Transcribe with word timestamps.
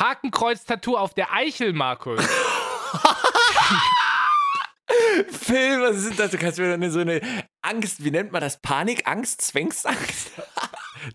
Hakenkreuz-Tattoo 0.00 0.96
auf 0.96 1.14
der 1.14 1.32
Eichel, 1.32 1.72
Markus. 1.72 2.26
Phil, 5.30 5.80
was 5.80 6.04
ist 6.04 6.18
das? 6.18 6.30
Du 6.30 6.38
kannst 6.38 6.58
mir 6.58 6.76
dann 6.76 6.90
so 6.90 7.00
eine 7.00 7.20
Angst, 7.62 8.02
wie 8.02 8.10
nennt 8.10 8.32
man 8.32 8.40
das? 8.40 8.60
Panik, 8.60 9.06
Angst, 9.06 9.42
Zwangsangst? 9.42 10.32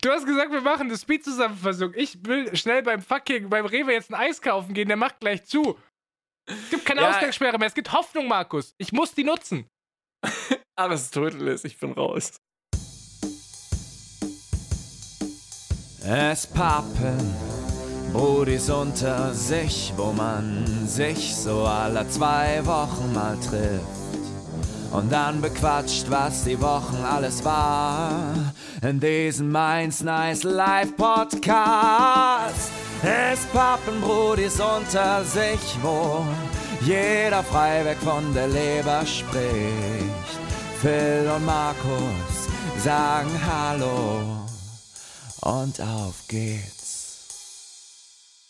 Du 0.01 0.09
hast 0.09 0.25
gesagt, 0.25 0.51
wir 0.51 0.61
machen 0.61 0.87
eine 0.87 0.97
Speed-Zusammenfassung. 0.97 1.93
Ich 1.95 2.17
will 2.25 2.55
schnell 2.57 2.81
beim 2.81 3.03
fucking, 3.03 3.51
beim 3.51 3.67
Rewe 3.67 3.93
jetzt 3.93 4.11
ein 4.11 4.15
Eis 4.15 4.41
kaufen 4.41 4.73
gehen, 4.73 4.87
der 4.87 4.97
macht 4.97 5.19
gleich 5.19 5.45
zu. 5.45 5.77
Es 6.47 6.71
gibt 6.71 6.87
keine 6.87 7.01
ja. 7.01 7.11
Ausgangssperre 7.11 7.59
mehr, 7.59 7.67
es 7.67 7.75
gibt 7.75 7.91
Hoffnung, 7.91 8.27
Markus. 8.27 8.73
Ich 8.79 8.91
muss 8.93 9.13
die 9.13 9.23
nutzen. 9.23 9.67
Aber 10.75 10.95
es 10.95 11.03
ist 11.03 11.13
total 11.13 11.59
ich 11.63 11.77
bin 11.77 11.91
raus. 11.91 12.37
Es 16.03 16.47
pappen 16.47 17.54
Brudis 18.15 18.69
unter 18.69 19.33
sich, 19.33 19.91
wo 19.97 20.13
man 20.13 20.87
sich 20.87 21.35
so 21.35 21.65
alle 21.65 22.07
zwei 22.07 22.65
Wochen 22.65 23.11
mal 23.13 23.35
trifft. 23.37 23.83
Und 24.93 25.11
dann 25.11 25.41
bequatscht, 25.41 26.05
was 26.09 26.45
die 26.45 26.59
Wochen 26.61 27.03
alles 27.03 27.43
war. 27.43 28.33
In 28.81 29.01
diesem 29.01 29.51
Mainz 29.51 30.01
Nice 30.01 30.43
Live 30.43 30.95
Podcast. 30.95 32.71
Es 33.03 33.41
pappen 33.51 33.99
Brudis 33.99 34.61
unter 34.61 35.25
sich, 35.25 35.77
wo 35.81 36.25
jeder 36.85 37.43
frei 37.43 37.83
weg 37.83 37.97
von 38.01 38.33
der 38.33 38.47
Leber 38.47 39.05
spricht. 39.05 40.39
Phil 40.81 41.29
und 41.35 41.45
Markus 41.45 42.47
sagen 42.81 43.31
Hallo 43.45 44.21
und 45.41 45.81
auf 45.81 46.15
geht's. 46.29 46.74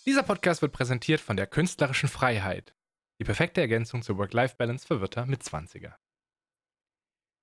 Dieser 0.08 0.22
Podcast 0.22 0.62
wird 0.62 0.72
präsentiert 0.72 1.20
von 1.20 1.36
der 1.36 1.48
künstlerischen 1.48 2.10
Freiheit. 2.10 2.76
Die 3.20 3.24
perfekte 3.24 3.62
Ergänzung 3.62 4.04
zur 4.04 4.20
Work-Life-Balance 4.20 4.86
für 4.86 5.02
Wirter 5.02 5.26
mit 5.26 5.42
20er. 5.42 5.96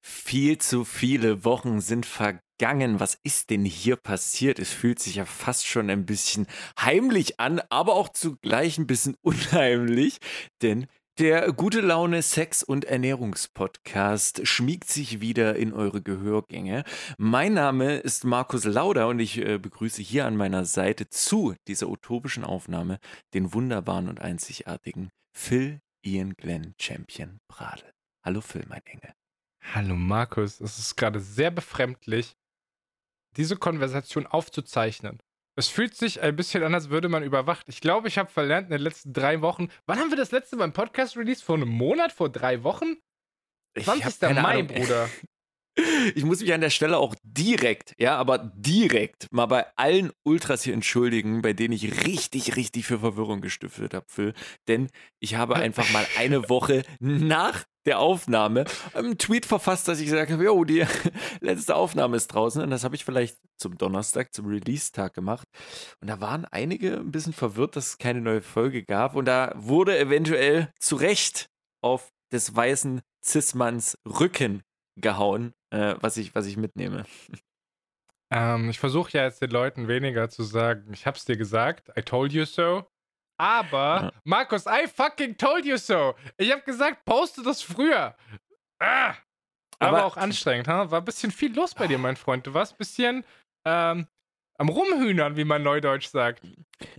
Viel 0.05 0.59
zu 0.59 0.85
viele 0.85 1.45
Wochen 1.45 1.81
sind 1.81 2.07
vergangen. 2.07 3.01
Was 3.01 3.19
ist 3.25 3.51
denn 3.51 3.65
hier 3.65 3.97
passiert? 3.97 4.61
Es 4.61 4.71
fühlt 4.71 5.01
sich 5.01 5.17
ja 5.17 5.25
fast 5.25 5.67
schon 5.67 5.91
ein 5.91 6.07
bisschen 6.07 6.47
heimlich 6.79 7.41
an, 7.41 7.61
aber 7.69 7.95
auch 7.95 8.11
zugleich 8.11 8.79
ein 8.79 8.87
bisschen 8.87 9.17
unheimlich, 9.23 10.19
denn 10.61 10.87
der 11.19 11.53
gute 11.53 11.81
Laune 11.81 12.23
Sex- 12.23 12.63
und 12.63 12.85
Ernährungspodcast 12.85 14.47
schmiegt 14.47 14.89
sich 14.89 15.21
wieder 15.21 15.57
in 15.57 15.73
eure 15.75 16.01
Gehörgänge. 16.01 16.85
Mein 17.19 17.53
Name 17.53 17.97
ist 17.97 18.25
Markus 18.25 18.65
Lauder 18.65 19.09
und 19.09 19.19
ich 19.19 19.39
äh, 19.39 19.59
begrüße 19.59 20.01
hier 20.01 20.27
an 20.27 20.37
meiner 20.37 20.65
Seite 20.65 21.09
zu 21.11 21.55
dieser 21.69 21.89
utopischen 21.89 22.45
Aufnahme 22.45 22.99
den 23.35 23.53
wunderbaren 23.53 24.09
und 24.09 24.21
einzigartigen 24.21 25.11
Phil 25.33 25.81
Ian 26.03 26.35
Glenn 26.35 26.75
Champion 26.81 27.41
Pradel. 27.47 27.93
Hallo 28.25 28.41
Phil, 28.41 28.65
mein 28.69 28.85
Engel. 28.87 29.13
Hallo 29.75 29.95
Markus, 29.95 30.61
es 30.61 30.79
ist 30.79 30.97
gerade 30.97 31.21
sehr 31.21 31.51
befremdlich, 31.51 32.37
diese 33.37 33.57
Konversation 33.57 34.27
aufzuzeichnen. 34.27 35.19
Es 35.55 35.69
fühlt 35.69 35.95
sich 35.95 36.23
ein 36.23 36.35
bisschen 36.35 36.63
an, 36.63 36.75
als 36.75 36.89
würde 36.89 37.09
man 37.09 37.23
überwacht. 37.23 37.69
Ich 37.69 37.81
glaube, 37.81 38.09
ich 38.09 38.17
habe 38.19 38.31
verlernt 38.31 38.67
in 38.67 38.73
den 38.73 38.81
letzten 38.81 39.13
drei 39.13 39.43
Wochen. 39.43 39.69
Wann 39.87 39.99
haben 39.99 40.11
wir 40.11 40.17
das 40.17 40.33
letzte 40.33 40.57
Mal 40.57 40.65
im 40.65 40.73
Podcast 40.73 41.17
released? 41.17 41.43
Vor 41.43 41.57
einem 41.57 41.69
Monat? 41.69 42.13
Vor 42.13 42.31
drei 42.31 42.63
Wochen? 42.63 42.97
20. 43.79 44.23
Mai, 44.23 44.61
Ahnung. 44.61 44.67
Bruder. 44.69 45.09
Ich 46.15 46.23
muss 46.23 46.41
mich 46.43 46.53
an 46.53 46.61
der 46.61 46.69
Stelle 46.69 46.99
auch 46.99 47.15
direkt, 47.23 47.95
ja, 47.99 48.19
aber 48.19 48.37
direkt 48.37 49.33
mal 49.33 49.47
bei 49.47 49.65
allen 49.77 50.13
Ultras 50.23 50.63
hier 50.63 50.75
entschuldigen, 50.75 51.41
bei 51.41 51.55
denen 51.55 51.73
ich 51.73 52.05
richtig, 52.07 52.57
richtig 52.57 52.85
für 52.85 52.99
Verwirrung 52.99 53.41
gestiftet 53.41 53.95
habe, 53.95 54.05
Phil. 54.07 54.35
Denn 54.69 54.91
ich 55.19 55.37
habe 55.37 55.57
einfach 55.57 55.91
mal 55.91 56.07
eine 56.19 56.51
Woche 56.51 56.83
nach 57.01 57.65
der 57.87 57.99
Aufnahme 57.99 58.65
einen 58.95 59.19
Tweet 59.19 59.47
verfasst, 59.47 59.89
dass 59.89 59.99
ich 59.99 60.07
gesagt 60.07 60.31
habe, 60.31 60.45
jo, 60.45 60.65
die 60.65 60.85
letzte 61.41 61.75
Aufnahme 61.75 62.17
ist 62.17 62.29
draußen. 62.29 62.63
Und 62.63 62.71
das 62.71 62.85
habe 62.85 62.95
ich 62.95 63.05
vielleicht 63.05 63.39
zum 63.57 63.77
Donnerstag, 63.77 64.33
zum 64.33 64.47
Release-Tag 64.47 65.15
gemacht. 65.15 65.49
Und 66.01 66.09
da 66.09 66.21
waren 66.21 66.45
einige 66.45 66.97
ein 66.97 67.11
bisschen 67.11 67.33
verwirrt, 67.33 67.77
dass 67.77 67.89
es 67.89 67.99
keine 67.99 68.21
neue 68.21 68.43
Folge 68.43 68.85
gab. 68.85 69.17
Und 69.17 69.27
da 69.27 69.53
wurde 69.57 69.99
eventuell 69.99 70.73
zu 70.79 70.97
Recht 70.97 71.49
auf 71.83 72.13
des 72.33 72.55
weißen 72.55 73.03
Cis-Manns 73.25 73.99
Rücken 74.07 74.63
gehauen, 74.97 75.53
äh, 75.71 75.95
was, 76.01 76.17
ich, 76.17 76.35
was 76.35 76.47
ich 76.47 76.57
mitnehme. 76.57 77.05
Ähm, 78.31 78.71
ich 78.71 78.81
versuche 78.81 79.13
ja 79.13 79.25
jetzt 79.25 79.43
den 79.43 79.51
Leuten 79.51 79.89
weniger 79.89 80.31
zu 80.31 80.43
sagen, 80.43 80.93
ich 80.93 81.07
hab's 81.07 81.25
dir 81.25 81.37
gesagt, 81.37 81.91
I 81.99 82.03
told 82.03 82.33
you 82.33 82.45
so. 82.45 82.87
Aber, 83.39 84.03
ja. 84.03 84.13
Markus, 84.25 84.67
I 84.67 84.87
fucking 84.87 85.37
told 85.37 85.65
you 85.65 85.77
so. 85.77 86.15
Ich 86.37 86.51
habe 86.53 86.63
gesagt, 86.63 87.05
poste 87.05 87.43
das 87.43 87.63
früher. 87.63 88.17
Ah. 88.79 89.15
Aber, 89.79 89.99
aber 89.99 90.05
auch 90.05 90.17
anstrengend, 90.17 90.69
ha? 90.69 90.91
War 90.91 91.01
ein 91.01 91.05
bisschen 91.05 91.33
viel 91.33 91.55
los 91.55 91.75
bei 91.75 91.87
dir, 91.89 91.99
mein 91.99 92.17
Freund. 92.17 92.47
Du 92.47 92.55
warst 92.55 92.75
ein 92.75 92.79
bisschen 92.79 93.25
ähm, 93.65 94.07
am 94.63 94.69
Rumhühnern, 94.69 95.37
wie 95.37 95.45
man 95.45 95.65
neudeutsch 95.65 96.07
sagt. 96.07 96.41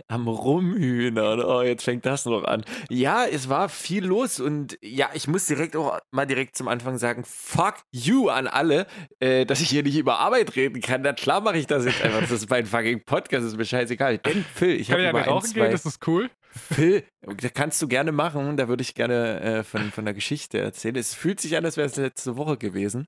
Am 0.06 0.28
Rumhühnern, 0.28 1.40
oh, 1.40 1.62
jetzt 1.62 1.84
fängt 1.84 2.04
das 2.04 2.26
noch 2.26 2.44
an. 2.44 2.62
Ja, 2.90 3.24
es 3.24 3.48
war 3.48 3.70
viel 3.70 4.04
los 4.04 4.38
und 4.38 4.78
ja, 4.82 5.08
ich 5.14 5.28
muss 5.28 5.46
direkt 5.46 5.74
auch 5.74 5.98
mal 6.10 6.26
direkt 6.26 6.56
zum 6.56 6.68
Anfang 6.68 6.98
sagen, 6.98 7.24
fuck 7.26 7.76
you 7.90 8.28
an 8.28 8.48
alle, 8.48 8.86
äh, 9.18 9.46
dass 9.46 9.62
ich 9.62 9.70
hier 9.70 9.82
nicht 9.82 9.96
über 9.96 10.18
Arbeit 10.18 10.56
reden 10.56 10.82
kann. 10.82 11.00
Na 11.00 11.14
klar 11.14 11.40
mache 11.40 11.56
ich 11.56 11.66
das 11.66 11.86
jetzt 11.86 12.02
einfach. 12.02 12.20
Das 12.20 12.32
ist 12.32 12.50
mein 12.50 12.66
fucking 12.66 13.02
Podcast, 13.04 13.44
das 13.44 13.52
ist 13.52 13.58
mir 13.58 13.64
scheißegal. 13.64 14.18
Denn 14.18 14.44
Phil, 14.54 14.78
ich 14.78 14.90
habe 14.92 15.02
ja 15.02 15.14
ein, 15.14 15.42
zwei... 15.42 15.60
Gehen? 15.60 15.72
Das 15.72 15.86
ist 15.86 16.06
cool. 16.06 16.28
Phil, 16.50 17.02
das 17.22 17.54
kannst 17.54 17.80
du 17.80 17.88
gerne 17.88 18.12
machen, 18.12 18.58
da 18.58 18.68
würde 18.68 18.82
ich 18.82 18.94
gerne 18.94 19.40
äh, 19.40 19.64
von, 19.64 19.90
von 19.90 20.04
der 20.04 20.12
Geschichte 20.12 20.58
erzählen. 20.58 20.96
Es 20.96 21.14
fühlt 21.14 21.40
sich 21.40 21.56
an, 21.56 21.64
als 21.64 21.78
wäre 21.78 21.86
es 21.86 21.96
letzte 21.96 22.36
Woche 22.36 22.58
gewesen. 22.58 23.06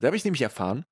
Da 0.00 0.08
habe 0.08 0.16
ich 0.16 0.24
nämlich 0.24 0.42
erfahren, 0.42 0.84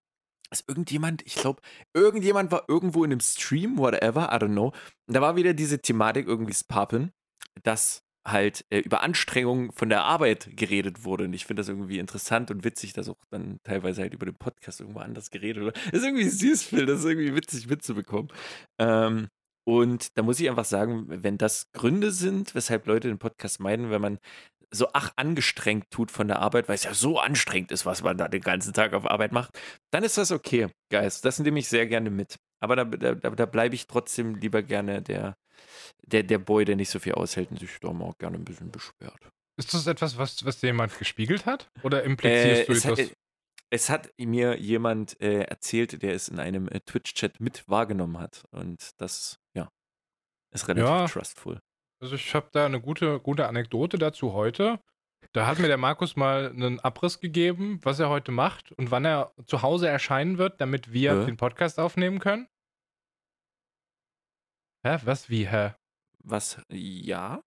dass 0.50 0.64
irgendjemand, 0.66 1.22
ich 1.26 1.36
glaube, 1.36 1.62
irgendjemand 1.94 2.50
war 2.50 2.64
irgendwo 2.68 3.04
in 3.04 3.12
einem 3.12 3.20
Stream, 3.20 3.78
whatever, 3.78 4.30
I 4.32 4.36
don't 4.36 4.52
know. 4.52 4.72
Und 5.06 5.14
da 5.14 5.20
war 5.20 5.36
wieder 5.36 5.54
diese 5.54 5.80
Thematik 5.80 6.26
irgendwie 6.26 6.54
Papen, 6.68 7.12
dass 7.62 8.02
halt 8.26 8.64
äh, 8.70 8.78
über 8.78 9.02
Anstrengungen 9.02 9.72
von 9.72 9.88
der 9.88 10.04
Arbeit 10.04 10.50
geredet 10.56 11.04
wurde. 11.04 11.24
Und 11.24 11.32
ich 11.32 11.46
finde 11.46 11.60
das 11.60 11.68
irgendwie 11.68 11.98
interessant 11.98 12.50
und 12.50 12.64
witzig, 12.64 12.92
dass 12.92 13.08
auch 13.08 13.16
dann 13.30 13.58
teilweise 13.64 14.02
halt 14.02 14.14
über 14.14 14.26
den 14.26 14.36
Podcast 14.36 14.80
irgendwo 14.80 15.00
anders 15.00 15.30
geredet 15.30 15.62
wurde. 15.62 15.80
Das 15.90 16.00
ist 16.00 16.06
irgendwie 16.06 16.28
süß, 16.28 16.62
Phil, 16.64 16.86
das 16.86 17.00
ist 17.00 17.06
irgendwie 17.06 17.34
witzig 17.34 17.68
mitzubekommen. 17.68 18.28
Ähm, 18.78 19.28
und 19.66 20.16
da 20.18 20.22
muss 20.22 20.40
ich 20.40 20.48
einfach 20.48 20.64
sagen, 20.64 21.06
wenn 21.08 21.38
das 21.38 21.70
Gründe 21.72 22.10
sind, 22.10 22.54
weshalb 22.54 22.86
Leute 22.86 23.08
den 23.08 23.18
Podcast 23.18 23.60
meiden, 23.60 23.90
wenn 23.90 24.00
man 24.00 24.18
so 24.70 24.88
ach 24.92 25.12
angestrengt 25.16 25.90
tut 25.90 26.10
von 26.10 26.28
der 26.28 26.38
Arbeit, 26.38 26.68
weil 26.68 26.76
es 26.76 26.84
ja 26.84 26.94
so 26.94 27.18
anstrengend 27.18 27.72
ist, 27.72 27.86
was 27.86 28.02
man 28.02 28.16
da 28.16 28.28
den 28.28 28.40
ganzen 28.40 28.72
Tag 28.72 28.92
auf 28.92 29.10
Arbeit 29.10 29.32
macht, 29.32 29.58
dann 29.90 30.04
ist 30.04 30.16
das 30.16 30.30
okay, 30.30 30.68
Guys. 30.90 31.20
Das 31.20 31.38
nehme 31.38 31.58
ich 31.58 31.68
sehr 31.68 31.86
gerne 31.86 32.10
mit. 32.10 32.36
Aber 32.60 32.76
da, 32.76 32.84
da, 32.84 33.14
da 33.14 33.46
bleibe 33.46 33.74
ich 33.74 33.86
trotzdem 33.86 34.36
lieber 34.36 34.62
gerne 34.62 35.02
der, 35.02 35.36
der, 36.02 36.22
der 36.22 36.38
Boy, 36.38 36.64
der 36.64 36.76
nicht 36.76 36.90
so 36.90 36.98
viel 36.98 37.14
aushält 37.14 37.50
und 37.50 37.58
sich 37.58 37.78
da 37.80 37.92
mal 37.92 38.06
auch 38.06 38.18
gerne 38.18 38.36
ein 38.36 38.44
bisschen 38.44 38.70
beschwert. 38.70 39.30
Ist 39.56 39.74
das 39.74 39.86
etwas, 39.86 40.16
was, 40.16 40.44
was 40.44 40.60
dir 40.60 40.68
jemand 40.68 40.96
gespiegelt 40.98 41.46
hat? 41.46 41.70
Oder 41.82 42.04
implizierst 42.04 42.62
äh, 42.62 42.66
du 42.66 42.72
etwas? 42.72 42.98
Hat, 42.98 43.16
es 43.70 43.88
hat 43.88 44.10
mir 44.18 44.58
jemand 44.58 45.20
äh, 45.20 45.42
erzählt, 45.42 46.02
der 46.02 46.14
es 46.14 46.28
in 46.28 46.38
einem 46.38 46.68
äh, 46.68 46.80
Twitch-Chat 46.80 47.40
mit 47.40 47.68
wahrgenommen 47.68 48.18
hat. 48.18 48.44
Und 48.50 49.00
das, 49.00 49.38
ja, 49.54 49.70
ist 50.52 50.68
relativ 50.68 50.88
ja. 50.88 51.06
trustful. 51.06 51.60
Also 52.00 52.14
ich 52.14 52.34
habe 52.34 52.48
da 52.52 52.64
eine 52.64 52.80
gute, 52.80 53.20
gute 53.20 53.46
Anekdote 53.46 53.98
dazu 53.98 54.32
heute. 54.32 54.80
Da 55.32 55.46
hat 55.46 55.58
mir 55.58 55.68
der 55.68 55.76
Markus 55.76 56.16
mal 56.16 56.48
einen 56.50 56.80
Abriss 56.80 57.20
gegeben, 57.20 57.78
was 57.82 58.00
er 58.00 58.08
heute 58.08 58.32
macht 58.32 58.72
und 58.72 58.90
wann 58.90 59.04
er 59.04 59.32
zu 59.44 59.62
Hause 59.62 59.86
erscheinen 59.86 60.38
wird, 60.38 60.60
damit 60.60 60.92
wir 60.92 61.20
Hä? 61.20 61.26
den 61.26 61.36
Podcast 61.36 61.78
aufnehmen 61.78 62.18
können. 62.18 62.48
Hä? 64.82 64.98
Was 65.04 65.28
wie, 65.28 65.46
hä? 65.46 65.74
Was? 66.24 66.60
Ja? 66.70 67.42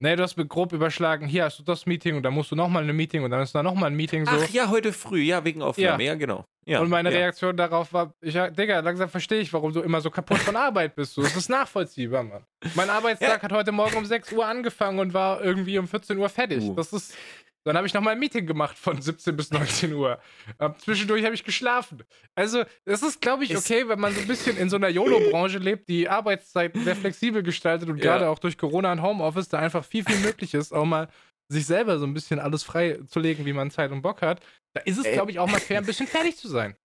Nee, 0.00 0.14
du 0.14 0.22
hast 0.22 0.36
mir 0.36 0.46
grob 0.46 0.72
überschlagen, 0.72 1.26
hier 1.26 1.44
hast 1.44 1.58
du 1.58 1.64
das 1.64 1.84
Meeting 1.84 2.16
und 2.16 2.22
dann 2.22 2.32
musst 2.32 2.52
du 2.52 2.56
nochmal 2.56 2.88
ein 2.88 2.94
Meeting 2.94 3.24
und 3.24 3.32
dann 3.32 3.42
ist 3.42 3.52
da 3.54 3.64
nochmal 3.64 3.90
ein 3.90 3.96
Meeting 3.96 4.24
so. 4.26 4.32
Ach 4.32 4.48
ja, 4.50 4.70
heute 4.70 4.92
früh, 4.92 5.22
ja, 5.22 5.44
wegen 5.44 5.60
Aufnahme, 5.60 6.04
ja, 6.04 6.12
ja 6.12 6.14
genau. 6.14 6.44
Ja, 6.66 6.80
und 6.80 6.88
meine 6.88 7.10
ja. 7.10 7.18
Reaktion 7.18 7.56
darauf 7.56 7.92
war, 7.92 8.12
ich, 8.20 8.34
Digga, 8.34 8.78
langsam 8.80 9.08
verstehe 9.08 9.40
ich, 9.40 9.52
warum 9.52 9.72
du 9.72 9.80
immer 9.80 10.00
so 10.00 10.10
kaputt 10.10 10.38
von 10.38 10.54
Arbeit 10.54 10.94
bist. 10.94 11.14
So. 11.14 11.22
Das 11.22 11.34
ist 11.34 11.48
nachvollziehbar, 11.48 12.22
Mann. 12.22 12.44
Mein 12.74 12.90
Arbeitstag 12.90 13.42
hat 13.42 13.52
heute 13.52 13.72
Morgen 13.72 13.96
um 13.96 14.04
6 14.04 14.32
Uhr 14.32 14.46
angefangen 14.46 14.98
und 14.98 15.14
war 15.14 15.42
irgendwie 15.42 15.78
um 15.78 15.88
14 15.88 16.18
Uhr 16.18 16.28
fertig. 16.28 16.62
Uh. 16.62 16.74
Das 16.74 16.92
ist, 16.92 17.16
dann 17.64 17.76
habe 17.76 17.86
ich 17.86 17.94
nochmal 17.94 18.14
ein 18.14 18.18
Meeting 18.18 18.46
gemacht 18.46 18.78
von 18.78 19.00
17 19.02 19.36
bis 19.36 19.50
19 19.50 19.92
Uhr. 19.92 20.18
Ähm, 20.58 20.74
zwischendurch 20.78 21.24
habe 21.24 21.34
ich 21.34 21.44
geschlafen. 21.44 22.02
Also, 22.34 22.64
es 22.84 23.02
ist, 23.02 23.20
glaube 23.20 23.44
ich, 23.44 23.56
okay, 23.56 23.88
wenn 23.88 24.00
man 24.00 24.14
so 24.14 24.20
ein 24.20 24.26
bisschen 24.26 24.56
in 24.56 24.70
so 24.70 24.76
einer 24.76 24.88
YOLO-Branche 24.88 25.58
lebt, 25.58 25.88
die 25.88 26.08
Arbeitszeiten 26.08 26.84
sehr 26.84 26.96
flexibel 26.96 27.42
gestaltet 27.42 27.88
und 27.88 27.98
ja. 27.98 28.04
gerade 28.04 28.28
auch 28.28 28.38
durch 28.38 28.58
Corona 28.58 28.92
und 28.92 29.02
Homeoffice 29.02 29.48
da 29.48 29.58
einfach 29.58 29.84
viel, 29.84 30.04
viel 30.04 30.18
möglich 30.18 30.54
ist, 30.54 30.72
auch 30.72 30.84
mal 30.84 31.08
sich 31.50 31.66
selber 31.66 31.98
so 31.98 32.06
ein 32.06 32.14
bisschen 32.14 32.38
alles 32.38 32.62
frei 32.62 32.98
zu 33.06 33.20
legen, 33.20 33.46
wie 33.46 33.52
man 33.52 33.70
Zeit 33.70 33.90
und 33.90 34.02
Bock 34.02 34.22
hat. 34.22 34.40
Da 34.74 34.82
ist 34.82 34.98
es, 34.98 35.04
glaube 35.04 35.30
ich, 35.30 35.38
auch 35.38 35.48
mal 35.48 35.60
fair, 35.60 35.78
ein 35.78 35.86
bisschen 35.86 36.06
fertig 36.06 36.36
zu 36.36 36.48
sein. 36.48 36.76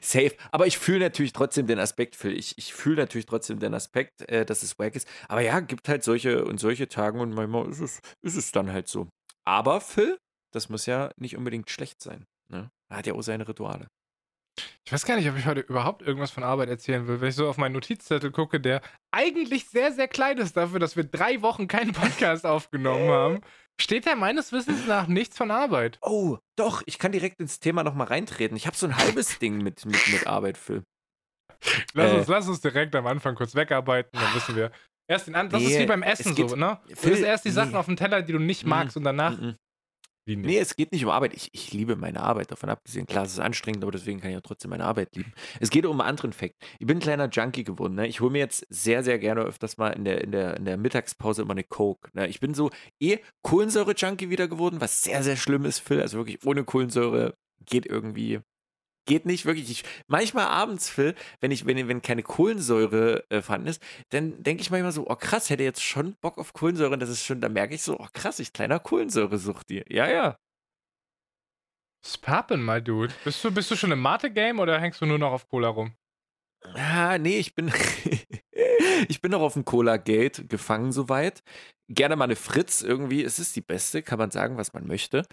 Safe. 0.00 0.32
Aber 0.52 0.66
ich 0.66 0.78
fühle 0.78 1.00
natürlich 1.00 1.34
trotzdem 1.34 1.66
den 1.66 1.78
Aspekt, 1.78 2.16
Phil. 2.16 2.36
Ich, 2.36 2.56
ich 2.56 2.72
fühle 2.72 2.96
natürlich 2.96 3.26
trotzdem 3.26 3.58
den 3.58 3.74
Aspekt, 3.74 4.26
äh, 4.30 4.46
dass 4.46 4.62
es 4.62 4.78
wack 4.78 4.96
ist. 4.96 5.06
Aber 5.28 5.42
ja, 5.42 5.60
gibt 5.60 5.88
halt 5.88 6.02
solche 6.02 6.44
und 6.44 6.58
solche 6.58 6.88
Tage 6.88 7.18
und 7.18 7.34
manchmal 7.34 7.68
ist 7.68 7.80
es, 7.80 8.00
ist 8.22 8.36
es 8.36 8.52
dann 8.52 8.72
halt 8.72 8.88
so. 8.88 9.08
Aber 9.50 9.80
Phil, 9.80 10.16
das 10.52 10.68
muss 10.68 10.86
ja 10.86 11.10
nicht 11.16 11.36
unbedingt 11.36 11.70
schlecht 11.70 12.00
sein. 12.00 12.24
Ne? 12.52 12.70
Er 12.88 12.96
hat 12.96 13.08
ja 13.08 13.14
auch 13.14 13.22
seine 13.22 13.48
Rituale. 13.48 13.88
Ich 14.84 14.92
weiß 14.92 15.04
gar 15.04 15.16
nicht, 15.16 15.28
ob 15.28 15.36
ich 15.36 15.46
heute 15.46 15.62
überhaupt 15.62 16.02
irgendwas 16.02 16.30
von 16.30 16.44
Arbeit 16.44 16.68
erzählen 16.68 17.08
will. 17.08 17.20
Wenn 17.20 17.30
ich 17.30 17.34
so 17.34 17.48
auf 17.48 17.56
meinen 17.56 17.72
Notizzettel 17.72 18.30
gucke, 18.30 18.60
der 18.60 18.80
eigentlich 19.10 19.68
sehr, 19.68 19.90
sehr 19.90 20.06
klein 20.06 20.38
ist 20.38 20.56
dafür, 20.56 20.78
dass 20.78 20.94
wir 20.94 21.02
drei 21.02 21.42
Wochen 21.42 21.66
keinen 21.66 21.90
Podcast 21.92 22.46
aufgenommen 22.46 23.08
haben, 23.08 23.40
steht 23.80 24.06
da 24.06 24.14
meines 24.14 24.52
Wissens 24.52 24.86
nach 24.86 25.08
nichts 25.08 25.36
von 25.36 25.50
Arbeit. 25.50 25.98
Oh, 26.00 26.38
doch, 26.56 26.82
ich 26.86 27.00
kann 27.00 27.10
direkt 27.10 27.40
ins 27.40 27.58
Thema 27.58 27.82
nochmal 27.82 28.06
reintreten. 28.06 28.56
Ich 28.56 28.68
habe 28.68 28.76
so 28.76 28.86
ein 28.86 28.96
halbes 28.96 29.40
Ding 29.40 29.56
mit, 29.64 29.84
mit, 29.84 30.06
mit 30.12 30.28
Arbeit, 30.28 30.58
Phil. 30.58 30.84
Lass, 31.94 32.12
äh, 32.12 32.16
uns, 32.18 32.28
lass 32.28 32.48
uns 32.48 32.60
direkt 32.60 32.94
am 32.94 33.08
Anfang 33.08 33.34
kurz 33.34 33.56
wegarbeiten, 33.56 34.12
dann 34.12 34.32
wissen 34.32 34.54
wir. 34.54 34.70
Erst 35.10 35.26
den 35.26 35.34
an 35.34 35.48
das 35.48 35.60
nee, 35.60 35.72
ist 35.72 35.78
wie 35.80 35.86
beim 35.86 36.04
Essen 36.04 36.36
so, 36.36 36.54
ne? 36.54 36.78
Du 37.02 37.10
isst 37.10 37.24
erst 37.24 37.44
die 37.44 37.50
Sachen 37.50 37.74
auf 37.74 37.86
dem 37.86 37.96
Teller, 37.96 38.22
die 38.22 38.32
du 38.32 38.38
nicht 38.38 38.64
magst, 38.64 38.96
und 38.96 39.02
danach 39.02 39.36
mm 39.36 39.44
-mm. 39.44 39.54
Nicht? 40.26 40.46
Nee, 40.46 40.58
es 40.58 40.76
geht 40.76 40.92
nicht 40.92 41.04
um 41.04 41.10
Arbeit. 41.10 41.34
Ich, 41.34 41.48
ich 41.52 41.72
liebe 41.72 41.96
meine 41.96 42.20
Arbeit, 42.20 42.52
davon 42.52 42.68
abgesehen. 42.68 43.06
Klar, 43.06 43.24
es 43.24 43.32
ist 43.32 43.40
anstrengend, 43.40 43.82
aber 43.82 43.90
deswegen 43.90 44.20
kann 44.20 44.30
ich 44.30 44.34
ja 44.34 44.40
trotzdem 44.40 44.70
meine 44.70 44.84
Arbeit 44.84 45.16
lieben. 45.16 45.32
Es 45.58 45.70
geht 45.70 45.86
um 45.86 46.00
einen 46.00 46.08
anderen 46.08 46.32
Fakt. 46.32 46.54
Ich 46.78 46.86
bin 46.86 46.98
ein 46.98 47.00
kleiner 47.00 47.28
Junkie 47.28 47.64
geworden. 47.64 47.94
Ne? 47.94 48.06
Ich 48.06 48.20
hole 48.20 48.30
mir 48.30 48.38
jetzt 48.38 48.64
sehr, 48.68 49.02
sehr 49.02 49.18
gerne 49.18 49.40
öfters 49.40 49.76
mal 49.78 49.88
in 49.88 50.04
der, 50.04 50.20
in 50.20 50.30
der, 50.30 50.56
in 50.56 50.66
der 50.66 50.76
Mittagspause 50.76 51.42
immer 51.42 51.52
eine 51.52 51.64
Coke. 51.64 52.10
Ne? 52.12 52.28
Ich 52.28 52.38
bin 52.38 52.54
so 52.54 52.70
eh 53.00 53.18
Kohlensäure-Junkie 53.42 54.30
wieder 54.30 54.46
geworden, 54.46 54.80
was 54.80 55.02
sehr, 55.02 55.24
sehr 55.24 55.36
schlimm 55.36 55.64
ist, 55.64 55.80
Phil. 55.80 56.00
Also 56.00 56.18
wirklich 56.18 56.46
ohne 56.46 56.64
Kohlensäure 56.64 57.34
geht 57.64 57.86
irgendwie 57.86 58.40
geht 59.10 59.26
nicht 59.26 59.44
wirklich. 59.44 59.68
Ich, 59.68 59.84
manchmal 60.06 60.46
abends, 60.46 60.88
Phil, 60.88 61.16
wenn 61.40 61.50
ich, 61.50 61.66
wenn, 61.66 61.88
wenn 61.88 62.00
keine 62.00 62.22
Kohlensäure 62.22 63.28
äh, 63.28 63.42
vorhanden 63.42 63.66
ist, 63.66 63.82
dann 64.10 64.40
denke 64.40 64.62
ich 64.62 64.70
manchmal 64.70 64.92
so, 64.92 65.08
oh 65.08 65.16
krass, 65.16 65.50
hätte 65.50 65.64
jetzt 65.64 65.82
schon 65.82 66.14
Bock 66.20 66.38
auf 66.38 66.52
Kohlensäure. 66.52 66.92
Und 66.92 67.00
das 67.00 67.08
ist 67.10 67.24
schon, 67.24 67.40
da 67.40 67.48
merke 67.48 67.74
ich 67.74 67.82
so, 67.82 67.98
oh 67.98 68.06
krass, 68.12 68.38
ich 68.38 68.52
kleiner 68.52 68.78
Kohlensäuresucht 68.78 69.68
dir. 69.68 69.84
Ja, 69.88 70.08
ja. 70.08 70.38
Spappen, 72.06 72.64
my 72.64 72.80
dude. 72.80 73.12
Bist 73.24 73.44
du, 73.44 73.50
bist 73.50 73.68
du 73.72 73.76
schon 73.76 73.90
im 73.90 74.00
Mate-Game 74.00 74.60
oder 74.60 74.80
hängst 74.80 75.00
du 75.00 75.06
nur 75.06 75.18
noch 75.18 75.32
auf 75.32 75.48
Cola 75.48 75.68
rum? 75.68 75.92
Ah, 76.74 77.18
nee, 77.18 77.38
ich 77.38 77.56
bin. 77.56 77.72
ich 79.08 79.20
bin 79.20 79.32
noch 79.32 79.40
auf 79.40 79.54
dem 79.54 79.64
Cola-Gate 79.64 80.48
gefangen 80.48 80.92
soweit. 80.92 81.42
Gerne 81.88 82.14
mal 82.14 82.24
eine 82.24 82.36
Fritz 82.36 82.80
irgendwie. 82.82 83.24
Es 83.24 83.40
ist 83.40 83.56
die 83.56 83.60
beste, 83.60 84.02
kann 84.02 84.20
man 84.20 84.30
sagen, 84.30 84.56
was 84.56 84.72
man 84.72 84.86
möchte. 84.86 85.26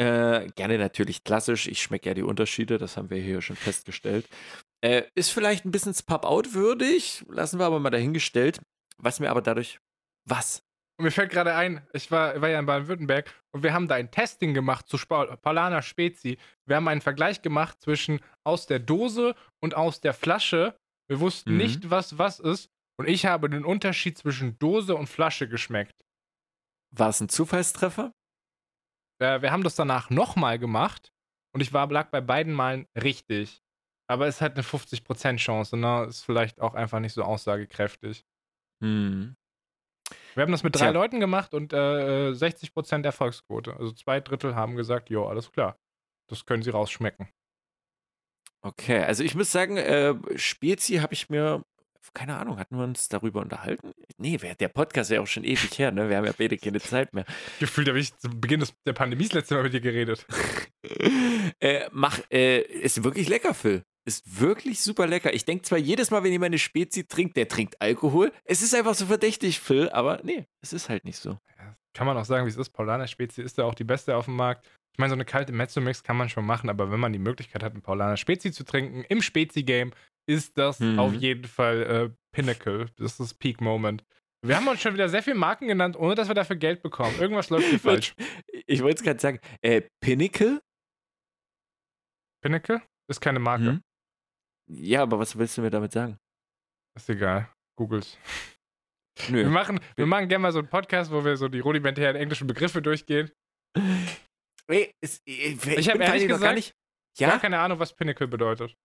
Äh, 0.00 0.48
gerne 0.56 0.78
natürlich 0.78 1.24
klassisch. 1.24 1.68
Ich 1.68 1.82
schmecke 1.82 2.08
ja 2.08 2.14
die 2.14 2.22
Unterschiede, 2.22 2.78
das 2.78 2.96
haben 2.96 3.10
wir 3.10 3.20
hier 3.20 3.42
schon 3.42 3.56
festgestellt. 3.56 4.26
Äh, 4.82 5.02
ist 5.14 5.28
vielleicht 5.28 5.66
ein 5.66 5.72
bisschen 5.72 5.94
Pop-Out 6.06 6.54
würdig, 6.54 7.22
lassen 7.28 7.58
wir 7.58 7.66
aber 7.66 7.80
mal 7.80 7.90
dahingestellt. 7.90 8.60
Was 8.96 9.20
mir 9.20 9.30
aber 9.30 9.42
dadurch. 9.42 9.78
Was? 10.26 10.62
Und 10.98 11.04
mir 11.04 11.10
fällt 11.10 11.30
gerade 11.30 11.54
ein, 11.54 11.86
ich 11.92 12.10
war, 12.10 12.40
war 12.40 12.48
ja 12.48 12.58
in 12.58 12.64
Baden-Württemberg 12.64 13.30
und 13.52 13.62
wir 13.62 13.74
haben 13.74 13.88
da 13.88 13.96
ein 13.96 14.10
Testing 14.10 14.54
gemacht 14.54 14.88
zu 14.88 14.96
Paulaner 15.06 15.82
Spezi. 15.82 16.38
Wir 16.66 16.76
haben 16.76 16.88
einen 16.88 17.02
Vergleich 17.02 17.42
gemacht 17.42 17.82
zwischen 17.82 18.20
aus 18.42 18.66
der 18.66 18.78
Dose 18.78 19.34
und 19.62 19.74
aus 19.76 20.00
der 20.00 20.14
Flasche. 20.14 20.78
Wir 21.08 21.20
wussten 21.20 21.52
mhm. 21.52 21.58
nicht, 21.58 21.90
was 21.90 22.16
was 22.16 22.40
ist. 22.40 22.70
Und 22.98 23.06
ich 23.06 23.26
habe 23.26 23.50
den 23.50 23.66
Unterschied 23.66 24.16
zwischen 24.16 24.58
Dose 24.58 24.94
und 24.94 25.08
Flasche 25.08 25.46
geschmeckt. 25.46 26.04
War 26.90 27.10
es 27.10 27.20
ein 27.20 27.28
Zufallstreffer? 27.28 28.12
Äh, 29.20 29.42
wir 29.42 29.52
haben 29.52 29.62
das 29.62 29.74
danach 29.76 30.10
nochmal 30.10 30.58
gemacht 30.58 31.12
und 31.54 31.60
ich 31.60 31.72
war, 31.72 31.88
lag 31.88 32.10
bei 32.10 32.20
beiden 32.20 32.52
Malen 32.52 32.86
richtig. 33.00 33.62
Aber 34.08 34.26
es 34.26 34.40
hat 34.40 34.54
eine 34.54 34.64
50% 34.64 35.36
Chance, 35.36 35.76
ne? 35.76 36.06
Ist 36.08 36.24
vielleicht 36.24 36.60
auch 36.60 36.74
einfach 36.74 36.98
nicht 36.98 37.12
so 37.12 37.22
aussagekräftig. 37.22 38.24
Hm. 38.82 39.36
Wir 40.34 40.42
haben 40.42 40.50
das 40.50 40.64
mit 40.64 40.74
drei 40.74 40.86
Tja. 40.86 40.90
Leuten 40.90 41.20
gemacht 41.20 41.54
und 41.54 41.72
äh, 41.72 42.30
60% 42.32 43.04
Erfolgsquote. 43.04 43.76
Also 43.76 43.92
zwei 43.92 44.20
Drittel 44.20 44.56
haben 44.56 44.74
gesagt, 44.74 45.10
jo, 45.10 45.26
alles 45.26 45.52
klar. 45.52 45.76
Das 46.28 46.44
können 46.44 46.62
sie 46.62 46.70
rausschmecken. 46.70 47.28
Okay, 48.62 49.02
also 49.02 49.22
ich 49.24 49.34
muss 49.34 49.52
sagen, 49.52 49.76
äh, 49.76 50.14
Spezi 50.36 50.96
habe 50.96 51.14
ich 51.14 51.30
mir 51.30 51.62
keine 52.14 52.36
Ahnung, 52.36 52.58
hatten 52.58 52.76
wir 52.76 52.84
uns 52.84 53.08
darüber 53.08 53.40
unterhalten? 53.40 53.92
Nee, 54.18 54.36
der 54.38 54.68
Podcast 54.68 55.10
ist 55.10 55.14
ja 55.16 55.22
auch 55.22 55.26
schon 55.26 55.44
ewig 55.44 55.78
her, 55.78 55.92
ne? 55.92 56.08
Wir 56.08 56.16
haben 56.16 56.24
ja 56.24 56.34
beide 56.36 56.56
keine 56.58 56.80
Zeit 56.80 57.12
mehr. 57.14 57.24
Gefühlt 57.58 57.88
habe 57.88 57.98
ich 57.98 58.16
zu 58.16 58.28
Beginn 58.28 58.60
des, 58.60 58.74
der 58.86 58.92
Pandemie 58.92 59.24
das 59.24 59.32
letzte 59.34 59.54
Mal 59.54 59.64
mit 59.64 59.74
dir 59.74 59.80
geredet. 59.80 60.26
äh, 61.60 61.88
mach, 61.92 62.18
äh, 62.30 62.60
ist 62.60 63.04
wirklich 63.04 63.28
lecker, 63.28 63.54
Phil. 63.54 63.82
Ist 64.06 64.40
wirklich 64.40 64.80
super 64.80 65.06
lecker. 65.06 65.34
Ich 65.34 65.44
denke 65.44 65.62
zwar 65.62 65.78
jedes 65.78 66.10
Mal, 66.10 66.24
wenn 66.24 66.32
jemand 66.32 66.50
eine 66.50 66.58
Spezi 66.58 67.06
trinkt, 67.06 67.36
der 67.36 67.48
trinkt 67.48 67.80
Alkohol. 67.80 68.32
Es 68.44 68.62
ist 68.62 68.74
einfach 68.74 68.94
so 68.94 69.06
verdächtig, 69.06 69.60
Phil, 69.60 69.90
aber 69.90 70.20
nee, 70.22 70.46
es 70.62 70.72
ist 70.72 70.88
halt 70.88 71.04
nicht 71.04 71.18
so. 71.18 71.38
Ja, 71.58 71.76
kann 71.94 72.06
man 72.06 72.16
auch 72.16 72.24
sagen, 72.24 72.46
wie 72.46 72.50
es 72.50 72.56
ist. 72.56 72.70
Paulaner 72.70 73.06
Spezi 73.06 73.42
ist 73.42 73.58
ja 73.58 73.64
auch 73.64 73.74
die 73.74 73.84
beste 73.84 74.16
auf 74.16 74.24
dem 74.24 74.36
Markt. 74.36 74.66
Ich 74.92 74.98
meine, 74.98 75.10
so 75.10 75.14
eine 75.14 75.24
kalte 75.24 75.52
Mezzo-Mix 75.52 76.02
kann 76.02 76.16
man 76.16 76.28
schon 76.28 76.44
machen, 76.44 76.68
aber 76.70 76.90
wenn 76.90 76.98
man 76.98 77.12
die 77.12 77.18
Möglichkeit 77.18 77.62
hat, 77.62 77.72
einen 77.72 77.82
Paulaner 77.82 78.16
Spezi 78.16 78.52
zu 78.52 78.64
trinken, 78.64 79.04
im 79.08 79.22
Spezi-Game, 79.22 79.92
ist 80.30 80.56
das 80.56 80.78
mhm. 80.78 80.98
auf 80.98 81.12
jeden 81.12 81.44
Fall 81.44 81.82
äh, 81.82 82.10
Pinnacle. 82.32 82.86
Das 82.96 83.12
ist 83.12 83.20
das 83.20 83.34
Peak 83.34 83.60
Moment. 83.60 84.04
Wir 84.46 84.56
haben 84.56 84.68
uns 84.68 84.80
schon 84.80 84.94
wieder 84.94 85.08
sehr 85.08 85.22
viele 85.22 85.36
Marken 85.36 85.66
genannt, 85.66 85.96
ohne 85.96 86.14
dass 86.14 86.28
wir 86.28 86.34
dafür 86.34 86.56
Geld 86.56 86.82
bekommen. 86.82 87.14
Irgendwas 87.18 87.50
läuft 87.50 87.68
hier 87.68 87.78
falsch. 87.80 88.14
Ich 88.66 88.82
wollte 88.82 88.98
es 88.98 89.02
gerade 89.02 89.20
sagen. 89.20 89.40
Äh, 89.60 89.82
Pinnacle? 90.00 90.62
Pinnacle? 92.42 92.80
Ist 93.08 93.20
keine 93.20 93.40
Marke. 93.40 93.72
Mhm. 93.72 93.82
Ja, 94.70 95.02
aber 95.02 95.18
was 95.18 95.36
willst 95.36 95.58
du 95.58 95.62
mir 95.62 95.70
damit 95.70 95.92
sagen? 95.92 96.16
Ist 96.96 97.10
egal. 97.10 97.50
Googles. 97.76 98.16
Nö. 99.28 99.38
Wir 99.38 99.50
machen, 99.50 99.80
wir 99.96 100.06
machen 100.06 100.28
gerne 100.28 100.42
mal 100.42 100.52
so 100.52 100.60
einen 100.60 100.68
Podcast, 100.68 101.10
wo 101.10 101.24
wir 101.24 101.36
so 101.36 101.48
die 101.48 101.58
rudimentären 101.58 102.16
englischen 102.16 102.46
Begriffe 102.46 102.80
durchgehen. 102.80 103.30
Ey, 104.68 104.92
ist, 105.02 105.20
ich, 105.24 105.66
ich 105.66 105.90
habe 105.90 106.02
ehrlich 106.02 106.28
gesagt 106.28 106.42
gar, 106.42 106.54
nicht, 106.54 106.72
ja? 107.18 107.28
gar 107.28 107.40
keine 107.40 107.58
Ahnung, 107.58 107.80
was 107.80 107.94
Pinnacle 107.94 108.28
bedeutet. 108.28 108.76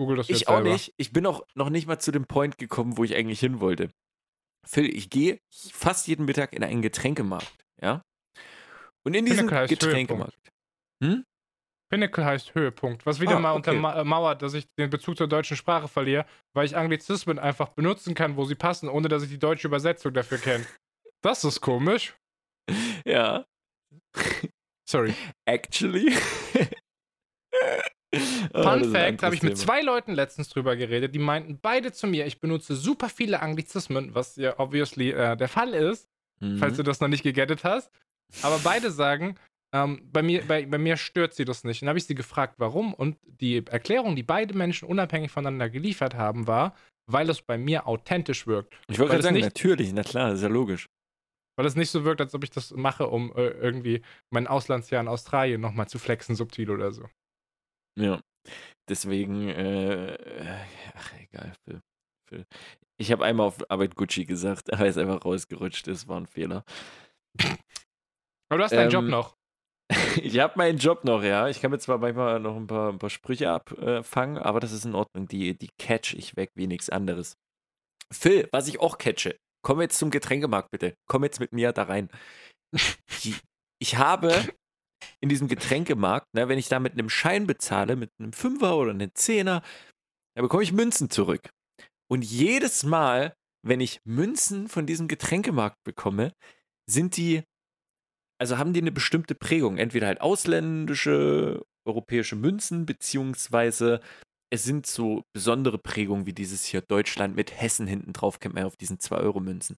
Google 0.00 0.16
das 0.16 0.30
Ich 0.30 0.48
auch 0.48 0.54
selber. 0.54 0.72
nicht. 0.72 0.94
Ich 0.96 1.12
bin 1.12 1.26
auch 1.26 1.46
noch 1.54 1.68
nicht 1.68 1.86
mal 1.86 1.98
zu 1.98 2.10
dem 2.10 2.24
Point 2.24 2.56
gekommen, 2.56 2.96
wo 2.96 3.04
ich 3.04 3.14
eigentlich 3.14 3.38
hin 3.38 3.60
wollte. 3.60 3.90
Phil, 4.66 4.86
ich 4.86 5.10
gehe 5.10 5.40
fast 5.50 6.08
jeden 6.08 6.24
Mittag 6.24 6.54
in 6.54 6.64
einen 6.64 6.80
Getränkemarkt, 6.80 7.66
ja? 7.82 8.02
Und 9.04 9.12
in 9.12 9.26
diesem 9.26 9.46
Getränkemarkt. 9.46 10.38
Hm? 11.02 11.24
Pinnacle 11.90 12.24
heißt 12.24 12.54
Höhepunkt, 12.54 13.04
was 13.04 13.20
wieder 13.20 13.36
ah, 13.36 13.40
mal 13.40 13.56
okay. 13.56 13.76
untermauert, 13.76 14.40
dass 14.40 14.54
ich 14.54 14.66
den 14.78 14.88
Bezug 14.88 15.18
zur 15.18 15.28
deutschen 15.28 15.56
Sprache 15.58 15.88
verliere, 15.88 16.24
weil 16.54 16.64
ich 16.64 16.76
Anglizismen 16.76 17.38
einfach 17.38 17.68
benutzen 17.70 18.14
kann, 18.14 18.36
wo 18.36 18.44
sie 18.46 18.54
passen, 18.54 18.88
ohne 18.88 19.08
dass 19.08 19.22
ich 19.22 19.28
die 19.28 19.38
deutsche 19.38 19.68
Übersetzung 19.68 20.14
dafür 20.14 20.38
kenne. 20.38 20.64
Das 21.20 21.44
ist 21.44 21.60
komisch. 21.60 22.14
Ja. 23.04 23.44
Sorry. 24.88 25.14
Actually. 25.44 26.16
Oh, 28.12 28.18
Fun 28.62 28.90
Fact, 28.92 29.22
habe 29.22 29.34
ich 29.34 29.42
mit 29.42 29.56
zwei 29.56 29.82
Leuten 29.82 30.12
letztens 30.12 30.48
drüber 30.48 30.76
geredet, 30.76 31.14
die 31.14 31.20
meinten 31.20 31.58
beide 31.60 31.92
zu 31.92 32.06
mir, 32.06 32.26
ich 32.26 32.40
benutze 32.40 32.74
super 32.74 33.08
viele 33.08 33.40
Anglizismen, 33.40 34.14
was 34.14 34.36
ja 34.36 34.58
obviously 34.58 35.10
äh, 35.10 35.36
der 35.36 35.48
Fall 35.48 35.74
ist, 35.74 36.08
mhm. 36.40 36.58
falls 36.58 36.76
du 36.76 36.82
das 36.82 37.00
noch 37.00 37.08
nicht 37.08 37.22
gegettet 37.22 37.64
hast. 37.64 37.90
Aber 38.42 38.58
beide 38.62 38.90
sagen, 38.90 39.36
ähm, 39.72 40.02
bei, 40.12 40.22
mir, 40.22 40.42
bei, 40.46 40.66
bei 40.66 40.78
mir 40.78 40.96
stört 40.96 41.34
sie 41.34 41.44
das 41.44 41.64
nicht. 41.64 41.82
Dann 41.82 41.88
habe 41.88 41.98
ich 41.98 42.06
sie 42.06 42.14
gefragt, 42.14 42.54
warum. 42.58 42.92
Und 42.94 43.16
die 43.24 43.64
Erklärung, 43.66 44.16
die 44.16 44.22
beide 44.22 44.56
Menschen 44.56 44.88
unabhängig 44.88 45.30
voneinander 45.30 45.70
geliefert 45.70 46.14
haben, 46.14 46.46
war, 46.46 46.74
weil 47.06 47.28
es 47.30 47.42
bei 47.42 47.58
mir 47.58 47.86
authentisch 47.86 48.46
wirkt. 48.46 48.76
Ich 48.88 48.98
wollte 48.98 49.12
gerade 49.12 49.22
sagen, 49.22 49.36
nicht, 49.36 49.44
natürlich, 49.44 49.92
na 49.92 50.02
klar, 50.02 50.32
ist 50.32 50.42
ja 50.42 50.48
logisch. 50.48 50.88
Weil 51.56 51.66
es 51.66 51.76
nicht 51.76 51.90
so 51.90 52.04
wirkt, 52.04 52.20
als 52.20 52.34
ob 52.34 52.42
ich 52.42 52.50
das 52.50 52.72
mache, 52.72 53.06
um 53.08 53.32
äh, 53.36 53.48
irgendwie 53.48 54.02
mein 54.30 54.46
Auslandsjahr 54.46 55.00
in 55.00 55.08
Australien 55.08 55.60
nochmal 55.60 55.88
zu 55.88 55.98
flexen, 55.98 56.34
subtil 56.34 56.70
oder 56.70 56.92
so. 56.92 57.08
Ja. 57.98 58.20
Deswegen, 58.88 59.48
äh, 59.48 60.18
ach, 60.94 61.12
egal, 61.20 61.52
Phil. 61.64 61.80
Phil. 62.28 62.46
Ich 63.00 63.12
habe 63.12 63.24
einmal 63.24 63.46
auf 63.46 63.70
Arbeit 63.70 63.94
Gucci 63.94 64.24
gesagt, 64.24 64.72
aber 64.72 64.82
er 64.82 64.88
ist 64.88 64.98
einfach 64.98 65.24
rausgerutscht. 65.24 65.86
Das 65.86 66.08
war 66.08 66.20
ein 66.20 66.26
Fehler. 66.26 66.64
Aber 68.48 68.58
du 68.58 68.64
hast 68.64 68.72
deinen 68.72 68.90
Job 68.90 69.04
ähm, 69.04 69.10
noch. 69.10 69.36
ich 70.22 70.38
habe 70.38 70.54
meinen 70.56 70.78
Job 70.78 71.04
noch, 71.04 71.22
ja. 71.22 71.48
Ich 71.48 71.60
kann 71.60 71.70
mir 71.70 71.78
zwar 71.78 71.98
manchmal 71.98 72.40
noch 72.40 72.56
ein 72.56 72.66
paar, 72.66 72.92
ein 72.92 72.98
paar 72.98 73.10
Sprüche 73.10 73.50
abfangen, 73.50 74.38
aber 74.38 74.60
das 74.60 74.72
ist 74.72 74.84
in 74.84 74.94
Ordnung. 74.94 75.26
Die, 75.28 75.56
die 75.56 75.70
catch 75.78 76.14
ich 76.14 76.36
weg 76.36 76.50
wie 76.54 76.66
nichts 76.66 76.90
anderes. 76.90 77.36
Phil, 78.12 78.48
was 78.52 78.68
ich 78.68 78.80
auch 78.80 78.98
catche, 78.98 79.36
komm 79.62 79.80
jetzt 79.80 79.98
zum 79.98 80.10
Getränkemarkt 80.10 80.70
bitte. 80.70 80.94
Komm 81.06 81.24
jetzt 81.24 81.40
mit 81.40 81.52
mir 81.52 81.72
da 81.72 81.84
rein. 81.84 82.08
ich 83.80 83.96
habe 83.96 84.32
in 85.20 85.28
diesem 85.28 85.48
Getränkemarkt, 85.48 86.26
ne, 86.34 86.48
wenn 86.48 86.58
ich 86.58 86.68
da 86.68 86.78
mit 86.78 86.92
einem 86.92 87.08
Schein 87.08 87.46
bezahle, 87.46 87.96
mit 87.96 88.10
einem 88.18 88.32
Fünfer 88.32 88.76
oder 88.76 88.90
einem 88.90 89.10
Zehner, 89.14 89.62
dann 90.34 90.44
bekomme 90.44 90.62
ich 90.62 90.72
Münzen 90.72 91.10
zurück. 91.10 91.50
Und 92.08 92.24
jedes 92.24 92.82
Mal, 92.82 93.34
wenn 93.62 93.80
ich 93.80 94.00
Münzen 94.04 94.68
von 94.68 94.86
diesem 94.86 95.08
Getränkemarkt 95.08 95.82
bekomme, 95.84 96.32
sind 96.86 97.16
die, 97.16 97.42
also 98.38 98.58
haben 98.58 98.72
die 98.72 98.80
eine 98.80 98.92
bestimmte 98.92 99.34
Prägung. 99.34 99.78
Entweder 99.78 100.06
halt 100.06 100.20
ausländische 100.20 101.64
europäische 101.86 102.36
Münzen, 102.36 102.86
beziehungsweise 102.86 104.00
es 104.52 104.64
sind 104.64 104.86
so 104.86 105.22
besondere 105.32 105.78
Prägungen 105.78 106.26
wie 106.26 106.32
dieses 106.32 106.64
hier 106.64 106.82
Deutschland 106.82 107.36
mit 107.36 107.58
Hessen 107.60 107.86
hinten 107.86 108.12
drauf, 108.12 108.40
kennt 108.40 108.54
man 108.54 108.62
ja 108.62 108.66
auf 108.66 108.76
diesen 108.76 108.98
2-Euro-Münzen. 108.98 109.76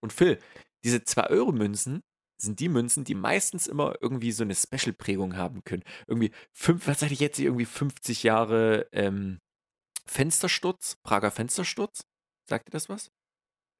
Und 0.00 0.12
Phil, 0.12 0.38
diese 0.84 0.98
2-Euro-Münzen 0.98 2.02
sind 2.40 2.60
die 2.60 2.68
Münzen, 2.68 3.04
die 3.04 3.14
meistens 3.14 3.66
immer 3.66 3.94
irgendwie 4.00 4.32
so 4.32 4.44
eine 4.44 4.54
Special-Prägung 4.54 5.36
haben 5.36 5.64
können. 5.64 5.82
Irgendwie, 6.06 6.30
fünf, 6.52 6.86
was 6.86 7.00
sag 7.00 7.10
ich 7.10 7.20
jetzt, 7.20 7.38
irgendwie 7.38 7.64
50 7.64 8.22
Jahre 8.22 8.88
ähm, 8.92 9.40
Fenstersturz, 10.06 10.96
Prager 11.02 11.30
Fenstersturz. 11.30 12.06
Sagt 12.48 12.68
ihr 12.68 12.72
das 12.72 12.88
was? 12.88 13.10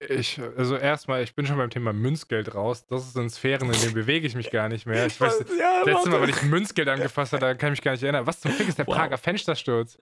Ich, 0.01 0.41
also 0.57 0.77
erstmal, 0.77 1.25
ich 1.25 1.35
bin 1.35 1.45
schon 1.45 1.57
beim 1.57 1.71
Thema 1.71 1.93
Münzgeld 1.93 2.55
raus. 2.55 2.87
Das 2.87 3.13
sind 3.13 3.31
Sphären, 3.31 3.73
in 3.73 3.81
denen 3.81 3.95
bewege 3.95 4.27
ich 4.29 4.37
mich 4.37 4.51
gar 4.51 4.69
nicht 4.69 4.87
mehr. 4.87 5.07
Ich 5.07 5.21
weiß, 5.21 5.45
ja, 5.59 5.83
letztes 5.85 6.07
Mal, 6.07 6.21
weil 6.21 6.31
ich 6.31 6.43
Münzgeld 6.43 6.89
angefasst 6.89 7.33
habe, 7.33 7.41
da 7.41 7.55
kann 7.55 7.73
ich 7.73 7.79
mich 7.79 7.83
gar 7.83 7.93
nicht 7.93 8.05
erinnern. 8.05 8.27
Was 8.27 8.41
zum 8.41 8.53
Fick 8.53 8.69
ist 8.69 8.79
der 8.79 8.87
wow. 8.87 8.95
Prager 8.95 9.19
Fenstersturz? 9.19 9.99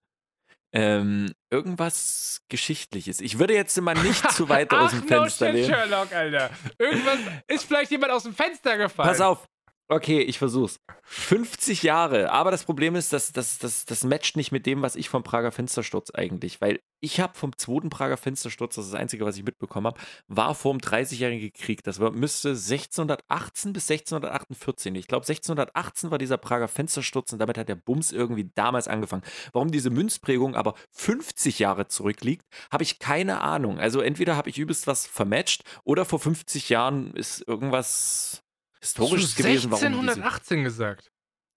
Ähm, 0.78 1.32
irgendwas 1.50 2.42
Geschichtliches. 2.50 3.22
Ich 3.22 3.38
würde 3.38 3.54
jetzt 3.54 3.78
immer 3.78 3.94
nicht 3.94 4.30
zu 4.32 4.48
weit 4.50 4.74
aus 4.74 4.90
dem 4.90 5.04
Fenster 5.04 5.46
no 5.46 5.52
shit, 5.52 5.66
lehnen. 5.66 5.74
Sherlock, 5.74 6.12
Alter. 6.12 6.50
Irgendwas 6.78 7.18
ist 7.48 7.64
vielleicht 7.64 7.90
jemand 7.90 8.12
aus 8.12 8.24
dem 8.24 8.34
Fenster 8.34 8.76
gefallen. 8.76 9.08
Pass 9.08 9.22
auf, 9.22 9.48
Okay, 9.88 10.20
ich 10.20 10.38
versuch's. 10.38 10.80
50 11.04 11.84
Jahre. 11.84 12.32
Aber 12.32 12.50
das 12.50 12.64
Problem 12.64 12.96
ist, 12.96 13.12
dass 13.12 13.30
das, 13.30 13.58
das, 13.58 13.84
das 13.84 14.02
matcht 14.02 14.36
nicht 14.36 14.50
mit 14.50 14.66
dem, 14.66 14.82
was 14.82 14.96
ich 14.96 15.08
vom 15.08 15.22
Prager 15.22 15.52
Fenstersturz 15.52 16.10
eigentlich. 16.12 16.60
Weil 16.60 16.80
ich 17.00 17.20
habe 17.20 17.38
vom 17.38 17.56
zweiten 17.56 17.88
Prager 17.88 18.16
Fenstersturz, 18.16 18.74
das 18.74 18.86
ist 18.86 18.94
das 18.94 19.00
Einzige, 19.00 19.24
was 19.24 19.36
ich 19.36 19.44
mitbekommen 19.44 19.86
habe, 19.86 20.00
war 20.26 20.56
vor 20.56 20.72
dem 20.72 20.80
30-jährigen 20.80 21.52
Krieg. 21.52 21.84
Das 21.84 22.00
war, 22.00 22.10
müsste 22.10 22.48
1618 22.48 23.72
bis 23.72 23.88
1648. 23.88 24.92
Ich 24.96 25.06
glaube, 25.06 25.22
1618 25.22 26.10
war 26.10 26.18
dieser 26.18 26.38
Prager 26.38 26.66
Fenstersturz 26.66 27.32
und 27.32 27.38
damit 27.38 27.56
hat 27.56 27.68
der 27.68 27.76
Bums 27.76 28.10
irgendwie 28.10 28.50
damals 28.56 28.88
angefangen. 28.88 29.22
Warum 29.52 29.70
diese 29.70 29.90
Münzprägung 29.90 30.56
aber 30.56 30.74
50 30.90 31.60
Jahre 31.60 31.86
zurückliegt, 31.86 32.44
habe 32.72 32.82
ich 32.82 32.98
keine 32.98 33.40
Ahnung. 33.40 33.78
Also 33.78 34.00
entweder 34.00 34.36
habe 34.36 34.50
ich 34.50 34.58
übelst 34.58 34.88
was 34.88 35.06
vermatcht 35.06 35.62
oder 35.84 36.04
vor 36.04 36.18
50 36.18 36.70
Jahren 36.70 37.14
ist 37.14 37.46
irgendwas 37.46 38.42
Historisches 38.80 39.34
gewesen. 39.36 39.70
Warum 39.70 39.84
1618 39.84 40.64
gesagt. 40.64 41.10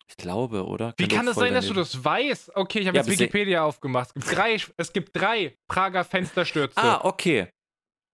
Ich 0.08 0.18
glaube, 0.18 0.66
oder? 0.66 0.96
Wie 0.98 1.08
kann 1.08 1.28
es 1.28 1.36
sein, 1.36 1.54
dass 1.54 1.68
du 1.68 1.74
das 1.74 2.04
weißt? 2.04 2.56
Okay, 2.56 2.80
ich 2.80 2.88
habe 2.88 2.98
ja, 2.98 3.04
jetzt 3.04 3.12
Wikipedia 3.12 3.64
aufgemacht. 3.64 4.10
Es 4.10 4.14
gibt, 4.14 4.32
drei, 4.38 4.58
es 4.78 4.94
gibt 4.94 5.16
drei 5.16 5.56
Prager 5.68 6.04
Fensterstürze. 6.04 6.78
Ah, 6.78 7.02
okay. 7.04 7.50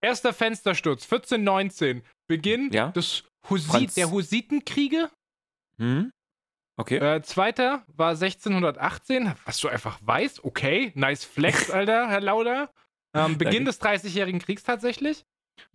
Erster 0.01 0.33
Fenstersturz, 0.33 1.03
1419. 1.03 2.03
Beginn 2.27 2.69
ja? 2.71 2.89
des 2.89 3.23
Husit, 3.49 3.95
der 3.95 4.11
Hussitenkriege. 4.11 5.09
Hm? 5.77 6.11
Okay. 6.77 6.97
Äh, 6.97 7.21
zweiter 7.21 7.85
war 7.87 8.09
1618, 8.09 9.33
was 9.45 9.59
du 9.59 9.69
einfach 9.69 9.97
weißt. 10.01 10.43
Okay, 10.43 10.91
nice 10.95 11.23
Flex, 11.23 11.69
Alter, 11.71 12.09
Herr 12.09 12.21
Lauder. 12.21 12.69
Ähm, 13.13 13.37
Beginn 13.37 13.63
des 13.63 13.81
30-jährigen 13.81 14.41
Kriegs 14.41 14.63
tatsächlich. 14.63 15.23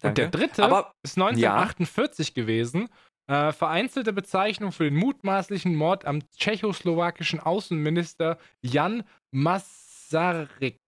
Danke. 0.00 0.08
Und 0.08 0.18
der 0.18 0.28
dritte 0.28 0.64
Aber, 0.64 0.92
ist 1.02 1.16
1948 1.16 2.28
ja. 2.28 2.34
gewesen. 2.34 2.90
Äh, 3.30 3.52
vereinzelte 3.52 4.12
Bezeichnung 4.12 4.72
für 4.72 4.82
den 4.82 4.96
mutmaßlichen 4.96 5.76
Mord 5.76 6.04
am 6.04 6.18
tschechoslowakischen 6.36 7.38
Außenminister 7.38 8.38
Jan 8.60 9.04
Masaryk. 9.30 10.80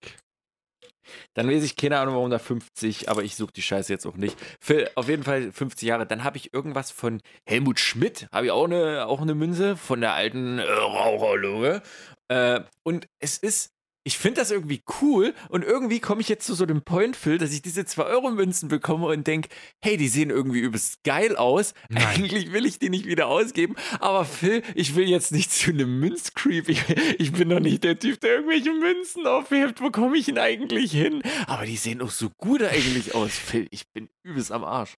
Dann 1.35 1.49
weiß 1.49 1.63
ich 1.63 1.77
keine 1.77 2.01
Ahnung, 2.01 2.17
warum 2.17 2.31
da 2.31 2.41
50, 2.41 3.09
aber 3.09 3.23
ich 3.23 3.37
suche 3.37 3.53
die 3.53 3.63
Scheiße 3.63 3.93
jetzt 3.93 4.07
auch 4.07 4.17
nicht. 4.17 4.37
Für 4.59 4.91
auf 4.97 5.09
jeden 5.09 5.23
Fall 5.23 5.53
50 5.53 5.87
Jahre. 5.87 6.05
Dann 6.05 6.25
habe 6.25 6.37
ich 6.37 6.53
irgendwas 6.53 6.91
von 6.91 7.23
Helmut 7.47 7.79
Schmidt, 7.79 8.27
habe 8.33 8.47
ich 8.47 8.51
auch 8.51 8.65
eine, 8.65 9.07
auch 9.07 9.21
eine 9.21 9.37
Münze 9.37 9.77
von 9.77 10.01
der 10.01 10.15
alten 10.15 10.59
äh, 10.59 10.65
Raucherloge. 10.65 11.81
Äh, 12.27 12.63
und 12.83 13.07
es 13.21 13.39
ist 13.39 13.71
ich 14.05 14.19
finde 14.19 14.41
das 14.41 14.51
irgendwie 14.51 14.83
cool 15.01 15.35
und 15.49 15.65
irgendwie 15.65 16.01
komme 16.01 16.21
ich 16.21 16.29
jetzt 16.29 16.47
zu 16.47 16.55
so 16.55 16.67
dem 16.67 16.83
Point, 16.83 17.17
Phil, 17.17 17.39
dass 17.39 17.53
ich 17.53 17.63
diese 17.63 17.83
2-Euro-Münzen 17.83 18.69
bekomme 18.69 19.07
und 19.07 19.27
denke, 19.27 19.49
hey, 19.81 19.97
die 19.97 20.09
sehen 20.09 20.31
irgendwie 20.31 20.61
übelst 20.61 21.05
geil 21.05 21.37
aus. 21.37 21.75
Nein. 21.89 22.07
Eigentlich 22.07 22.53
will 22.53 22.67
ich 22.67 22.79
die 22.79 22.91
nicht 22.91 23.07
wieder 23.07 23.29
ausgeben, 23.29 23.77
aber 24.01 24.25
Phil, 24.25 24.63
ich 24.75 24.97
will 24.97 25.09
jetzt 25.09 25.31
nicht 25.33 25.53
zu 25.53 25.71
einem 25.71 26.01
Münzcreep. 26.01 26.69
Ich, 26.69 26.83
ich 27.19 27.33
bin 27.33 27.49
doch 27.49 27.61
nicht 27.61 27.85
der 27.85 27.99
Typ, 27.99 28.21
der 28.21 28.37
irgendwelche 28.37 28.73
Münzen 28.73 29.27
aufhebt. 29.27 29.81
Wo 29.81 29.91
komme 29.91 30.17
ich 30.17 30.27
denn 30.27 30.39
eigentlich 30.39 30.93
hin? 30.93 31.23
Aber 31.47 31.65
die 31.65 31.77
sehen 31.77 32.03
auch 32.03 32.11
so 32.11 32.31
gut 32.31 32.63
eigentlich 32.63 33.15
aus, 33.15 33.33
Phil. 33.33 33.69
Ich 33.71 33.89
bin 33.89 34.09
übelst 34.23 34.53
am 34.53 34.65
Arsch. 34.65 34.97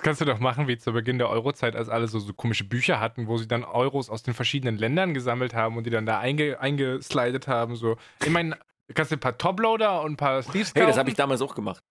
Das 0.00 0.02
kannst 0.02 0.20
du 0.20 0.24
doch 0.24 0.38
machen 0.38 0.68
wie 0.68 0.78
zu 0.78 0.92
Beginn 0.92 1.18
der 1.18 1.28
Eurozeit, 1.28 1.74
als 1.74 1.88
alle 1.88 2.06
so, 2.06 2.20
so 2.20 2.32
komische 2.32 2.64
Bücher 2.64 3.00
hatten, 3.00 3.26
wo 3.26 3.36
sie 3.38 3.48
dann 3.48 3.64
Euros 3.64 4.08
aus 4.08 4.22
den 4.22 4.34
verschiedenen 4.34 4.78
Ländern 4.78 5.14
gesammelt 5.14 5.52
haben 5.52 5.76
und 5.76 5.84
die 5.84 5.90
dann 5.90 6.06
da 6.06 6.18
einge, 6.18 6.60
eingeslidet 6.60 7.48
haben. 7.48 7.74
So. 7.74 7.96
Ich 8.24 8.30
meine, 8.40 8.58
du 8.88 8.94
kannst 8.94 9.10
dir 9.12 9.16
ein 9.16 9.20
paar 9.20 9.36
Toploader 9.36 10.02
und 10.02 10.12
ein 10.12 10.16
paar 10.16 10.42
Sleeves 10.42 10.74
kaufen. 10.74 10.82
Hey, 10.82 10.86
das 10.86 10.98
habe 10.98 11.10
ich 11.10 11.16
damals 11.16 11.42
auch 11.42 11.54
gemacht. 11.54 11.84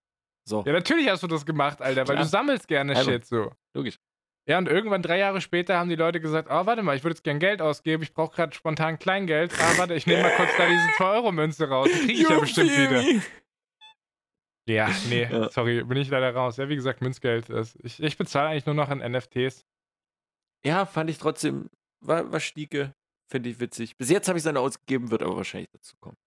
So. 0.48 0.64
Ja, 0.66 0.74
natürlich 0.74 1.10
hast 1.10 1.22
du 1.22 1.28
das 1.28 1.46
gemacht, 1.46 1.82
Alter, 1.82 2.08
weil 2.08 2.16
Klar. 2.16 2.24
du 2.24 2.30
sammelst 2.30 2.68
gerne 2.68 2.96
also, 2.96 3.12
Shit 3.12 3.26
so. 3.26 3.52
Logisch. 3.76 4.00
Ja, 4.48 4.58
und 4.58 4.68
irgendwann 4.68 5.04
drei 5.04 5.20
Jahre 5.20 5.42
später 5.42 5.78
haben 5.78 5.90
die 5.90 5.96
Leute 5.96 6.20
gesagt, 6.20 6.50
oh, 6.50 6.66
warte 6.66 6.82
mal, 6.82 6.96
ich 6.96 7.04
würde 7.04 7.14
jetzt 7.14 7.24
gern 7.24 7.38
Geld 7.38 7.62
ausgeben, 7.62 8.02
ich 8.02 8.14
brauche 8.14 8.36
gerade 8.36 8.56
spontan 8.56 8.98
Kleingeld. 8.98 9.54
Ah, 9.60 9.78
warte, 9.78 9.94
ich 9.94 10.08
nehme 10.08 10.24
mal 10.24 10.36
kurz 10.36 10.50
da 10.58 10.68
diese 10.68 10.88
2-Euro-Münze 10.98 11.70
raus. 11.70 11.88
Die 11.94 12.00
kriege 12.00 12.22
ich 12.24 12.30
ja 12.30 12.40
bestimmt 12.40 12.72
wieder. 12.72 13.22
Ja, 14.68 14.90
nee, 15.10 15.24
ja. 15.24 15.50
sorry, 15.50 15.84
bin 15.84 15.98
ich 15.98 16.10
leider 16.10 16.34
raus. 16.34 16.58
Ja, 16.58 16.70
wie 16.70 16.76
gesagt, 16.76 17.02
Münzgeld. 17.02 17.50
Ich, 17.84 18.02
ich 18.02 18.18
bezahle 18.18 18.50
eigentlich 18.50 18.66
nur 18.66 18.76
noch 18.76 18.90
an 18.90 19.00
NFTs. 19.00 19.66
Ja, 20.64 20.86
fand 20.86 21.10
ich 21.10 21.18
trotzdem, 21.18 21.70
war, 22.02 22.32
war 22.32 22.40
Stieke, 22.40 22.94
finde 23.32 23.50
ich 23.50 23.60
witzig. 23.60 23.98
Bis 23.98 24.10
jetzt 24.10 24.28
habe 24.28 24.38
ich 24.38 24.42
es 24.42 24.46
dann 24.46 24.58
ausgegeben, 24.58 25.12
wird 25.12 25.24
aber 25.24 25.38
wahrscheinlich 25.38 25.70
dazu 25.72 25.96
kommen. 26.00 26.18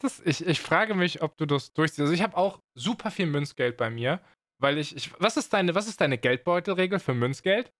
Das, 0.00 0.20
ich, 0.24 0.46
ich 0.46 0.60
frage 0.60 0.94
mich, 0.94 1.22
ob 1.22 1.36
du 1.36 1.46
das 1.46 1.72
durchziehst. 1.72 2.00
Also 2.00 2.12
ich 2.12 2.22
habe 2.22 2.36
auch 2.36 2.60
super 2.74 3.10
viel 3.10 3.26
Münzgeld 3.26 3.76
bei 3.76 3.90
mir, 3.90 4.20
weil 4.60 4.78
ich, 4.78 4.94
ich 4.96 5.10
was 5.20 5.36
ist 5.36 5.52
deine, 5.52 5.74
was 5.74 5.88
ist 5.88 6.00
deine 6.00 6.18
Geldbeutelregel 6.18 7.00
für 7.00 7.14
Münzgeld? 7.14 7.72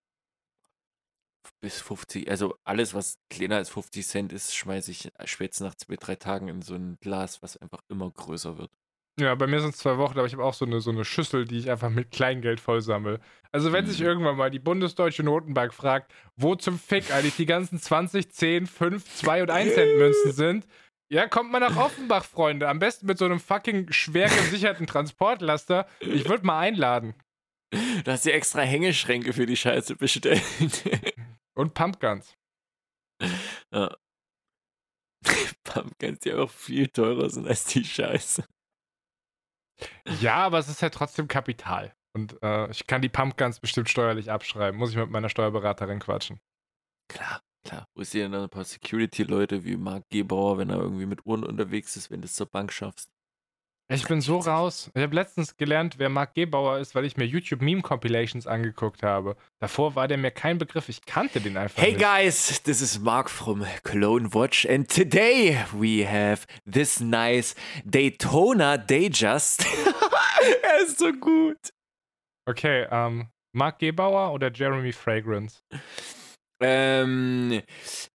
bis 1.61 1.81
50, 1.81 2.31
also 2.31 2.57
alles, 2.65 2.95
was 2.95 3.19
kleiner 3.31 3.57
als 3.57 3.71
50 3.71 4.07
Cent 4.07 4.33
ist, 4.33 4.55
schmeiße 4.55 4.91
ich 4.91 5.11
spätestens 5.25 5.67
nach 5.67 5.75
zwei, 5.75 5.97
drei 5.97 6.17
Tagen 6.17 6.49
in 6.49 6.63
so 6.63 6.75
ein 6.75 6.99
Glas, 7.01 7.43
was 7.43 7.57
einfach 7.57 7.81
immer 7.89 8.11
größer 8.11 8.59
wird. 8.59 8.71
Ja, 9.19 9.35
bei 9.35 9.49
mir 9.49 9.61
sind 9.61 9.71
es 9.71 9.79
zwei 9.79 9.99
Wochen, 9.99 10.17
aber 10.17 10.27
ich 10.27 10.33
habe 10.33 10.45
auch 10.45 10.55
so 10.55 10.65
eine, 10.65 10.81
so 10.81 10.93
eine 10.93 11.05
Schüssel, 11.05 11.45
die 11.45 11.59
ich 11.59 11.71
einfach 11.71 11.91
mit 11.91 12.13
Kleingeld 12.13 12.61
voll 12.61 12.81
sammle. 12.81 13.19
Also, 13.51 13.73
wenn 13.73 13.85
mhm. 13.85 13.89
sich 13.89 14.01
irgendwann 14.01 14.37
mal 14.37 14.51
die 14.51 14.61
Bundesdeutsche 14.61 15.25
Notenbank 15.25 15.75
fragt, 15.75 16.13
wo 16.37 16.55
zum 16.55 16.79
Fick 16.79 17.13
eigentlich 17.13 17.35
die 17.35 17.47
ganzen 17.47 17.81
20, 17.81 18.31
10, 18.31 18.67
5, 18.67 19.05
2 19.17 19.43
und 19.43 19.51
1 19.51 19.75
Cent 19.75 19.99
Münzen 19.99 20.33
sind, 20.33 20.67
ja, 21.11 21.27
kommt 21.27 21.51
mal 21.51 21.61
nach 21.61 21.77
Offenbach, 21.77 22.25
Freunde. 22.25 22.69
Am 22.69 22.79
besten 22.79 23.07
mit 23.07 23.19
so 23.19 23.25
einem 23.25 23.41
fucking 23.41 23.93
schwer 23.93 24.29
gesicherten 24.29 24.87
Transportlaster. 24.87 25.89
Ich 26.01 26.29
würde 26.29 26.45
mal 26.45 26.61
einladen. 26.61 27.15
Du 27.71 28.11
hast 28.11 28.25
dir 28.25 28.35
extra 28.35 28.63
Hängeschränke 28.63 29.33
für 29.33 29.47
die 29.47 29.57
Scheiße 29.57 29.97
bestellt. 29.97 30.43
Und 31.55 31.75
Pumpguns. 31.75 32.35
Ja. 33.73 33.97
Pumpguns, 35.65 36.21
die 36.21 36.33
auch 36.33 36.51
viel 36.51 36.89
teurer 36.89 37.29
sind 37.31 37.47
als 37.49 37.65
die 37.65 37.85
Scheiße. 37.85 38.45
Ja, 40.21 40.37
aber 40.37 40.59
es 40.59 40.69
ist 40.69 40.83
ja 40.83 40.91
trotzdem 40.91 41.29
Kapital. 41.29 41.95
Und 42.15 42.43
äh, 42.43 42.71
ich 42.71 42.87
kann 42.87 43.03
die 43.03 43.09
Pumpguns 43.09 43.61
bestimmt 43.61 43.89
steuerlich 43.89 44.31
abschreiben. 44.31 44.79
Muss 44.79 44.91
ich 44.91 44.97
mit 44.97 45.11
meiner 45.11 45.29
Steuerberaterin 45.29 46.01
quatschen. 46.01 46.41
Klar, 47.09 47.41
klar. 47.65 47.87
Wo 47.95 48.03
ist 48.03 48.13
hier 48.13 48.29
dann 48.29 48.43
ein 48.43 48.49
paar 48.49 48.65
Security-Leute 48.65 49.65
wie 49.65 49.77
Marc 49.77 50.09
Gebauer, 50.11 50.59
wenn 50.59 50.71
er 50.71 50.79
irgendwie 50.79 51.07
mit 51.07 51.25
Uhren 51.27 51.45
unterwegs 51.45 51.97
ist, 51.97 52.11
wenn 52.11 52.21
du 52.21 52.27
es 52.27 52.35
zur 52.35 52.47
Bank 52.47 52.73
schaffst? 52.73 53.11
Ich 53.91 54.07
bin 54.07 54.21
so 54.21 54.39
raus. 54.39 54.91
Ich 54.95 55.03
habe 55.03 55.15
letztens 55.15 55.57
gelernt, 55.57 55.95
wer 55.99 56.11
Marc 56.11 56.35
Gebauer 56.35 56.79
ist, 56.79 56.95
weil 56.95 57.07
ich 57.07 57.17
mir 57.17 57.25
YouTube 57.25 57.63
Meme 57.63 57.81
Compilations 57.81 58.47
angeguckt 58.47 59.03
habe. 59.03 59.35
Davor 59.61 59.95
war 59.95 60.07
der 60.07 60.19
mir 60.19 60.31
kein 60.31 60.59
Begriff. 60.59 60.91
Ich 60.91 61.07
kannte 61.07 61.41
den 61.41 61.57
einfach 61.57 61.83
hey 61.83 61.95
nicht. 61.95 62.05
Hey 62.05 62.25
guys, 62.25 62.63
this 62.65 62.83
is 62.83 62.99
Mark 62.99 63.31
from 63.31 63.65
Cologne 63.85 64.35
Watch 64.35 64.67
and 64.67 64.95
today 64.95 65.65
we 65.73 66.07
have 66.07 66.47
this 66.71 67.01
nice 67.01 67.55
Daytona 67.87 68.77
Dayjust. 68.77 69.65
er 70.63 70.83
ist 70.83 70.99
so 70.99 71.11
gut. 71.11 71.73
Okay, 72.47 72.87
ähm, 72.91 73.29
Marc 73.55 73.79
Gebauer 73.79 74.35
oder 74.35 74.53
Jeremy 74.53 74.93
Fragrance? 74.93 75.63
Ähm, 76.61 77.63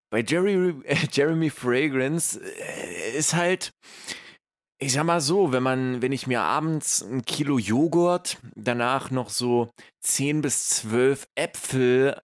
bei 0.09 0.21
Jerry, 0.21 0.75
äh, 0.83 0.95
Jeremy 1.11 1.49
Fragrance 1.49 2.39
äh, 2.39 3.17
ist 3.17 3.33
halt 3.33 3.73
ich 4.83 4.91
sag 4.91 5.05
mal 5.05 5.21
so, 5.21 5.53
wenn 5.53 5.63
man, 5.63 6.01
wenn 6.01 6.11
ich 6.11 6.27
mir 6.27 6.41
abends 6.41 7.01
ein 7.01 7.23
Kilo 7.23 7.57
Joghurt, 7.57 8.37
danach 8.55 9.11
noch 9.11 9.29
so 9.29 9.71
10 10.01 10.41
bis 10.41 10.67
12 10.67 11.25
Äpfel 11.35 12.19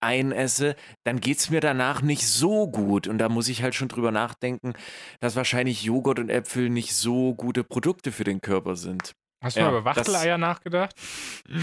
einesse, 0.00 0.76
dann 1.04 1.18
geht 1.18 1.38
es 1.38 1.50
mir 1.50 1.60
danach 1.60 2.02
nicht 2.02 2.26
so 2.28 2.68
gut. 2.68 3.08
Und 3.08 3.18
da 3.18 3.28
muss 3.28 3.48
ich 3.48 3.62
halt 3.62 3.74
schon 3.74 3.88
drüber 3.88 4.12
nachdenken, 4.12 4.74
dass 5.20 5.34
wahrscheinlich 5.34 5.82
Joghurt 5.82 6.20
und 6.20 6.30
Äpfel 6.30 6.70
nicht 6.70 6.94
so 6.94 7.34
gute 7.34 7.64
Produkte 7.64 8.12
für 8.12 8.24
den 8.24 8.40
Körper 8.40 8.76
sind. 8.76 9.14
Hast 9.44 9.56
du 9.56 9.60
ja, 9.60 9.70
mal 9.70 9.78
über 9.78 9.84
Wachteleier 9.84 10.38
nachgedacht? 10.38 10.94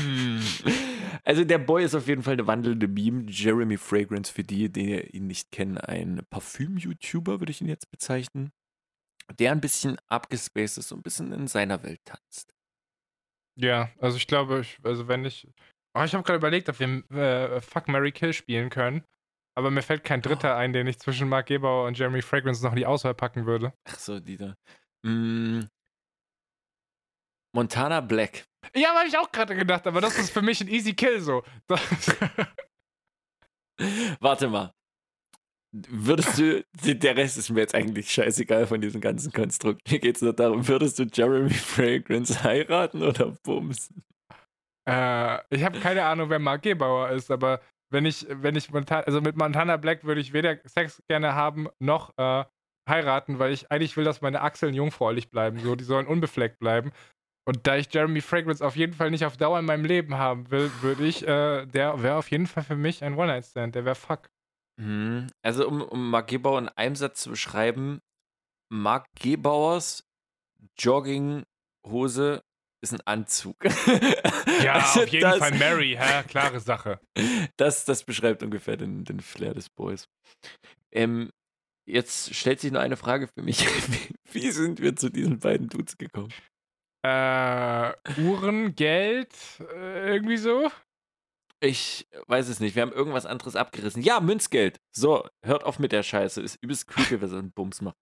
Also 1.23 1.43
der 1.43 1.59
Boy 1.59 1.83
ist 1.83 1.93
auf 1.93 2.07
jeden 2.07 2.23
Fall 2.23 2.33
eine 2.33 2.47
wandelnde 2.47 2.87
Meme. 2.87 3.25
Jeremy 3.27 3.77
Fragrance, 3.77 4.33
für 4.33 4.43
die, 4.43 4.71
die 4.71 5.01
ihn 5.15 5.27
nicht 5.27 5.51
kennen, 5.51 5.77
ein 5.77 6.25
Parfüm-YouTuber, 6.31 7.39
würde 7.39 7.51
ich 7.51 7.61
ihn 7.61 7.67
jetzt 7.67 7.91
bezeichnen. 7.91 8.51
Der 9.37 9.51
ein 9.51 9.61
bisschen 9.61 9.97
abgespaced 10.07 10.79
ist, 10.79 10.87
so 10.87 10.95
ein 10.95 11.03
bisschen 11.03 11.31
in 11.31 11.47
seiner 11.47 11.83
Welt 11.83 11.99
tanzt. 12.05 12.55
Ja, 13.55 13.91
also 13.99 14.17
ich 14.17 14.25
glaube, 14.25 14.61
ich, 14.61 14.79
also 14.83 15.07
wenn 15.07 15.23
ich. 15.25 15.47
Oh, 15.93 16.01
ich 16.03 16.13
habe 16.13 16.23
gerade 16.23 16.37
überlegt, 16.37 16.69
ob 16.69 16.79
wir 16.79 17.03
äh, 17.11 17.61
Fuck 17.61 17.87
Mary 17.87 18.11
Kill 18.11 18.33
spielen 18.33 18.69
können. 18.69 19.03
Aber 19.55 19.69
mir 19.69 19.83
fällt 19.83 20.03
kein 20.03 20.21
Dritter 20.21 20.55
oh. 20.55 20.57
ein, 20.57 20.73
den 20.73 20.87
ich 20.87 20.97
zwischen 20.97 21.29
Mark 21.29 21.47
Gebauer 21.47 21.85
und 21.85 21.99
Jeremy 21.99 22.21
Fragrance 22.21 22.63
noch 22.63 22.71
in 22.71 22.77
die 22.77 22.85
Auswahl 22.85 23.13
packen 23.13 23.45
würde. 23.45 23.73
Ach 23.83 23.99
so, 23.99 24.19
die 24.19 24.37
da. 24.37 24.55
Mm. 25.03 25.65
Montana 27.53 28.01
Black. 28.01 28.45
Ja, 28.75 28.93
habe 28.95 29.07
ich 29.07 29.17
auch 29.17 29.31
gerade 29.31 29.55
gedacht, 29.55 29.87
aber 29.87 30.01
das 30.01 30.17
ist 30.17 30.31
für 30.31 30.41
mich 30.41 30.61
ein 30.61 30.67
easy 30.67 30.93
Kill 30.93 31.19
so. 31.19 31.43
Warte 34.19 34.47
mal. 34.47 34.73
Würdest 35.73 36.37
du, 36.37 36.65
der 36.83 37.15
Rest 37.15 37.37
ist 37.37 37.49
mir 37.49 37.61
jetzt 37.61 37.73
eigentlich 37.73 38.11
scheißegal 38.11 38.67
von 38.67 38.81
diesem 38.81 38.99
ganzen 38.99 39.31
Konstrukt. 39.31 39.89
Mir 39.89 39.99
geht 39.99 40.17
es 40.17 40.21
nur 40.21 40.33
darum, 40.33 40.67
würdest 40.67 40.99
du 40.99 41.03
Jeremy 41.03 41.49
Fragrance 41.49 42.43
heiraten 42.43 43.01
oder 43.01 43.31
bumsen? 43.43 44.03
Äh, 44.87 45.39
ich 45.49 45.63
habe 45.63 45.79
keine 45.79 46.03
Ahnung, 46.03 46.29
wer 46.29 46.39
Mark 46.39 46.63
Gebauer 46.63 47.11
ist, 47.11 47.31
aber 47.31 47.61
wenn 47.89 48.05
ich, 48.05 48.25
wenn 48.29 48.55
ich 48.55 48.71
Montana, 48.71 49.03
also 49.03 49.21
mit 49.21 49.37
Montana 49.37 49.77
Black 49.77 50.03
würde 50.03 50.19
ich 50.19 50.33
weder 50.33 50.57
Sex 50.65 51.01
gerne 51.07 51.35
haben, 51.35 51.67
noch 51.79 52.17
äh, 52.17 52.43
heiraten, 52.89 53.39
weil 53.39 53.53
ich 53.53 53.71
eigentlich 53.71 53.95
will, 53.95 54.03
dass 54.05 54.21
meine 54.21 54.41
Achseln 54.41 54.73
jungfräulich 54.73 55.29
bleiben. 55.29 55.59
So, 55.59 55.75
die 55.75 55.83
sollen 55.83 56.07
unbefleckt 56.07 56.59
bleiben. 56.59 56.91
Und 57.47 57.65
da 57.65 57.75
ich 57.75 57.91
Jeremy 57.93 58.21
Fragrance 58.21 58.65
auf 58.65 58.75
jeden 58.75 58.93
Fall 58.93 59.09
nicht 59.09 59.25
auf 59.25 59.37
Dauer 59.37 59.59
in 59.59 59.65
meinem 59.65 59.85
Leben 59.85 60.15
haben 60.15 60.51
will, 60.51 60.71
würde 60.81 61.05
ich, 61.07 61.23
äh, 61.23 61.65
der 61.65 62.01
wäre 62.03 62.15
auf 62.15 62.29
jeden 62.29 62.47
Fall 62.47 62.63
für 62.63 62.75
mich 62.75 63.03
ein 63.03 63.15
One-Night-Stand. 63.15 63.75
Der 63.75 63.85
wäre 63.85 63.95
fuck. 63.95 64.29
Mhm. 64.79 65.27
Also, 65.41 65.67
um, 65.67 65.81
um 65.81 66.09
Mark 66.09 66.27
Gebauer 66.27 66.59
in 66.59 66.69
einem 66.69 66.95
Satz 66.95 67.23
zu 67.23 67.31
beschreiben: 67.31 67.99
Mark 68.69 69.07
Gebauers 69.19 70.07
Jogginghose 70.77 72.43
ist 72.81 72.93
ein 72.93 73.01
Anzug. 73.05 73.57
Ja, 74.63 74.73
also 74.73 75.01
auf 75.01 75.07
jeden 75.07 75.23
das, 75.23 75.37
Fall 75.37 75.57
Mary, 75.57 75.97
hä? 75.99 76.23
klare 76.27 76.59
Sache. 76.59 76.99
Das, 77.57 77.85
das 77.85 78.03
beschreibt 78.03 78.43
ungefähr 78.43 78.77
den, 78.77 79.03
den 79.05 79.19
Flair 79.19 79.53
des 79.53 79.69
Boys. 79.69 80.07
Ähm, 80.91 81.31
jetzt 81.87 82.35
stellt 82.35 82.59
sich 82.59 82.71
nur 82.71 82.81
eine 82.81 82.97
Frage 82.97 83.27
für 83.27 83.41
mich. 83.41 83.65
Wie 84.31 84.51
sind 84.51 84.79
wir 84.79 84.95
zu 84.95 85.09
diesen 85.09 85.39
beiden 85.39 85.67
Dudes 85.67 85.97
gekommen? 85.97 86.31
Äh, 87.03 87.93
Uhren, 88.21 88.75
Geld, 88.75 89.33
äh, 89.73 90.13
irgendwie 90.13 90.37
so? 90.37 90.69
Ich 91.59 92.07
weiß 92.27 92.47
es 92.49 92.59
nicht. 92.59 92.75
Wir 92.75 92.81
haben 92.81 92.91
irgendwas 92.91 93.25
anderes 93.25 93.55
abgerissen. 93.55 94.01
Ja, 94.01 94.19
Münzgeld. 94.19 94.79
So, 94.91 95.27
hört 95.43 95.63
auf 95.63 95.79
mit 95.79 95.91
der 95.91 96.03
Scheiße. 96.03 96.41
Ist 96.41 96.55
übelst 96.61 96.87
creepy, 96.87 97.21
wer 97.21 97.27
so 97.27 97.37
einen 97.37 97.51
Bums 97.51 97.81
macht. 97.81 97.97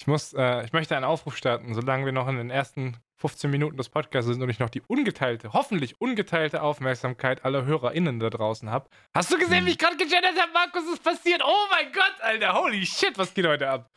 Ich 0.00 0.06
muss, 0.06 0.32
äh, 0.32 0.64
ich 0.64 0.72
möchte 0.72 0.96
einen 0.96 1.04
Aufruf 1.04 1.36
starten, 1.36 1.74
solange 1.74 2.06
wir 2.06 2.12
noch 2.12 2.28
in 2.28 2.36
den 2.36 2.50
ersten 2.50 2.96
15 3.20 3.50
Minuten 3.50 3.76
des 3.76 3.90
Podcasts 3.90 4.30
sind 4.30 4.42
und 4.42 4.48
ich 4.48 4.58
noch 4.58 4.70
die 4.70 4.80
ungeteilte, 4.80 5.52
hoffentlich 5.52 6.00
ungeteilte 6.00 6.62
Aufmerksamkeit 6.62 7.44
aller 7.44 7.66
HörerInnen 7.66 8.18
da 8.18 8.30
draußen 8.30 8.70
habe. 8.70 8.88
Hast 9.14 9.30
du 9.30 9.38
gesehen, 9.38 9.66
wie 9.66 9.72
ich 9.72 9.78
gerade 9.78 9.96
gegendert 9.98 10.40
habe, 10.40 10.52
Markus? 10.54 10.90
Ist 10.90 11.04
passiert? 11.04 11.42
Oh 11.44 11.66
mein 11.70 11.92
Gott, 11.92 12.14
Alter, 12.20 12.54
holy 12.54 12.84
shit, 12.86 13.18
was 13.18 13.34
geht 13.34 13.46
heute 13.46 13.68
ab? 13.68 13.90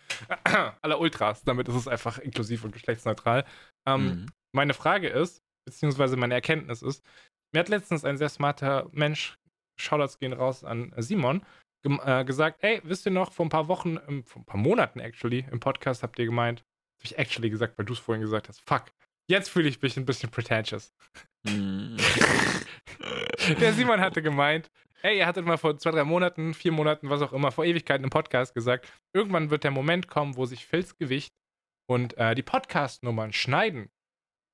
aller 0.82 1.00
Ultras, 1.00 1.42
damit 1.44 1.70
ist 1.70 1.76
es 1.76 1.88
einfach 1.88 2.20
inklusiv 2.20 2.66
und 2.66 2.74
geschlechtsneutral. 2.74 3.46
Ähm, 3.88 4.06
mhm. 4.06 4.26
Meine 4.54 4.74
Frage 4.74 5.08
ist, 5.08 5.42
beziehungsweise 5.66 6.18
meine 6.18 6.34
Erkenntnis 6.34 6.82
ist, 6.82 7.02
mir 7.54 7.60
hat 7.62 7.70
letztens 7.70 8.04
ein 8.04 8.18
sehr 8.18 8.30
smarter 8.30 8.90
Mensch, 8.92 9.36
Shoutouts 9.80 10.20
gehen 10.20 10.34
raus 10.34 10.66
an 10.66 10.94
Simon, 10.98 11.46
äh, 11.86 12.26
gesagt, 12.26 12.62
ey, 12.62 12.82
wisst 12.84 13.06
ihr 13.06 13.14
noch, 13.14 13.32
vor 13.32 13.46
ein 13.46 13.50
paar 13.50 13.70
Wochen, 13.70 14.24
vor 14.26 14.42
ein 14.42 14.46
paar 14.46 14.60
Monaten 14.60 15.00
actually, 15.00 15.46
im 15.50 15.62
Podcast 15.62 16.04
habt 16.04 16.20
ihr 16.20 16.26
gemeint, 16.26 16.60
hab 17.00 17.06
ich 17.06 17.18
actually 17.18 17.50
gesagt, 17.50 17.78
weil 17.78 17.86
du 17.86 17.94
es 17.94 18.00
vorhin 18.00 18.22
gesagt 18.22 18.50
hast, 18.50 18.62
fuck, 18.68 18.92
jetzt 19.30 19.50
fühle 19.50 19.70
ich 19.70 19.82
mich 19.82 19.98
ein 19.98 20.06
bisschen 20.06 20.30
pretentious. 20.30 20.94
Mm. 21.44 21.98
Der 23.60 23.74
Simon 23.74 24.00
hatte 24.00 24.22
gemeint, 24.22 24.72
ey, 25.02 25.18
ihr 25.18 25.28
hattet 25.28 25.46
mal 25.46 25.58
vor 25.58 25.78
zwei, 25.78 25.92
drei 25.92 26.04
Monaten, 26.04 26.54
vier 26.54 26.72
Monaten, 26.72 27.10
was 27.10 27.22
auch 27.22 27.34
immer, 27.34 27.52
vor 27.52 27.66
Ewigkeiten 27.66 28.04
im 28.04 28.10
Podcast 28.10 28.54
gesagt, 28.54 28.88
irgendwann 29.14 29.50
wird 29.50 29.64
der 29.64 29.72
Moment 29.72 30.08
kommen, 30.08 30.38
wo 30.38 30.46
sich 30.46 30.66
Phils 30.66 30.98
Gewicht 30.98 31.34
und 31.90 32.18
äh, 32.18 32.36
die 32.36 32.44
Podcast-Nummern 32.44 33.34
schneiden. 33.34 33.90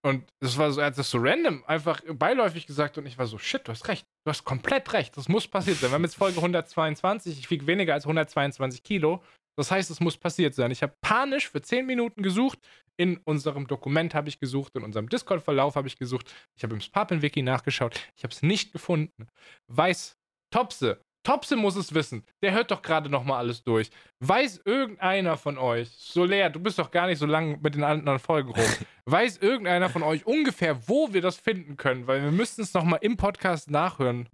Und 0.02 0.24
das 0.40 0.58
war 0.58 0.72
so, 0.72 0.80
er 0.80 0.88
hat 0.88 0.98
das 0.98 1.12
so 1.12 1.18
random 1.20 1.64
einfach 1.66 2.02
beiläufig 2.14 2.66
gesagt 2.66 2.98
und 2.98 3.06
ich 3.06 3.18
war 3.18 3.28
so, 3.28 3.38
shit, 3.38 3.68
du 3.68 3.72
hast 3.72 3.88
recht. 3.90 4.06
Du 4.26 4.30
hast 4.30 4.46
komplett 4.46 4.94
recht. 4.94 5.18
Das 5.18 5.28
muss 5.28 5.48
passiert 5.48 5.78
sein. 5.78 5.92
Wir 5.92 5.96
haben 5.96 6.04
jetzt 6.04 6.16
Folge 6.16 6.38
122. 6.38 7.38
Ich 7.38 7.50
wiege 7.52 7.68
weniger 7.68 7.94
als 7.94 8.06
122 8.06 8.84
Kilo. 8.84 9.22
Das 9.60 9.72
heißt, 9.72 9.92
es 9.92 10.00
muss 10.00 10.16
passiert 10.16 10.56
sein. 10.56 10.72
Ich 10.72 10.82
habe 10.82 10.96
panisch 11.02 11.50
für 11.50 11.62
10 11.62 11.86
Minuten 11.86 12.24
gesucht. 12.24 12.60
In 12.96 13.18
unserem 13.18 13.68
Dokument 13.68 14.16
habe 14.16 14.30
ich 14.30 14.40
gesucht, 14.40 14.74
in 14.78 14.84
unserem 14.84 15.10
Discord-Verlauf 15.10 15.76
habe 15.76 15.90
ich 15.90 15.98
gesucht. 15.98 16.34
Ich 16.56 16.64
habe 16.64 16.76
im 16.76 16.80
Spapen-Wiki 16.80 17.42
nachgeschaut. 17.42 18.00
Ich 18.16 18.24
habe 18.24 18.34
es 18.34 18.42
nicht 18.42 18.72
gefunden. 18.72 19.28
Weiß 19.68 20.18
Topse, 20.50 21.02
Topse 21.24 21.58
muss 21.58 21.76
es 21.76 21.94
wissen. 21.94 22.24
Der 22.42 22.54
hört 22.54 22.72
doch 22.72 22.82
gerade 22.82 23.10
noch 23.10 23.26
mal 23.26 23.38
alles 23.38 23.62
durch. 23.62 23.90
Weiß 24.22 24.62
irgendeiner 24.64 25.36
von 25.36 25.58
euch, 25.58 25.90
Soler, 25.90 26.50
du 26.50 26.62
bist 26.62 26.80
doch 26.80 26.90
gar 26.90 27.08
nicht 27.08 27.20
so 27.20 27.26
lange 27.26 27.58
mit 27.62 27.76
den 27.76 27.84
anderen 27.84 28.20
Folgen 28.20 28.52
rum. 28.52 28.66
Weiß 29.06 29.40
irgendeiner 29.40 29.90
von 29.90 30.04
euch 30.04 30.26
ungefähr, 30.26 30.88
wo 30.88 31.12
wir 31.12 31.22
das 31.22 31.36
finden 31.36 31.76
können? 31.76 32.08
Weil 32.08 32.24
wir 32.24 32.32
müssten 32.32 32.62
es 32.62 32.74
noch 32.74 32.86
mal 32.86 32.96
im 33.02 33.18
Podcast 33.18 33.70
nachhören. 33.70 34.30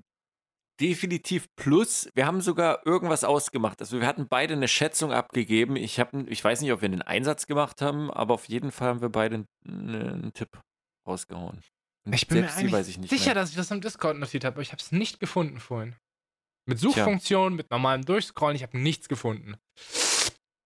Definitiv. 0.79 1.47
Plus, 1.55 2.09
wir 2.15 2.25
haben 2.25 2.41
sogar 2.41 2.85
irgendwas 2.85 3.23
ausgemacht. 3.23 3.79
Also 3.79 3.99
wir 3.99 4.07
hatten 4.07 4.27
beide 4.27 4.53
eine 4.53 4.67
Schätzung 4.67 5.13
abgegeben. 5.13 5.77
Ich, 5.77 5.99
hab, 5.99 6.13
ich 6.13 6.43
weiß 6.43 6.61
nicht, 6.61 6.71
ob 6.73 6.81
wir 6.81 6.87
einen 6.87 7.01
Einsatz 7.01 7.47
gemacht 7.47 7.81
haben, 7.81 8.11
aber 8.11 8.33
auf 8.33 8.49
jeden 8.49 8.71
Fall 8.71 8.89
haben 8.89 9.01
wir 9.01 9.09
beide 9.09 9.45
einen, 9.65 10.33
Tipp 10.33 10.59
rausgehauen. 11.07 11.61
ich 12.11 12.27
bin 12.27 12.41
mir 12.41 12.53
eigentlich 12.53 12.97
sicher, 13.09 13.25
mehr. 13.25 13.33
dass 13.35 13.51
ich 13.51 13.55
das 13.55 13.71
im 13.71 13.79
Discord 13.79 14.17
notiert 14.17 14.43
habe, 14.43 14.55
aber 14.55 14.61
ich 14.61 14.71
habe 14.71 14.81
es 14.81 14.91
nicht 14.91 15.19
gefunden 15.19 15.59
vorhin. 15.59 15.95
Mit 16.67 16.79
Suchfunktion, 16.79 17.49
Tja. 17.49 17.57
mit 17.57 17.71
normalem 17.71 18.03
Durchscrollen, 18.03 18.55
ich 18.55 18.63
habe 18.63 18.77
nichts 18.77 19.07
gefunden. 19.07 19.55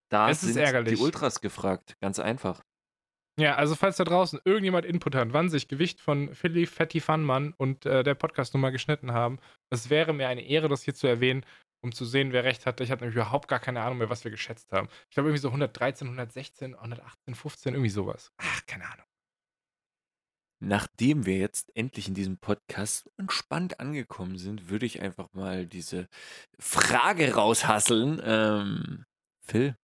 Da 0.10 0.30
es 0.30 0.42
sind 0.42 0.52
ist 0.52 0.56
ärgerlich. 0.56 0.96
die 0.96 1.04
Ultras 1.04 1.42
gefragt, 1.42 1.98
ganz 2.00 2.20
einfach. 2.20 2.64
Ja, 3.40 3.56
also 3.56 3.74
falls 3.76 3.96
da 3.96 4.04
draußen 4.04 4.42
irgendjemand 4.44 4.86
Input 4.86 5.16
hat, 5.16 5.32
wann 5.32 5.50
sich 5.50 5.70
Gewicht 5.70 6.02
von 6.02 6.36
Philly 6.36 6.66
Fatty 6.66 7.00
Funman 7.00 7.54
und 7.56 7.86
äh, 7.86 8.04
der 8.04 8.14
Podcast-Nummer 8.14 8.70
geschnitten 8.72 9.14
haben, 9.14 9.40
es 9.70 9.90
wäre 9.90 10.14
mir 10.14 10.28
eine 10.28 10.46
Ehre, 10.46 10.68
das 10.68 10.84
hier 10.84 10.94
zu 10.94 11.08
erwähnen, 11.08 11.46
um 11.82 11.94
zu 11.94 12.04
sehen, 12.04 12.34
wer 12.34 12.44
recht 12.44 12.66
hatte. 12.66 12.84
Ich 12.84 12.92
hatte 12.92 13.06
nämlich 13.06 13.16
überhaupt 13.16 13.48
gar 13.48 13.60
keine 13.60 13.82
Ahnung 13.82 14.00
mehr, 14.00 14.10
was 14.10 14.26
wir 14.26 14.32
geschätzt 14.32 14.74
haben. 14.74 14.90
Ich 15.08 15.16
glaube 15.16 15.30
irgendwie 15.30 15.42
so 15.42 15.48
113, 15.48 16.08
116, 16.08 16.76
118, 16.76 17.34
15, 17.34 17.74
irgendwie 17.76 17.90
sowas. 17.90 18.34
Ach, 18.40 18.62
keine 18.68 18.92
Ahnung. 18.92 19.06
Nachdem 20.62 21.26
wir 21.26 21.38
jetzt 21.38 21.74
endlich 21.78 22.10
in 22.10 22.16
diesem 22.16 22.40
Podcast 22.40 23.10
entspannt 23.16 23.80
angekommen 23.80 24.38
sind, 24.38 24.70
würde 24.70 24.86
ich 24.86 25.02
einfach 25.02 25.32
mal 25.32 25.66
diese 25.66 26.10
Frage 26.60 27.36
raushasseln. 27.36 28.22
Ähm, 28.22 29.06
Phil, 29.40 29.78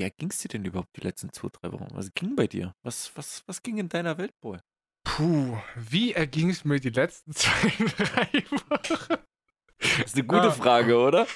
wie 0.00 0.10
ging 0.10 0.30
es 0.30 0.38
dir 0.38 0.48
denn 0.48 0.64
überhaupt 0.64 0.96
die 0.96 1.02
letzten 1.02 1.32
zwei, 1.32 1.48
drei 1.48 1.72
Wochen? 1.72 1.88
Was 1.92 2.12
ging 2.14 2.34
bei 2.36 2.46
dir? 2.46 2.74
Was, 2.82 3.14
was, 3.16 3.42
was 3.46 3.62
ging 3.62 3.78
in 3.78 3.88
deiner 3.88 4.16
Welt, 4.18 4.32
Boy? 4.40 4.58
Puh, 5.04 5.58
wie 5.76 6.12
erging 6.12 6.50
es 6.50 6.64
mir 6.64 6.80
die 6.80 6.90
letzten 6.90 7.32
zwei, 7.34 7.68
drei 7.68 8.44
Wochen? 8.50 9.22
Das 9.78 9.98
ist 10.06 10.14
eine 10.14 10.26
gute 10.26 10.48
ah. 10.48 10.52
Frage, 10.52 10.98
oder? 10.98 11.26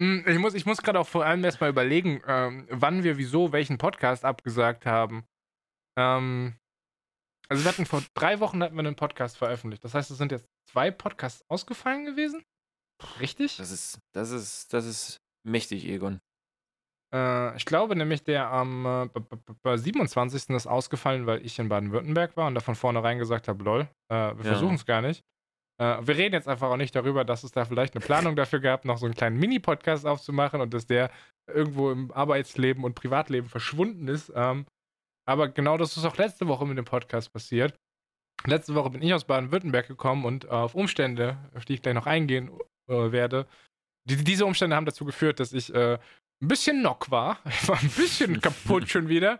Hm, 0.00 0.24
ich 0.26 0.38
muss, 0.38 0.54
ich 0.54 0.66
muss 0.66 0.82
gerade 0.82 0.98
auch 0.98 1.06
vor 1.06 1.24
allem 1.24 1.44
erstmal 1.44 1.70
überlegen, 1.70 2.22
ähm, 2.26 2.66
wann 2.70 3.04
wir 3.04 3.18
wieso 3.18 3.52
welchen 3.52 3.78
Podcast 3.78 4.24
abgesagt 4.24 4.86
haben. 4.86 5.24
Ähm, 5.98 6.56
also 7.48 7.64
wir 7.64 7.68
hatten 7.68 7.86
vor 7.86 8.02
drei 8.14 8.40
Wochen 8.40 8.62
hatten 8.62 8.76
wir 8.76 8.80
einen 8.80 8.96
Podcast 8.96 9.36
veröffentlicht. 9.36 9.84
Das 9.84 9.94
heißt, 9.94 10.10
es 10.10 10.18
sind 10.18 10.32
jetzt 10.32 10.46
zwei 10.70 10.90
Podcasts 10.90 11.42
ausgefallen 11.48 12.04
gewesen. 12.04 12.44
Richtig? 13.18 13.56
Das 13.56 13.70
ist, 13.70 13.98
das 14.12 14.30
ist, 14.30 14.72
das 14.72 14.86
ist 14.86 15.20
mächtig, 15.44 15.84
Egon. 15.86 16.20
Äh, 17.14 17.56
ich 17.56 17.64
glaube 17.64 17.96
nämlich, 17.96 18.22
der 18.22 18.50
am 18.50 19.10
äh, 19.64 19.76
27. 19.76 20.50
ist 20.50 20.66
ausgefallen, 20.66 21.26
weil 21.26 21.44
ich 21.44 21.58
in 21.58 21.68
Baden-Württemberg 21.68 22.36
war 22.36 22.46
und 22.46 22.54
da 22.54 22.60
von 22.60 22.74
vornherein 22.74 23.18
gesagt 23.18 23.48
habe, 23.48 23.62
lol, 23.64 23.80
äh, 24.08 24.14
wir 24.14 24.36
ja. 24.36 24.42
versuchen 24.42 24.76
es 24.76 24.86
gar 24.86 25.02
nicht. 25.02 25.22
Äh, 25.80 25.98
wir 26.06 26.16
reden 26.16 26.34
jetzt 26.34 26.48
einfach 26.48 26.70
auch 26.70 26.76
nicht 26.76 26.94
darüber, 26.94 27.24
dass 27.24 27.42
es 27.42 27.52
da 27.52 27.64
vielleicht 27.64 27.94
eine 27.94 28.04
Planung 28.04 28.36
dafür 28.36 28.60
gab, 28.60 28.84
noch 28.84 28.98
so 28.98 29.06
einen 29.06 29.14
kleinen 29.14 29.38
Mini-Podcast 29.38 30.06
aufzumachen 30.06 30.60
und 30.60 30.72
dass 30.74 30.86
der 30.86 31.10
irgendwo 31.48 31.90
im 31.90 32.12
Arbeitsleben 32.12 32.84
und 32.84 32.94
Privatleben 32.94 33.48
verschwunden 33.48 34.06
ist. 34.06 34.32
Ähm, 34.34 34.66
aber 35.26 35.48
genau 35.48 35.78
das 35.78 35.96
ist 35.96 36.04
auch 36.04 36.16
letzte 36.16 36.48
Woche 36.48 36.66
mit 36.66 36.78
dem 36.78 36.84
Podcast 36.84 37.32
passiert. 37.32 37.78
Letzte 38.46 38.74
Woche 38.74 38.90
bin 38.90 39.02
ich 39.02 39.12
aus 39.12 39.24
Baden-Württemberg 39.24 39.86
gekommen 39.86 40.24
und 40.24 40.48
auf 40.48 40.74
Umstände, 40.74 41.38
auf 41.54 41.64
die 41.64 41.74
ich 41.74 41.82
gleich 41.82 41.94
noch 41.94 42.06
eingehen 42.06 42.50
äh, 42.88 43.12
werde, 43.12 43.46
die, 44.08 44.16
diese 44.16 44.46
Umstände 44.46 44.76
haben 44.76 44.86
dazu 44.86 45.04
geführt, 45.04 45.40
dass 45.40 45.52
ich 45.52 45.72
äh, 45.74 45.98
ein 46.42 46.48
bisschen 46.48 46.80
knock 46.80 47.10
war. 47.10 47.38
Ich 47.46 47.68
war 47.68 47.78
ein 47.78 47.90
bisschen 47.90 48.40
kaputt 48.40 48.88
schon 48.88 49.08
wieder. 49.08 49.38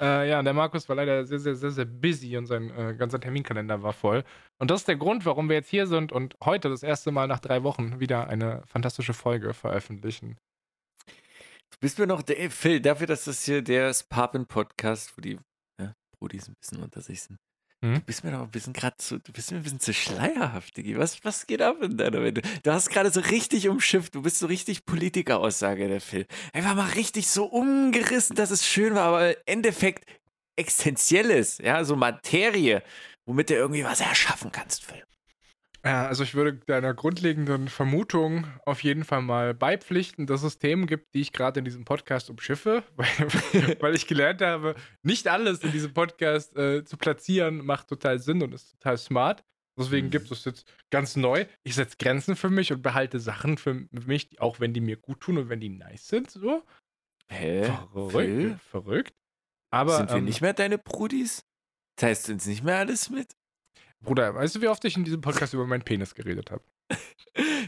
Äh, 0.00 0.30
ja, 0.30 0.42
der 0.42 0.54
Markus 0.54 0.88
war 0.88 0.96
leider 0.96 1.26
sehr, 1.26 1.38
sehr, 1.38 1.54
sehr, 1.54 1.70
sehr 1.70 1.84
busy 1.84 2.36
und 2.36 2.46
sein 2.46 2.70
äh, 2.70 2.94
ganzer 2.94 3.20
Terminkalender 3.20 3.82
war 3.82 3.92
voll. 3.92 4.24
Und 4.58 4.70
das 4.70 4.80
ist 4.80 4.88
der 4.88 4.96
Grund, 4.96 5.26
warum 5.26 5.48
wir 5.48 5.56
jetzt 5.56 5.68
hier 5.68 5.86
sind 5.86 6.12
und 6.12 6.34
heute 6.42 6.70
das 6.70 6.82
erste 6.82 7.12
Mal 7.12 7.26
nach 7.26 7.40
drei 7.40 7.62
Wochen 7.62 8.00
wieder 8.00 8.28
eine 8.28 8.62
fantastische 8.66 9.12
Folge 9.12 9.52
veröffentlichen. 9.52 10.38
Du 11.06 11.78
bist 11.80 11.98
mir 11.98 12.06
noch, 12.06 12.22
Phil, 12.50 12.80
dafür, 12.80 13.06
dass 13.06 13.24
das 13.24 13.44
hier 13.44 13.62
der 13.62 13.92
Spapen-Podcast, 13.92 15.16
wo 15.16 15.20
die 15.20 15.38
ja, 15.80 15.94
Brudis 16.18 16.48
ein 16.48 16.54
bisschen 16.60 16.82
unter 16.82 17.00
sich 17.00 17.22
sind. 17.22 17.38
Hm? 17.82 17.94
Du 17.94 18.00
bist 18.00 18.22
mir 18.22 18.30
doch 18.30 18.42
ein 18.42 18.50
bisschen 18.50 18.72
gerade 18.72 18.96
zu, 18.96 19.18
du 19.18 19.32
bist 19.32 19.50
mir 19.50 19.58
ein 19.58 19.62
bisschen 19.64 19.80
zu 19.80 19.92
schleierhaft, 19.92 20.76
Digi. 20.76 20.96
Was, 20.96 21.24
was 21.24 21.46
geht 21.46 21.60
ab 21.60 21.82
in 21.82 21.96
deiner 21.96 22.22
Welt? 22.22 22.40
Du 22.62 22.72
hast 22.72 22.90
gerade 22.90 23.10
so 23.10 23.20
richtig 23.20 23.68
umschifft, 23.68 24.14
du 24.14 24.22
bist 24.22 24.38
so 24.38 24.46
richtig 24.46 24.86
Politikeraussage, 24.86 25.88
der 25.88 26.00
Phil. 26.00 26.26
Einfach 26.52 26.76
mal 26.76 26.90
richtig 26.90 27.26
so 27.26 27.44
umgerissen, 27.44 28.36
dass 28.36 28.52
es 28.52 28.66
schön 28.66 28.94
war, 28.94 29.06
aber 29.06 29.30
im 29.30 29.42
Endeffekt 29.46 30.08
Existenzielles, 30.54 31.58
ja, 31.58 31.82
so 31.82 31.96
Materie, 31.96 32.82
womit 33.24 33.48
du 33.48 33.54
irgendwie 33.54 33.84
was 33.84 34.00
erschaffen 34.00 34.52
kannst, 34.52 34.84
Phil. 34.84 35.02
Ja, 35.84 36.06
also 36.06 36.22
ich 36.22 36.34
würde 36.34 36.54
deiner 36.66 36.94
grundlegenden 36.94 37.66
Vermutung 37.68 38.46
auf 38.64 38.84
jeden 38.84 39.02
Fall 39.04 39.20
mal 39.22 39.52
beipflichten, 39.52 40.26
dass 40.26 40.44
es 40.44 40.58
Themen 40.58 40.86
gibt, 40.86 41.12
die 41.14 41.20
ich 41.20 41.32
gerade 41.32 41.58
in 41.58 41.64
diesem 41.64 41.84
Podcast 41.84 42.30
umschiffe, 42.30 42.84
weil, 42.96 43.76
weil 43.80 43.94
ich 43.96 44.06
gelernt 44.06 44.42
habe, 44.42 44.76
nicht 45.02 45.26
alles 45.26 45.58
in 45.64 45.72
diesem 45.72 45.92
Podcast 45.92 46.56
äh, 46.56 46.84
zu 46.84 46.96
platzieren 46.96 47.64
macht 47.64 47.88
total 47.88 48.20
Sinn 48.20 48.42
und 48.42 48.54
ist 48.54 48.70
total 48.78 48.96
smart. 48.96 49.42
Deswegen 49.76 50.06
Mhm. 50.08 50.10
gibt 50.12 50.30
es 50.30 50.44
jetzt 50.44 50.70
ganz 50.90 51.16
neu. 51.16 51.46
Ich 51.64 51.74
setze 51.74 51.96
Grenzen 51.98 52.36
für 52.36 52.50
mich 52.50 52.72
und 52.72 52.82
behalte 52.82 53.18
Sachen 53.18 53.56
für 53.58 53.86
mich, 53.90 54.40
auch 54.40 54.60
wenn 54.60 54.74
die 54.74 54.80
mir 54.82 54.98
gut 54.98 55.20
tun 55.20 55.38
und 55.38 55.48
wenn 55.48 55.60
die 55.60 55.70
nice 55.70 56.06
sind. 56.08 56.30
So. 56.30 56.62
Hä? 57.28 57.64
Verrückt. 57.64 58.12
Phil? 58.12 58.58
Verrückt. 58.70 59.14
Aber 59.72 59.96
Sind 59.96 60.10
wir 60.10 60.16
ähm, 60.18 60.26
nicht 60.26 60.42
mehr 60.42 60.52
deine 60.52 60.76
Brudis? 60.78 61.44
Teilst 61.96 62.28
du 62.28 62.34
uns 62.34 62.46
nicht 62.46 62.62
mehr 62.62 62.76
alles 62.76 63.08
mit? 63.10 63.34
Bruder, 64.02 64.34
weißt 64.34 64.56
du, 64.56 64.60
wie 64.62 64.68
oft 64.68 64.84
ich 64.84 64.96
in 64.96 65.04
diesem 65.04 65.20
Podcast 65.20 65.54
über 65.54 65.66
meinen 65.66 65.82
Penis 65.82 66.14
geredet 66.14 66.50
habe? 66.50 66.62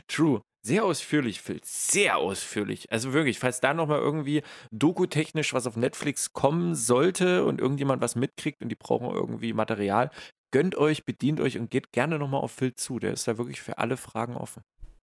True. 0.09 0.43
Sehr 0.67 0.85
ausführlich, 0.85 1.43
Phil. 1.43 1.61
Sehr 1.63 2.17
ausführlich. 2.17 2.91
Also 2.91 3.13
wirklich, 3.13 3.39
falls 3.39 3.61
da 3.61 3.75
nochmal 3.75 4.01
irgendwie 4.01 4.43
dokutechnisch 4.71 5.53
was 5.53 5.67
auf 5.67 5.77
Netflix 5.77 6.33
kommen 6.33 6.75
sollte 6.75 7.45
und 7.45 7.61
irgendjemand 7.61 8.01
was 8.01 8.17
mitkriegt 8.17 8.63
und 8.63 8.71
die 8.71 8.75
brauchen 8.75 9.11
irgendwie 9.11 9.53
Material, 9.53 10.11
gönnt 10.53 10.75
euch, 10.75 11.05
bedient 11.05 11.41
euch 11.41 11.59
und 11.59 11.71
geht 11.71 11.93
gerne 11.93 12.19
nochmal 12.19 12.41
auf 12.41 12.53
Phil 12.53 12.75
zu. 12.75 12.99
Der 12.99 13.13
ist 13.13 13.29
da 13.29 13.37
wirklich 13.37 13.61
für 13.61 13.77
alle 13.77 13.99
Fragen 13.99 14.37
offen. 14.37 14.63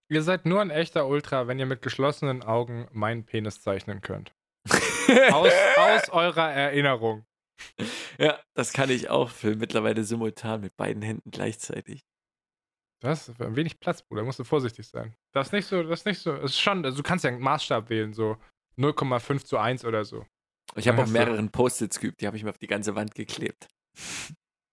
Ihr 0.09 0.23
seid 0.23 0.45
nur 0.45 0.61
ein 0.61 0.71
echter 0.71 1.07
Ultra, 1.07 1.47
wenn 1.47 1.59
ihr 1.59 1.67
mit 1.67 1.83
geschlossenen 1.83 2.41
Augen 2.41 2.87
meinen 2.91 3.23
Penis 3.23 3.61
zeichnen 3.61 4.01
könnt. 4.01 4.33
Aus, 5.31 5.51
aus 5.77 6.09
eurer 6.09 6.51
Erinnerung. 6.51 7.25
Ja, 8.17 8.39
das 8.53 8.73
kann 8.73 8.89
ich 8.89 9.09
auch, 9.09 9.29
Phil. 9.29 9.55
Mittlerweile 9.55 10.03
simultan 10.03 10.61
mit 10.61 10.75
beiden 10.75 11.01
Händen 11.01 11.31
gleichzeitig. 11.31 12.03
Du 13.01 13.07
hast 13.07 13.29
ein 13.41 13.55
wenig 13.55 13.79
Platz, 13.79 14.03
Bruder. 14.03 14.23
Musst 14.23 14.39
du 14.39 14.43
vorsichtig 14.43 14.87
sein. 14.87 15.15
Das 15.33 15.47
ist 15.47 15.53
nicht 15.53 15.65
so, 15.65 15.81
das 15.81 16.01
ist 16.01 16.05
nicht 16.05 16.19
so. 16.19 16.33
Es 16.33 16.51
ist 16.51 16.59
schon, 16.59 16.85
also 16.85 16.97
du 16.97 17.03
kannst 17.03 17.23
ja 17.23 17.31
einen 17.31 17.41
Maßstab 17.41 17.89
wählen, 17.89 18.13
so 18.13 18.37
0,5 18.77 19.43
zu 19.43 19.57
1 19.57 19.85
oder 19.85 20.05
so. 20.05 20.25
Ich 20.75 20.87
habe 20.87 21.05
so. 21.05 21.11
mehreren 21.11 21.51
Post-its 21.51 21.99
geübt, 21.99 22.21
die 22.21 22.27
habe 22.27 22.37
ich 22.37 22.43
mir 22.43 22.51
auf 22.51 22.57
die 22.57 22.67
ganze 22.67 22.95
Wand 22.95 23.15
geklebt. 23.15 23.67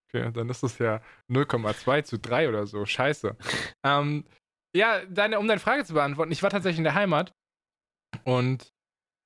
Okay, 0.08 0.30
dann 0.32 0.48
ist 0.48 0.62
es 0.62 0.78
ja 0.78 1.02
0,2 1.28 2.04
zu 2.04 2.18
3 2.18 2.48
oder 2.48 2.66
so. 2.66 2.84
Scheiße. 2.84 3.36
ähm, 3.84 4.24
ja, 4.74 5.04
deine, 5.06 5.38
um 5.38 5.48
deine 5.48 5.60
Frage 5.60 5.84
zu 5.84 5.94
beantworten, 5.94 6.32
ich 6.32 6.42
war 6.42 6.50
tatsächlich 6.50 6.78
in 6.78 6.84
der 6.84 6.94
Heimat 6.94 7.34
und 8.24 8.72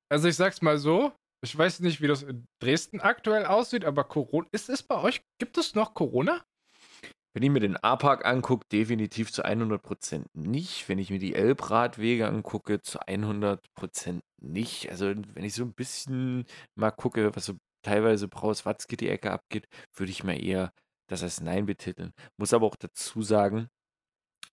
also 0.08 0.28
ich 0.28 0.36
sag's 0.36 0.62
mal 0.62 0.78
so, 0.78 1.12
ich 1.44 1.56
weiß 1.56 1.80
nicht, 1.80 2.00
wie 2.00 2.06
das 2.06 2.22
in 2.22 2.46
Dresden 2.60 3.00
aktuell 3.00 3.44
aussieht, 3.46 3.84
aber 3.84 4.04
Corona, 4.04 4.46
ist 4.52 4.68
es 4.68 4.82
bei 4.82 5.00
euch, 5.02 5.22
gibt 5.38 5.58
es 5.58 5.74
noch 5.74 5.94
Corona? 5.94 6.42
Wenn 7.34 7.42
ich 7.42 7.50
mir 7.50 7.60
den 7.60 7.78
A-Park 7.78 8.26
angucke, 8.26 8.66
definitiv 8.70 9.32
zu 9.32 9.44
100% 9.44 10.26
nicht. 10.34 10.88
Wenn 10.88 10.98
ich 10.98 11.10
mir 11.10 11.18
die 11.18 11.34
Elbradwege 11.34 12.28
angucke, 12.28 12.82
zu 12.82 13.00
100% 13.00 14.20
nicht. 14.42 14.90
Also 14.90 15.06
wenn 15.06 15.44
ich 15.44 15.54
so 15.54 15.64
ein 15.64 15.72
bisschen 15.72 16.44
mal 16.74 16.90
gucke, 16.90 17.34
was 17.34 17.46
so 17.46 17.54
teilweise 17.82 18.28
Braus-Watzke 18.28 18.96
die 18.98 19.08
Ecke 19.08 19.30
abgeht, 19.30 19.66
würde 19.96 20.12
ich 20.12 20.24
mal 20.24 20.40
eher 20.40 20.72
das 21.08 21.22
als 21.22 21.40
Nein 21.40 21.64
betiteln. 21.66 22.12
Muss 22.36 22.52
aber 22.52 22.66
auch 22.66 22.76
dazu 22.76 23.22
sagen, 23.22 23.68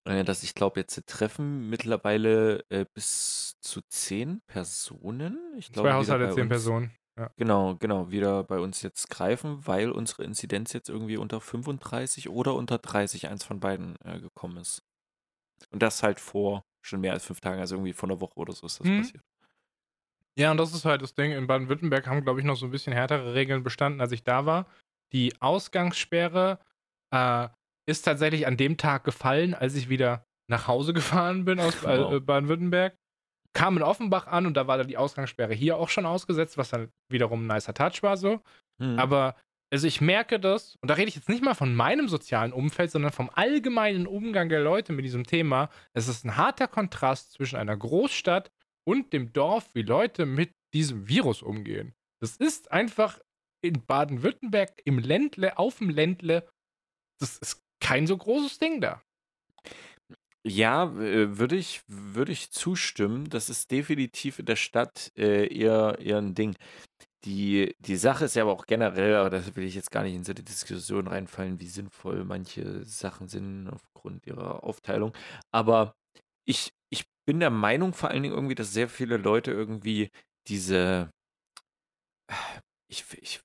äh, 0.10 0.24
dass 0.24 0.43
ich 0.43 0.56
glaube, 0.56 0.80
jetzt 0.80 1.02
Treffen 1.08 1.69
mittlerweile 1.69 2.65
äh, 2.69 2.86
bis 2.93 3.58
zu 3.62 3.82
10 3.88 4.41
Personen. 4.48 5.38
Ich 5.58 5.72
glaube, 5.72 5.89
Zwei 5.89 5.93
Haushalte, 5.95 6.34
10 6.34 6.41
uns- 6.43 6.50
Personen. 6.50 6.91
Ja. 7.17 7.30
Genau, 7.36 7.76
genau, 7.76 8.10
wieder 8.12 8.43
bei 8.45 8.60
uns 8.60 8.82
jetzt 8.82 9.10
greifen, 9.10 9.67
weil 9.67 9.91
unsere 9.91 10.24
Inzidenz 10.24 10.72
jetzt 10.72 10.88
irgendwie 10.89 11.17
unter 11.17 11.41
35 11.41 12.30
oder 12.30 12.56
unter 12.56 12.78
30, 12.78 13.28
eins 13.28 13.43
von 13.43 13.60
beiden, 13.60 13.98
äh, 14.06 14.19
gekommen 14.22 14.56
ist. 14.58 14.84
Und 15.72 15.84
das 15.84 16.02
halt 16.02 16.22
vor 16.22 16.63
schon 16.82 17.02
mehr 17.02 17.12
als 17.12 17.26
fünf 17.26 17.41
Tagen, 17.41 17.60
also 17.60 17.76
irgendwie 17.76 17.91
vor 17.91 18.08
einer 18.10 18.22
Woche 18.22 18.38
oder 18.39 18.54
so 18.54 18.65
ist 18.65 18.80
das 18.80 18.88
Mhm. 18.88 19.02
passiert. 19.02 19.24
Ja, 20.38 20.52
und 20.52 20.58
das 20.58 20.74
ist 20.74 20.86
halt 20.86 21.02
das 21.02 21.13
Ding. 21.13 21.34
In 21.34 21.48
Baden-Württemberg 21.48 22.08
haben, 22.08 22.22
glaube 22.24 22.39
ich, 22.39 22.45
noch 22.45 22.56
so 22.56 22.65
ein 22.65 22.72
bisschen 22.72 22.93
härtere 22.93 23.34
Regeln 23.34 23.63
bestanden, 23.63 24.00
als 24.00 24.13
ich 24.13 24.24
da 24.24 24.45
war. 24.45 24.65
Die 25.12 25.34
Ausgangssperre 25.41 26.60
äh, 27.12 27.50
ist 27.89 28.04
tatsächlich 28.04 28.47
an 28.47 28.58
dem 28.58 28.78
Tag 28.78 29.04
gefallen, 29.04 29.54
als 29.54 29.75
ich 29.75 29.89
wieder 29.89 30.25
nach 30.49 30.67
Hause 30.67 30.93
gefahren 30.93 31.45
bin 31.45 31.60
aus 31.60 31.84
äh, 31.84 31.99
Wow. 31.99 32.21
Baden-Württemberg. 32.21 32.95
Kam 33.54 33.78
in 33.78 33.84
Offenbach 33.84 34.28
an 34.28 34.45
und 34.45 34.56
da 34.56 34.67
war 34.67 34.78
dann 34.78 34.88
die 34.88 34.97
Ausgangssperre 34.97 35.54
hier 35.54 35.78
auch 35.78 35.89
schon 35.89 36.06
ausgesetzt, 36.06 36.58
was 36.58 36.69
dann 36.69 36.89
wiederum 37.10 37.43
ein 37.45 37.56
nicer 37.56 37.73
Touch 37.73 38.04
war 38.04 38.15
so. 38.15 38.41
Mhm. 38.78 38.99
Aber 38.99 39.36
also 39.71 39.88
ich 39.88 40.02
merke 40.02 40.39
das, 40.39 40.78
und 40.82 40.89
da 40.89 40.95
rede 40.95 41.10
ich 41.10 41.15
jetzt 41.15 41.30
nicht 41.30 41.43
mal 41.43 41.54
von 41.54 41.75
meinem 41.75 42.08
sozialen 42.08 42.54
Umfeld, 42.54 42.91
sondern 42.91 43.12
vom 43.12 43.30
allgemeinen 43.34 44.08
Umgang 44.08 44.49
der 44.49 44.62
Leute 44.62 44.93
mit 44.93 45.06
diesem 45.06 45.25
Thema. 45.25 45.69
Es 45.93 46.08
ist 46.08 46.25
ein 46.25 46.38
harter 46.38 46.67
Kontrast 46.67 47.34
zwischen 47.34 47.58
einer 47.58 47.78
Großstadt 47.78 48.52
und 48.88 49.13
dem 49.13 49.34
Dorf, 49.34 49.69
wie 49.73 49.84
Leute 49.84 50.25
mit 50.25 50.52
diesem 50.73 51.08
Virus 51.08 51.41
umgehen. 51.41 51.93
Das 52.19 52.38
ist 52.38 52.71
einfach 52.71 53.19
in 53.62 53.86
Baden-Württemberg, 53.86 54.82
im 54.86 54.99
Ländle, 54.99 55.58
auf 55.58 55.80
dem 55.80 55.89
Ländle, 55.89 56.47
das 57.19 57.38
ist 57.38 57.62
kein 57.80 58.08
so 58.08 58.18
großes 58.18 58.60
Ding 58.60 58.82
da. 58.82 59.02
Ja, 60.46 60.86
äh, 61.00 61.38
würde 61.38 61.56
ich, 61.58 61.82
würde 61.88 62.32
ich 62.32 62.52
zustimmen. 62.52 63.30
Das 63.30 63.50
ist 63.50 63.72
definitiv 63.72 64.39
in 64.39 64.46
der 64.46 64.56
Stadt 64.56 65.12
äh, 65.18 65.48
eher, 65.54 65.98
eher 66.00 66.18
ein 66.18 66.34
Ding. 66.34 66.56
Die, 67.26 67.76
die 67.80 67.98
Sache 67.98 68.26
ist 68.26 68.36
ja 68.36 68.44
aber 68.44 68.54
auch 68.54 68.65
generell, 68.65 69.15
aber 69.15 69.30
da 69.30 69.56
will 69.56 69.65
ich 69.65 69.76
jetzt 69.76 69.92
gar 69.92 70.04
nicht 70.04 70.15
in 70.15 70.24
so 70.24 70.32
eine 70.34 70.44
Diskussion 70.44 71.08
reinfallen, 71.08 71.60
wie 71.60 71.68
sinnvoll 71.68 72.26
manche 72.26 72.86
Sachen 72.86 73.28
sind 73.28 73.70
aufgrund 73.70 74.26
ihrer 74.28 74.63
Aufteilung. 74.63 75.13
Aber 75.52 75.96
ich, 76.46 76.72
ich 76.89 77.06
bin 77.26 77.39
der 77.42 77.50
Meinung 77.52 77.94
vor 77.94 78.10
allen 78.10 78.24
Dingen 78.24 78.36
irgendwie, 78.36 78.56
dass 78.56 78.74
sehr 78.74 78.89
viele 78.89 79.18
Leute 79.18 79.52
irgendwie 79.52 80.10
diese, 80.48 81.12
ich, 82.88 83.06
ich, 83.22 83.42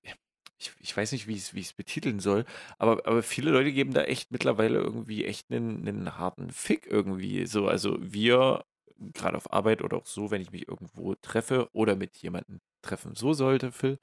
ich, 0.64 0.72
ich 0.80 0.96
weiß 0.96 1.12
nicht, 1.12 1.26
wie 1.26 1.34
ich 1.34 1.52
es 1.52 1.72
betiteln 1.72 2.20
soll, 2.20 2.44
aber, 2.78 3.06
aber 3.06 3.22
viele 3.22 3.50
Leute 3.50 3.72
geben 3.72 3.92
da 3.92 4.02
echt 4.04 4.30
mittlerweile 4.30 4.78
irgendwie 4.78 5.24
echt 5.24 5.50
einen, 5.50 5.86
einen 5.86 6.18
harten 6.18 6.50
Fick 6.50 6.86
irgendwie. 6.86 7.46
So, 7.46 7.68
also 7.68 7.96
wir, 8.00 8.64
gerade 9.14 9.36
auf 9.36 9.52
Arbeit 9.52 9.82
oder 9.82 9.96
auch 9.98 10.06
so, 10.06 10.30
wenn 10.30 10.42
ich 10.42 10.52
mich 10.52 10.68
irgendwo 10.68 11.14
treffe 11.16 11.68
oder 11.72 11.96
mit 11.96 12.16
jemandem 12.18 12.60
treffen 12.82 13.14
so 13.14 13.32
sollte, 13.32 13.72
Phil, 13.72 13.98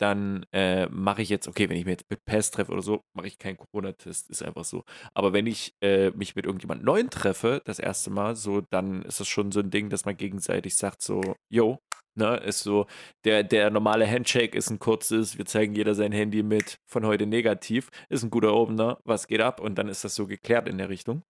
dann 0.00 0.46
äh, 0.52 0.86
mache 0.86 1.20
ich 1.22 1.28
jetzt, 1.28 1.46
okay, 1.46 1.68
wenn 1.68 1.76
ich 1.76 1.84
mich 1.84 1.92
jetzt 1.92 2.10
mit 2.10 2.24
Pass 2.24 2.50
treffe 2.50 2.72
oder 2.72 2.82
so, 2.82 3.02
mache 3.12 3.26
ich 3.26 3.38
keinen 3.38 3.58
Corona-Test, 3.58 4.30
ist 4.30 4.42
einfach 4.42 4.64
so. 4.64 4.84
Aber 5.14 5.32
wenn 5.34 5.46
ich 5.46 5.74
äh, 5.82 6.10
mich 6.12 6.34
mit 6.36 6.46
irgendjemand 6.46 6.82
Neuen 6.82 7.10
treffe, 7.10 7.60
das 7.66 7.78
erste 7.78 8.10
Mal, 8.10 8.34
so, 8.34 8.62
dann 8.62 9.02
ist 9.02 9.20
das 9.20 9.28
schon 9.28 9.52
so 9.52 9.60
ein 9.60 9.70
Ding, 9.70 9.90
dass 9.90 10.06
man 10.06 10.16
gegenseitig 10.16 10.74
sagt, 10.76 11.02
so, 11.02 11.34
yo, 11.50 11.80
ne, 12.14 12.36
ist 12.38 12.60
so, 12.60 12.86
der, 13.24 13.42
der 13.42 13.70
normale 13.70 14.06
Handshake 14.10 14.56
ist 14.56 14.70
ein 14.70 14.78
kurzes, 14.78 15.38
wir 15.38 15.44
zeigen 15.46 15.74
jeder 15.74 15.94
sein 15.94 16.12
Handy 16.12 16.42
mit, 16.42 16.78
von 16.86 17.04
heute 17.06 17.26
negativ, 17.26 17.90
ist 18.08 18.22
ein 18.22 18.30
guter 18.30 18.54
Opener, 18.54 18.98
was 19.04 19.26
geht 19.26 19.40
ab? 19.40 19.60
Und 19.60 19.76
dann 19.76 19.88
ist 19.88 20.04
das 20.04 20.14
so 20.14 20.26
geklärt 20.26 20.68
in 20.68 20.78
der 20.78 20.88
Richtung. 20.88 21.22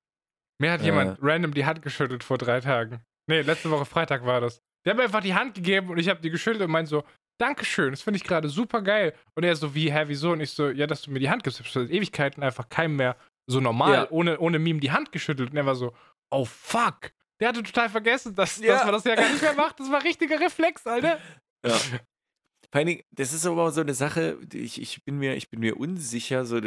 Mir 0.58 0.72
hat 0.72 0.82
Äh. 0.82 0.86
jemand 0.86 1.18
random 1.22 1.54
die 1.54 1.64
Hand 1.64 1.82
geschüttelt 1.82 2.22
vor 2.24 2.38
drei 2.38 2.60
Tagen. 2.60 3.00
Nee, 3.28 3.42
letzte 3.42 3.70
Woche 3.70 3.84
Freitag 3.84 4.24
war 4.26 4.40
das. 4.40 4.60
Der 4.84 4.92
hat 4.92 4.96
mir 4.98 5.04
einfach 5.04 5.22
die 5.22 5.34
Hand 5.34 5.54
gegeben 5.54 5.90
und 5.90 5.98
ich 5.98 6.08
habe 6.08 6.20
die 6.20 6.30
geschüttelt 6.30 6.62
und 6.64 6.70
meint 6.70 6.88
so, 6.88 7.04
Dankeschön, 7.38 7.90
das 7.92 8.02
finde 8.02 8.18
ich 8.18 8.24
gerade 8.24 8.48
super 8.50 8.82
geil. 8.82 9.14
Und 9.34 9.44
er 9.44 9.56
so, 9.56 9.74
wie, 9.74 9.90
hä, 9.90 10.04
wieso? 10.08 10.32
Und 10.32 10.40
ich 10.40 10.50
so, 10.50 10.68
ja, 10.68 10.86
dass 10.86 11.02
du 11.02 11.10
mir 11.10 11.20
die 11.20 11.30
Hand 11.30 11.42
gibst. 11.42 11.58
Ich 11.58 11.64
hab 11.66 11.72
schon 11.72 11.86
seit 11.86 11.94
Ewigkeiten 11.94 12.42
einfach 12.42 12.68
keinem 12.68 12.96
mehr 12.96 13.16
so 13.46 13.60
normal, 13.60 13.92
Ja. 13.94 14.10
ohne, 14.10 14.38
ohne 14.40 14.58
Meme 14.58 14.78
die 14.80 14.90
Hand 14.90 15.10
geschüttelt. 15.10 15.50
Und 15.50 15.56
er 15.56 15.64
war 15.64 15.74
so, 15.74 15.94
oh 16.30 16.44
fuck. 16.44 17.12
Der 17.40 17.48
hatte 17.48 17.62
total 17.62 17.88
vergessen, 17.88 18.34
dass, 18.34 18.58
Ja. 18.58 18.74
dass 18.74 18.84
man 18.84 18.92
das 18.94 19.04
ja 19.04 19.14
gar 19.14 19.28
nicht 19.30 19.42
mehr 19.42 19.54
macht. 19.54 19.80
Das 19.80 19.90
war 19.90 20.02
richtiger 20.04 20.38
Reflex, 20.40 20.86
Alter. 20.86 21.18
Ja. 21.66 21.72
Vor 21.72 22.78
allen 22.78 22.86
Dingen, 22.86 23.02
das 23.10 23.32
ist 23.32 23.46
aber 23.46 23.70
so 23.72 23.80
eine 23.80 23.94
Sache, 23.94 24.38
ich, 24.52 24.80
ich, 24.80 25.04
bin, 25.04 25.18
mir, 25.18 25.34
ich 25.34 25.50
bin 25.50 25.60
mir 25.60 25.76
unsicher, 25.76 26.44
so, 26.44 26.60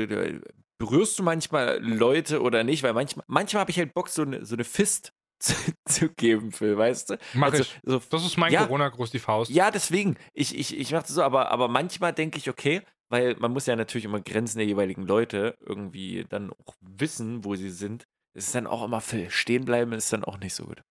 berührst 0.77 1.17
du 1.19 1.23
manchmal 1.23 1.79
Leute 1.81 2.41
oder 2.41 2.63
nicht, 2.63 2.83
weil 2.83 2.93
manchmal, 2.93 3.23
manchmal 3.27 3.61
habe 3.61 3.71
ich 3.71 3.77
halt 3.77 3.93
Bock, 3.93 4.09
so 4.09 4.23
eine, 4.23 4.45
so 4.45 4.55
eine 4.55 4.65
Fist 4.65 5.13
zu, 5.39 5.53
zu 5.85 6.09
geben, 6.09 6.51
Phil, 6.51 6.77
weißt 6.77 7.11
du? 7.11 7.17
Mach 7.33 7.51
Also, 7.51 7.63
ich. 7.63 7.79
so, 7.83 8.01
Das 8.09 8.25
ist 8.25 8.37
mein 8.37 8.51
Ja. 8.51 8.63
Corona-Gruß, 8.65 9.11
die 9.11 9.19
Faust. 9.19 9.51
ja, 9.51 9.71
deswegen. 9.71 10.17
Ich, 10.33 10.57
ich, 10.57 10.77
ich 10.77 10.91
mache 10.91 11.03
das 11.03 11.11
so, 11.11 11.23
aber, 11.23 11.51
aber 11.51 11.67
manchmal 11.69 12.13
denke 12.13 12.37
ich, 12.37 12.49
okay, 12.49 12.81
weil 13.09 13.35
man 13.37 13.51
muss 13.53 13.65
ja 13.65 13.75
natürlich 13.75 14.05
immer 14.05 14.19
Grenzen 14.21 14.57
der 14.57 14.67
jeweiligen 14.67 15.05
Leute 15.05 15.55
irgendwie 15.61 16.25
dann 16.27 16.51
auch 16.51 16.75
wissen, 16.81 17.45
wo 17.45 17.55
sie 17.55 17.69
sind. 17.69 18.05
Es 18.35 18.45
ist 18.47 18.55
dann 18.55 18.67
auch 18.67 18.83
immer, 18.83 19.01
Phil, 19.01 19.29
stehen 19.29 19.65
bleiben 19.65 19.91
ist 19.93 20.11
dann 20.11 20.23
auch 20.23 20.39
nicht 20.39 20.53
so 20.55 20.65
gut. 20.65 20.81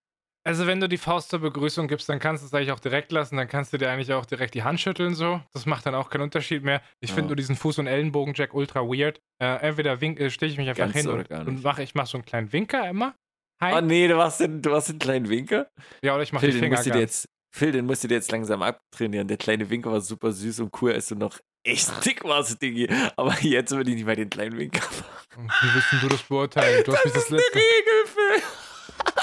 Also, 0.44 0.66
wenn 0.66 0.80
du 0.80 0.88
die 0.88 0.98
Faust 0.98 1.30
zur 1.30 1.38
Begrüßung 1.38 1.86
gibst, 1.86 2.08
dann 2.08 2.18
kannst 2.18 2.42
du 2.42 2.46
es 2.48 2.54
eigentlich 2.54 2.72
auch 2.72 2.80
direkt 2.80 3.12
lassen. 3.12 3.36
Dann 3.36 3.46
kannst 3.46 3.72
du 3.72 3.78
dir 3.78 3.88
eigentlich 3.90 4.12
auch 4.12 4.26
direkt 4.26 4.54
die 4.54 4.64
Hand 4.64 4.80
schütteln, 4.80 5.14
so. 5.14 5.40
Das 5.52 5.66
macht 5.66 5.86
dann 5.86 5.94
auch 5.94 6.10
keinen 6.10 6.22
Unterschied 6.22 6.64
mehr. 6.64 6.82
Ich 7.00 7.10
Ja. 7.10 7.14
finde 7.14 7.28
nur 7.28 7.36
diesen 7.36 7.54
Fuß- 7.56 7.78
und 7.78 7.86
Ellenbogen-Jack 7.86 8.52
ultra 8.52 8.80
weird. 8.80 9.20
Äh, 9.40 9.54
entweder 9.68 10.00
wink, 10.00 10.18
äh, 10.18 10.30
stehe 10.30 10.50
ich 10.50 10.58
mich 10.58 10.68
einfach 10.68 10.84
Ganz 10.84 10.96
hin 10.96 11.08
oder 11.08 11.40
und, 11.40 11.48
und 11.48 11.62
mache, 11.62 11.84
ich 11.84 11.94
mache 11.94 12.08
so 12.08 12.18
einen 12.18 12.24
kleinen 12.24 12.52
Winker 12.52 12.88
immer. 12.88 13.14
Hi. 13.60 13.74
Oh 13.76 13.80
nee, 13.80 14.08
du 14.08 14.16
machst 14.16 14.40
den, 14.40 14.60
du 14.62 14.72
hast 14.74 14.88
den 14.88 14.98
kleinen 14.98 15.28
Winker. 15.28 15.70
ja, 16.02 16.14
oder 16.14 16.24
ich 16.24 16.32
mache 16.32 16.46
den 16.46 16.58
Finger 16.58 16.70
musst 16.76 16.86
du 16.86 16.90
dir 16.90 16.98
jetzt, 16.98 17.28
Phil, 17.54 17.70
den 17.70 17.86
musst 17.86 18.02
du 18.02 18.08
dir 18.08 18.14
jetzt 18.14 18.32
langsam 18.32 18.62
abtrainieren. 18.62 19.28
Der 19.28 19.36
kleine 19.36 19.70
Winker 19.70 19.92
war 19.92 20.00
super 20.00 20.32
süß 20.32 20.58
und 20.58 20.82
cool, 20.82 20.92
als 20.92 21.06
du 21.06 21.14
noch 21.14 21.38
echt 21.64 22.04
dick 22.04 22.24
warst, 22.24 22.60
Diggi. 22.60 22.88
Aber 23.16 23.38
jetzt 23.40 23.70
würde 23.72 23.90
ich 23.90 23.96
nicht 23.96 24.06
mal 24.06 24.16
den 24.16 24.30
kleinen 24.30 24.58
Winker 24.58 24.80
machen. 24.80 25.50
Wie 25.62 25.74
willst 25.74 26.02
du 26.02 26.08
das 26.08 26.22
beurteilen? 26.22 26.84
Du 26.84 26.92
hast 26.92 27.04
mich 27.04 27.14
das 27.14 27.30
letzte 27.30 27.54
Regel, 27.54 28.06
Phil. 28.06 28.42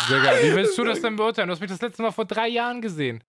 Sehr 0.08 0.22
geil. 0.22 0.40
Wie 0.44 0.56
willst 0.56 0.78
du 0.78 0.84
das 0.84 1.02
denn 1.02 1.16
beurteilen? 1.16 1.48
Du 1.48 1.54
hast 1.54 1.62
mich 1.62 1.70
das 1.70 1.82
letzte 1.82 2.02
Mal 2.02 2.12
vor 2.12 2.26
drei 2.26 2.48
Jahren 2.48 2.82
gesehen. 2.82 3.24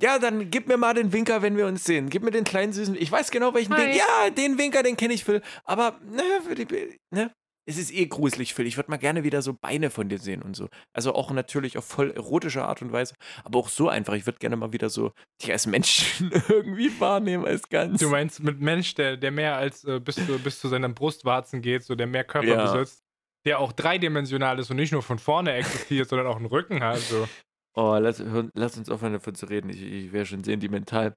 Ja, 0.00 0.18
dann 0.18 0.50
gib 0.50 0.68
mir 0.68 0.76
mal 0.76 0.94
den 0.94 1.12
Winker, 1.12 1.42
wenn 1.42 1.56
wir 1.56 1.66
uns 1.66 1.84
sehen. 1.84 2.08
Gib 2.10 2.22
mir 2.22 2.30
den 2.30 2.44
kleinen 2.44 2.72
süßen. 2.72 2.96
Ich 2.96 3.10
weiß 3.10 3.30
genau, 3.30 3.54
welchen 3.54 3.74
Hi. 3.74 3.84
Winker. 3.84 3.96
Ja, 3.96 4.30
den 4.30 4.58
Winker, 4.58 4.82
den 4.82 4.96
kenne 4.96 5.14
ich, 5.14 5.24
Phil. 5.24 5.42
Aber, 5.64 5.98
ne, 6.04 6.22
für 6.46 6.54
die, 6.54 6.98
ne? 7.10 7.30
Es 7.68 7.76
ist 7.76 7.92
eh 7.92 8.06
gruselig, 8.06 8.54
Phil. 8.54 8.66
Ich 8.66 8.76
würde 8.78 8.90
mal 8.90 8.96
gerne 8.96 9.24
wieder 9.24 9.42
so 9.42 9.52
Beine 9.52 9.90
von 9.90 10.08
dir 10.08 10.18
sehen 10.18 10.40
und 10.40 10.56
so. 10.56 10.68
Also 10.94 11.14
auch 11.14 11.30
natürlich 11.32 11.76
auf 11.76 11.84
voll 11.84 12.10
erotische 12.12 12.64
Art 12.64 12.80
und 12.80 12.92
Weise. 12.92 13.14
Aber 13.44 13.58
auch 13.58 13.68
so 13.68 13.88
einfach. 13.90 14.14
Ich 14.14 14.24
würde 14.26 14.38
gerne 14.38 14.56
mal 14.56 14.72
wieder 14.72 14.88
so 14.88 15.12
dich 15.42 15.52
als 15.52 15.66
Menschen 15.66 16.30
irgendwie 16.48 16.90
wahrnehmen 16.98 17.44
als 17.44 17.68
ganz. 17.68 18.00
Du 18.00 18.08
meinst 18.08 18.42
mit 18.42 18.60
Mensch, 18.60 18.94
der, 18.94 19.18
der 19.18 19.30
mehr 19.30 19.56
als 19.56 19.84
äh, 19.84 20.00
bis, 20.00 20.14
zu, 20.16 20.38
bis 20.38 20.60
zu 20.60 20.68
seinen 20.68 20.94
Brustwarzen 20.94 21.60
geht, 21.60 21.84
so 21.84 21.94
der 21.94 22.06
mehr 22.06 22.24
Körper 22.24 22.48
Ja. 22.48 22.72
besitzt, 22.72 23.02
der 23.44 23.58
auch 23.58 23.72
dreidimensional 23.72 24.58
ist 24.58 24.70
und 24.70 24.76
nicht 24.78 24.92
nur 24.92 25.02
von 25.02 25.18
vorne 25.18 25.52
existiert, 25.52 26.08
sondern 26.08 26.26
auch 26.26 26.36
einen 26.36 26.46
Rücken 26.46 26.82
hat. 26.82 26.98
So. 27.00 27.28
Oh, 27.76 27.96
lass, 28.00 28.18
hör- 28.18 28.50
lass 28.54 28.78
uns 28.78 28.88
aufhören 28.88 29.12
davon 29.12 29.34
zu 29.34 29.44
reden. 29.46 29.68
Ich, 29.68 29.82
ich 29.82 30.12
wäre 30.12 30.24
schon 30.26 30.42
sentimental. 30.42 31.14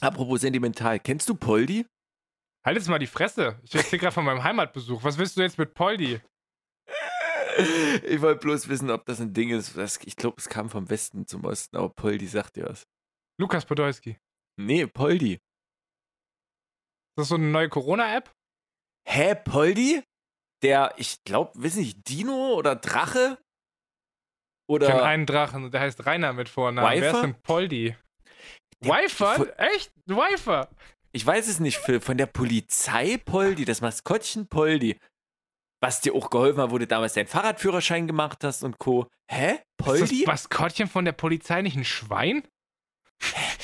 Apropos 0.00 0.40
sentimental. 0.40 0.98
Kennst 0.98 1.28
du 1.28 1.34
Poldi? 1.34 1.84
Halt 2.64 2.76
jetzt 2.76 2.88
mal 2.88 2.98
die 2.98 3.06
Fresse. 3.06 3.58
Ich 3.62 3.74
erzähl 3.74 3.98
gerade 3.98 4.12
von 4.12 4.24
meinem 4.24 4.42
Heimatbesuch. 4.42 5.02
Was 5.02 5.16
willst 5.18 5.36
du 5.36 5.40
jetzt 5.42 5.58
mit 5.58 5.74
Poldi? 5.74 6.20
Ich 8.04 8.20
wollte 8.22 8.40
bloß 8.40 8.68
wissen, 8.68 8.90
ob 8.90 9.04
das 9.06 9.20
ein 9.20 9.32
Ding 9.32 9.50
ist. 9.50 9.76
Das, 9.76 9.98
ich 10.04 10.16
glaube, 10.16 10.36
es 10.38 10.48
kam 10.48 10.70
vom 10.70 10.88
Westen 10.88 11.26
zum 11.26 11.44
Osten, 11.44 11.76
aber 11.76 11.90
Poldi 11.90 12.26
sagt 12.26 12.56
dir 12.56 12.66
was. 12.66 12.86
Lukas 13.38 13.64
Podolski. 13.66 14.18
Nee, 14.56 14.86
Poldi. 14.86 15.40
Das 17.16 17.24
ist 17.24 17.28
so 17.30 17.34
eine 17.34 17.46
neue 17.46 17.68
Corona-App? 17.68 18.30
Hä, 19.06 19.34
Poldi? 19.34 20.02
Der, 20.62 20.94
ich 20.96 21.24
glaube, 21.24 21.52
wissen 21.54 21.80
nicht, 21.80 22.08
Dino 22.08 22.54
oder 22.54 22.76
Drache? 22.76 23.38
Ich 24.68 24.78
kenne 24.78 24.94
Oder. 24.94 25.04
einen 25.04 25.26
Drachen 25.26 25.70
der 25.70 25.80
heißt 25.80 26.06
Rainer 26.06 26.32
mit 26.32 26.48
Vornamen. 26.48 26.88
Wer 26.88 26.96
ist 26.96 27.14
Wifer? 27.14 27.22
denn 27.22 27.42
Poldi? 27.42 27.96
Wifer? 28.80 29.58
Echt? 29.58 29.92
Wifer? 30.06 30.68
Ich 31.12 31.26
weiß 31.26 31.48
es 31.48 31.60
nicht, 31.60 31.78
Phil. 31.78 32.00
Von 32.00 32.18
der 32.18 32.26
Polizei 32.26 33.18
Poldi, 33.24 33.64
das 33.64 33.80
Maskottchen 33.80 34.46
Poldi. 34.46 34.98
Was 35.82 36.00
dir 36.00 36.14
auch 36.14 36.30
geholfen 36.30 36.60
hat, 36.60 36.70
wo 36.70 36.78
du 36.78 36.86
damals 36.86 37.14
deinen 37.14 37.26
Fahrradführerschein 37.26 38.06
gemacht 38.06 38.44
hast 38.44 38.62
und 38.62 38.78
Co. 38.78 39.08
Hä? 39.30 39.54
Ist 39.54 39.62
Poldi? 39.78 40.18
das 40.20 40.26
Maskottchen 40.26 40.88
von 40.88 41.04
der 41.04 41.12
Polizei 41.12 41.62
nicht 41.62 41.76
ein 41.76 41.84
Schwein? 41.84 42.42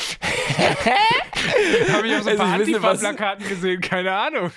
Habe 1.93 2.09
ich 2.09 2.17
auf 2.17 2.23
so 2.23 2.31
ein 2.31 2.41
Also 2.41 2.43
paar 2.43 2.53
Antifa-Plakaten 2.55 3.49
gesehen, 3.49 3.81
keine 3.81 4.13
Ahnung. 4.13 4.51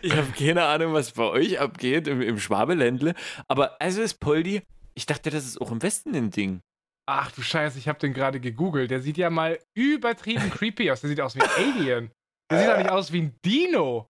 Ich 0.00 0.16
habe 0.16 0.32
keine 0.32 0.64
Ahnung, 0.64 0.94
was 0.94 1.12
bei 1.12 1.24
euch 1.24 1.60
abgeht 1.60 2.08
im, 2.08 2.22
im 2.22 2.38
Schwabeländle. 2.38 3.14
Aber 3.48 3.80
also 3.80 4.00
ist 4.00 4.14
Poldi, 4.14 4.62
ich 4.94 5.06
dachte, 5.06 5.30
das 5.30 5.44
ist 5.44 5.60
auch 5.60 5.70
im 5.70 5.82
Westen 5.82 6.14
ein 6.14 6.30
Ding. 6.30 6.62
Ach 7.08 7.30
du 7.32 7.42
Scheiße, 7.42 7.78
ich 7.78 7.88
habe 7.88 7.98
den 7.98 8.14
gerade 8.14 8.38
gegoogelt. 8.40 8.90
Der 8.90 9.00
sieht 9.00 9.16
ja 9.18 9.28
mal 9.30 9.58
übertrieben 9.76 10.50
creepy 10.56 10.90
aus. 10.90 11.00
Der 11.00 11.08
sieht 11.10 11.20
aus 11.20 11.34
wie 11.34 11.42
ein 11.42 11.50
Alien. 11.56 12.12
Der 12.50 12.58
sieht 12.58 12.68
doch 12.68 12.78
nicht 12.78 12.90
aus 12.90 13.12
wie 13.12 13.22
ein 13.22 13.36
Dino 13.44 14.06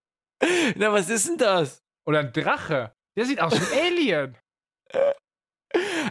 Na, 0.77 0.93
was 0.93 1.09
ist 1.09 1.29
denn 1.29 1.39
das? 1.39 1.81
oder 2.07 2.21
ein 2.21 2.33
Drache. 2.33 2.93
Der 3.17 3.25
sieht 3.27 3.41
aus 3.41 3.53
wie 3.53 3.77
ein 3.79 3.85
Alien. 3.93 4.39
Der 4.95 5.15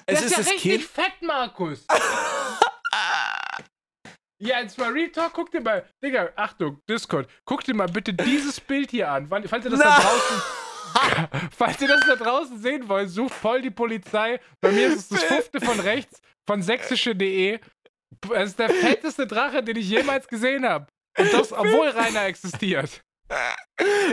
Es 0.08 0.22
ist, 0.24 0.38
ist 0.38 0.46
ja 0.48 0.54
richtig 0.54 0.62
Kind. 0.62 0.84
fett, 0.84 1.22
Markus. 1.22 1.86
Ja, 4.44 4.60
jetzt 4.60 4.76
mal 4.80 4.92
Real 4.92 5.10
Talk, 5.12 5.34
guck 5.34 5.52
dir 5.52 5.62
mal, 5.62 5.88
Digga, 6.04 6.32
Achtung, 6.36 6.80
Discord, 6.90 7.30
guck 7.46 7.64
dir 7.64 7.76
mal 7.76 7.88
bitte 7.88 8.12
dieses 8.12 8.60
Bild 8.60 8.90
hier 8.90 9.08
an. 9.12 9.28
Falls 9.28 9.66
ihr 9.66 9.70
das 9.70 9.80
da 9.80 9.86
Na. 9.86 10.00
draußen, 10.00 10.42
falls 11.58 11.82
ihr 11.82 11.88
das 11.88 12.02
da 12.08 12.16
draußen 12.16 12.62
sehen 12.62 12.88
wollt, 12.88 13.10
sucht 13.10 13.34
voll 13.34 13.62
die 13.62 13.72
Polizei. 13.72 14.40
Bei 14.60 14.72
mir 14.72 14.88
ist 14.88 14.98
es 14.98 15.10
das 15.10 15.24
fünfte 15.24 15.62
von 15.62 15.80
rechts 15.80 16.22
von 16.48 16.62
sächsische.de. 16.62 17.60
Es 18.36 18.50
ist 18.50 18.60
der 18.60 18.70
fetteste 18.70 19.28
Drache, 19.28 19.64
den 19.64 19.78
ich 19.78 19.90
jemals 19.90 20.28
gesehen 20.28 20.66
habe. 20.66 20.88
Und 21.18 21.34
das, 21.34 21.52
obwohl 21.52 21.90
Rainer 21.90 22.26
existiert. 22.26 23.02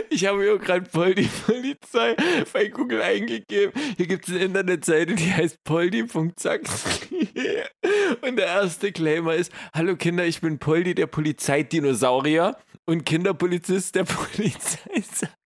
Ich 0.09 0.25
habe 0.25 0.37
mir 0.37 0.57
gerade 0.57 0.89
Poldi 0.89 1.29
Polizei 1.45 2.15
bei 2.53 2.67
Google 2.69 3.01
eingegeben. 3.01 3.73
Hier 3.97 4.07
gibt 4.07 4.27
es 4.27 4.33
eine 4.33 4.45
Internetseite, 4.45 5.15
die 5.15 5.31
heißt 5.31 5.63
poldi.sachsen. 5.65 7.27
Und 8.21 8.37
der 8.37 8.45
erste 8.45 8.91
Claimer 8.91 9.35
ist: 9.35 9.51
Hallo 9.73 9.97
Kinder, 9.97 10.25
ich 10.25 10.39
bin 10.39 10.57
Poldi, 10.57 10.95
der 10.95 11.07
Polizeidinosaurier 11.07 12.55
und 12.85 13.05
Kinderpolizist 13.05 13.95
der 13.95 14.05
Polizei 14.05 14.79
Sachsen. 15.01 15.29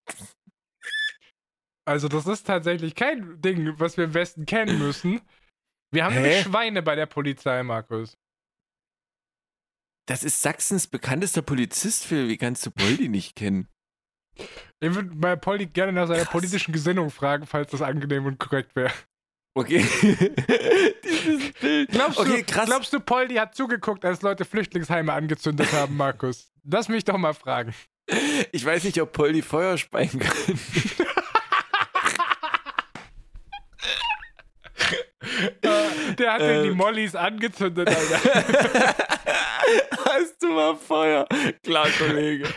Also, 1.86 2.08
das 2.08 2.26
ist 2.26 2.46
tatsächlich 2.46 2.94
kein 2.94 3.40
Ding, 3.42 3.78
was 3.78 3.96
wir 3.96 4.04
im 4.04 4.14
Westen 4.14 4.46
kennen 4.46 4.78
müssen. 4.78 5.20
Wir 5.92 6.04
haben 6.04 6.14
Hä? 6.14 6.20
nämlich 6.20 6.42
Schweine 6.42 6.82
bei 6.82 6.94
der 6.94 7.06
Polizei, 7.06 7.62
Markus. 7.62 8.16
Das 10.06 10.22
ist 10.22 10.42
Sachsens 10.42 10.86
bekanntester 10.86 11.42
Polizist, 11.42 12.04
Phil. 12.04 12.28
Wie 12.28 12.36
kannst 12.36 12.64
du 12.66 12.70
Poldi 12.70 13.08
nicht 13.08 13.36
kennen? 13.36 13.68
Ich 14.80 14.94
würde 14.94 15.10
bei 15.14 15.36
Poldi 15.36 15.66
gerne 15.66 15.92
nach 15.92 16.06
seiner 16.08 16.24
Krass. 16.24 16.32
politischen 16.32 16.72
Gesinnung 16.72 17.10
fragen, 17.10 17.46
falls 17.46 17.70
das 17.70 17.80
angenehm 17.82 18.26
und 18.26 18.38
korrekt 18.38 18.74
wäre. 18.76 18.92
Okay. 19.54 19.78
Dieses 21.04 21.52
Bild. 21.60 21.90
Glaubst, 21.90 22.18
okay, 22.18 22.38
du, 22.38 22.52
krass. 22.52 22.66
glaubst 22.66 22.92
du, 22.92 23.00
Poldi 23.00 23.36
hat 23.36 23.54
zugeguckt, 23.54 24.04
als 24.04 24.20
Leute 24.22 24.44
Flüchtlingsheime 24.44 25.12
angezündet 25.12 25.72
haben, 25.72 25.96
Markus? 25.96 26.52
Lass 26.64 26.88
mich 26.88 27.04
doch 27.04 27.16
mal 27.16 27.34
fragen. 27.34 27.72
ich 28.52 28.64
weiß 28.64 28.84
nicht, 28.84 29.00
ob 29.00 29.12
Poldi 29.12 29.42
Feuer 29.42 29.78
speien 29.78 30.18
kann. 30.18 30.32
Äh, 34.76 35.13
Der 36.18 36.32
hat 36.32 36.40
ja 36.40 36.62
die 36.62 36.68
Ähm. 36.68 36.76
Mollys 36.76 37.14
angezündet, 37.14 37.88
Alter. 37.88 38.94
Hast 40.04 40.42
du 40.42 40.48
mal 40.48 40.76
Feuer? 40.76 41.26
Klar, 41.62 41.88
Kollege. 41.98 42.48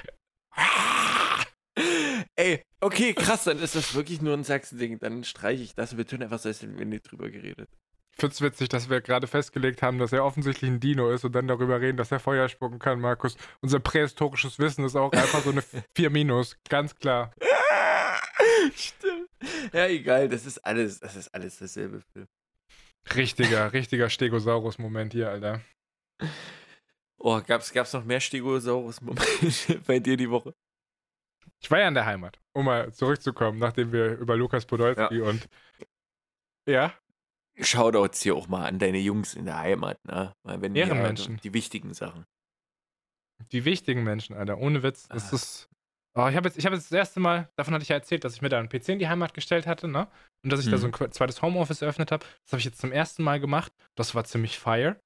Ey, 2.35 2.61
okay, 2.81 3.13
krass, 3.13 3.43
dann 3.45 3.59
ist 3.59 3.75
das 3.75 3.93
wirklich 3.95 4.21
nur 4.21 4.33
ein 4.33 4.43
Sachsen-Ding. 4.43 4.99
Dann 4.99 5.23
streiche 5.23 5.63
ich 5.63 5.75
das 5.75 5.91
und 5.91 5.97
wir 5.99 6.07
tun 6.07 6.21
einfach 6.23 6.39
so, 6.39 6.49
als 6.49 6.61
hätten 6.61 6.77
wir 6.77 6.85
nicht 6.85 7.09
drüber 7.11 7.29
geredet. 7.29 7.69
Ich 8.11 8.21
find's 8.21 8.41
witzig, 8.41 8.69
dass 8.69 8.89
wir 8.89 8.99
gerade 9.01 9.27
festgelegt 9.27 9.83
haben, 9.83 9.99
dass 9.99 10.11
er 10.11 10.25
offensichtlich 10.25 10.69
ein 10.71 10.79
Dino 10.79 11.11
ist 11.11 11.23
und 11.23 11.33
dann 11.33 11.47
darüber 11.47 11.79
reden, 11.79 11.97
dass 11.97 12.11
er 12.11 12.19
Feuer 12.19 12.49
spucken 12.49 12.79
kann, 12.79 12.99
Markus. 12.99 13.37
Unser 13.61 13.79
prähistorisches 13.79 14.57
Wissen 14.57 14.83
ist 14.85 14.95
auch 14.95 15.11
einfach 15.11 15.41
so 15.43 15.51
eine 15.51 15.61
4 15.95 16.09
Minus, 16.09 16.57
ganz 16.67 16.95
klar. 16.95 17.31
Stimmt. 18.75 19.29
Ja, 19.71 19.85
egal, 19.87 20.29
das 20.29 20.47
ist 20.47 20.57
alles, 20.59 20.99
das 20.99 21.15
ist 21.15 21.27
alles 21.33 21.59
dasselbe 21.59 22.01
Film. 22.11 22.27
Richtiger, 23.15 23.73
richtiger 23.73 24.09
Stegosaurus-Moment 24.09 25.13
hier, 25.13 25.29
Alter. 25.29 25.61
Oh, 27.19 27.41
gab's, 27.45 27.71
gab's 27.73 27.93
noch 27.93 28.03
mehr 28.03 28.19
Stegosaurus-Momente 28.19 29.79
bei 29.87 29.99
dir 29.99 30.17
die 30.17 30.29
Woche? 30.29 30.53
Ich 31.59 31.71
war 31.71 31.79
ja 31.79 31.87
in 31.87 31.93
der 31.95 32.05
Heimat, 32.05 32.39
um 32.53 32.65
mal 32.65 32.93
zurückzukommen, 32.93 33.57
nachdem 33.59 33.91
wir 33.91 34.17
über 34.17 34.35
Lukas 34.35 34.65
Podolski 34.65 35.21
und. 35.21 35.47
Ja, 36.67 36.93
Shoutouts 37.59 38.21
hier 38.21 38.35
auch 38.35 38.47
mal 38.47 38.65
an 38.67 38.77
deine 38.77 38.99
Jungs 38.99 39.33
in 39.33 39.45
der 39.45 39.57
Heimat, 39.57 40.03
ne? 40.05 40.35
Mal 40.43 40.61
wenn 40.61 40.75
Ehrenmenschen. 40.75 41.37
Die 41.37 41.53
wichtigen 41.53 41.93
Sachen. 41.93 42.25
die 43.51 43.65
wichtigen 43.65 44.03
Menschen, 44.03 44.35
Alter, 44.35 44.57
ohne 44.57 44.83
Witz. 44.83 45.07
Das 45.07 45.31
Ah. 45.31 45.35
ist. 45.35 45.69
Oh, 46.19 46.27
ich 46.27 46.35
habe 46.35 46.47
jetzt, 46.47 46.57
ich 46.57 46.65
hab 46.65 46.73
jetzt 46.73 46.85
das 46.91 46.97
erste 46.97 47.19
Mal, 47.19 47.47
davon 47.55 47.73
hatte 47.73 47.83
ich 47.83 47.89
ja 47.89 47.95
erzählt, 47.95 48.23
dass 48.23 48.33
ich 48.33 48.41
mir 48.41 48.49
da 48.49 48.57
einen 48.59 48.69
PC 48.69 48.89
in 48.89 48.99
die 48.99 49.07
Heimat 49.07 49.33
gestellt 49.33 49.67
hatte, 49.67 49.87
ne? 49.87 50.07
Und 50.43 50.51
dass 50.51 50.59
ich 50.59 50.65
da 50.69 50.77
Mhm. 50.77 50.81
so 50.81 50.87
ein 51.05 51.11
zweites 51.11 51.41
Homeoffice 51.41 51.81
eröffnet 51.81 52.11
habe. 52.11 52.25
Das 52.43 52.53
habe 52.53 52.59
ich 52.59 52.65
jetzt 52.65 52.79
zum 52.81 52.91
ersten 52.91 53.23
Mal 53.23 53.39
gemacht. 53.39 53.71
Das 53.95 54.15
war 54.15 54.23
ziemlich 54.23 54.57
fire. 54.57 54.99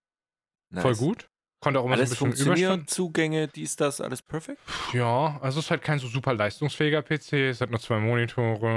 Nice. 0.70 0.82
Voll 0.84 0.96
gut. 0.96 1.28
Konnte 1.64 1.80
auch 1.80 1.86
immer 1.86 1.94
Alles 1.96 2.12
so 2.12 2.26
ein 2.26 2.32
bisschen 2.32 2.48
Überstunden. 2.48 2.88
Zugänge, 2.88 3.48
dies, 3.50 3.76
das, 3.76 4.02
alles 4.02 4.22
perfekt? 4.24 4.60
Ja, 4.94 5.38
also 5.42 5.60
es 5.60 5.66
ist 5.66 5.72
halt 5.72 5.84
kein 5.84 6.00
so 6.00 6.08
super 6.08 6.34
leistungsfähiger 6.34 7.04
PC. 7.04 7.34
Es 7.50 7.62
hat 7.62 7.70
nur 7.70 7.80
zwei 7.80 8.00
Monitore. 8.00 8.68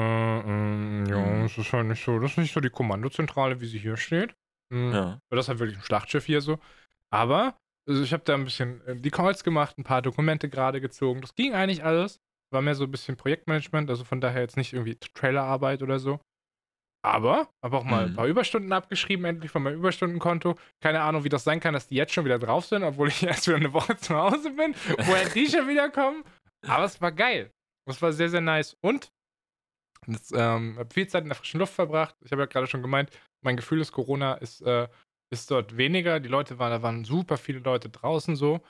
Ähm, 0.44 1.06
ja, 1.06 1.16
Mhm. 1.16 1.44
es 1.44 1.56
ist 1.56 1.72
halt 1.72 1.86
nicht 1.86 2.04
so, 2.04 2.18
das 2.18 2.32
ist 2.32 2.38
nicht 2.38 2.52
so 2.52 2.60
die 2.60 2.68
Kommandozentrale, 2.70 3.60
wie 3.60 3.66
sie 3.66 3.78
hier 3.78 3.96
steht. 3.96 4.34
Mhm. 4.70 4.92
Ja. 4.92 5.18
Das 5.30 5.44
ist 5.44 5.48
halt 5.48 5.60
wirklich 5.60 5.78
ein 5.78 5.84
Schlachtschiff 5.84 6.26
hier 6.26 6.40
so. 6.40 6.58
Aber 7.10 7.56
also 7.88 8.02
ich 8.02 8.12
habe 8.12 8.24
da 8.24 8.34
ein 8.34 8.44
bisschen 8.44 8.80
äh, 8.86 8.96
die 8.96 9.10
Calls 9.10 9.44
gemacht, 9.44 9.78
ein 9.78 9.84
paar 9.84 10.02
Dokumente 10.02 10.48
gerade 10.48 10.80
gezogen. 10.80 11.20
Das 11.20 11.34
ging 11.34 11.54
eigentlich 11.54 11.84
alles. 11.84 12.20
War 12.52 12.62
mehr 12.62 12.74
so 12.74 12.84
ein 12.84 12.90
bisschen 12.90 13.16
Projektmanagement, 13.16 13.90
also 13.90 14.04
von 14.04 14.20
daher 14.20 14.42
jetzt 14.42 14.56
nicht 14.56 14.72
irgendwie 14.72 14.96
Trailerarbeit 14.96 15.82
oder 15.82 15.98
so. 15.98 16.20
Aber 17.04 17.48
habe 17.62 17.76
auch 17.76 17.84
mal 17.84 18.04
ein 18.04 18.10
Mhm. 18.12 18.14
paar 18.16 18.26
Überstunden 18.26 18.72
abgeschrieben, 18.72 19.26
endlich 19.26 19.50
von 19.50 19.62
meinem 19.62 19.76
Überstundenkonto. 19.78 20.56
Keine 20.80 21.02
Ahnung, 21.02 21.24
wie 21.24 21.28
das 21.28 21.44
sein 21.44 21.60
kann, 21.60 21.74
dass 21.74 21.86
die 21.88 21.96
jetzt 21.96 22.14
schon 22.14 22.24
wieder 22.24 22.38
drauf 22.38 22.64
sind, 22.64 22.82
obwohl 22.82 23.08
ich 23.08 23.22
erst 23.22 23.46
wieder 23.46 23.56
eine 23.58 23.72
Woche 23.74 23.96
zu 23.96 24.14
Hause 24.14 24.50
bin. 24.52 24.74
Woher 24.98 25.28
die 25.28 25.46
schon 25.48 25.68
wieder 25.68 25.90
kommen. 25.90 26.24
Aber 26.66 26.84
es 26.84 27.00
war 27.02 27.12
geil. 27.12 27.50
Es 27.86 28.00
war 28.00 28.12
sehr, 28.12 28.30
sehr 28.30 28.40
nice. 28.40 28.74
Und 28.80 29.10
ich 30.06 30.18
ähm, 30.32 30.76
habe 30.78 30.92
viel 30.92 31.06
Zeit 31.06 31.22
in 31.24 31.28
der 31.28 31.36
frischen 31.36 31.60
Luft 31.60 31.74
verbracht. 31.74 32.14
Ich 32.24 32.32
habe 32.32 32.42
ja 32.42 32.46
gerade 32.46 32.66
schon 32.66 32.82
gemeint, 32.82 33.10
mein 33.42 33.56
Gefühl 33.56 33.80
ist, 33.80 33.92
Corona 33.92 34.34
ist, 34.34 34.62
äh, 34.62 34.88
ist 35.40 35.50
dort 35.50 35.76
weniger. 35.76 36.20
Die 36.20 36.28
Leute 36.28 36.58
waren, 36.58 36.70
da 36.70 36.82
waren 36.82 37.04
super 37.04 37.36
viele 37.36 37.58
Leute 37.60 37.88
draußen 37.90 38.36
so. 38.36 38.60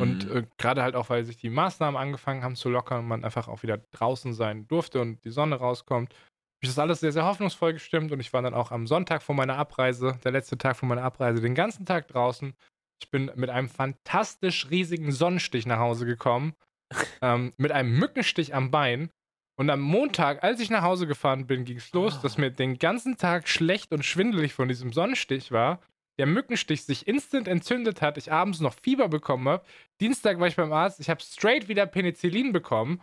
Und 0.00 0.24
Mhm. 0.24 0.36
äh, 0.36 0.42
gerade 0.58 0.82
halt 0.82 0.96
auch, 0.96 1.08
weil 1.10 1.24
sich 1.24 1.36
die 1.36 1.50
Maßnahmen 1.50 2.00
angefangen 2.00 2.42
haben 2.42 2.56
zu 2.56 2.68
lockern 2.68 3.00
und 3.00 3.08
man 3.08 3.24
einfach 3.24 3.46
auch 3.48 3.62
wieder 3.62 3.78
draußen 3.92 4.32
sein 4.34 4.66
durfte 4.66 5.00
und 5.00 5.22
die 5.24 5.30
Sonne 5.30 5.56
rauskommt, 5.56 6.12
habe 6.12 6.62
ich 6.62 6.68
das 6.68 6.78
alles 6.78 7.00
sehr, 7.00 7.12
sehr 7.12 7.24
hoffnungsvoll 7.26 7.74
gestimmt. 7.74 8.10
Und 8.10 8.20
ich 8.20 8.32
war 8.32 8.42
dann 8.42 8.54
auch 8.54 8.72
am 8.72 8.86
Sonntag 8.86 9.22
vor 9.22 9.34
meiner 9.34 9.56
Abreise, 9.56 10.18
der 10.24 10.32
letzte 10.32 10.58
Tag 10.58 10.76
vor 10.76 10.88
meiner 10.88 11.02
Abreise, 11.04 11.40
den 11.40 11.54
ganzen 11.54 11.86
Tag 11.86 12.08
draußen. 12.08 12.54
Ich 13.02 13.10
bin 13.10 13.30
mit 13.36 13.50
einem 13.50 13.68
fantastisch 13.68 14.68
riesigen 14.70 15.12
Sonnenstich 15.12 15.66
nach 15.66 15.78
Hause 15.78 16.06
gekommen, 16.06 16.54
ähm, 17.22 17.52
mit 17.56 17.70
einem 17.72 17.98
Mückenstich 17.98 18.54
am 18.54 18.70
Bein. 18.70 19.10
Und 19.56 19.70
am 19.70 19.80
Montag, 19.80 20.42
als 20.42 20.58
ich 20.58 20.70
nach 20.70 20.82
Hause 20.82 21.06
gefahren 21.06 21.46
bin, 21.46 21.64
ging 21.64 21.76
es 21.76 21.92
los, 21.92 22.20
dass 22.20 22.36
Ah. 22.36 22.40
mir 22.40 22.50
den 22.50 22.78
ganzen 22.78 23.16
Tag 23.16 23.48
schlecht 23.48 23.92
und 23.92 24.04
schwindelig 24.04 24.54
von 24.54 24.66
diesem 24.66 24.92
Sonnenstich 24.92 25.52
war. 25.52 25.80
Der 26.18 26.26
Mückenstich 26.26 26.84
sich 26.84 27.08
instant 27.08 27.48
entzündet 27.48 28.00
hat, 28.00 28.16
ich 28.18 28.30
abends 28.30 28.60
noch 28.60 28.74
Fieber 28.74 29.08
bekommen 29.08 29.48
habe. 29.48 29.64
Dienstag 30.00 30.38
war 30.38 30.46
ich 30.46 30.56
beim 30.56 30.72
Arzt, 30.72 31.00
ich 31.00 31.10
habe 31.10 31.20
straight 31.20 31.66
wieder 31.68 31.86
Penicillin 31.86 32.52
bekommen. 32.52 33.02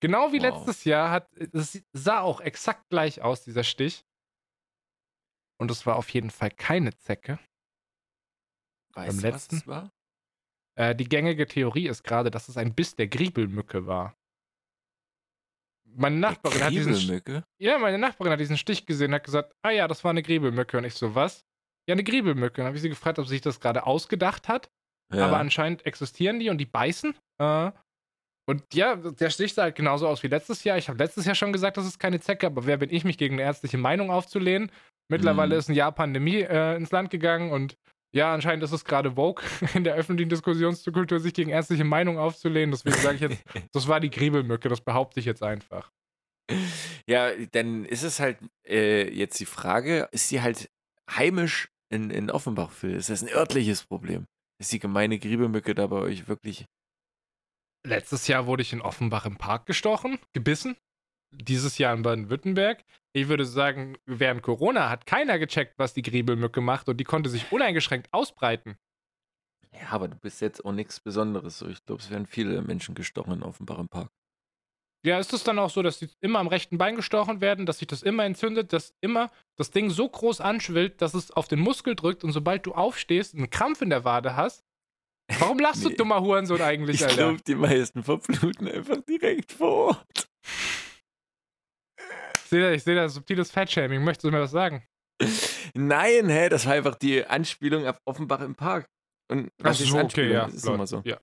Genau 0.00 0.32
wie 0.32 0.38
Wow. 0.40 0.42
letztes 0.66 0.84
Jahr 0.84 1.10
hat 1.10 1.32
es 1.36 1.82
sah 1.92 2.20
auch 2.20 2.40
exakt 2.40 2.88
gleich 2.90 3.20
aus 3.22 3.42
dieser 3.44 3.64
Stich. 3.64 4.04
Und 5.58 5.70
es 5.70 5.86
war 5.86 5.96
auf 5.96 6.08
jeden 6.10 6.30
Fall 6.30 6.50
keine 6.50 6.94
Zecke. 6.96 7.38
weißt 8.94 9.12
du, 9.12 9.16
was 9.16 9.22
letzten? 9.22 9.56
es 9.56 9.66
war? 9.66 9.92
Äh, 10.76 10.94
die 10.94 11.08
gängige 11.08 11.46
Theorie 11.46 11.86
ist 11.88 12.02
gerade, 12.02 12.30
dass 12.30 12.48
es 12.48 12.56
ein 12.56 12.74
Biss 12.74 12.94
der 12.96 13.06
Griebelmücke 13.08 13.86
war. 13.86 14.16
Meine 15.84 16.16
Nachbarin 16.16 16.64
hat 16.64 16.70
diesen 16.72 16.94
Griebelmücke? 16.94 17.44
Ja, 17.58 17.78
meine 17.78 17.98
Nachbarin 17.98 18.32
hat 18.32 18.40
diesen 18.40 18.56
Stich 18.56 18.86
gesehen 18.86 19.08
und 19.10 19.16
hat 19.16 19.24
gesagt, 19.24 19.54
ah 19.62 19.70
ja, 19.70 19.86
das 19.86 20.02
war 20.04 20.10
eine 20.10 20.22
Griebelmücke. 20.22 20.78
Und 20.78 20.84
ich 20.84 20.94
so, 20.94 21.14
was? 21.14 21.44
Ja, 21.88 21.94
eine 21.94 22.04
Griebelmücke. 22.04 22.60
Und 22.60 22.66
habe 22.66 22.76
ich 22.76 22.82
sie 22.82 22.88
gefragt, 22.88 23.18
ob 23.18 23.26
sie 23.26 23.34
sich 23.34 23.40
das 23.40 23.60
gerade 23.60 23.86
ausgedacht 23.86 24.48
hat. 24.48 24.70
Ja. 25.12 25.26
Aber 25.26 25.38
anscheinend 25.38 25.84
existieren 25.84 26.38
die 26.38 26.48
und 26.48 26.58
die 26.58 26.66
beißen. 26.66 27.14
Äh, 27.38 27.70
und 28.48 28.62
ja, 28.74 28.96
der 28.96 29.30
Stich 29.30 29.54
sah 29.54 29.62
halt 29.64 29.76
genauso 29.76 30.08
aus 30.08 30.22
wie 30.22 30.28
letztes 30.28 30.64
Jahr. 30.64 30.78
Ich 30.78 30.88
habe 30.88 30.98
letztes 30.98 31.26
Jahr 31.26 31.34
schon 31.34 31.52
gesagt, 31.52 31.76
das 31.76 31.86
ist 31.86 31.98
keine 31.98 32.20
Zecke, 32.20 32.46
aber 32.46 32.66
wer 32.66 32.76
bin 32.76 32.90
ich, 32.90 33.04
mich 33.04 33.18
gegen 33.18 33.34
eine 33.34 33.42
ärztliche 33.42 33.78
Meinung 33.78 34.10
aufzulehnen? 34.10 34.70
Mittlerweile 35.08 35.54
Mhm. 35.54 35.58
ist 35.58 35.68
ein 35.68 35.74
Jahr 35.74 35.92
Pandemie 35.92 36.40
äh, 36.40 36.76
ins 36.76 36.90
Land 36.90 37.10
gegangen 37.10 37.50
und 37.52 37.76
ja, 38.14 38.32
anscheinend 38.34 38.62
ist 38.62 38.72
es 38.72 38.84
gerade 38.84 39.12
Vogue 39.12 39.42
in 39.74 39.84
der 39.84 39.94
öffentlichen 39.94 40.28
Diskussionskultur, 40.28 41.18
sich 41.20 41.34
gegen 41.34 41.50
ärztliche 41.50 41.84
Meinung 41.84 42.18
aufzulehnen. 42.18 42.70
Deswegen 42.70 42.96
sage 42.96 43.14
ich 43.16 43.20
jetzt, 43.22 43.42
das 43.72 43.88
war 43.88 44.00
die 44.00 44.10
Griebelmücke, 44.10 44.68
das 44.68 44.80
behaupte 44.80 45.20
ich 45.20 45.26
jetzt 45.26 45.42
einfach. 45.42 45.90
Ja, 47.06 47.30
dann 47.52 47.84
ist 47.84 48.02
es 48.02 48.20
halt 48.20 48.38
äh, 48.66 49.08
jetzt 49.12 49.38
die 49.40 49.46
Frage, 49.46 50.08
ist 50.12 50.28
sie 50.28 50.42
halt 50.42 50.70
heimisch 51.10 51.68
in, 51.92 52.10
in 52.10 52.30
Offenbach, 52.30 52.70
Phil? 52.70 52.94
Ist 52.94 53.10
das 53.10 53.22
ein 53.22 53.28
örtliches 53.28 53.84
Problem? 53.84 54.26
Ist 54.58 54.72
die 54.72 54.78
gemeine 54.78 55.18
Griebelmücke 55.18 55.74
da 55.74 55.86
bei 55.86 55.96
euch 55.96 56.28
wirklich? 56.28 56.66
Letztes 57.84 58.28
Jahr 58.28 58.46
wurde 58.46 58.62
ich 58.62 58.72
in 58.72 58.80
Offenbach 58.80 59.26
im 59.26 59.36
Park 59.36 59.66
gestochen, 59.66 60.18
gebissen. 60.32 60.76
Dieses 61.34 61.78
Jahr 61.78 61.94
in 61.94 62.02
Baden-Württemberg. 62.02 62.84
Ich 63.14 63.28
würde 63.28 63.46
sagen, 63.46 63.96
während 64.06 64.42
Corona 64.42 64.90
hat 64.90 65.06
keiner 65.06 65.38
gecheckt, 65.38 65.78
was 65.78 65.94
die 65.94 66.02
Griebelmücke 66.02 66.60
macht 66.60 66.88
und 66.88 66.98
die 66.98 67.04
konnte 67.04 67.30
sich 67.30 67.50
uneingeschränkt 67.50 68.12
ausbreiten. 68.12 68.76
Ja, 69.72 69.88
aber 69.90 70.08
du 70.08 70.16
bist 70.16 70.40
jetzt 70.42 70.64
auch 70.64 70.72
nichts 70.72 71.00
Besonderes. 71.00 71.58
So. 71.58 71.68
Ich 71.68 71.82
glaube, 71.84 72.02
es 72.02 72.10
werden 72.10 72.26
viele 72.26 72.60
Menschen 72.62 72.94
gestochen 72.94 73.32
in 73.32 73.42
Offenbach 73.42 73.78
im 73.78 73.88
Park. 73.88 74.10
Ja, 75.04 75.18
ist 75.18 75.32
es 75.32 75.42
dann 75.42 75.58
auch 75.58 75.70
so, 75.70 75.82
dass 75.82 75.98
die 75.98 76.08
immer 76.20 76.38
am 76.38 76.46
rechten 76.46 76.78
Bein 76.78 76.94
gestochen 76.94 77.40
werden, 77.40 77.66
dass 77.66 77.78
sich 77.78 77.88
das 77.88 78.02
immer 78.02 78.24
entzündet, 78.24 78.72
dass 78.72 78.94
immer 79.00 79.30
das 79.58 79.70
Ding 79.72 79.90
so 79.90 80.08
groß 80.08 80.40
anschwillt, 80.40 81.02
dass 81.02 81.14
es 81.14 81.32
auf 81.32 81.48
den 81.48 81.58
Muskel 81.58 81.96
drückt 81.96 82.22
und 82.22 82.30
sobald 82.32 82.66
du 82.66 82.72
aufstehst, 82.72 83.34
einen 83.34 83.50
Krampf 83.50 83.82
in 83.82 83.90
der 83.90 84.04
Wade 84.04 84.36
hast? 84.36 84.64
Warum 85.40 85.58
lachst 85.58 85.82
Nee. 85.84 85.90
du, 85.90 85.96
dummer 85.96 86.20
Hurensohn, 86.20 86.62
eigentlich, 86.62 86.96
Ich 87.00 87.04
Alter? 87.04 87.16
glaube, 87.16 87.42
die 87.44 87.54
meisten 87.56 88.04
verbluten 88.04 88.68
einfach 88.68 88.98
direkt 89.08 89.50
vor 89.52 89.88
Ort. 89.88 90.28
Ich 92.36 92.48
sehe 92.50 92.60
da, 92.60 92.70
ich 92.72 92.82
seh 92.84 92.94
da 92.94 93.08
subtiles 93.08 93.50
Fettshaming. 93.50 94.04
Möchtest 94.04 94.24
du 94.24 94.30
mir 94.30 94.40
was 94.42 94.50
sagen? 94.50 94.86
Nein, 95.74 96.28
hä, 96.28 96.48
das 96.48 96.66
war 96.66 96.74
einfach 96.74 96.94
die 96.96 97.24
Anspielung 97.24 97.86
auf 97.86 97.98
Offenbach 98.04 98.40
im 98.40 98.54
Park. 98.54 98.86
Und 99.30 99.48
was 99.58 99.80
ist 99.80 99.92
Anspielung? 99.94 100.32
Das 100.34 100.54
ist 100.54 100.66
lol. 100.66 100.74
immer 100.74 100.86
so. 100.86 101.00
Ja. 101.04 101.18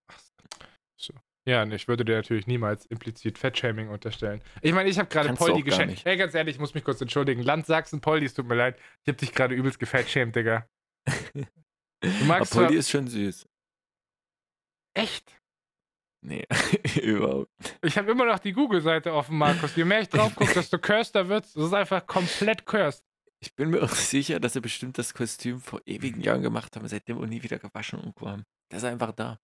so. 0.99 1.13
Ja, 1.49 1.63
und 1.63 1.71
ich 1.71 1.87
würde 1.87 2.05
dir 2.05 2.15
natürlich 2.15 2.45
niemals 2.45 2.85
implizit 2.85 3.39
Fettshaming 3.39 3.89
unterstellen. 3.89 4.43
Ich 4.61 4.71
meine, 4.71 4.87
ich 4.87 4.99
habe 4.99 5.09
gerade 5.09 5.29
Kannst 5.29 5.41
Poldi 5.41 5.61
auch 5.61 5.65
geschenkt. 5.65 5.89
nicht. 5.89 6.05
Ey, 6.05 6.15
ganz 6.15 6.35
ehrlich, 6.35 6.57
ich 6.57 6.59
muss 6.59 6.75
mich 6.75 6.83
kurz 6.83 7.01
entschuldigen. 7.01 7.41
Land 7.41 7.65
Sachsen, 7.65 8.01
Poldi, 8.01 8.27
es 8.27 8.35
tut 8.35 8.45
mir 8.45 8.53
leid. 8.53 8.77
Ich 9.01 9.07
habe 9.07 9.17
dich 9.17 9.33
gerade 9.33 9.55
übelst 9.55 9.79
gefettshamed, 9.79 10.35
Digga. 10.35 10.69
Du 11.05 11.41
magst 12.27 12.51
Aber 12.53 12.61
Poldi 12.67 12.75
ist 12.75 12.91
schon 12.91 13.07
süß. 13.07 13.49
Echt? 14.93 15.41
Nee, 16.21 16.45
überhaupt. 17.01 17.49
Ich 17.81 17.97
habe 17.97 18.11
immer 18.11 18.25
noch 18.25 18.37
die 18.37 18.53
Google-Seite 18.53 19.11
offen, 19.11 19.35
Markus. 19.35 19.75
Je 19.75 19.85
mehr 19.85 20.01
ich 20.01 20.09
drauf 20.09 20.35
gucke, 20.35 20.53
desto 20.53 20.77
curster 20.77 21.29
wird's. 21.29 21.53
Das 21.53 21.63
ist 21.63 21.73
einfach 21.73 22.05
komplett 22.05 22.67
cursed. 22.67 23.03
Ich 23.39 23.55
bin 23.55 23.71
mir 23.71 23.81
auch 23.81 23.95
sicher, 23.95 24.39
dass 24.39 24.53
sie 24.53 24.61
bestimmt 24.61 24.99
das 24.99 25.15
Kostüm 25.15 25.59
vor 25.61 25.81
ewigen 25.87 26.21
Jahren 26.21 26.43
gemacht 26.43 26.75
haben, 26.75 26.87
seitdem 26.87 27.17
und 27.17 27.29
nie 27.29 27.41
wieder 27.41 27.57
gewaschen 27.57 27.99
und 27.99 28.15
haben. 28.21 28.43
Das 28.69 28.83
ist 28.83 28.87
einfach 28.87 29.13
da. 29.13 29.39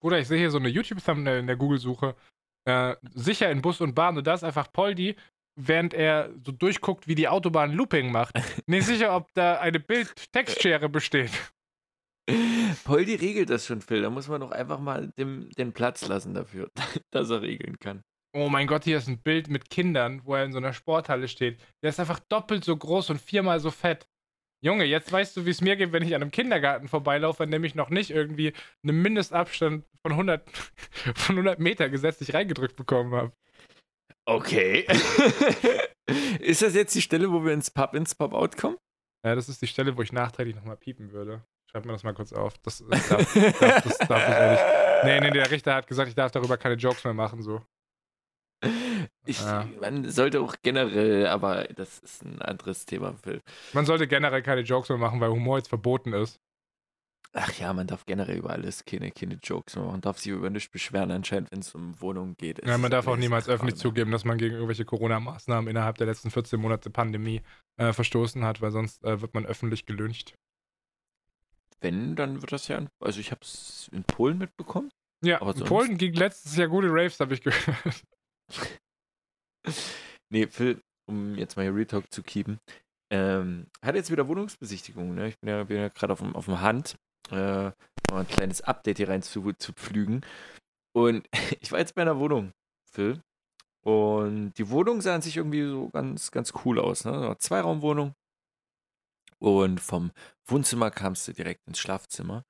Bruder, 0.00 0.18
ich 0.18 0.28
sehe 0.28 0.38
hier 0.38 0.50
so 0.50 0.58
eine 0.58 0.68
YouTube-Thumbnail 0.68 1.40
in 1.40 1.46
der 1.46 1.56
Google-Suche. 1.56 2.14
Äh, 2.64 2.96
sicher 3.14 3.50
in 3.50 3.62
Bus 3.62 3.80
und 3.80 3.94
Bahn. 3.94 4.16
Und 4.16 4.26
da 4.26 4.34
ist 4.34 4.44
einfach 4.44 4.72
Poldi, 4.72 5.16
während 5.56 5.94
er 5.94 6.30
so 6.44 6.52
durchguckt, 6.52 7.08
wie 7.08 7.14
die 7.14 7.28
Autobahn 7.28 7.72
Looping 7.72 8.12
macht. 8.12 8.34
Nicht 8.66 8.86
sicher, 8.86 9.14
ob 9.14 9.32
da 9.34 9.58
eine 9.58 9.80
Bild-Textschere 9.80 10.88
besteht. 10.88 11.30
Poldi 12.84 13.14
regelt 13.14 13.50
das 13.50 13.66
schon, 13.66 13.80
Phil. 13.80 14.02
Da 14.02 14.10
muss 14.10 14.28
man 14.28 14.40
doch 14.40 14.52
einfach 14.52 14.78
mal 14.78 15.10
dem, 15.18 15.50
den 15.50 15.72
Platz 15.72 16.06
lassen 16.06 16.34
dafür, 16.34 16.70
dass 17.10 17.30
er 17.30 17.42
regeln 17.42 17.78
kann. 17.78 18.02
Oh 18.34 18.50
mein 18.50 18.66
Gott, 18.66 18.84
hier 18.84 18.98
ist 18.98 19.08
ein 19.08 19.22
Bild 19.22 19.48
mit 19.48 19.70
Kindern, 19.70 20.20
wo 20.24 20.34
er 20.34 20.44
in 20.44 20.52
so 20.52 20.58
einer 20.58 20.74
Sporthalle 20.74 21.28
steht. 21.28 21.58
Der 21.82 21.90
ist 21.90 21.98
einfach 21.98 22.20
doppelt 22.20 22.64
so 22.64 22.76
groß 22.76 23.10
und 23.10 23.20
viermal 23.20 23.58
so 23.58 23.70
fett. 23.70 24.06
Junge, 24.60 24.84
jetzt 24.84 25.12
weißt 25.12 25.36
du, 25.36 25.46
wie 25.46 25.50
es 25.50 25.60
mir 25.60 25.76
geht, 25.76 25.92
wenn 25.92 26.02
ich 26.02 26.14
an 26.14 26.22
einem 26.22 26.32
Kindergarten 26.32 26.88
vorbeilaufe, 26.88 27.44
an 27.44 27.50
dem 27.50 27.62
ich 27.62 27.74
noch 27.74 27.90
nicht 27.90 28.10
irgendwie 28.10 28.52
einen 28.82 29.00
Mindestabstand 29.00 29.84
von 30.02 30.12
100, 30.12 30.50
von 31.14 31.36
100 31.36 31.60
Meter 31.60 31.88
gesetzlich 31.88 32.34
reingedrückt 32.34 32.76
bekommen 32.76 33.14
habe. 33.14 33.32
Okay. 34.26 34.86
ist 36.40 36.62
das 36.62 36.74
jetzt 36.74 36.94
die 36.94 37.02
Stelle, 37.02 37.30
wo 37.32 37.44
wir 37.44 37.52
ins 37.52 37.70
Pub, 37.70 37.94
ins 37.94 38.14
Pub-Out 38.14 38.56
kommen? 38.56 38.76
Ja, 39.24 39.34
das 39.34 39.48
ist 39.48 39.62
die 39.62 39.66
Stelle, 39.66 39.96
wo 39.96 40.02
ich 40.02 40.12
nachträglich 40.12 40.56
nochmal 40.56 40.76
piepen 40.76 41.12
würde. 41.12 41.44
Schreib 41.70 41.84
mir 41.84 41.92
das 41.92 42.02
mal 42.02 42.14
kurz 42.14 42.32
auf. 42.32 42.58
Das, 42.58 42.84
das, 42.88 43.08
darf, 43.08 43.34
darf, 43.34 43.82
das 43.82 43.98
darf 43.98 44.28
ich 44.28 44.34
ehrlich. 44.34 45.04
Nee, 45.04 45.20
nee, 45.20 45.30
der 45.30 45.50
Richter 45.50 45.74
hat 45.74 45.86
gesagt, 45.86 46.08
ich 46.08 46.14
darf 46.14 46.32
darüber 46.32 46.56
keine 46.56 46.74
Jokes 46.74 47.04
mehr 47.04 47.14
machen, 47.14 47.42
so. 47.42 47.62
Ich, 49.24 49.40
Ja. 49.40 49.68
Man 49.80 50.10
sollte 50.10 50.40
auch 50.40 50.56
generell, 50.62 51.26
aber 51.26 51.64
das 51.64 51.98
ist 51.98 52.24
ein 52.24 52.40
anderes 52.42 52.86
Thema, 52.86 53.14
Phil. 53.22 53.40
Man 53.72 53.86
sollte 53.86 54.08
generell 54.08 54.42
keine 54.42 54.62
Jokes 54.62 54.88
mehr 54.88 54.98
machen, 54.98 55.20
weil 55.20 55.30
Humor 55.30 55.58
jetzt 55.58 55.68
verboten 55.68 56.12
ist. 56.12 56.40
Ach 57.34 57.52
ja, 57.58 57.72
man 57.74 57.86
darf 57.86 58.06
generell 58.06 58.38
über 58.38 58.50
alles 58.50 58.84
keine, 58.86 59.10
keine 59.10 59.38
Jokes 59.42 59.76
mehr 59.76 59.84
machen. 59.84 59.92
Man 59.92 60.00
darf 60.00 60.18
sich 60.18 60.32
über 60.32 60.48
nichts 60.48 60.72
beschweren, 60.72 61.10
anscheinend, 61.10 61.52
wenn 61.52 61.60
es 61.60 61.74
um 61.74 62.00
Wohnungen 62.00 62.36
geht. 62.36 62.66
Ja, 62.66 62.78
man 62.78 62.90
darf 62.90 63.06
auch 63.06 63.16
niemals 63.16 63.48
öffentlich 63.48 63.76
zugeben, 63.76 64.10
dass 64.10 64.24
man 64.24 64.38
gegen 64.38 64.54
irgendwelche 64.54 64.86
Corona-Maßnahmen 64.86 65.68
innerhalb 65.68 65.98
der 65.98 66.06
letzten 66.06 66.30
14 66.30 66.58
Monate 66.58 66.90
Pandemie 66.90 67.42
äh, 67.76 67.92
verstoßen 67.92 68.44
hat, 68.44 68.62
weil 68.62 68.70
sonst 68.70 69.04
äh, 69.04 69.20
wird 69.20 69.34
man 69.34 69.44
öffentlich 69.44 69.84
gelyncht. 69.84 70.34
Wenn, 71.80 72.16
dann 72.16 72.40
wird 72.40 72.50
das 72.50 72.66
ja. 72.68 72.84
Also, 72.98 73.20
ich 73.20 73.30
habe 73.30 73.42
es 73.42 73.88
in 73.92 74.04
Polen 74.04 74.38
mitbekommen. 74.38 74.90
Ja, 75.22 75.40
Aber 75.40 75.54
in 75.54 75.64
Polen 75.64 75.98
ging 75.98 76.14
letztes 76.14 76.56
Jahr 76.56 76.68
gute 76.68 76.88
Raves, 76.90 77.20
habe 77.20 77.34
ich 77.34 77.42
gehört. 77.42 78.02
Nee, 80.30 80.46
Phil, 80.46 80.82
um 81.06 81.36
jetzt 81.36 81.56
mal 81.56 81.62
hier 81.62 81.74
Retalk 81.74 82.12
zu 82.12 82.22
keepen. 82.22 82.60
Ähm, 83.10 83.66
hat 83.82 83.94
jetzt 83.94 84.10
wieder 84.10 84.28
Wohnungsbesichtigung, 84.28 85.14
ne? 85.14 85.28
Ich 85.28 85.38
bin 85.38 85.48
ja, 85.48 85.62
ja 85.62 85.88
gerade 85.88 86.12
auf 86.12 86.18
dem, 86.20 86.36
auf 86.36 86.44
dem 86.44 86.60
Hand. 86.60 86.98
äh, 87.30 87.70
mal 88.10 88.20
ein 88.20 88.28
kleines 88.28 88.60
Update 88.62 88.98
hier 88.98 89.08
rein 89.08 89.22
zu, 89.22 89.52
zu 89.54 89.72
pflügen. 89.72 90.22
Und 90.94 91.26
ich 91.60 91.72
war 91.72 91.78
jetzt 91.78 91.94
bei 91.94 92.02
einer 92.02 92.18
Wohnung, 92.18 92.52
Phil. 92.90 93.22
Und 93.84 94.52
die 94.58 94.68
Wohnung 94.70 95.00
sah 95.00 95.14
an 95.14 95.22
sich 95.22 95.36
irgendwie 95.36 95.64
so 95.66 95.88
ganz, 95.90 96.30
ganz 96.30 96.52
cool 96.64 96.78
aus. 96.78 97.04
Ne? 97.04 97.34
Zweiraumwohnung. 97.38 98.14
Und 99.38 99.80
vom 99.80 100.10
Wohnzimmer 100.46 100.90
kamst 100.90 101.28
du 101.28 101.32
direkt 101.32 101.66
ins 101.66 101.78
Schlafzimmer. 101.78 102.44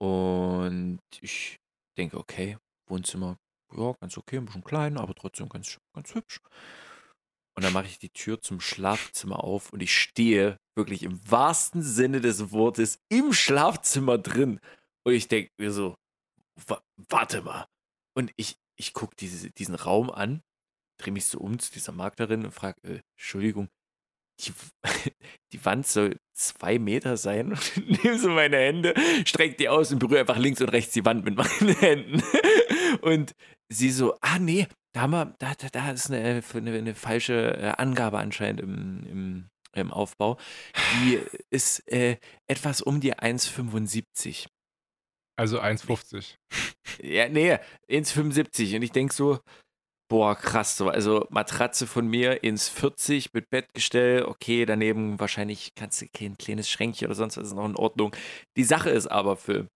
Und 0.00 1.00
ich 1.20 1.58
denke, 1.98 2.18
okay, 2.18 2.58
Wohnzimmer, 2.88 3.36
ja, 3.76 3.94
ganz 4.00 4.16
okay, 4.18 4.38
ein 4.38 4.46
bisschen 4.46 4.64
klein, 4.64 4.98
aber 4.98 5.14
trotzdem 5.14 5.48
ganz, 5.48 5.78
ganz 5.94 6.14
hübsch. 6.14 6.40
Und 7.54 7.64
dann 7.64 7.72
mache 7.72 7.86
ich 7.86 7.98
die 7.98 8.10
Tür 8.10 8.40
zum 8.40 8.60
Schlafzimmer 8.60 9.44
auf 9.44 9.72
und 9.72 9.82
ich 9.82 9.96
stehe 9.96 10.58
wirklich 10.74 11.02
im 11.02 11.20
wahrsten 11.30 11.82
Sinne 11.82 12.20
des 12.20 12.50
Wortes 12.50 12.98
im 13.10 13.32
Schlafzimmer 13.32 14.16
drin. 14.18 14.58
Und 15.04 15.12
ich 15.12 15.28
denke 15.28 15.50
mir 15.58 15.70
so, 15.70 15.96
warte 17.08 17.42
mal. 17.42 17.66
Und 18.14 18.32
ich, 18.36 18.56
ich 18.78 18.94
gucke 18.94 19.14
diese, 19.16 19.50
diesen 19.50 19.74
Raum 19.74 20.10
an, 20.10 20.42
drehe 20.98 21.12
mich 21.12 21.26
so 21.26 21.38
um 21.40 21.58
zu 21.58 21.72
dieser 21.72 21.92
Maklerin 21.92 22.44
und 22.44 22.52
frage, 22.52 22.80
äh, 22.84 23.00
Entschuldigung, 23.18 23.68
die, 24.40 24.52
die 25.52 25.64
Wand 25.64 25.86
soll 25.86 26.18
zwei 26.32 26.78
Meter 26.78 27.16
sein 27.16 27.52
und 27.52 28.02
nehme 28.04 28.18
so 28.18 28.28
meine 28.30 28.56
Hände, 28.56 28.94
strecke 29.26 29.56
die 29.56 29.68
aus 29.68 29.92
und 29.92 29.98
berühre 29.98 30.20
einfach 30.20 30.38
links 30.38 30.60
und 30.60 30.68
rechts 30.68 30.92
die 30.92 31.04
Wand 31.04 31.24
mit 31.24 31.36
meinen 31.36 31.76
Händen. 31.80 32.22
Und 33.00 33.34
sie 33.68 33.90
so, 33.90 34.16
ah 34.20 34.38
nee, 34.38 34.66
da, 34.92 35.02
haben 35.02 35.12
wir, 35.12 35.34
da, 35.38 35.54
da, 35.54 35.68
da 35.70 35.90
ist 35.90 36.10
eine, 36.10 36.42
eine, 36.54 36.72
eine 36.72 36.94
falsche 36.94 37.56
äh, 37.56 37.72
Angabe 37.78 38.18
anscheinend 38.18 38.60
im, 38.60 39.06
im, 39.06 39.48
im 39.74 39.90
Aufbau. 39.90 40.38
Die 40.94 41.20
ist 41.50 41.80
äh, 41.90 42.18
etwas 42.46 42.82
um 42.82 43.00
die 43.00 43.14
1,75. 43.14 44.46
Also 45.38 45.60
1,50. 45.60 46.36
Ja, 47.02 47.28
nee, 47.28 47.54
1,75. 47.88 48.76
Und 48.76 48.82
ich 48.82 48.92
denke 48.92 49.14
so, 49.14 49.40
boah, 50.12 50.36
krass, 50.36 50.76
so. 50.76 50.90
Also 50.90 51.26
Matratze 51.30 51.86
von 51.86 52.06
mir 52.06 52.44
ins 52.44 52.68
40 52.68 53.32
mit 53.32 53.48
Bettgestell, 53.48 54.24
okay, 54.24 54.66
daneben 54.66 55.18
wahrscheinlich 55.18 55.74
kannst 55.74 56.02
du 56.02 56.06
kein 56.12 56.36
kleines 56.36 56.68
Schränkchen 56.68 57.06
oder 57.06 57.14
sonst 57.14 57.38
was 57.38 57.46
ist 57.46 57.54
noch 57.54 57.64
in 57.64 57.76
Ordnung. 57.76 58.14
Die 58.58 58.64
Sache 58.64 58.90
ist 58.90 59.06
aber, 59.06 59.36
Phil, 59.36 59.68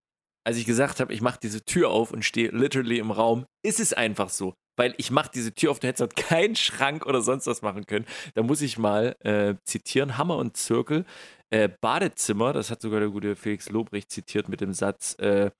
als 0.46 0.56
ich 0.56 0.64
gesagt 0.64 1.00
habe, 1.00 1.12
ich 1.12 1.20
mache 1.20 1.40
diese 1.42 1.64
Tür 1.64 1.90
auf 1.90 2.12
und 2.12 2.24
stehe 2.24 2.50
literally 2.50 2.98
im 2.98 3.10
Raum, 3.10 3.46
ist 3.64 3.80
es 3.80 3.92
einfach 3.92 4.28
so. 4.28 4.54
Weil 4.78 4.94
ich 4.96 5.10
mache 5.10 5.30
diese 5.34 5.52
Tür 5.52 5.72
auf, 5.72 5.80
du 5.80 5.88
hättest 5.88 6.02
dort 6.02 6.16
keinen 6.28 6.54
Schrank 6.54 7.04
oder 7.04 7.20
sonst 7.20 7.48
was 7.48 7.62
machen 7.62 7.86
können. 7.86 8.06
Da 8.34 8.42
muss 8.42 8.62
ich 8.62 8.78
mal 8.78 9.16
äh, 9.24 9.54
zitieren, 9.64 10.18
Hammer 10.18 10.36
und 10.36 10.56
Zirkel, 10.56 11.04
äh, 11.50 11.68
Badezimmer, 11.80 12.52
das 12.52 12.70
hat 12.70 12.80
sogar 12.80 13.00
der 13.00 13.08
gute 13.08 13.34
Felix 13.34 13.70
Lobrecht 13.70 14.10
zitiert 14.10 14.48
mit 14.48 14.60
dem 14.60 14.72
Satz, 14.72 15.14
äh, 15.18 15.50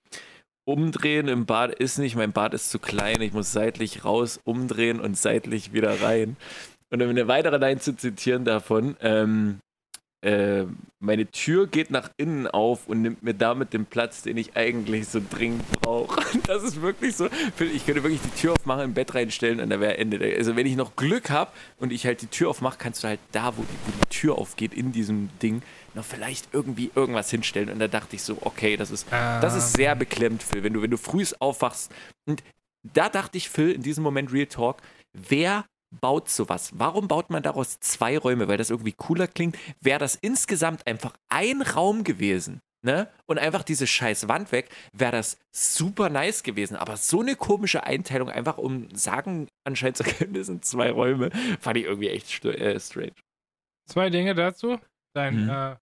umdrehen 0.68 1.26
im 1.26 1.46
Bad 1.46 1.74
ist 1.74 1.98
nicht, 1.98 2.14
mein 2.14 2.32
Bad 2.32 2.54
ist 2.54 2.70
zu 2.70 2.78
klein, 2.78 3.20
ich 3.22 3.32
muss 3.32 3.52
seitlich 3.52 4.04
raus, 4.04 4.38
umdrehen 4.44 5.00
und 5.00 5.16
seitlich 5.16 5.72
wieder 5.72 6.00
rein. 6.00 6.36
Und 6.90 7.02
um 7.02 7.08
eine 7.08 7.26
weitere 7.26 7.58
Line 7.58 7.80
zu 7.80 7.96
zitieren 7.96 8.44
davon, 8.44 8.96
ähm, 9.00 9.58
äh, 10.22 10.64
meine 10.98 11.30
Tür 11.30 11.66
geht 11.66 11.90
nach 11.90 12.10
innen 12.16 12.46
auf 12.46 12.88
und 12.88 13.02
nimmt 13.02 13.22
mir 13.22 13.34
damit 13.34 13.72
den 13.72 13.84
Platz, 13.84 14.22
den 14.22 14.36
ich 14.36 14.56
eigentlich 14.56 15.08
so 15.08 15.20
dringend 15.28 15.62
brauche. 15.80 16.20
Das 16.46 16.62
ist 16.62 16.80
wirklich 16.80 17.16
so. 17.16 17.28
Ich 17.58 17.86
könnte 17.86 18.02
wirklich 18.02 18.20
die 18.22 18.40
Tür 18.40 18.52
aufmachen, 18.52 18.84
im 18.84 18.94
Bett 18.94 19.14
reinstellen 19.14 19.60
und 19.60 19.70
da 19.70 19.80
wäre 19.80 19.98
Ende. 19.98 20.18
Also 20.36 20.54
wenn 20.54 20.66
ich 20.66 20.76
noch 20.76 20.96
Glück 20.96 21.30
habe 21.30 21.50
und 21.78 21.92
ich 21.92 22.06
halt 22.06 22.22
die 22.22 22.28
Tür 22.28 22.50
aufmache, 22.50 22.76
kannst 22.78 23.02
du 23.02 23.08
halt 23.08 23.20
da, 23.32 23.56
wo 23.56 23.62
die, 23.62 23.68
wo 23.86 23.92
die 24.04 24.08
Tür 24.08 24.38
aufgeht, 24.38 24.74
in 24.74 24.92
diesem 24.92 25.28
Ding, 25.42 25.62
noch 25.94 26.04
vielleicht 26.04 26.48
irgendwie 26.52 26.90
irgendwas 26.94 27.30
hinstellen. 27.30 27.70
Und 27.70 27.78
da 27.78 27.88
dachte 27.88 28.16
ich 28.16 28.22
so, 28.22 28.38
okay, 28.42 28.76
das 28.76 28.90
ist, 28.90 29.06
ähm. 29.12 29.40
das 29.40 29.54
ist 29.56 29.74
sehr 29.74 29.92
ähm. 29.92 29.98
beklemmt, 29.98 30.42
Phil. 30.42 30.62
Wenn 30.62 30.72
du, 30.72 30.82
wenn 30.82 30.90
du 30.90 30.98
früh 30.98 31.24
aufwachst. 31.40 31.92
Und 32.26 32.42
da 32.82 33.08
dachte 33.08 33.38
ich, 33.38 33.48
Phil, 33.48 33.72
in 33.72 33.82
diesem 33.82 34.04
Moment 34.04 34.32
Real 34.32 34.46
Talk, 34.46 34.78
wer 35.12 35.64
baut 35.90 36.28
sowas? 36.28 36.72
Warum 36.74 37.08
baut 37.08 37.30
man 37.30 37.42
daraus 37.42 37.80
zwei 37.80 38.18
Räume? 38.18 38.48
Weil 38.48 38.58
das 38.58 38.70
irgendwie 38.70 38.92
cooler 38.92 39.26
klingt. 39.26 39.56
Wäre 39.80 39.98
das 39.98 40.14
insgesamt 40.14 40.86
einfach 40.86 41.14
ein 41.28 41.62
Raum 41.62 42.04
gewesen, 42.04 42.60
ne? 42.82 43.08
Und 43.26 43.38
einfach 43.38 43.62
diese 43.62 43.86
scheiß 43.86 44.28
Wand 44.28 44.52
weg, 44.52 44.70
wäre 44.92 45.12
das 45.12 45.38
super 45.52 46.08
nice 46.08 46.42
gewesen. 46.42 46.76
Aber 46.76 46.96
so 46.96 47.20
eine 47.20 47.36
komische 47.36 47.84
Einteilung, 47.84 48.30
einfach 48.30 48.58
um 48.58 48.88
sagen 48.94 49.48
anscheinend 49.64 49.96
zu 49.96 50.04
können, 50.04 50.34
das 50.34 50.46
sind 50.46 50.64
zwei 50.64 50.90
Räume, 50.90 51.30
fand 51.60 51.78
ich 51.78 51.84
irgendwie 51.84 52.08
echt 52.10 52.44
äh, 52.44 52.78
strange. 52.80 53.14
Zwei 53.88 54.10
Dinge 54.10 54.34
dazu. 54.34 54.80
Dein 55.14 55.44
mhm. 55.44 55.50
äh, 55.50 55.76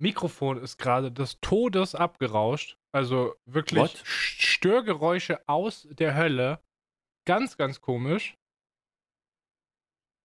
Mikrofon 0.00 0.58
ist 0.58 0.78
gerade 0.78 1.12
des 1.12 1.38
Todes 1.40 1.94
abgerauscht. 1.94 2.76
Also 2.92 3.34
wirklich 3.44 3.80
What? 3.80 4.00
Störgeräusche 4.04 5.46
aus 5.46 5.86
der 5.90 6.16
Hölle. 6.16 6.60
Ganz, 7.26 7.56
ganz 7.56 7.80
komisch. 7.80 8.36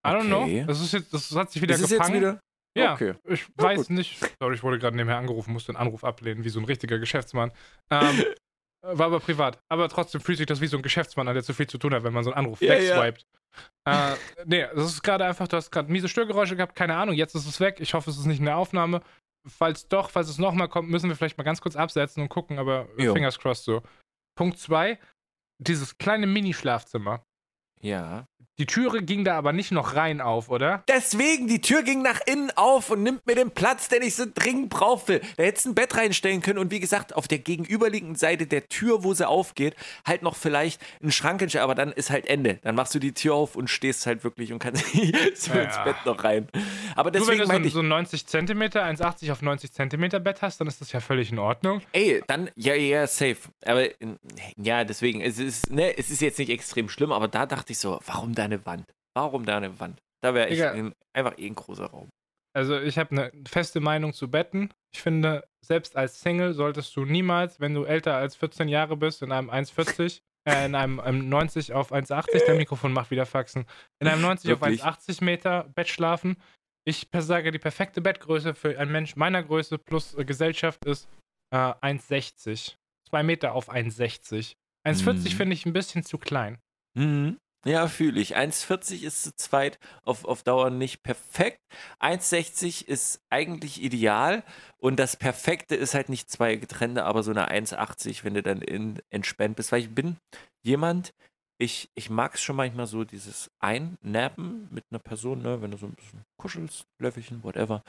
I 0.05 0.13
don't 0.13 0.41
okay. 0.41 0.61
know. 0.61 0.67
Das 0.67 0.81
ist 0.81 0.93
jetzt, 0.93 1.13
das 1.13 1.35
hat 1.35 1.51
sich 1.51 1.61
wieder 1.61 1.75
ist 1.75 1.89
gefangen. 1.89 2.13
Jetzt 2.13 2.21
wieder? 2.21 2.39
Ja, 2.77 2.93
okay. 2.93 3.15
ich 3.25 3.41
ja, 3.41 3.63
weiß 3.63 3.87
gut. 3.87 3.89
nicht. 3.91 4.19
Sorry, 4.39 4.55
ich 4.55 4.63
wurde 4.63 4.79
gerade 4.79 4.97
nebenher 4.97 5.17
angerufen, 5.17 5.53
musste 5.53 5.71
einen 5.71 5.77
Anruf 5.77 6.03
ablehnen, 6.03 6.43
wie 6.43 6.49
so 6.49 6.59
ein 6.59 6.65
richtiger 6.65 6.99
Geschäftsmann. 6.99 7.51
Ähm, 7.89 8.23
war 8.85 9.07
aber 9.07 9.19
privat. 9.19 9.59
Aber 9.69 9.87
trotzdem 9.89 10.21
fühlt 10.21 10.37
sich 10.37 10.47
das 10.47 10.61
wie 10.61 10.67
so 10.67 10.77
ein 10.77 10.83
Geschäftsmann 10.83 11.27
an, 11.27 11.33
der 11.33 11.43
zu 11.43 11.53
viel 11.53 11.67
zu 11.67 11.77
tun 11.77 11.93
hat, 11.93 12.03
wenn 12.03 12.13
man 12.13 12.23
so 12.23 12.31
einen 12.31 12.45
Anruf 12.45 12.61
ja, 12.61 12.73
wegswiped. 12.73 13.25
Ja. 13.87 14.13
Äh, 14.13 14.17
nee, 14.45 14.67
das 14.75 14.85
ist 14.85 15.01
gerade 15.01 15.25
einfach, 15.25 15.47
du 15.47 15.55
hast 15.55 15.71
gerade 15.71 15.91
miese 15.91 16.09
Störgeräusche 16.09 16.57
gehabt, 16.57 16.75
keine 16.75 16.95
Ahnung, 16.95 17.15
jetzt 17.15 17.35
ist 17.35 17.47
es 17.47 17.59
weg. 17.59 17.77
Ich 17.79 17.93
hoffe, 17.93 18.09
es 18.09 18.17
ist 18.17 18.25
nicht 18.25 18.39
in 18.39 18.45
der 18.45 18.57
Aufnahme. 18.57 19.01
Falls 19.47 19.87
doch, 19.87 20.09
falls 20.09 20.27
es 20.27 20.37
nochmal 20.37 20.67
kommt, 20.67 20.89
müssen 20.89 21.07
wir 21.07 21.15
vielleicht 21.15 21.37
mal 21.37 21.43
ganz 21.43 21.61
kurz 21.61 21.75
absetzen 21.75 22.21
und 22.23 22.29
gucken, 22.29 22.59
aber 22.59 22.89
jo. 22.97 23.13
fingers 23.13 23.39
crossed 23.39 23.63
so. 23.63 23.83
Punkt 24.35 24.59
2, 24.59 24.99
dieses 25.59 25.97
kleine 25.97 26.27
Mini-Schlafzimmer. 26.27 27.23
Ja. 27.79 28.27
Die 28.57 28.65
Türe 28.65 29.03
ging 29.03 29.23
da 29.23 29.37
aber 29.37 29.53
nicht 29.53 29.71
noch 29.71 29.95
rein 29.95 30.21
auf, 30.21 30.49
oder? 30.49 30.83
Deswegen, 30.87 31.47
die 31.47 31.61
Tür 31.61 31.83
ging 31.83 32.01
nach 32.01 32.21
innen 32.25 32.51
auf 32.55 32.89
und 32.89 33.03
nimmt 33.03 33.27
mir 33.27 33.35
den 33.35 33.51
Platz, 33.51 33.89
den 33.89 34.01
ich 34.01 34.15
so 34.15 34.25
dringend 34.33 34.69
brauchte. 34.69 35.21
Da 35.37 35.43
hättest 35.43 35.65
du 35.65 35.71
ein 35.71 35.75
Bett 35.75 35.95
reinstellen 35.95 36.41
können 36.41 36.59
und 36.59 36.71
wie 36.71 36.79
gesagt, 36.79 37.15
auf 37.15 37.27
der 37.27 37.39
gegenüberliegenden 37.39 38.15
Seite 38.15 38.47
der 38.47 38.69
Tür, 38.69 39.03
wo 39.03 39.13
sie 39.13 39.27
aufgeht, 39.27 39.75
halt 40.05 40.21
noch 40.21 40.35
vielleicht 40.35 40.81
ein 41.03 41.11
Schrank 41.11 41.35
aber 41.55 41.75
dann 41.75 41.91
ist 41.91 42.09
halt 42.09 42.27
Ende. 42.27 42.59
Dann 42.63 42.75
machst 42.75 42.95
du 42.95 42.99
die 42.99 43.13
Tür 43.13 43.35
auf 43.35 43.55
und 43.55 43.69
stehst 43.69 44.05
halt 44.05 44.23
wirklich 44.23 44.53
und 44.53 44.59
kannst 44.59 44.85
so 45.35 45.53
ja. 45.53 45.63
ins 45.63 45.77
Bett 45.83 45.95
noch 46.05 46.23
rein. 46.23 46.47
Aber 46.95 47.11
deswegen 47.11 47.41
du, 47.41 47.49
wenn 47.49 47.63
du 47.63 47.69
so, 47.69 47.79
so 47.79 47.81
90 47.81 48.25
Zentimeter, 48.25 48.83
1,80 48.83 49.31
auf 49.31 49.41
90 49.41 49.73
Zentimeter 49.73 50.19
Bett 50.19 50.41
hast, 50.41 50.61
dann 50.61 50.67
ist 50.67 50.79
das 50.79 50.93
ja 50.93 51.01
völlig 51.01 51.31
in 51.31 51.39
Ordnung. 51.39 51.81
Ey, 51.91 52.23
dann, 52.27 52.49
ja, 52.55 52.73
ja, 52.73 53.05
safe. 53.05 53.37
Aber 53.65 53.85
ja, 54.55 54.85
deswegen, 54.85 55.21
es 55.21 55.39
ist, 55.39 55.71
ne, 55.71 55.97
es 55.97 56.09
ist 56.09 56.21
jetzt 56.21 56.39
nicht 56.39 56.49
extrem 56.49 56.87
schlimm, 56.87 57.11
aber 57.11 57.27
da 57.27 57.45
dachte 57.45 57.73
ich 57.73 57.79
so, 57.79 57.99
warum 58.05 58.33
da 58.33 58.44
eine 58.45 58.65
Wand? 58.65 58.85
Warum 59.13 59.45
da 59.45 59.57
eine 59.57 59.79
Wand? 59.79 60.01
Da 60.21 60.33
wäre 60.33 60.49
ich 60.49 60.63
ein, 60.63 60.93
einfach 61.13 61.37
eh 61.37 61.47
ein 61.47 61.55
großer 61.55 61.85
Raum. 61.85 62.09
Also 62.55 62.79
ich 62.79 62.97
habe 62.97 63.11
eine 63.11 63.31
feste 63.47 63.81
Meinung 63.81 64.13
zu 64.13 64.31
Betten. 64.31 64.69
Ich 64.93 65.01
finde, 65.01 65.45
selbst 65.61 65.97
als 65.97 66.21
Single 66.21 66.53
solltest 66.53 66.95
du 66.95 67.03
niemals, 67.03 67.59
wenn 67.59 67.73
du 67.73 67.83
älter 67.83 68.15
als 68.15 68.35
14 68.37 68.69
Jahre 68.69 68.95
bist, 68.95 69.21
in 69.21 69.33
einem 69.33 69.49
1,40, 69.49 70.21
äh, 70.47 70.65
in 70.65 70.73
einem, 70.73 71.01
einem 71.01 71.27
90 71.27 71.73
auf 71.73 71.91
1,80, 71.91 72.45
der 72.45 72.55
Mikrofon 72.55 72.93
macht 72.93 73.11
wieder 73.11 73.25
Faxen, 73.25 73.65
in 73.99 74.07
einem 74.07 74.21
90 74.21 74.49
Wirklich? 74.49 74.83
auf 74.83 74.97
1,80 74.97 75.23
Meter 75.23 75.65
Bett 75.75 75.89
schlafen. 75.89 76.37
Ich 76.87 77.09
sage, 77.13 77.51
die 77.51 77.59
perfekte 77.59 77.99
Bettgröße 77.99 78.53
für 78.53 78.79
einen 78.79 78.91
Mensch 78.91 79.15
meiner 79.15 79.43
Größe 79.43 79.77
plus 79.77 80.13
äh, 80.13 80.23
Gesellschaft 80.23 80.85
ist 80.85 81.09
äh, 81.51 81.57
1,60. 81.57 82.75
2 83.09 83.23
Meter 83.23 83.53
auf 83.53 83.69
1,60. 83.69 84.55
1,40 84.87 85.13
mhm. 85.13 85.27
finde 85.27 85.53
ich 85.53 85.65
ein 85.65 85.73
bisschen 85.73 86.03
zu 86.03 86.17
klein. 86.17 86.59
Mhm. 86.97 87.37
Ja, 87.67 87.87
fühle 87.87 88.21
ich. 88.21 88.37
1,40 88.37 89.03
ist 89.03 89.23
zu 89.23 89.35
zweit 89.35 89.79
auf, 90.03 90.23
auf 90.25 90.43
Dauer 90.43 90.69
nicht 90.69 91.01
perfekt. 91.01 91.61
1,60 91.99 92.85
ist 92.85 93.21
eigentlich 93.31 93.81
ideal. 93.81 94.43
Und 94.77 94.97
das 94.97 95.17
Perfekte 95.17 95.75
ist 95.75 95.95
halt 95.95 96.09
nicht 96.09 96.29
zwei 96.29 96.57
getrennte, 96.57 97.05
aber 97.05 97.23
so 97.23 97.31
eine 97.31 97.49
1,80, 97.49 98.23
wenn 98.23 98.35
du 98.35 98.43
dann 98.43 98.61
in, 98.61 99.01
entspannt 99.09 99.55
bist. 99.55 99.71
Weil 99.71 99.81
ich 99.81 99.95
bin 99.95 100.17
jemand, 100.63 101.15
ich, 101.57 101.89
ich 101.95 102.11
mag 102.11 102.35
es 102.35 102.41
schon 102.41 102.55
manchmal 102.55 102.85
so, 102.85 103.03
dieses 103.03 103.49
Einnappen 103.59 104.67
mit 104.71 104.83
einer 104.91 104.99
Person, 104.99 105.41
ne, 105.41 105.59
wenn 105.63 105.71
du 105.71 105.77
so 105.77 105.87
ein 105.87 105.95
bisschen 105.95 106.23
kuschelst, 106.37 106.85
Löffelchen, 106.99 107.43
whatever 107.43 107.83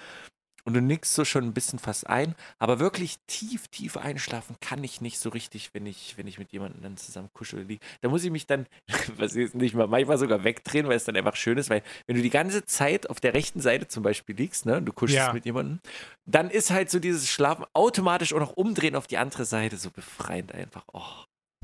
und 0.66 0.74
du 0.74 0.82
nickst 0.82 1.14
so 1.14 1.24
schon 1.24 1.44
ein 1.44 1.52
bisschen 1.52 1.78
fast 1.78 2.08
ein, 2.08 2.34
aber 2.58 2.80
wirklich 2.80 3.18
tief, 3.28 3.68
tief 3.68 3.96
einschlafen 3.96 4.56
kann 4.60 4.82
ich 4.82 5.00
nicht 5.00 5.18
so 5.18 5.30
richtig, 5.30 5.70
wenn 5.72 5.86
ich, 5.86 6.18
wenn 6.18 6.26
ich 6.26 6.38
mit 6.38 6.52
jemandem 6.52 6.82
dann 6.82 6.96
zusammen 6.96 7.30
kuschel 7.32 7.62
liege. 7.62 7.80
Da 8.02 8.08
muss 8.08 8.24
ich 8.24 8.30
mich 8.32 8.46
dann, 8.46 8.66
was 9.16 9.36
ist 9.36 9.54
nicht 9.54 9.74
mal, 9.74 9.86
manchmal 9.86 10.18
sogar 10.18 10.42
wegdrehen, 10.44 10.88
weil 10.88 10.96
es 10.96 11.04
dann 11.04 11.16
einfach 11.16 11.36
schön 11.36 11.56
ist, 11.56 11.70
weil 11.70 11.82
wenn 12.06 12.16
du 12.16 12.22
die 12.22 12.30
ganze 12.30 12.64
Zeit 12.64 13.08
auf 13.08 13.20
der 13.20 13.32
rechten 13.32 13.60
Seite 13.60 13.86
zum 13.86 14.02
Beispiel 14.02 14.34
liegst, 14.34 14.66
ne, 14.66 14.78
und 14.78 14.86
du 14.86 14.92
kuschelst 14.92 15.28
ja. 15.28 15.32
mit 15.32 15.44
jemandem, 15.44 15.78
dann 16.26 16.50
ist 16.50 16.70
halt 16.70 16.90
so 16.90 16.98
dieses 16.98 17.30
Schlafen 17.30 17.64
automatisch 17.72 18.34
auch 18.34 18.40
noch 18.40 18.56
umdrehen 18.56 18.96
auf 18.96 19.06
die 19.06 19.18
andere 19.18 19.44
Seite 19.44 19.76
so 19.76 19.90
befreiend 19.90 20.52
einfach. 20.52 20.84
Oh. 20.92 21.02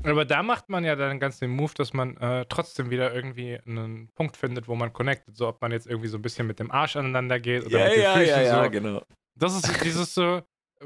Aber 0.03 0.25
da 0.25 0.43
macht 0.43 0.69
man 0.69 0.83
ja 0.83 0.95
dann 0.95 1.19
ganz 1.19 1.39
den 1.39 1.51
Move, 1.51 1.71
dass 1.75 1.93
man 1.93 2.17
äh, 2.17 2.45
trotzdem 2.49 2.89
wieder 2.89 3.13
irgendwie 3.13 3.57
einen 3.65 4.09
Punkt 4.15 4.37
findet, 4.37 4.67
wo 4.67 4.75
man 4.75 4.91
connectet. 4.91 5.37
So, 5.37 5.47
ob 5.47 5.61
man 5.61 5.71
jetzt 5.71 5.87
irgendwie 5.87 6.09
so 6.09 6.17
ein 6.17 6.21
bisschen 6.21 6.45
mit 6.47 6.59
dem 6.59 6.71
Arsch 6.71 6.95
aneinander 6.95 7.39
geht 7.39 7.65
oder 7.65 7.79
ja, 7.79 7.85
mit 7.85 7.95
den 7.95 8.03
ja, 8.03 8.13
Füßen. 8.13 8.27
Ja, 8.27 8.41
ja, 8.41 8.63
so. 8.63 8.69
genau. 8.69 9.01
Das 9.35 9.55
ist 9.55 9.83
dieses 9.83 10.13
so, 10.13 10.41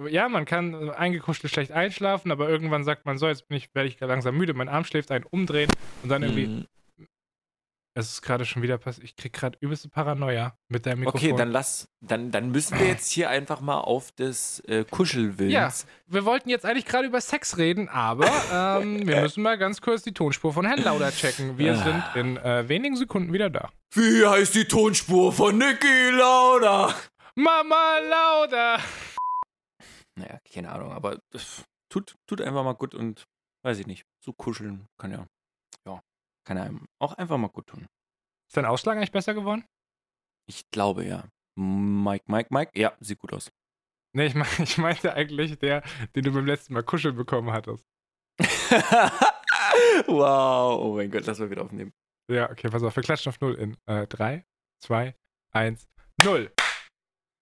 ja, 0.10 0.30
man 0.30 0.46
kann 0.46 0.90
eingekuschelt 0.92 1.52
schlecht 1.52 1.72
einschlafen, 1.72 2.32
aber 2.32 2.48
irgendwann 2.48 2.84
sagt 2.84 3.06
man 3.06 3.18
so, 3.18 3.28
jetzt 3.28 3.48
bin 3.48 3.58
ich, 3.58 3.74
werde 3.74 3.90
ich 3.90 4.00
langsam 4.00 4.38
müde, 4.38 4.54
mein 4.54 4.70
Arm 4.70 4.86
schläft 4.86 5.12
ein, 5.12 5.24
umdrehen 5.24 5.70
und 6.04 6.10
dann 6.10 6.24
irgendwie. 6.24 6.48
Mhm. 6.48 6.68
Es 7.98 8.12
ist 8.12 8.22
gerade 8.22 8.46
schon 8.46 8.62
wieder 8.62 8.78
passiert. 8.78 9.06
Ich 9.06 9.16
krieg 9.16 9.34
gerade 9.34 9.58
übelste 9.60 9.90
Paranoia 9.90 10.56
mit 10.68 10.86
deinem 10.86 11.00
Mikrofon. 11.00 11.30
Okay, 11.30 11.36
dann 11.36 11.50
lass, 11.50 11.88
dann, 12.00 12.30
dann 12.30 12.52
müssen 12.52 12.78
wir 12.78 12.86
jetzt 12.86 13.10
hier 13.10 13.28
einfach 13.28 13.60
mal 13.60 13.80
auf 13.80 14.12
das 14.12 14.60
äh, 14.68 14.86
Kuschelwillens. 14.88 15.52
Ja, 15.52 15.74
wir 16.06 16.24
wollten 16.24 16.48
jetzt 16.50 16.64
eigentlich 16.64 16.86
gerade 16.86 17.08
über 17.08 17.20
Sex 17.22 17.58
reden, 17.58 17.90
aber 17.90 18.28
ähm, 18.84 19.08
wir 19.08 19.22
müssen 19.22 19.42
mal 19.42 19.58
ganz 19.58 19.82
kurz 19.82 20.04
die 20.04 20.14
Tonspur 20.14 20.54
von 20.54 20.68
Herrn 20.68 20.84
Lauder 20.84 21.12
checken. 21.12 21.58
Wir 21.58 21.76
sind 21.76 22.04
in 22.14 22.38
äh, 22.38 22.70
wenigen 22.70 22.96
Sekunden 22.96 23.34
wieder 23.34 23.50
da. 23.50 23.72
Wie 23.96 24.24
heißt 24.24 24.54
die 24.54 24.66
Tonspur 24.66 25.34
von 25.34 25.58
Niki 25.58 26.12
Lauda? 26.12 26.94
Mama 27.34 27.98
Lauda! 27.98 28.78
Naja, 30.20 30.40
keine 30.54 30.72
Ahnung, 30.72 30.92
aber 30.92 31.18
tut, 31.90 32.14
tut 32.28 32.42
einfach 32.42 32.64
mal 32.64 32.74
gut 32.74 32.94
und 32.94 33.26
weiß 33.64 33.80
ich 33.80 33.88
nicht, 33.88 34.06
so 34.24 34.34
kuscheln 34.34 34.86
kann 35.00 35.10
ja, 35.10 35.26
kann 36.48 36.58
einem 36.58 36.88
auch 37.00 37.14
einfach 37.14 37.38
mal 37.38 37.50
gut 37.50 37.68
tun. 37.68 37.88
Ist 38.48 38.56
dein 38.56 38.66
Ausschlag 38.66 38.96
eigentlich 38.96 39.12
besser 39.12 39.34
geworden? 39.34 39.66
Ich 40.48 40.72
glaube 40.72 41.04
ja. 41.06 41.26
Mike, 41.56 42.24
Mike, 42.28 42.48
Mike, 42.52 42.72
ja, 42.80 42.96
sieht 43.02 43.20
gut 43.20 43.34
aus. 43.34 43.52
Nee, 44.16 44.28
ich, 44.28 44.36
mein, 44.36 44.48
ich 44.60 44.78
meinte 44.78 45.14
eigentlich 45.14 45.60
der, 45.60 45.84
den 46.16 46.24
du 46.24 46.32
beim 46.32 46.46
letzten 46.46 46.74
Mal 46.74 46.84
kuscheln 46.84 47.18
bekommen 47.18 47.52
hattest. 47.52 47.86
wow, 50.08 50.80
oh 50.80 50.96
mein 50.96 51.12
Gott, 51.12 51.26
lass 51.26 51.40
mal 51.40 51.50
wieder 51.50 51.64
aufnehmen. 51.64 51.92
Ja, 52.32 52.50
okay, 52.50 52.70
pass 52.70 52.84
auf, 52.84 52.96
wir 52.96 53.04
klatschen 53.04 53.30
auf 53.32 53.42
Null 53.42 53.56
in 53.56 53.76
3, 53.86 54.46
2, 54.84 55.16
1, 55.52 55.88
0. 56.24 56.52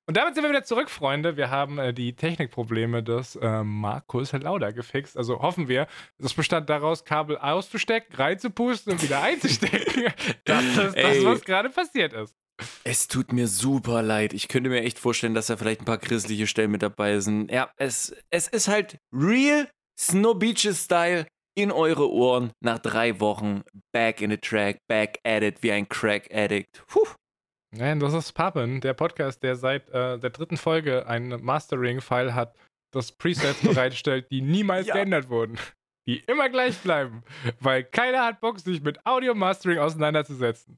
Und 0.07 0.17
damit 0.17 0.35
sind 0.35 0.43
wir 0.43 0.51
wieder 0.51 0.63
zurück, 0.63 0.91
Freunde. 0.91 1.35
Wir 1.35 1.49
haben 1.49 1.79
äh, 1.79 1.93
die 1.93 2.13
Technikprobleme 2.13 3.01
des 3.01 3.35
äh, 3.37 3.63
Markus 3.63 4.33
Lauda 4.33 4.69
gefixt. 4.71 5.17
Also 5.17 5.41
hoffen 5.41 5.67
wir, 5.67 5.87
das 6.19 6.33
bestand 6.35 6.69
daraus, 6.69 7.05
Kabel 7.05 7.37
auszustecken, 7.37 8.15
reinzupusten 8.15 8.93
und 8.93 9.01
wieder 9.01 9.21
einzustecken. 9.23 10.13
das 10.45 10.63
ist 10.63 10.95
das, 10.95 11.25
was 11.25 11.41
gerade 11.41 11.69
passiert 11.69 12.13
ist. 12.13 12.35
Es 12.83 13.07
tut 13.07 13.33
mir 13.33 13.47
super 13.47 14.01
leid. 14.01 14.33
Ich 14.33 14.47
könnte 14.47 14.69
mir 14.69 14.81
echt 14.81 14.99
vorstellen, 14.99 15.33
dass 15.33 15.47
da 15.47 15.57
vielleicht 15.57 15.81
ein 15.81 15.85
paar 15.85 15.97
christliche 15.97 16.47
Stellen 16.47 16.71
mit 16.71 16.83
dabei 16.83 17.19
sind. 17.19 17.51
Ja, 17.51 17.71
es, 17.77 18.15
es 18.29 18.47
ist 18.47 18.67
halt 18.67 18.97
real 19.11 19.69
Snow 19.99 20.37
Beaches 20.37 20.85
Style 20.85 21.25
in 21.55 21.71
eure 21.71 22.11
Ohren 22.11 22.51
nach 22.61 22.79
drei 22.79 23.19
Wochen. 23.19 23.63
Back 23.91 24.21
in 24.21 24.29
the 24.29 24.37
track, 24.37 24.77
back 24.87 25.19
at 25.23 25.41
it 25.41 25.63
wie 25.63 25.71
ein 25.71 25.89
Crack 25.89 26.29
Addict. 26.33 26.83
Puh. 26.87 27.07
Nein, 27.77 27.99
das 27.99 28.13
ist 28.13 28.31
Pappen, 28.31 28.79
der 28.79 28.93
Podcast, 28.93 29.43
der 29.43 29.57
seit 29.57 29.89
äh, 29.89 30.17
der 30.17 30.29
dritten 30.29 30.55
Folge 30.55 31.07
ein 31.07 31.27
Mastering-File 31.43 32.33
hat, 32.33 32.55
das 32.91 33.11
Presets 33.11 33.61
bereitstellt, 33.63 34.31
die 34.31 34.41
niemals 34.41 34.87
ja. 34.87 34.93
geändert 34.93 35.29
wurden. 35.29 35.57
Die 36.07 36.19
immer 36.19 36.49
gleich 36.49 36.77
bleiben. 36.77 37.23
Weil 37.59 37.83
keiner 37.83 38.23
hat 38.23 38.39
Bock, 38.39 38.59
sich 38.59 38.81
mit 38.81 39.05
Audio-Mastering 39.05 39.79
auseinanderzusetzen. 39.79 40.77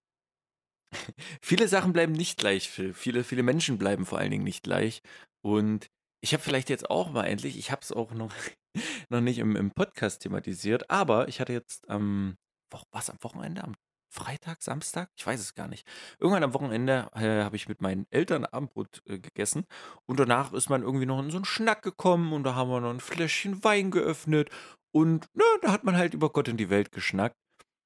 Viele 1.41 1.67
Sachen 1.67 1.93
bleiben 1.93 2.13
nicht 2.13 2.39
gleich, 2.39 2.69
Phil. 2.69 2.93
Viele, 2.93 3.23
viele 3.23 3.43
Menschen 3.43 3.77
bleiben 3.77 4.05
vor 4.05 4.17
allen 4.17 4.31
Dingen 4.31 4.45
nicht 4.45 4.63
gleich. 4.63 5.01
Und 5.43 5.87
ich 6.21 6.33
habe 6.33 6.41
vielleicht 6.41 6.69
jetzt 6.69 6.89
auch 6.89 7.11
mal 7.11 7.25
endlich, 7.25 7.59
ich 7.59 7.71
habe 7.71 7.81
es 7.81 7.91
auch 7.91 8.11
noch, 8.13 8.33
noch 9.09 9.21
nicht 9.21 9.37
im, 9.37 9.55
im 9.55 9.71
Podcast 9.71 10.21
thematisiert, 10.21 10.89
aber 10.89 11.27
ich 11.27 11.39
hatte 11.41 11.53
jetzt 11.53 11.87
am, 11.89 12.37
ähm, 12.73 12.81
was, 12.91 13.09
am 13.09 13.17
Wochenende, 13.21 13.63
am 13.63 13.75
Freitag, 14.09 14.61
Samstag? 14.61 15.09
Ich 15.15 15.25
weiß 15.25 15.39
es 15.39 15.55
gar 15.55 15.67
nicht. 15.67 15.87
Irgendwann 16.19 16.43
am 16.43 16.53
Wochenende 16.53 17.09
äh, 17.13 17.43
habe 17.43 17.55
ich 17.55 17.67
mit 17.67 17.81
meinen 17.81 18.07
Eltern 18.09 18.45
Abendbrot 18.45 19.01
äh, 19.05 19.19
gegessen 19.19 19.65
und 20.05 20.19
danach 20.19 20.53
ist 20.53 20.69
man 20.69 20.83
irgendwie 20.83 21.05
noch 21.05 21.19
in 21.19 21.29
so 21.29 21.37
einen 21.37 21.45
Schnack 21.45 21.81
gekommen 21.81 22.33
und 22.33 22.43
da 22.43 22.55
haben 22.55 22.69
wir 22.69 22.81
noch 22.81 22.89
ein 22.89 22.99
Fläschchen 22.99 23.63
Wein 23.63 23.91
geöffnet 23.91 24.49
und 24.91 25.27
na, 25.33 25.45
da 25.61 25.71
hat 25.71 25.83
man 25.83 25.97
halt 25.97 26.13
über 26.13 26.29
Gott 26.29 26.49
und 26.49 26.57
die 26.57 26.69
Welt 26.69 26.91
geschnackt. 26.91 27.35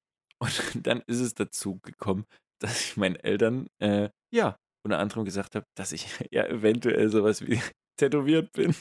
Und 0.42 0.86
dann 0.88 1.02
ist 1.06 1.20
es 1.20 1.34
dazu 1.34 1.78
gekommen, 1.82 2.24
dass 2.60 2.80
ich 2.80 2.96
meinen 2.96 3.14
Eltern, 3.14 3.68
äh, 3.78 4.08
ja, 4.34 4.56
unter 4.84 4.98
anderem 4.98 5.24
gesagt 5.24 5.54
habe, 5.54 5.66
dass 5.76 5.92
ich 5.92 6.06
ja 6.32 6.44
eventuell 6.46 7.10
sowas 7.10 7.46
wie 7.46 7.60
tätowiert 7.96 8.52
bin. 8.52 8.74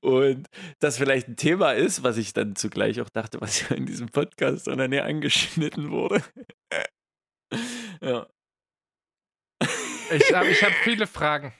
Und 0.00 0.48
das 0.78 0.98
vielleicht 0.98 1.28
ein 1.28 1.36
Thema 1.36 1.72
ist, 1.72 2.02
was 2.02 2.16
ich 2.16 2.32
dann 2.32 2.56
zugleich 2.56 3.00
auch 3.00 3.08
dachte, 3.08 3.40
was 3.40 3.68
ja 3.68 3.76
in 3.76 3.86
diesem 3.86 4.08
Podcast 4.08 4.66
dann 4.66 4.90
näher 4.90 5.04
angeschnitten 5.04 5.90
wurde. 5.90 6.22
ja. 8.00 8.26
Ich 10.10 10.32
habe 10.34 10.48
ich 10.48 10.62
hab 10.62 10.72
viele 10.84 11.06
Fragen. 11.06 11.52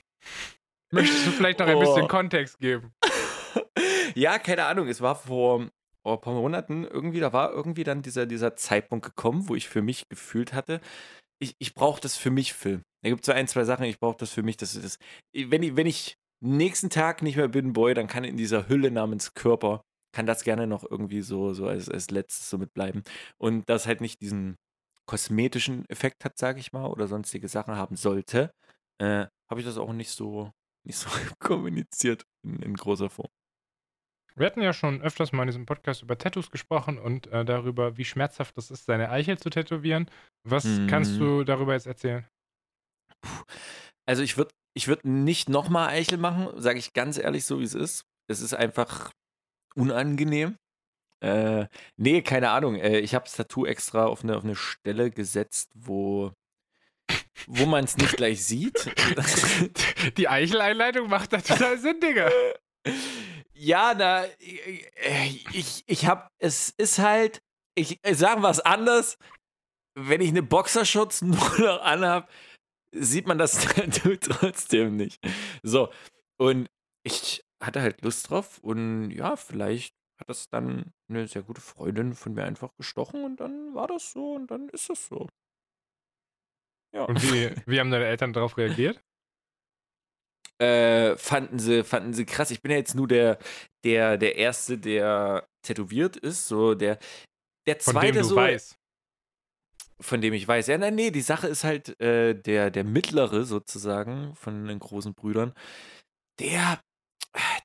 Möchtest 0.93 1.27
du 1.27 1.31
vielleicht 1.31 1.59
noch 1.59 1.67
ein 1.67 1.77
oh. 1.77 1.81
bisschen 1.81 2.09
Kontext 2.09 2.59
geben? 2.59 2.93
ja, 4.15 4.39
keine 4.39 4.67
Ahnung. 4.67 4.89
Es 4.89 5.01
war 5.01 5.17
vor, 5.17 5.71
vor 6.03 6.15
ein 6.15 6.21
paar 6.21 6.35
Monaten 6.35 6.85
irgendwie, 6.85 7.21
da 7.21 7.33
war 7.33 7.51
irgendwie 7.53 7.85
dann 7.85 8.03
dieser, 8.03 8.27
dieser 8.27 8.57
Zeitpunkt 8.57 9.07
gekommen, 9.07 9.49
wo 9.49 9.55
ich 9.55 9.69
für 9.69 9.81
mich 9.81 10.09
gefühlt 10.09 10.53
hatte, 10.53 10.81
ich, 11.43 11.57
ich 11.59 11.75
brauche 11.75 12.01
das 12.01 12.17
für 12.17 12.31
mich, 12.31 12.55
Phil. 12.55 12.83
Da 13.03 13.11
gibt 13.11 13.23
es 13.23 13.27
so 13.27 13.33
ein, 13.33 13.49
zwei 13.49 13.65
Sachen, 13.65 13.85
ich 13.85 13.99
brauche 13.99 14.17
das 14.17 14.31
für 14.31 14.43
mich. 14.43 14.57
Das, 14.57 14.81
das, 14.81 14.99
wenn, 15.35 15.63
ich, 15.63 15.77
wenn 15.77 15.87
ich 15.87 16.17
nächsten 16.41 16.89
Tag 16.89 17.23
nicht 17.23 17.37
mehr 17.37 17.49
bin, 17.49 17.73
Boy, 17.73 17.95
dann 17.95 18.07
kann 18.07 18.25
in 18.25 18.37
dieser 18.37 18.69
Hülle 18.69 18.91
namens 18.91 19.35
Körper, 19.35 19.83
kann 20.15 20.27
das 20.27 20.45
gerne 20.45 20.67
noch 20.67 20.89
irgendwie 20.89 21.21
so, 21.21 21.53
so 21.53 21.67
als, 21.67 21.89
als 21.89 22.11
letztes 22.11 22.49
so 22.49 22.59
mitbleiben. 22.59 23.03
Und 23.39 23.69
das 23.69 23.87
halt 23.87 24.01
nicht 24.01 24.21
diesen 24.21 24.57
kosmetischen 25.07 25.85
Effekt 25.89 26.25
hat, 26.25 26.39
sage 26.39 26.61
ich 26.61 26.73
mal, 26.73 26.87
oder 26.87 27.09
sonstige 27.09 27.49
Sachen 27.49 27.75
haben 27.75 27.97
sollte, 27.97 28.53
äh, 28.99 29.27
habe 29.51 29.61
ich 29.61 29.67
das 29.67 29.79
auch 29.79 29.93
nicht 29.93 30.11
so, 30.11 30.53
nicht 30.85 30.97
so 30.97 31.09
kommuniziert 31.41 32.25
in, 32.45 32.63
in, 32.63 32.75
großer 32.75 33.11
Form. 33.11 33.31
Wir 34.37 34.47
hatten 34.47 34.63
ja 34.63 34.73
schon 34.73 35.03
öfters 35.03 35.33
mal 35.33 35.43
in 35.43 35.49
diesem 35.49 35.67
Podcast 35.67 36.03
über 36.03 36.17
Tattoos 36.17 36.51
gesprochen 36.51 36.99
und 36.99 37.27
äh, 37.29 37.45
darüber, 37.45 37.97
wie 37.97 38.05
schmerzhaft 38.05 38.57
es 38.59 38.71
ist, 38.71 38.87
seine 38.87 39.11
Eichel 39.11 39.39
zu 39.39 39.51
tätowieren. 39.51 40.11
Was 40.45 40.65
mhm. 40.65 40.87
kannst 40.87 41.19
du 41.19 41.45
darüber 41.45 41.75
jetzt 41.75 41.87
erzählen? 41.87 42.27
Also 44.07 44.23
ich 44.23 44.37
würde 44.37 44.53
ich 44.75 44.89
würde 44.89 45.09
nicht 45.09 45.49
nochmal 45.49 45.89
Eichel 45.91 46.19
machen, 46.19 46.49
sage 46.61 46.79
ich 46.79 46.95
ganz 46.95 47.19
ehrlich, 47.19 47.45
so 47.45 47.61
wie 47.61 47.65
es 47.65 47.75
ist. 47.75 48.05
Es 48.27 48.41
ist 48.41 48.55
einfach 48.55 49.13
unangenehm. 49.75 50.57
Äh, 51.21 51.67
nee, 51.97 52.23
keine 52.23 52.51
Ahnung. 52.51 52.77
Äh, 52.77 52.99
ich 52.99 53.15
habe 53.15 53.25
das 53.25 53.35
Tattoo 53.35 53.67
extra 53.67 54.07
auf 54.07 54.25
eine, 54.25 54.37
auf 54.37 54.45
eine 54.45 54.57
Stelle 54.57 55.11
gesetzt, 55.11 55.71
wo, 55.75 56.33
wo 57.47 57.67
man 57.67 57.85
es 57.85 57.97
nicht 57.97 58.17
gleich 58.17 58.45
sieht. 58.45 58.91
Die 60.17 60.29
Eicheleinleitung 60.29 61.09
macht 61.09 61.33
da 61.33 61.41
total 61.41 61.79
Sinn, 61.79 62.01
Digga. 62.01 62.31
Ja, 63.55 63.95
na, 63.95 64.25
ich, 64.39 65.85
ich 65.87 66.07
habe, 66.07 66.29
es 66.39 66.71
ist 66.71 66.99
halt, 66.99 67.43
ich, 67.75 67.99
ich 68.05 68.19
sagen 68.19 68.43
wir 68.43 68.51
es 68.51 68.61
anders, 68.61 69.19
wenn 69.95 70.21
ich 70.21 70.29
eine 70.29 70.43
Boxershorts 70.43 71.23
nur 71.23 71.59
noch 71.59 71.83
anhab, 71.83 72.31
sieht 72.95 73.27
man 73.27 73.39
das 73.39 73.65
trotzdem 74.21 74.97
nicht. 74.97 75.21
So, 75.63 75.93
und 76.39 76.69
ich 77.05 77.43
hatte 77.63 77.81
halt 77.81 78.03
Lust 78.03 78.31
drauf 78.31 78.59
und 78.59 79.11
ja, 79.11 79.37
vielleicht 79.37 79.95
hat 80.19 80.29
das 80.29 80.49
dann 80.49 80.93
eine 81.09 81.27
sehr 81.27 81.43
gute 81.43 81.61
Freundin 81.61 82.15
von 82.15 82.35
mir 82.35 82.45
einfach 82.45 82.75
gestochen 82.77 83.25
und 83.25 83.41
dann 83.41 83.75
war 83.75 83.89
das 83.89 84.13
so 84.13 84.35
und 84.35 84.51
dann 84.51 84.69
ist 84.69 84.89
das 84.89 85.07
so. 85.07 85.29
Ja. 86.95 87.05
Und 87.05 87.23
wie, 87.23 87.51
wie 87.67 87.81
haben 87.81 87.91
deine 87.91 88.07
Eltern 88.07 88.33
darauf 88.33 88.57
reagiert? 88.57 89.03
Äh, 90.59 91.17
fanden 91.17 91.59
sie, 91.59 91.85
fanden 91.85 92.15
sie 92.15 92.25
krass. 92.25 92.51
Ich 92.51 92.63
bin 92.63 92.71
ja 92.71 92.79
jetzt 92.79 92.95
nur 92.95 93.09
der, 93.09 93.39
der, 93.85 94.17
der 94.17 94.37
Erste, 94.37 94.79
der 94.79 95.49
tätowiert 95.63 96.17
ist. 96.17 96.47
So 96.47 96.75
der, 96.75 96.99
der 97.67 97.79
zweite 97.79 97.99
Von 97.99 98.07
dem 98.07 98.23
du 98.23 98.25
so. 98.25 98.37
Weißt. 98.37 98.79
Von 100.01 100.21
dem 100.21 100.35
ich 100.35 100.47
weiß. 100.47 100.67
Ja, 100.67 100.79
nein, 100.79 100.95
nee, 100.95 101.11
die 101.11 101.21
Sache 101.21 101.47
ist 101.49 101.65
halt, 101.65 102.01
äh, 102.01 102.35
der, 102.35 102.71
der 102.71 102.85
mittlere 102.85 103.45
sozusagen 103.45 104.35
von 104.35 104.67
den 104.67 104.81
großen 104.81 105.15
Brüdern, 105.15 105.55
der, 106.41 106.81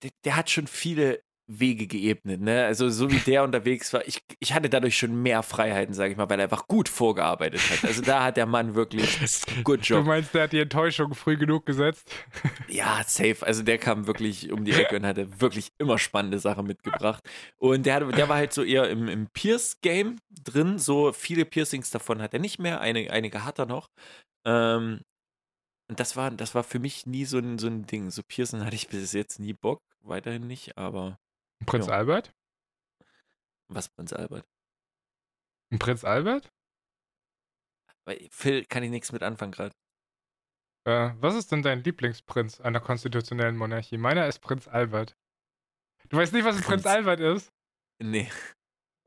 der, 0.04 0.12
der 0.24 0.36
hat 0.36 0.50
schon 0.50 0.68
viele 0.68 1.24
Wege 1.50 1.88
geebnet, 1.88 2.42
ne? 2.42 2.66
Also 2.66 2.90
so 2.90 3.10
wie 3.10 3.20
der 3.20 3.44
unterwegs 3.44 3.94
war, 3.94 4.06
ich, 4.06 4.20
ich 4.40 4.54
hatte 4.54 4.70
dadurch 4.70 4.98
schon 4.98 5.22
mehr 5.22 5.44
Freiheiten, 5.44 5.94
sage 5.94 6.12
ich 6.12 6.18
mal, 6.18 6.30
weil 6.30 6.40
er 6.40 6.44
einfach 6.44 6.68
gut 6.68 6.90
vorgearbeitet 6.90 7.62
hat. 7.70 7.86
Also 7.86 8.02
da 8.02 8.24
hat 8.26 8.36
der 8.36 8.46
Mann 8.46 8.76
wirklich 8.76 9.18
good 9.64 9.86
job. 9.86 10.04
Du 10.04 10.10
meinst, 10.10 10.34
der 10.34 10.44
hat 10.44 10.52
die 10.52 10.60
Enttäuschung 10.60 11.14
früh 11.14 11.38
genug 11.38 11.66
gesetzt? 11.66 12.14
Ja, 12.68 13.02
safe. 13.06 13.38
Also 13.46 13.64
der 13.64 13.78
kam 13.78 14.08
wirklich 14.08 14.52
um 14.52 14.66
die 14.66 14.74
Ecke 14.74 14.98
und 14.98 15.06
hatte 15.06 15.40
wirklich 15.40 15.70
immer 15.78 15.98
spannende 15.98 16.40
Sachen 16.40 16.68
mitgebracht. 16.68 17.24
Und 17.58 17.86
der, 17.86 17.96
hatte, 17.96 18.08
der 18.08 18.28
war 18.28 18.36
halt 18.36 18.52
so 18.52 18.64
eher 18.64 18.90
im, 18.90 19.08
im 19.08 19.28
Pierce-Game 19.28 20.18
drin. 20.44 20.78
So 20.78 21.14
viele 21.14 21.46
Piercings 21.46 21.92
davon 21.92 22.22
hat 22.22 22.34
er 22.34 22.40
nicht 22.40 22.60
mehr, 22.60 22.82
einige, 22.82 23.12
einige 23.12 23.46
hat 23.46 23.58
er 23.58 23.68
noch. 23.68 23.88
Ähm, 24.46 25.00
und 25.90 26.00
das 26.02 26.18
war, 26.18 26.30
das 26.32 26.56
war 26.56 26.64
für 26.64 26.80
mich 26.80 27.06
nie 27.06 27.24
so 27.24 27.38
ein, 27.38 27.58
so 27.58 27.68
ein 27.68 27.86
Ding. 27.86 28.12
So 28.12 28.22
Piercing 28.28 28.66
hatte 28.66 28.76
ich 28.76 28.90
bis 28.90 29.14
jetzt 29.14 29.40
nie 29.40 29.54
Bock, 29.54 29.80
weiterhin 30.02 30.46
nicht, 30.46 30.78
aber 30.78 31.18
Prinz 31.66 31.88
ja. 31.88 31.94
Albert? 31.94 32.34
Was 33.70 33.90
Prinz 33.90 34.14
Albert? 34.14 34.48
Ein 35.72 35.80
Prinz 35.80 36.04
Albert? 36.04 36.50
Bei 38.06 38.28
Phil 38.32 38.66
kann 38.66 38.84
ich 38.84 38.90
nichts 38.90 39.12
mit 39.12 39.24
anfangen 39.24 39.52
gerade. 39.52 39.76
Äh, 40.86 41.12
was 41.20 41.36
ist 41.36 41.52
denn 41.52 41.64
dein 41.64 41.84
Lieblingsprinz 41.84 42.62
einer 42.62 42.80
konstitutionellen 42.80 43.58
Monarchie? 43.58 43.98
Meiner 43.98 44.28
ist 44.28 44.40
Prinz 44.40 44.68
Albert. 44.68 45.18
Du 46.08 46.16
weißt 46.16 46.32
nicht, 46.32 46.46
was 46.46 46.56
ein 46.56 46.64
Prinz, 46.64 46.84
Prinz 46.84 46.86
Albert 46.86 47.20
ist? 47.20 47.52
Nee. 48.02 48.32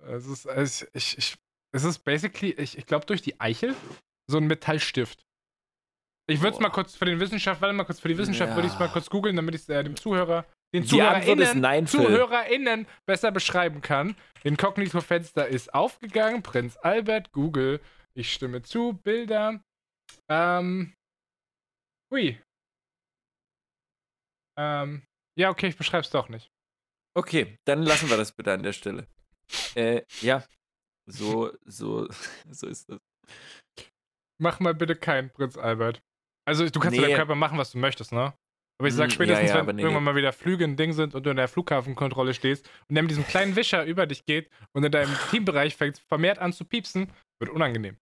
Es 0.03 0.26
ist, 0.26 0.44
es, 0.44 0.86
ich, 0.92 1.16
ich, 1.16 1.38
es 1.72 1.84
ist 1.84 2.01
basically, 2.01 2.53
ich, 2.53 2.76
ich 2.76 2.86
glaube, 2.86 3.07
durch 3.07 3.22
die 3.22 3.40
Eichel 3.40 3.74
so 4.26 4.36
ein 4.36 4.46
Metallstift. 4.46 5.24
Ich 6.26 6.42
würde 6.42 6.55
es 6.55 6.61
mal 6.61 6.70
kurz 6.70 6.94
für 6.94 7.07
den 7.07 7.18
Wissenschaft, 7.18 7.61
warte 7.61 7.74
mal 7.74 7.84
kurz, 7.84 8.01
für 8.01 8.09
die 8.09 8.18
Wissenschaft 8.18 8.51
ja. 8.51 8.57
würde 8.57 8.68
ich 8.68 8.74
es 8.74 8.78
mal 8.78 8.88
kurz 8.88 9.09
googeln, 9.09 9.34
damit 9.36 9.55
ich 9.55 9.62
es 9.62 9.68
äh, 9.68 9.82
dem 9.82 9.96
Zuhörer, 9.96 10.46
den 10.72 10.86
ZuhörerInnen, 10.86 11.86
ZuhörerInnen 11.86 12.86
besser 13.06 13.32
beschreiben 13.32 13.80
kann. 13.80 14.16
Inkognito-Fenster 14.44 15.48
ist 15.48 15.74
aufgegangen. 15.74 16.42
Prinz 16.42 16.76
Albert, 16.76 17.32
Google. 17.32 17.80
Ich 18.14 18.32
stimme 18.32 18.62
zu. 18.62 18.94
Bilder. 18.94 19.62
Ähm. 20.28 20.94
Ui. 22.12 22.40
Ähm. 24.58 25.02
Ja, 25.38 25.50
okay, 25.50 25.68
ich 25.68 25.76
beschreibe 25.76 26.02
es 26.02 26.10
doch 26.10 26.28
nicht. 26.28 26.50
Okay, 27.16 27.58
dann 27.64 27.82
lassen 27.82 28.08
wir 28.08 28.16
das 28.16 28.32
bitte 28.32 28.52
an 28.52 28.62
der 28.62 28.72
Stelle. 28.72 29.06
Äh, 29.74 30.02
ja. 30.20 30.44
So, 31.06 31.52
so, 31.64 32.08
so 32.50 32.66
ist 32.66 32.88
das. 32.88 33.00
Mach 34.40 34.60
mal 34.60 34.74
bitte 34.74 34.96
keinen 34.96 35.30
Prinz 35.30 35.56
Albert. 35.56 36.00
Also, 36.46 36.68
du 36.68 36.80
kannst 36.80 36.96
nee. 36.96 37.04
deinem 37.04 37.16
Körper 37.16 37.34
machen, 37.34 37.58
was 37.58 37.72
du 37.72 37.78
möchtest, 37.78 38.12
ne? 38.12 38.32
Aber 38.81 38.89
ich 38.89 38.95
sag 38.95 39.09
hm, 39.09 39.11
spätestens, 39.11 39.51
ja, 39.51 39.57
ja, 39.59 39.66
wenn 39.66 39.76
nee, 39.76 39.83
irgendwann 39.83 40.05
nee. 40.05 40.11
mal 40.12 40.16
wieder 40.16 40.33
Flüge 40.33 40.64
ein 40.64 40.74
Ding 40.74 40.95
sind 40.95 41.14
und 41.14 41.26
du 41.26 41.28
in 41.28 41.37
der 41.37 41.49
Flughafenkontrolle 41.49 42.33
stehst 42.33 42.66
und 42.89 42.95
der 42.95 43.03
mit 43.03 43.11
diesem 43.11 43.26
kleinen 43.26 43.55
Wischer 43.55 43.85
über 43.85 44.07
dich 44.07 44.24
geht 44.24 44.49
und 44.72 44.83
in 44.83 44.91
deinem 44.91 45.14
Teambereich 45.31 45.76
fängt 45.76 45.99
vermehrt 45.99 46.39
an 46.39 46.55
zu 46.55 46.64
piepsen, 46.64 47.12
wird 47.39 47.51
unangenehm. 47.51 47.99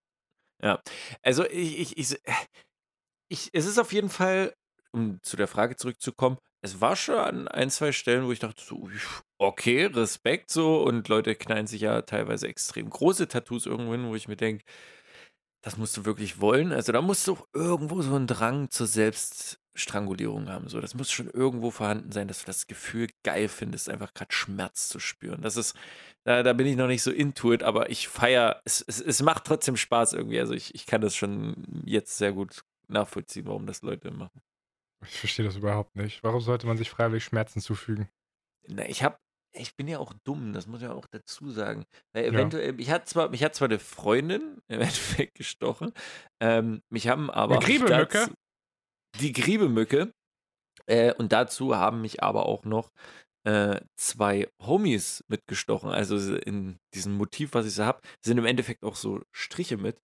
Ja, 0.63 0.81
also 1.21 1.45
ich, 1.45 1.97
ich, 1.97 1.97
ich, 1.97 2.19
ich, 3.27 3.49
es 3.51 3.65
ist 3.65 3.77
auf 3.77 3.91
jeden 3.91 4.07
Fall, 4.07 4.53
um 4.93 5.19
zu 5.21 5.35
der 5.35 5.49
Frage 5.49 5.75
zurückzukommen, 5.75 6.37
es 6.61 6.79
war 6.79 6.95
schon 6.95 7.15
an 7.15 7.47
ein, 7.49 7.69
zwei 7.69 7.91
Stellen, 7.91 8.25
wo 8.25 8.31
ich 8.31 8.39
dachte, 8.39 8.63
so, 8.63 8.89
okay, 9.37 9.83
Respekt 9.83 10.49
so 10.49 10.81
und 10.81 11.09
Leute 11.09 11.35
knallen 11.35 11.67
sich 11.67 11.81
ja 11.81 12.03
teilweise 12.03 12.47
extrem 12.47 12.89
große 12.89 13.27
Tattoos 13.27 13.65
irgendwo 13.65 13.91
hin, 13.91 14.07
wo 14.07 14.15
ich 14.15 14.29
mir 14.29 14.37
denke, 14.37 14.63
das 15.61 15.77
musst 15.77 15.97
du 15.97 16.05
wirklich 16.05 16.39
wollen. 16.39 16.71
Also 16.71 16.91
da 16.91 17.01
musst 17.01 17.27
du 17.27 17.37
irgendwo 17.53 18.01
so 18.01 18.15
einen 18.15 18.27
Drang 18.27 18.69
zur 18.69 18.87
Selbststrangulierung 18.87 20.49
haben. 20.49 20.69
So, 20.69 20.79
das 20.79 20.95
muss 20.95 21.11
schon 21.11 21.29
irgendwo 21.29 21.71
vorhanden 21.71 22.11
sein, 22.11 22.27
dass 22.27 22.39
du 22.39 22.45
das 22.45 22.67
Gefühl 22.67 23.09
geil 23.23 23.49
findest, 23.49 23.89
einfach 23.89 24.13
gerade 24.13 24.31
Schmerz 24.31 24.87
zu 24.87 24.99
spüren. 24.99 25.41
Das 25.41 25.57
ist, 25.57 25.75
da, 26.23 26.43
da 26.43 26.53
bin 26.53 26.67
ich 26.67 26.77
noch 26.77 26.87
nicht 26.87 27.03
so 27.03 27.11
into 27.11 27.51
it, 27.51 27.63
aber 27.63 27.89
ich 27.89 28.07
feiere, 28.07 28.61
es, 28.63 28.83
es, 28.87 29.01
es 29.01 29.21
macht 29.21 29.45
trotzdem 29.45 29.75
Spaß 29.75 30.13
irgendwie. 30.13 30.39
Also 30.39 30.53
ich, 30.53 30.73
ich 30.75 30.85
kann 30.85 31.01
das 31.01 31.15
schon 31.15 31.83
jetzt 31.85 32.17
sehr 32.17 32.31
gut 32.31 32.63
nachvollziehen, 32.87 33.45
warum 33.45 33.65
das 33.65 33.81
Leute 33.81 34.11
machen. 34.11 34.41
Ich 35.05 35.19
verstehe 35.19 35.45
das 35.45 35.55
überhaupt 35.55 35.95
nicht. 35.95 36.23
Warum 36.23 36.41
sollte 36.41 36.67
man 36.67 36.77
sich 36.77 36.89
freiwillig 36.89 37.23
Schmerzen 37.23 37.61
zufügen? 37.61 38.09
Na, 38.67 38.87
ich 38.87 39.03
habe 39.03 39.17
ich 39.53 39.75
bin 39.75 39.87
ja 39.87 39.99
auch 39.99 40.13
dumm, 40.23 40.53
das 40.53 40.67
muss 40.67 40.81
ich 40.81 40.87
auch 40.87 41.07
dazu 41.11 41.51
sagen. 41.51 41.85
Weil 42.13 42.25
eventuell, 42.25 42.73
ja. 42.73 42.79
ich 42.79 42.91
hatte 42.91 43.05
zwar, 43.05 43.29
mich 43.29 43.43
hat 43.43 43.55
zwar 43.55 43.67
eine 43.67 43.79
Freundin 43.79 44.61
im 44.67 44.81
Endeffekt 44.81 45.35
gestochen, 45.35 45.91
ähm, 46.41 46.81
mich 46.89 47.07
haben 47.07 47.29
aber. 47.29 47.57
Die 47.57 47.65
Griebemücke? 47.65 48.29
die 49.19 49.33
Griebemücke. 49.33 50.13
Äh, 50.87 51.13
und 51.13 51.31
dazu 51.31 51.75
haben 51.75 52.01
mich 52.01 52.23
aber 52.23 52.45
auch 52.45 52.63
noch 52.63 52.91
äh, 53.45 53.79
zwei 53.95 54.49
Homies 54.61 55.23
mitgestochen. 55.27 55.89
Also 55.89 56.35
in 56.35 56.77
diesem 56.93 57.13
Motiv, 57.13 57.53
was 57.53 57.65
ich 57.65 57.73
so 57.73 57.85
habe, 57.85 58.01
sind 58.23 58.37
im 58.37 58.45
Endeffekt 58.45 58.83
auch 58.83 58.95
so 58.95 59.21
Striche 59.31 59.77
mit. 59.77 60.01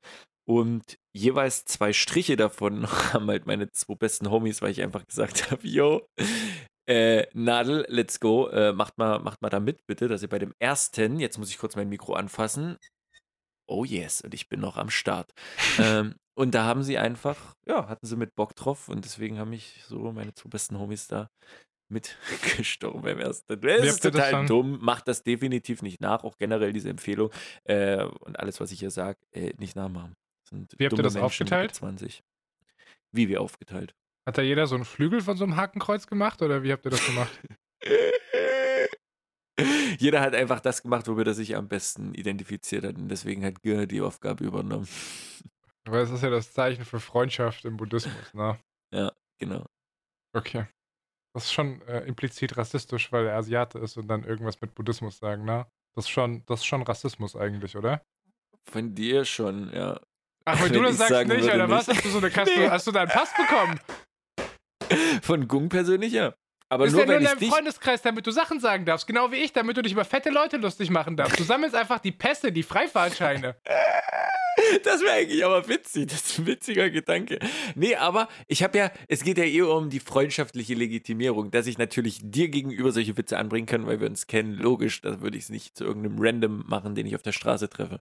Und 0.48 0.98
jeweils 1.16 1.66
zwei 1.66 1.92
Striche 1.92 2.36
davon 2.36 2.88
haben 3.14 3.28
halt 3.28 3.46
meine 3.46 3.72
zwei 3.72 3.96
besten 3.96 4.30
Homies, 4.30 4.62
weil 4.62 4.72
ich 4.72 4.82
einfach 4.82 5.06
gesagt 5.06 5.50
habe, 5.52 5.68
yo, 5.68 6.08
äh, 6.88 7.28
Nadel, 7.34 7.86
let's 7.90 8.20
go. 8.20 8.48
Äh, 8.48 8.74
macht, 8.74 8.98
mal, 8.98 9.20
macht 9.20 9.42
mal 9.42 9.50
da 9.50 9.60
mit, 9.60 9.86
bitte, 9.88 10.08
dass 10.08 10.22
ihr 10.22 10.30
bei 10.30 10.40
dem 10.40 10.54
ersten, 10.60 11.20
jetzt 11.20 11.38
muss 11.38 11.50
ich 11.50 11.58
kurz 11.58 11.76
mein 11.76 11.90
Mikro 11.90 12.14
anfassen. 12.14 12.78
Oh 13.68 13.84
yes, 13.84 14.22
und 14.22 14.34
ich 14.34 14.48
bin 14.48 14.60
noch 14.60 14.78
am 14.78 14.90
Start. 14.90 15.34
ähm, 15.80 16.16
und 16.36 16.54
da 16.54 16.66
haben 16.66 16.84
sie 16.84 16.98
einfach, 16.98 17.56
ja, 17.66 17.88
hatten 17.88 18.06
sie 18.06 18.16
mit 18.18 18.36
Bock 18.36 18.56
drauf 18.56 18.90
und 18.90 19.06
deswegen 19.06 19.40
haben 19.40 19.50
mich 19.50 19.84
so 19.88 20.12
meine 20.12 20.34
zwei 20.34 20.50
besten 20.50 20.78
Homies 20.78 21.08
da 21.08 21.30
mitgestorben 21.90 23.02
beim 23.02 23.20
ersten. 23.20 23.60
Das 23.60 23.86
ist 23.86 24.04
total 24.04 24.46
dumm, 24.46 24.80
macht 24.82 25.08
das 25.08 25.24
definitiv 25.24 25.82
nicht 25.82 26.02
nach, 26.02 26.24
auch 26.24 26.38
generell 26.38 26.74
diese 26.74 26.90
Empfehlung 26.90 27.32
äh, 27.64 28.04
und 28.04 28.38
alles, 28.40 28.60
was 28.60 28.72
ich 28.72 28.80
hier 28.80 28.92
sage, 28.92 29.20
äh, 29.32 29.54
nicht 29.58 29.76
nachmachen. 29.76 30.16
Wie 30.52 30.86
habt 30.86 30.98
ihr 30.98 31.04
das 31.04 31.14
Menschen 31.14 31.26
aufgeteilt? 31.26 31.74
20. 31.74 32.24
Wie 33.12 33.30
wir 33.30 33.42
aufgeteilt. 33.42 33.96
Hat 34.26 34.38
da 34.38 34.42
jeder 34.42 34.68
so 34.68 34.76
einen 34.76 34.86
Flügel 34.86 35.22
von 35.22 35.38
so 35.38 35.44
einem 35.44 35.56
Hakenkreuz 35.56 36.08
gemacht 36.08 36.42
oder 36.42 36.64
wie 36.64 36.72
habt 36.72 36.86
ihr 36.86 36.92
das 36.92 37.06
gemacht? 37.06 37.40
jeder 40.00 40.22
hat 40.22 40.34
einfach 40.34 40.60
das 40.60 40.82
gemacht, 40.82 41.08
womit 41.08 41.28
er 41.28 41.34
sich 41.34 41.56
am 41.56 41.68
besten 41.68 42.14
identifiziert 42.14 42.86
hat 42.86 42.98
und 42.98 43.08
deswegen 43.08 43.46
hat 43.46 43.62
Gür 43.62 43.86
die 43.86 44.02
Aufgabe 44.02 44.44
übernommen. 44.44 44.88
Weil 45.88 46.02
es 46.02 46.10
ist 46.10 46.24
ja 46.24 46.32
das 46.32 46.52
Zeichen 46.52 46.84
für 46.84 47.00
Freundschaft 47.00 47.64
im 47.66 47.78
Buddhismus, 47.78 48.34
ne? 48.34 48.58
Ja, 48.92 49.12
genau. 49.38 49.66
Okay. 50.34 50.66
Das 51.34 51.46
ist 51.46 51.54
schon 51.54 51.82
äh, 51.84 52.00
implizit 52.08 52.58
rassistisch, 52.58 53.12
weil 53.12 53.28
er 53.28 53.36
Asiate 53.36 53.78
ist 53.78 53.98
und 53.98 54.08
dann 54.08 54.24
irgendwas 54.24 54.60
mit 54.62 54.74
Buddhismus 54.74 55.20
sagen, 55.20 55.46
ne? 55.46 55.68
Das 55.94 56.06
ist 56.06 56.10
schon, 56.10 56.44
das 56.48 56.62
ist 56.62 56.66
schon 56.66 56.82
Rassismus 56.82 57.36
eigentlich, 57.36 57.78
oder? 57.78 58.02
Von 58.64 58.96
dir 58.96 59.26
schon, 59.26 59.72
ja. 59.74 60.00
Ach, 60.46 60.60
weil 60.60 60.70
du 60.70 60.82
das 60.82 60.98
sagst 60.98 61.28
nicht, 61.28 61.44
oder 61.44 61.70
was? 61.70 61.88
Hast 61.88 62.04
du 62.04 62.10
so 62.10 62.18
eine 62.18 62.30
Kaste, 62.32 62.60
nee. 62.60 62.70
hast 62.70 62.88
du 62.88 62.92
deinen 62.92 63.10
Pass 63.10 63.32
bekommen? 63.36 63.80
Von 65.22 65.48
Gung 65.48 65.70
persönlich, 65.70 66.14
ja. 66.14 66.34
Aber 66.68 66.86
ist 66.86 66.94
nur, 66.94 67.02
ja 67.02 67.08
nur 67.08 67.18
in 67.18 67.24
deinem 67.24 67.52
Freundeskreis, 67.52 68.02
damit 68.02 68.26
du 68.26 68.32
Sachen 68.32 68.60
sagen 68.60 68.86
darfst. 68.86 69.06
Genau 69.06 69.32
wie 69.32 69.38
ich, 69.38 69.54
damit 69.54 69.78
du 69.78 69.84
dich 69.84 69.94
über 69.94 70.04
fette 70.04 70.30
Leute 70.30 70.58
lustig 70.58 70.90
machen 70.90 71.16
darfst. 71.16 71.40
Du 71.40 71.44
sammelst 71.44 71.76
einfach 71.76 72.00
die 72.00 72.12
Pässe, 72.12 72.52
die 72.52 72.64
Freifahrtscheine. 72.64 73.56
Das 74.84 75.02
wäre 75.02 75.12
eigentlich 75.12 75.44
aber 75.44 75.68
witzig. 75.68 76.08
Das 76.08 76.22
ist 76.22 76.40
ein 76.40 76.48
witziger 76.48 76.90
Gedanke. 76.90 77.40
Nee, 77.76 77.96
aber 77.96 78.30
ich 78.48 78.64
habe 78.64 78.78
ja, 78.78 78.92
es 79.10 79.24
geht 79.24 79.38
ja 79.38 79.44
eher 79.44 79.68
um 79.68 79.90
die 79.90 80.00
freundschaftliche 80.00 80.74
Legitimierung, 80.74 81.52
dass 81.52 81.68
ich 81.68 81.78
natürlich 81.78 82.20
dir 82.24 82.48
gegenüber 82.48 82.94
solche 82.94 83.18
Witze 83.18 83.38
anbringen 83.38 83.68
kann, 83.68 83.86
weil 83.86 84.00
wir 84.00 84.08
uns 84.08 84.28
kennen. 84.28 84.54
Logisch, 84.54 85.02
da 85.02 85.20
würde 85.20 85.38
ich 85.38 85.44
es 85.44 85.50
nicht 85.50 85.78
zu 85.78 85.84
irgendeinem 85.84 86.18
Random 86.20 86.64
machen, 86.68 86.96
den 86.96 87.06
ich 87.06 87.16
auf 87.16 87.22
der 87.22 87.34
Straße 87.34 87.70
treffe. 87.70 88.00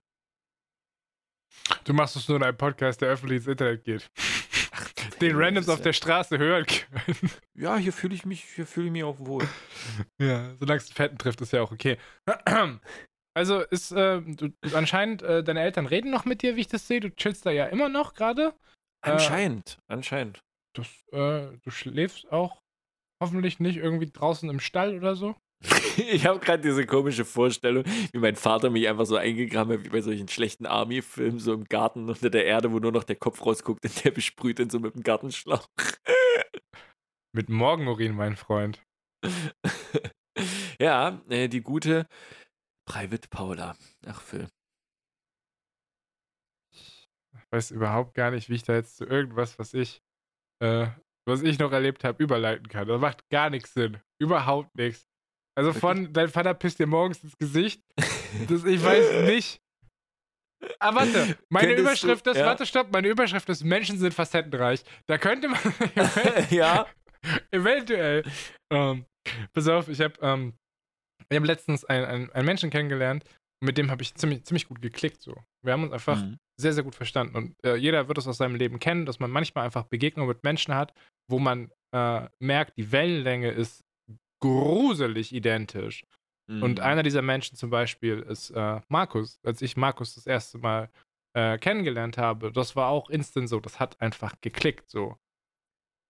Du 1.83 1.93
machst 1.93 2.15
es 2.15 2.27
nur 2.29 2.37
in 2.37 2.43
einem 2.43 2.57
Podcast, 2.57 3.01
der 3.01 3.09
öffentlich 3.09 3.39
ins 3.39 3.47
Internet 3.47 3.83
geht 3.83 4.09
den 5.21 5.35
Randoms 5.35 5.69
auf 5.69 5.81
der 5.81 5.93
Straße 5.93 6.37
hören 6.37 6.65
können. 6.65 7.31
Ja, 7.57 7.77
hier 7.77 7.93
fühle 7.93 8.13
ich 8.13 8.25
mich, 8.25 8.43
hier 8.43 8.67
fühle 8.67 8.87
ich 8.87 8.91
mich 8.91 9.03
auch 9.03 9.19
wohl. 9.19 9.47
ja, 10.19 10.55
solange 10.59 10.79
es 10.79 10.89
Fetten 10.89 11.17
trifft, 11.17 11.39
ist 11.41 11.53
ja 11.53 11.61
auch 11.61 11.71
okay. 11.71 11.97
Also 13.37 13.59
ist 13.59 13.91
äh, 13.91 14.21
du, 14.21 14.49
anscheinend 14.73 15.21
äh, 15.21 15.43
deine 15.43 15.61
Eltern 15.61 15.87
reden 15.87 16.09
noch 16.09 16.23
mit 16.23 16.41
dir, 16.41 16.55
wie 16.55 16.61
ich 16.61 16.69
das 16.69 16.87
sehe. 16.87 17.01
Du 17.01 17.13
chillst 17.13 17.45
da 17.45 17.51
ja 17.51 17.65
immer 17.65 17.89
noch 17.89 18.13
gerade. 18.13 18.53
Anscheinend, 19.01 19.77
äh, 19.89 19.93
anscheinend. 19.93 20.41
Das, 20.73 20.87
äh, 21.11 21.57
du 21.61 21.69
schläfst 21.69 22.31
auch 22.31 22.61
hoffentlich 23.21 23.59
nicht 23.59 23.75
irgendwie 23.75 24.09
draußen 24.09 24.49
im 24.49 24.61
Stall 24.61 24.95
oder 24.95 25.15
so. 25.15 25.35
Ich 25.97 26.25
habe 26.25 26.39
gerade 26.39 26.61
diese 26.61 26.85
komische 26.85 27.25
Vorstellung, 27.25 27.83
wie 28.11 28.19
mein 28.19 28.35
Vater 28.35 28.69
mich 28.69 28.87
einfach 28.87 29.05
so 29.05 29.15
eingegraben 29.15 29.73
hat, 29.73 29.85
wie 29.85 29.89
bei 29.89 30.01
solchen 30.01 30.27
schlechten 30.27 30.65
Army-Filmen, 30.65 31.39
so 31.39 31.53
im 31.53 31.65
Garten 31.65 32.09
unter 32.09 32.29
der 32.29 32.45
Erde, 32.45 32.71
wo 32.71 32.79
nur 32.79 32.91
noch 32.91 33.03
der 33.03 33.15
Kopf 33.15 33.45
rausguckt 33.45 33.83
und 33.83 34.03
der 34.05 34.11
besprüht 34.11 34.59
ihn 34.59 34.69
so 34.69 34.79
mit 34.79 34.95
dem 34.95 35.03
Gartenschlauch. 35.03 35.67
Mit 37.33 37.49
Morgenurin, 37.49 38.15
mein 38.15 38.35
Freund. 38.35 38.81
ja, 40.79 41.21
äh, 41.29 41.47
die 41.47 41.61
gute 41.61 42.07
Private 42.87 43.27
Paula. 43.29 43.75
Ach, 44.05 44.21
Phil. 44.21 44.47
Ich 46.73 47.51
weiß 47.51 47.71
überhaupt 47.71 48.13
gar 48.13 48.31
nicht, 48.31 48.49
wie 48.49 48.55
ich 48.55 48.63
da 48.63 48.73
jetzt 48.73 48.97
zu 48.97 49.05
irgendwas, 49.05 49.59
was 49.59 49.73
ich, 49.73 50.01
äh, 50.61 50.87
was 51.27 51.41
ich 51.41 51.59
noch 51.59 51.71
erlebt 51.71 52.03
habe, 52.03 52.23
überleiten 52.23 52.67
kann. 52.67 52.87
Das 52.87 53.01
macht 53.01 53.27
gar 53.29 53.49
nichts 53.49 53.73
Sinn. 53.73 53.99
Überhaupt 54.19 54.75
nichts. 54.75 55.05
Also 55.57 55.73
von, 55.73 56.11
dein 56.11 56.27
Vater 56.27 56.53
pisst 56.53 56.79
dir 56.79 56.87
morgens 56.87 57.23
ins 57.23 57.37
Gesicht. 57.37 57.81
Das, 58.49 58.65
ich 58.65 58.83
weiß 58.83 59.27
nicht. 59.27 59.61
Aber 60.79 61.01
ah, 61.01 61.05
warte, 61.05 61.37
meine 61.49 61.67
Könntest 61.75 62.03
Überschrift 62.03 62.25
du, 62.25 62.31
ist, 62.31 62.37
ja. 62.37 62.45
warte, 62.45 62.65
stopp, 62.65 62.91
meine 62.91 63.07
Überschrift 63.07 63.47
ist 63.49 63.63
Menschen 63.63 63.97
sind 63.97 64.13
facettenreich. 64.13 64.83
Da 65.05 65.17
könnte 65.17 65.47
man 65.47 65.59
ja 66.49 66.85
eventuell. 67.51 68.23
Ähm, 68.71 69.05
pass 69.53 69.67
auf, 69.67 69.87
ich 69.87 70.01
habe 70.01 70.13
ähm, 70.21 70.53
ich 71.29 71.37
hab 71.37 71.45
letztens 71.45 71.85
einen 71.85 72.31
ein 72.31 72.45
Menschen 72.45 72.69
kennengelernt 72.69 73.23
und 73.61 73.67
mit 73.67 73.77
dem 73.77 73.91
habe 73.91 74.01
ich 74.01 74.15
ziemlich, 74.15 74.43
ziemlich 74.43 74.67
gut 74.67 74.81
geklickt. 74.81 75.21
So. 75.21 75.35
Wir 75.63 75.73
haben 75.73 75.83
uns 75.83 75.93
einfach 75.93 76.21
mhm. 76.21 76.37
sehr, 76.59 76.73
sehr 76.73 76.83
gut 76.83 76.95
verstanden. 76.95 77.35
Und 77.35 77.55
äh, 77.65 77.75
jeder 77.75 78.07
wird 78.07 78.17
es 78.17 78.27
aus 78.27 78.37
seinem 78.37 78.55
Leben 78.55 78.79
kennen, 78.79 79.05
dass 79.05 79.19
man 79.19 79.31
manchmal 79.31 79.65
einfach 79.65 79.83
Begegnungen 79.83 80.27
mit 80.27 80.43
Menschen 80.43 80.75
hat, 80.75 80.93
wo 81.29 81.39
man 81.39 81.71
äh, 81.93 82.27
merkt, 82.39 82.77
die 82.77 82.91
Wellenlänge 82.91 83.51
ist 83.51 83.84
gruselig 84.41 85.33
identisch. 85.33 86.03
Mhm. 86.47 86.63
Und 86.63 86.79
einer 86.79 87.03
dieser 87.03 87.21
Menschen 87.21 87.57
zum 87.57 87.69
Beispiel 87.69 88.19
ist 88.19 88.51
äh, 88.51 88.81
Markus. 88.89 89.39
Als 89.43 89.61
ich 89.61 89.77
Markus 89.77 90.15
das 90.15 90.27
erste 90.27 90.57
Mal 90.59 90.89
äh, 91.35 91.57
kennengelernt 91.57 92.17
habe, 92.17 92.51
das 92.51 92.75
war 92.75 92.89
auch 92.89 93.09
instant 93.09 93.49
so, 93.49 93.59
das 93.59 93.79
hat 93.79 93.99
einfach 94.01 94.35
geklickt 94.41 94.89
so. 94.89 95.17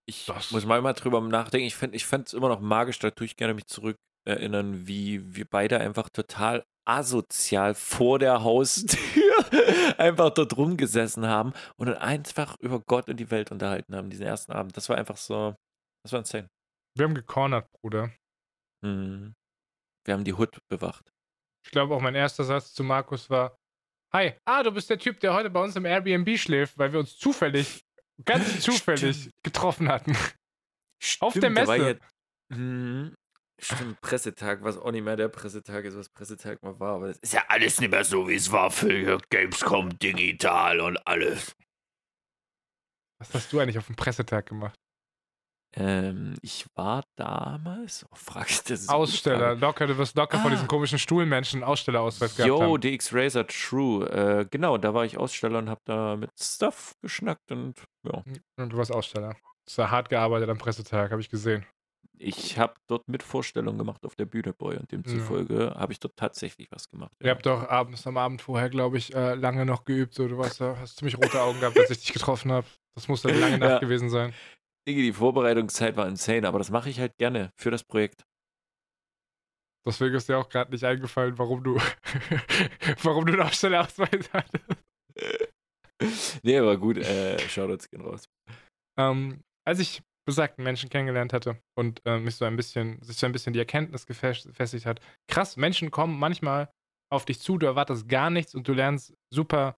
Ich 0.07 0.25
Das- 0.25 0.51
muss 0.51 0.65
mal 0.65 0.81
mal 0.81 0.93
drüber 0.93 1.21
nachdenken. 1.21 1.65
Ich 1.93 2.05
fand 2.05 2.27
es 2.27 2.33
immer 2.33 2.49
noch 2.49 2.59
magisch, 2.59 2.99
da 2.99 3.11
tue 3.11 3.25
ich 3.25 3.37
gerne 3.37 3.53
mich 3.53 3.65
zurück 3.67 3.97
erinnern, 4.27 4.87
wie 4.87 5.35
wir 5.35 5.45
beide 5.45 5.79
einfach 5.79 6.09
total 6.09 6.63
asozial 6.87 7.73
vor 7.73 8.19
der 8.19 8.43
Haustür 8.43 8.99
einfach 9.99 10.29
dort 10.31 10.55
rumgesessen 10.57 11.25
haben 11.27 11.53
und 11.77 11.87
dann 11.87 11.97
einfach 11.97 12.59
über 12.59 12.79
Gott 12.81 13.09
und 13.09 13.17
die 13.19 13.31
Welt 13.31 13.51
unterhalten 13.51 13.95
haben, 13.95 14.09
diesen 14.09 14.25
ersten 14.25 14.51
Abend. 14.51 14.75
Das 14.77 14.89
war 14.89 14.97
einfach 14.97 15.17
so, 15.17 15.55
das 16.03 16.11
war 16.11 16.19
insane. 16.19 16.47
Wir 16.95 17.05
haben 17.05 17.15
gecornert, 17.15 17.69
Bruder. 17.73 18.11
Mhm. 18.81 19.35
Wir 20.05 20.13
haben 20.13 20.23
die 20.23 20.33
Hood 20.33 20.59
bewacht. 20.69 21.11
Ich 21.65 21.71
glaube 21.71 21.95
auch 21.95 22.01
mein 22.01 22.15
erster 22.15 22.43
Satz 22.43 22.73
zu 22.73 22.83
Markus 22.83 23.29
war: 23.29 23.57
Hi, 24.13 24.33
ah, 24.45 24.63
du 24.63 24.71
bist 24.71 24.89
der 24.89 24.99
Typ, 24.99 25.19
der 25.19 25.33
heute 25.33 25.49
bei 25.49 25.61
uns 25.61 25.75
im 25.75 25.85
Airbnb 25.85 26.37
schläft, 26.37 26.77
weil 26.77 26.93
wir 26.93 26.99
uns 26.99 27.17
zufällig, 27.17 27.83
ganz 28.23 28.59
zufällig 28.61 29.17
Stimmt. 29.17 29.33
getroffen 29.43 29.89
hatten. 29.89 30.15
Auf 31.19 31.33
der 31.33 31.41
Stimmt, 31.41 31.57
da 31.57 31.67
war 31.67 31.77
Messe. 31.77 31.99
Ja, 31.99 32.55
Mhm. 32.55 33.15
Stimmt, 33.59 33.99
Pressetag, 34.01 34.61
was 34.63 34.77
auch 34.77 34.91
nicht 34.91 35.03
mehr 35.03 35.15
der 35.15 35.29
Pressetag 35.29 35.85
ist, 35.85 35.95
was 35.97 36.09
Pressetag 36.09 36.61
mal 36.61 36.79
war. 36.79 36.95
Aber 36.97 37.07
das 37.07 37.17
ist 37.19 37.33
ja 37.33 37.43
alles 37.47 37.79
nicht 37.79 37.89
mehr 37.89 38.03
so, 38.03 38.27
wie 38.27 38.35
es 38.35 38.51
war 38.51 38.69
für 38.69 39.17
Gamescom 39.29 39.97
digital 39.97 40.81
und 40.81 40.97
alles. 41.07 41.55
Was 43.19 43.33
hast 43.33 43.51
du 43.51 43.59
eigentlich 43.59 43.77
auf 43.79 43.87
dem 43.87 43.95
Pressetag 43.95 44.45
gemacht? 44.45 44.77
Ähm, 45.73 46.35
ich 46.41 46.65
war 46.75 47.03
damals. 47.17 48.05
Oh, 48.11 48.15
frag 48.15 48.47
ich 48.49 48.63
das. 48.63 48.81
ist 48.81 48.89
eine 48.89 48.97
gute 48.99 49.09
Aussteller, 49.11 49.39
Frage. 49.39 49.59
locker, 49.59 49.87
du 49.87 49.97
wirst 49.97 50.15
locker 50.15 50.37
von 50.39 50.47
Ah. 50.51 50.55
diesen 50.55 50.67
komischen 50.67 50.99
Stuhlmenschen 50.99 51.61
einen 51.63 51.69
Ausstellerausweis 51.69 52.35
gehabt 52.35 52.47
Yo, 52.47 52.61
haben. 52.61 52.81
DX 52.81 53.13
Razer 53.13 53.45
True. 53.47 54.09
Äh, 54.09 54.45
genau, 54.49 54.77
da 54.77 54.93
war 54.93 55.03
ich 55.05 55.17
Aussteller 55.17 55.59
und 55.59 55.69
hab 55.69 55.83
da 55.85 56.15
mit 56.15 56.29
Stuff 56.39 56.95
geschnackt 57.01 57.51
und 57.51 57.77
ja. 58.05 58.23
Und 58.57 58.71
du 58.71 58.77
warst 58.77 58.91
Aussteller. 58.93 59.35
Das 59.65 59.77
war 59.77 59.91
hart 59.91 60.09
gearbeitet 60.09 60.49
am 60.49 60.57
Pressetag, 60.57 61.11
habe 61.11 61.21
ich 61.21 61.29
gesehen. 61.29 61.65
Ich 62.17 62.57
habe 62.57 62.75
dort 62.87 63.09
mit 63.09 63.23
Vorstellungen 63.23 63.77
gemacht 63.77 64.05
auf 64.05 64.15
der 64.15 64.23
Bühne, 64.25 64.53
Boy, 64.53 64.77
und 64.77 64.89
demzufolge 64.89 65.73
habe 65.75 65.91
ich 65.91 65.99
dort 65.99 66.15
tatsächlich 66.15 66.71
was 66.71 66.87
gemacht. 66.89 67.11
Ihr 67.21 67.31
habt 67.31 67.45
doch 67.45 67.67
abends 67.67 68.07
am 68.07 68.15
Abend 68.15 68.41
vorher, 68.41 68.69
glaube 68.69 68.97
ich, 68.97 69.13
äh, 69.13 69.33
lange 69.33 69.65
noch 69.65 69.83
geübt. 69.83 70.13
So, 70.13 70.25
du 70.29 70.37
warst, 70.37 70.61
da- 70.61 70.77
hast 70.79 70.95
ziemlich 70.95 71.17
rote 71.17 71.41
Augen 71.41 71.59
gehabt, 71.59 71.77
als 71.77 71.89
ich 71.89 71.99
dich 71.99 72.13
getroffen 72.13 72.53
habe. 72.53 72.65
Das 72.93 73.09
muss 73.09 73.25
eine 73.25 73.37
lange 73.39 73.57
Nacht 73.57 73.69
Ja. 73.69 73.79
gewesen 73.79 74.09
sein. 74.09 74.33
Diggi, 74.87 75.01
die 75.01 75.13
Vorbereitungszeit 75.13 75.97
war 75.97 76.07
insane, 76.07 76.47
aber 76.47 76.59
das 76.59 76.69
mache 76.69 76.89
ich 76.89 76.99
halt 76.99 77.17
gerne 77.17 77.51
für 77.59 77.71
das 77.71 77.83
Projekt. 77.83 78.23
Deswegen 79.87 80.15
ist 80.15 80.27
dir 80.29 80.37
auch 80.37 80.49
gerade 80.49 80.71
nicht 80.71 80.83
eingefallen, 80.83 81.37
warum 81.37 81.63
du, 81.63 81.75
warum 83.03 83.25
du 83.25 83.33
einen 83.33 83.41
Ausstellerausweis 83.43 84.31
hattest. 84.33 84.65
nee, 86.43 86.57
aber 86.57 86.77
gut, 86.77 86.97
äh, 86.97 87.37
Shoutouts 87.39 87.89
gehen 87.89 88.01
raus. 88.01 88.27
Ähm, 88.99 89.41
als 89.67 89.79
ich 89.79 90.01
besagten 90.27 90.63
Menschen 90.63 90.89
kennengelernt 90.89 91.33
hatte 91.33 91.61
und 91.77 92.01
äh, 92.05 92.19
mich 92.19 92.35
so 92.35 92.45
ein 92.45 92.55
bisschen, 92.55 92.99
sich 93.03 93.17
so 93.17 93.27
ein 93.27 93.31
bisschen 93.31 93.53
die 93.53 93.59
Erkenntnis 93.59 94.07
gefes- 94.07 94.47
gefestigt 94.47 94.87
hat, 94.87 94.99
krass, 95.29 95.55
Menschen 95.55 95.91
kommen 95.91 96.17
manchmal 96.17 96.71
auf 97.11 97.25
dich 97.25 97.39
zu, 97.39 97.59
du 97.59 97.67
erwartest 97.67 98.09
gar 98.09 98.31
nichts 98.31 98.55
und 98.55 98.67
du 98.67 98.73
lernst 98.73 99.13
super, 99.31 99.75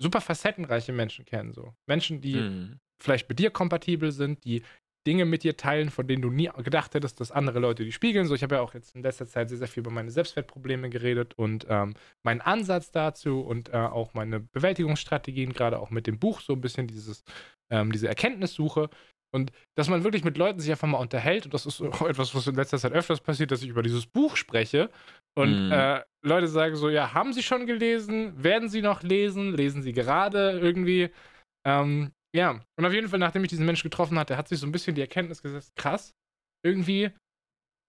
super 0.00 0.22
facettenreiche 0.22 0.92
Menschen 0.92 1.26
kennen. 1.26 1.52
So. 1.52 1.74
Menschen, 1.86 2.22
die 2.22 2.36
Mhm. 2.36 2.78
Vielleicht 3.02 3.28
mit 3.28 3.38
dir 3.38 3.50
kompatibel 3.50 4.12
sind, 4.12 4.44
die 4.44 4.62
Dinge 5.06 5.24
mit 5.24 5.44
dir 5.44 5.56
teilen, 5.56 5.90
von 5.90 6.08
denen 6.08 6.22
du 6.22 6.30
nie 6.30 6.50
gedacht 6.64 6.94
hättest, 6.94 7.20
dass 7.20 7.30
andere 7.30 7.60
Leute 7.60 7.84
die 7.84 7.92
spiegeln. 7.92 8.26
So, 8.26 8.34
ich 8.34 8.42
habe 8.42 8.56
ja 8.56 8.60
auch 8.60 8.74
jetzt 8.74 8.96
in 8.96 9.02
letzter 9.02 9.26
Zeit 9.26 9.48
sehr, 9.48 9.58
sehr 9.58 9.68
viel 9.68 9.82
über 9.82 9.92
meine 9.92 10.10
Selbstwertprobleme 10.10 10.90
geredet 10.90 11.34
und 11.34 11.64
ähm, 11.68 11.94
meinen 12.24 12.40
Ansatz 12.40 12.90
dazu 12.90 13.40
und 13.40 13.68
äh, 13.68 13.76
auch 13.76 14.14
meine 14.14 14.40
Bewältigungsstrategien, 14.40 15.52
gerade 15.52 15.78
auch 15.78 15.90
mit 15.90 16.08
dem 16.08 16.18
Buch, 16.18 16.40
so 16.40 16.54
ein 16.54 16.60
bisschen 16.60 16.88
dieses, 16.88 17.22
ähm, 17.70 17.92
diese 17.92 18.08
Erkenntnissuche. 18.08 18.90
Und 19.32 19.52
dass 19.76 19.88
man 19.88 20.02
wirklich 20.02 20.24
mit 20.24 20.38
Leuten 20.38 20.58
sich 20.58 20.70
einfach 20.70 20.88
mal 20.88 20.98
unterhält, 20.98 21.44
und 21.44 21.54
das 21.54 21.66
ist 21.66 21.80
auch 21.82 22.02
etwas, 22.08 22.34
was 22.34 22.46
in 22.48 22.54
letzter 22.56 22.78
Zeit 22.78 22.92
öfters 22.92 23.20
passiert, 23.20 23.52
dass 23.52 23.62
ich 23.62 23.68
über 23.68 23.82
dieses 23.82 24.06
Buch 24.06 24.36
spreche 24.36 24.90
und 25.36 25.66
Mhm. 25.66 25.72
äh, 25.72 26.02
Leute 26.24 26.48
sagen 26.48 26.74
so, 26.74 26.88
ja, 26.88 27.12
haben 27.14 27.32
sie 27.32 27.42
schon 27.42 27.66
gelesen? 27.66 28.42
Werden 28.42 28.68
sie 28.68 28.82
noch 28.82 29.02
lesen? 29.04 29.54
Lesen 29.54 29.82
sie 29.82 29.92
gerade 29.92 30.58
irgendwie? 30.58 31.10
Ähm, 31.64 32.10
ja, 32.36 32.60
und 32.78 32.84
auf 32.84 32.92
jeden 32.92 33.08
Fall, 33.08 33.18
nachdem 33.18 33.42
ich 33.44 33.50
diesen 33.50 33.66
Menschen 33.66 33.88
getroffen 33.90 34.18
hatte, 34.18 34.36
hat 34.36 34.48
sich 34.48 34.58
so 34.58 34.66
ein 34.66 34.72
bisschen 34.72 34.94
die 34.94 35.00
Erkenntnis 35.00 35.42
gesetzt, 35.42 35.74
krass, 35.76 36.14
irgendwie, 36.64 37.10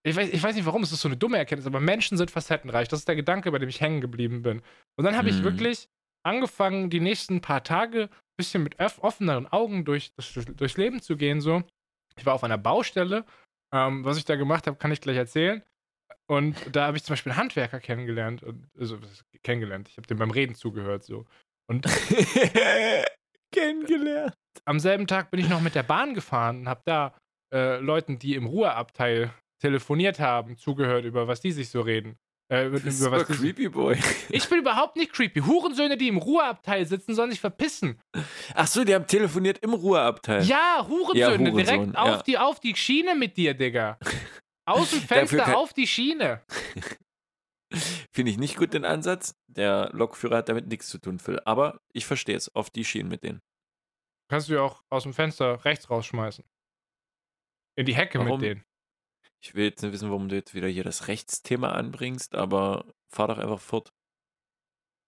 ich 0.06 0.16
weiß, 0.16 0.30
ich 0.30 0.42
weiß 0.42 0.56
nicht 0.56 0.66
warum, 0.66 0.84
es 0.84 0.92
ist 0.92 1.02
so 1.02 1.08
eine 1.10 1.18
dumme 1.18 1.38
Erkenntnis, 1.38 1.68
aber 1.68 1.80
Menschen 1.80 2.18
sind 2.18 2.32
facettenreich. 2.32 2.88
Das 2.88 3.00
ist 3.00 3.08
der 3.08 3.16
Gedanke, 3.16 3.52
bei 3.52 3.60
dem 3.60 3.70
ich 3.70 3.82
hängen 3.82 4.00
geblieben 4.02 4.42
bin. 4.42 4.62
Und 4.98 5.06
dann 5.06 5.18
habe 5.18 5.30
ich 5.30 5.40
Mhm. 5.40 5.44
wirklich 5.44 5.90
angefangen, 6.24 6.90
die 6.90 7.00
nächsten 7.00 7.42
paar 7.42 7.64
Tage 7.64 8.04
ein 8.04 8.10
bisschen 8.38 8.64
mit 8.64 8.80
offeneren 8.80 9.48
Augen 9.48 9.86
durch, 9.86 10.14
durchs 10.56 10.78
Leben 10.78 11.02
zu 11.02 11.18
gehen. 11.18 11.42
So. 11.42 11.64
Ich 12.18 12.26
war 12.26 12.34
auf 12.34 12.44
einer 12.44 12.58
Baustelle. 12.58 13.26
Ähm, 13.74 14.06
was 14.06 14.18
ich 14.18 14.26
da 14.26 14.36
gemacht 14.36 14.66
habe, 14.68 14.78
kann 14.78 14.92
ich 14.92 15.02
gleich 15.02 15.18
erzählen. 15.18 15.62
Und 16.30 16.56
da 16.74 16.88
habe 16.88 16.98
ich 16.98 17.04
zum 17.04 17.14
Beispiel 17.14 17.32
einen 17.32 17.42
Handwerker 17.42 17.80
kennengelernt. 17.80 18.44
Und, 18.44 18.68
also, 18.78 18.98
kennengelernt. 19.44 19.90
Ich 19.90 19.98
habe 19.98 20.08
dem 20.08 20.18
beim 20.18 20.32
Reden 20.32 20.56
zugehört. 20.56 21.04
So. 21.04 21.26
Und 21.70 21.86
Kennengelernt. 23.54 24.34
am 24.66 24.80
selben 24.80 25.08
Tag 25.08 25.32
bin 25.32 25.40
ich 25.40 25.50
noch 25.50 25.62
mit 25.62 25.76
der 25.76 25.84
Bahn 25.84 26.14
gefahren 26.14 26.62
und 26.62 26.70
habe 26.70 26.82
da 26.86 27.14
äh, 27.54 27.78
Leuten, 27.80 28.20
die 28.20 28.36
im 28.36 28.46
Ruheabteil 28.46 29.32
telefoniert 29.62 30.20
haben, 30.20 30.58
zugehört, 30.58 31.06
über 31.06 31.28
was 31.28 31.42
die 31.42 31.52
sich 31.52 31.70
so 31.70 31.82
reden. 31.82 32.18
Äh, 32.52 32.68
über, 32.68 32.80
Das 32.80 32.94
ist 32.96 33.02
über 33.06 33.12
was 33.12 33.28
creepy 33.28 33.70
boy. 33.70 33.98
ich 34.30 34.48
bin 34.50 34.60
überhaupt 34.60 34.96
nicht 34.96 35.12
creepy. 35.14 35.42
Hurensöhne, 35.42 35.98
die 35.98 36.08
im 36.08 36.18
Ruheabteil 36.18 36.86
sitzen, 36.86 37.14
sollen 37.16 37.32
sich 37.32 37.40
verpissen. 37.42 38.00
Ach 38.54 38.68
so, 38.68 38.84
die 38.84 38.94
haben 38.96 39.08
telefoniert 39.08 39.58
im 39.60 39.74
Ruheabteil. 39.74 40.44
Ja, 40.44 40.86
Hurensöhne, 40.88 41.20
Ja, 41.20 41.30
Hurensohn, 41.52 41.56
direkt 41.58 41.94
ja. 41.96 42.02
auf, 42.02 42.24
die, 42.24 42.38
auf 42.38 42.60
die 42.60 42.76
Schiene 42.76 43.16
mit 43.16 43.36
dir, 43.38 43.54
Digga. 43.54 43.98
Aus 44.66 44.92
dem 44.92 45.02
Fenster 45.08 45.38
kann- 45.44 45.56
auf 45.56 45.74
die 45.74 45.88
Schiene. 45.88 46.42
Finde 48.18 48.32
ich 48.32 48.40
nicht 48.40 48.58
gut 48.58 48.74
den 48.74 48.84
Ansatz. 48.84 49.36
Der 49.46 49.92
Lokführer 49.94 50.38
hat 50.38 50.50
damit 50.50 50.66
nichts 50.66 50.88
zu 50.88 50.98
tun, 50.98 51.20
Phil. 51.20 51.40
Aber 51.46 51.82
ich 51.94 52.08
verstehe 52.08 52.36
es. 52.36 52.56
Auf 52.56 52.72
die 52.72 52.84
Schienen 52.84 53.10
mit 53.10 53.22
denen. 53.22 53.44
Kannst 54.28 54.50
du 54.50 54.56
ja 54.56 54.62
auch 54.62 54.82
aus 54.90 55.04
dem 55.04 55.14
Fenster 55.14 55.64
rechts 55.66 55.92
rausschmeißen. 55.92 56.44
In 57.76 57.86
die 57.86 57.94
Hecke 57.94 58.18
Warum? 58.18 58.42
mit 58.42 58.50
denen. 58.50 58.66
Ich 59.40 59.54
will 59.54 59.66
jetzt 59.66 59.84
nicht 59.84 59.92
wissen, 59.92 60.10
warum 60.10 60.30
du 60.30 60.36
jetzt 60.36 60.56
wieder 60.56 60.68
hier 60.68 60.84
das 60.84 61.08
Rechtsthema 61.08 61.74
anbringst, 61.74 62.34
aber 62.34 62.92
fahr 63.08 63.28
doch 63.28 63.38
einfach 63.38 63.60
fort. 63.60 63.94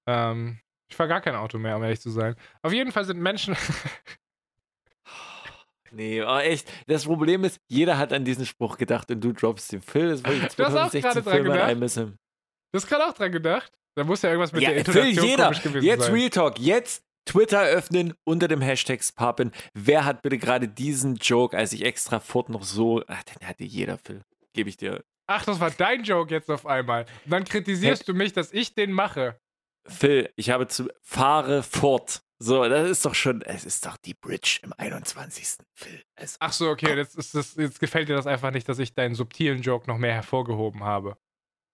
Ähm, 0.06 0.60
ich 0.88 0.96
fahre 0.96 1.10
gar 1.10 1.22
kein 1.22 1.34
Auto 1.34 1.58
mehr, 1.58 1.78
um 1.78 1.84
ehrlich 1.84 2.02
zu 2.02 2.12
sein. 2.12 2.36
Auf 2.62 2.74
jeden 2.74 2.92
Fall 2.92 3.06
sind 3.06 3.20
Menschen. 3.20 3.58
Nee, 5.92 6.22
oh, 6.22 6.38
echt. 6.38 6.72
Das 6.86 7.06
Problem 7.06 7.44
ist, 7.44 7.60
jeder 7.68 7.98
hat 7.98 8.14
an 8.14 8.24
diesen 8.24 8.46
Spruch 8.46 8.78
gedacht 8.78 9.10
und 9.10 9.22
du 9.22 9.34
droppst 9.34 9.72
den 9.72 9.82
Phil. 9.82 10.10
Das 10.10 10.24
wollte 10.24 10.46
ich 10.46 10.56
Du 10.56 10.64
hast 10.64 10.76
auch 10.76 10.92
2016 10.92 11.02
gerade 11.02 11.22
dran 11.24 11.34
Film 11.34 11.46
gedacht. 11.46 11.68
einmissen. 11.68 12.20
Du 12.72 12.78
hast 12.78 12.88
gerade 12.88 13.06
auch 13.08 13.14
dran 13.14 13.32
gedacht. 13.32 13.72
Da 13.96 14.04
muss 14.04 14.22
ja 14.22 14.30
irgendwas 14.30 14.52
mit 14.52 14.62
Ja, 14.62 14.70
der 14.70 14.80
Intonation 14.80 15.26
jeder. 15.26 15.44
komisch 15.46 15.62
gewesen 15.64 15.86
Jetzt 15.86 16.04
sein. 16.06 16.14
Real 16.14 16.30
Talk. 16.30 16.60
Jetzt 16.60 17.04
Twitter 17.26 17.64
öffnen 17.64 18.14
unter 18.24 18.48
dem 18.48 18.62
Hashtag 18.62 19.04
Sparpin. 19.04 19.52
Wer 19.74 20.06
hat 20.06 20.22
bitte 20.22 20.38
gerade 20.38 20.68
diesen 20.68 21.16
Joke, 21.16 21.58
als 21.58 21.74
ich 21.74 21.84
extra 21.84 22.20
fort 22.20 22.50
noch 22.50 22.64
so. 22.64 23.04
Ach, 23.08 23.24
den 23.24 23.48
hatte 23.48 23.64
jeder, 23.64 23.98
Phil. 23.98 24.22
Gebe 24.54 24.70
ich 24.70 24.78
dir. 24.78 25.04
Ach, 25.28 25.46
das 25.46 25.60
war 25.60 25.70
dein 25.72 26.04
Joke 26.04 26.34
jetzt 26.34 26.50
auf 26.50 26.66
einmal. 26.66 27.06
Und 27.26 27.32
dann 27.32 27.44
kritisierst 27.44 28.08
du 28.08 28.14
mich, 28.14 28.34
dass 28.34 28.52
ich 28.52 28.74
den 28.74 28.92
mache. 28.92 29.38
Phil, 29.88 30.32
ich 30.36 30.50
habe 30.50 30.68
zu. 30.68 30.88
Fahre 31.02 31.62
fort. 31.64 32.22
So, 32.42 32.68
das 32.70 32.90
ist 32.90 33.06
doch 33.06 33.16
schon. 33.16 33.42
Es 33.42 33.66
ist 33.66 33.86
doch 33.86 33.98
die 33.98 34.14
Bridge 34.14 34.60
im 34.64 34.74
21. 34.78 35.58
Phil. 35.76 36.02
Es, 36.16 36.38
Ach 36.40 36.54
so, 36.54 36.70
okay, 36.70 36.96
jetzt, 36.96 37.16
ist 37.18 37.36
das, 37.36 37.56
jetzt 37.56 37.80
gefällt 37.80 38.08
dir 38.10 38.16
das 38.16 38.28
einfach 38.28 38.52
nicht, 38.52 38.70
dass 38.70 38.80
ich 38.80 38.94
deinen 38.94 39.14
subtilen 39.14 39.62
Joke 39.62 39.88
noch 39.88 39.98
mehr 39.98 40.14
hervorgehoben 40.14 40.84
habe. 40.84 41.18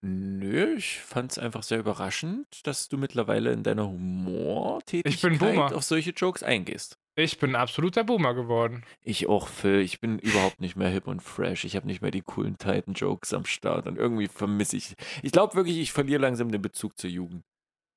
Nö, 0.02 0.74
ich 0.76 1.00
fand 1.00 1.32
es 1.32 1.38
einfach 1.38 1.62
sehr 1.62 1.78
überraschend, 1.78 2.46
dass 2.66 2.88
du 2.88 2.98
mittlerweile 2.98 3.52
in 3.52 3.62
deiner 3.62 3.88
Humortätigkeit 3.88 5.42
Ich 5.42 5.58
auf 5.74 5.84
solche 5.84 6.10
Jokes 6.10 6.42
eingehst. 6.42 6.98
Ich 7.18 7.38
bin 7.38 7.56
absoluter 7.56 8.04
Boomer 8.04 8.34
geworden. 8.34 8.84
Ich 9.02 9.26
auch, 9.26 9.48
Phil. 9.48 9.80
Ich 9.80 10.00
bin 10.00 10.18
überhaupt 10.18 10.60
nicht 10.60 10.76
mehr 10.76 10.90
hip 10.90 11.06
und 11.06 11.22
fresh. 11.22 11.64
Ich 11.64 11.74
habe 11.74 11.86
nicht 11.86 12.02
mehr 12.02 12.10
die 12.10 12.20
coolen 12.20 12.58
Titan-Jokes 12.58 13.32
am 13.32 13.46
Start. 13.46 13.86
Und 13.86 13.96
irgendwie 13.96 14.28
vermisse 14.28 14.76
ich. 14.76 14.94
Ich 15.22 15.32
glaube 15.32 15.54
wirklich, 15.54 15.78
ich 15.78 15.92
verliere 15.92 16.20
langsam 16.20 16.52
den 16.52 16.60
Bezug 16.60 16.98
zur 16.98 17.08
Jugend. 17.08 17.42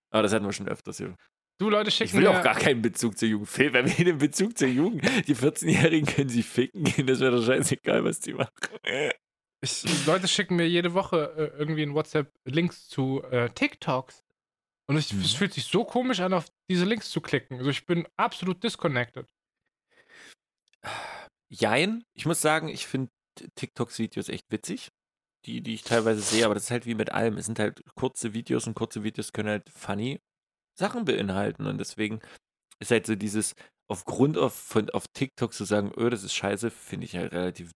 Aber 0.10 0.24
das 0.24 0.32
hatten 0.34 0.46
wir 0.46 0.54
schon 0.54 0.70
öfters 0.70 0.98
hier. 0.98 1.16
Du 1.60 1.70
Leute 1.70 1.90
Ich 1.90 1.96
schicken 1.96 2.14
will 2.14 2.22
mir. 2.24 2.30
auch 2.40 2.42
gar 2.42 2.56
keinen 2.56 2.82
Bezug 2.82 3.18
zur 3.18 3.28
Jugend. 3.28 3.50
Phil, 3.50 3.74
wenn 3.74 3.86
wir 3.88 4.06
den 4.06 4.20
Bezug 4.20 4.58
zur 4.58 4.70
Jugend. 4.70 5.04
Die 5.28 5.36
14-Jährigen 5.36 6.08
können 6.08 6.30
sich 6.30 6.46
ficken 6.46 6.86
gehen. 6.86 7.06
Das 7.06 7.20
wäre 7.20 7.36
doch 7.36 7.46
scheißegal, 7.46 8.06
was 8.06 8.22
die 8.22 8.34
machen. 8.34 8.54
Ich, 9.62 10.06
Leute 10.06 10.28
schicken 10.28 10.56
mir 10.56 10.68
jede 10.68 10.94
Woche 10.94 11.34
äh, 11.38 11.58
irgendwie 11.58 11.84
in 11.84 11.94
WhatsApp 11.94 12.32
Links 12.46 12.88
zu 12.88 13.24
äh, 13.24 13.50
TikToks. 13.50 14.24
Und 14.88 14.98
ich, 14.98 15.14
Mhm. 15.14 15.22
es 15.22 15.34
fühlt 15.34 15.54
sich 15.54 15.66
so 15.66 15.84
komisch 15.86 16.20
an, 16.22 16.34
auf 16.34 16.48
diese 16.70 16.86
Links 16.86 17.10
zu 17.12 17.22
klicken. 17.22 17.58
Also 17.58 17.70
ich 17.70 17.86
bin 17.86 18.08
absolut 18.18 18.64
disconnected. 18.64 19.28
Jein. 21.50 22.04
Ich 22.14 22.26
muss 22.26 22.42
sagen, 22.42 22.70
ich 22.70 22.88
finde 22.88 23.12
TikToks-Videos 23.56 24.30
echt 24.30 24.46
witzig. 24.50 24.90
Die, 25.46 25.62
die 25.62 25.74
ich 25.74 25.84
teilweise 25.84 26.22
sehe, 26.22 26.44
aber 26.44 26.54
das 26.54 26.64
ist 26.64 26.72
halt 26.72 26.86
wie 26.86 26.96
mit 26.96 27.12
allem. 27.14 27.38
Es 27.38 27.46
sind 27.46 27.60
halt 27.60 27.82
kurze 27.96 28.34
Videos 28.34 28.68
und 28.68 28.74
kurze 28.74 29.04
Videos 29.04 29.32
können 29.32 29.48
halt 29.50 29.70
funny 29.70 30.20
Sachen 30.78 31.06
beinhalten. 31.06 31.66
Und 31.66 31.78
deswegen 31.78 32.20
ist 32.80 32.92
halt 32.92 33.06
so 33.06 33.16
dieses 33.16 33.56
aufgrund 33.90 34.38
auf, 34.38 34.54
von, 34.54 34.90
auf 34.90 35.06
TikTok 35.14 35.54
zu 35.54 35.64
sagen, 35.64 35.92
öh, 35.98 36.10
das 36.10 36.24
ist 36.24 36.34
scheiße, 36.34 36.70
finde 36.72 37.06
ich 37.06 37.16
halt 37.16 37.32
relativ 37.32 37.72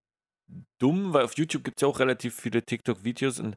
dumm, 0.82 1.14
weil 1.14 1.24
auf 1.26 1.38
YouTube 1.38 1.64
gibt 1.64 1.78
es 1.78 1.82
ja 1.82 1.88
auch 1.88 2.00
relativ 2.00 2.36
viele 2.40 2.64
TikTok-Videos 2.64 3.40
und 3.40 3.56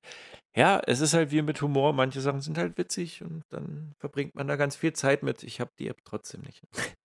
ja, 0.56 0.80
es 0.86 1.00
ist 1.00 1.14
halt 1.14 1.30
wie 1.30 1.42
mit 1.42 1.60
Humor, 1.62 1.92
manche 1.92 2.20
Sachen 2.20 2.40
sind 2.40 2.58
halt 2.58 2.78
witzig 2.78 3.22
und 3.22 3.42
dann 3.50 3.92
verbringt 3.98 4.34
man 4.34 4.48
da 4.48 4.56
ganz 4.56 4.76
viel 4.76 4.92
Zeit 4.92 5.22
mit. 5.22 5.42
Ich 5.42 5.60
habe 5.60 5.70
die 5.78 5.88
App 5.88 5.98
trotzdem 6.04 6.42
nicht. 6.42 6.62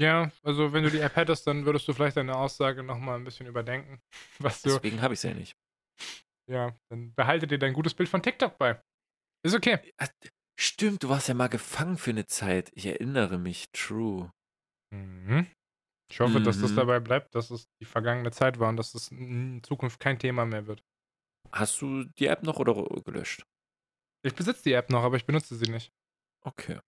Ja, 0.00 0.32
also 0.42 0.72
wenn 0.72 0.84
du 0.84 0.90
die 0.90 1.00
App 1.00 1.16
hättest, 1.16 1.46
dann 1.46 1.66
würdest 1.66 1.86
du 1.86 1.92
vielleicht 1.92 2.16
deine 2.16 2.34
Aussage 2.34 2.82
nochmal 2.82 3.16
ein 3.16 3.24
bisschen 3.24 3.46
überdenken. 3.46 4.00
Was 4.38 4.62
du, 4.62 4.70
Deswegen 4.70 5.02
habe 5.02 5.12
ich 5.12 5.18
es 5.18 5.24
ja 5.24 5.34
nicht. 5.34 5.54
ja, 6.50 6.74
dann 6.90 7.12
behalte 7.14 7.46
dir 7.46 7.58
dein 7.58 7.74
gutes 7.74 7.92
Bild 7.92 8.08
von 8.08 8.22
TikTok 8.22 8.56
bei. 8.56 8.80
Ist 9.44 9.54
okay. 9.54 9.80
Stimmt, 10.58 11.02
du 11.02 11.10
warst 11.10 11.28
ja 11.28 11.34
mal 11.34 11.48
gefangen 11.48 11.98
für 11.98 12.10
eine 12.10 12.26
Zeit. 12.26 12.70
Ich 12.74 12.86
erinnere 12.86 13.38
mich, 13.38 13.70
true. 13.72 14.30
Mhm. 14.94 15.46
Ich 16.12 16.20
hoffe, 16.20 16.40
dass 16.42 16.60
das 16.60 16.72
Mhm. 16.72 16.76
dabei 16.76 17.00
bleibt, 17.00 17.34
dass 17.34 17.50
es 17.50 17.68
die 17.80 17.86
vergangene 17.86 18.30
Zeit 18.32 18.58
war 18.58 18.68
und 18.68 18.76
dass 18.76 18.94
es 18.94 19.08
in 19.10 19.62
Zukunft 19.62 19.98
kein 19.98 20.18
Thema 20.18 20.44
mehr 20.44 20.66
wird. 20.66 20.84
Hast 21.50 21.80
du 21.80 22.04
die 22.04 22.26
App 22.26 22.42
noch 22.42 22.58
oder 22.58 22.74
gelöscht? 23.02 23.46
Ich 24.24 24.34
besitze 24.34 24.62
die 24.62 24.72
App 24.74 24.90
noch, 24.90 25.02
aber 25.04 25.16
ich 25.16 25.24
benutze 25.24 25.56
sie 25.56 25.70
nicht. 25.70 25.90
Okay. 26.44 26.80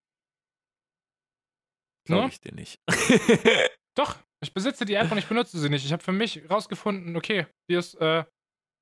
Glaube 2.06 2.28
ich 2.28 2.40
dir 2.40 2.52
nicht. 2.54 2.78
Doch, 3.96 4.18
ich 4.42 4.52
besitze 4.52 4.84
die 4.84 4.94
App 4.94 5.10
und 5.10 5.16
ich 5.18 5.26
benutze 5.26 5.58
sie 5.58 5.70
nicht. 5.70 5.86
Ich 5.86 5.92
habe 5.92 6.02
für 6.02 6.12
mich 6.12 6.48
rausgefunden, 6.50 7.16
okay, 7.16 7.46
die 7.70 7.74
ist, 7.76 7.94
äh, 7.94 8.24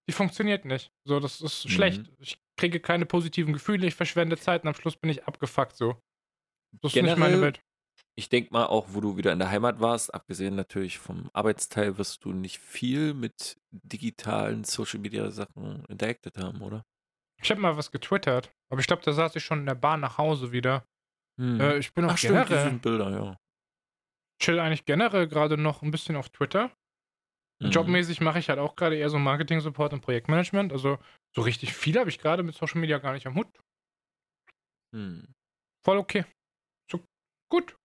die 0.09 0.13
funktioniert 0.13 0.65
nicht. 0.65 0.91
So, 1.07 1.21
das 1.21 1.41
ist 1.41 1.65
Mhm. 1.67 1.69
schlecht. 1.71 2.11
Ich 2.19 2.37
kriege 2.59 2.81
keine 2.81 3.07
positiven 3.07 3.53
Gefühle, 3.53 3.87
ich 3.87 3.95
verschwende 3.95 4.37
Zeit 4.37 4.63
und 4.63 4.69
am 4.69 4.75
Schluss 4.75 4.97
bin 4.97 5.11
ich 5.11 5.25
abgefuckt 5.25 5.77
so. 5.77 6.01
Das 6.83 6.95
ist 6.95 7.03
nicht 7.03 7.17
meine 7.17 7.37
Generell- 7.37 7.41
Welt. 7.43 7.63
Ich 8.15 8.29
denke 8.29 8.53
mal, 8.53 8.67
auch 8.67 8.89
wo 8.91 9.01
du 9.01 9.17
wieder 9.17 9.33
in 9.33 9.39
der 9.39 9.51
Heimat 9.51 9.81
warst, 9.81 10.13
abgesehen 10.13 10.55
natürlich 10.55 10.99
vom 10.99 11.31
Arbeitsteil, 11.33 11.97
wirst 11.97 12.25
du 12.25 12.33
nicht 12.33 12.59
viel 12.59 13.15
mit 13.15 13.59
digitalen 13.71 14.65
Social 14.65 15.01
Media 15.01 15.31
Sachen 15.31 15.85
interacted 15.87 16.37
haben, 16.37 16.61
oder? 16.61 16.85
Ich 17.43 17.51
habe 17.51 17.61
mal 17.61 17.77
was 17.77 17.91
getwittert, 17.91 18.53
aber 18.71 18.81
ich 18.81 18.87
glaube, 18.87 19.03
da 19.03 19.13
saß 19.13 19.35
ich 19.37 19.45
schon 19.45 19.61
in 19.61 19.67
der 19.67 19.75
Bahn 19.75 20.01
nach 20.01 20.19
Hause 20.19 20.53
wieder. 20.53 20.85
Hm. 21.41 21.61
Äh, 21.61 21.79
ich 21.79 21.95
bin 21.95 22.05
auch 22.05 22.11
Ach 22.13 22.19
stimmt, 22.19 22.45
die 22.45 22.49
generell, 22.49 22.65
sind 22.69 22.83
Bilder, 22.83 23.11
ja. 23.11 23.37
chill 24.41 24.61
eigentlich 24.61 24.85
generell 24.85 25.27
gerade 25.27 25.57
noch 25.57 25.83
ein 25.83 25.91
bisschen 25.91 26.17
auf 26.17 26.29
Twitter. 26.29 26.71
Mhm. 27.61 27.71
Jobmäßig 27.71 28.21
mache 28.21 28.39
ich 28.39 28.49
halt 28.49 28.59
auch 28.59 28.77
gerade 28.77 28.97
eher 28.97 29.09
so 29.09 29.19
Marketing-Support 29.19 29.95
und 29.95 30.03
Projektmanagement. 30.03 30.73
Also 30.73 30.99
so 31.35 31.43
richtig 31.43 31.73
viel 31.73 31.99
habe 31.99 32.11
ich 32.11 32.19
gerade 32.19 32.43
mit 32.43 32.55
Social 32.55 32.81
Media 32.81 32.99
gar 32.99 33.13
nicht 33.13 33.27
am 33.27 33.37
Hut. 33.37 33.49
Hm. 34.95 35.33
Voll 35.85 35.97
okay. 35.97 36.27
So 36.91 37.01
gut. 37.51 37.77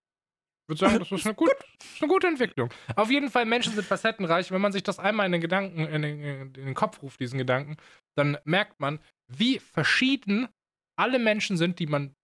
Ich 0.70 0.80
würde 0.80 0.80
sagen, 0.80 0.98
das 0.98 1.10
ist 1.12 1.24
eine, 1.26 1.34
gut, 1.34 1.50
ist 1.80 2.02
eine 2.02 2.12
gute 2.12 2.26
Entwicklung. 2.26 2.68
Auf 2.94 3.10
jeden 3.10 3.30
Fall, 3.30 3.46
Menschen 3.46 3.72
sind 3.72 3.86
facettenreich. 3.86 4.50
Wenn 4.50 4.60
man 4.60 4.72
sich 4.72 4.82
das 4.82 4.98
einmal 4.98 5.24
in 5.24 5.32
den 5.32 5.40
Gedanken, 5.40 5.86
in 5.86 6.02
den, 6.02 6.20
in 6.22 6.52
den 6.52 6.74
Kopf 6.74 7.02
ruft, 7.02 7.20
diesen 7.20 7.38
Gedanken, 7.38 7.76
dann 8.16 8.36
merkt 8.44 8.78
man, 8.78 8.98
wie 9.28 9.58
verschieden 9.60 10.46
alle 10.98 11.18
Menschen 11.18 11.56
sind, 11.56 11.78
die 11.78 11.86
man, 11.86 12.14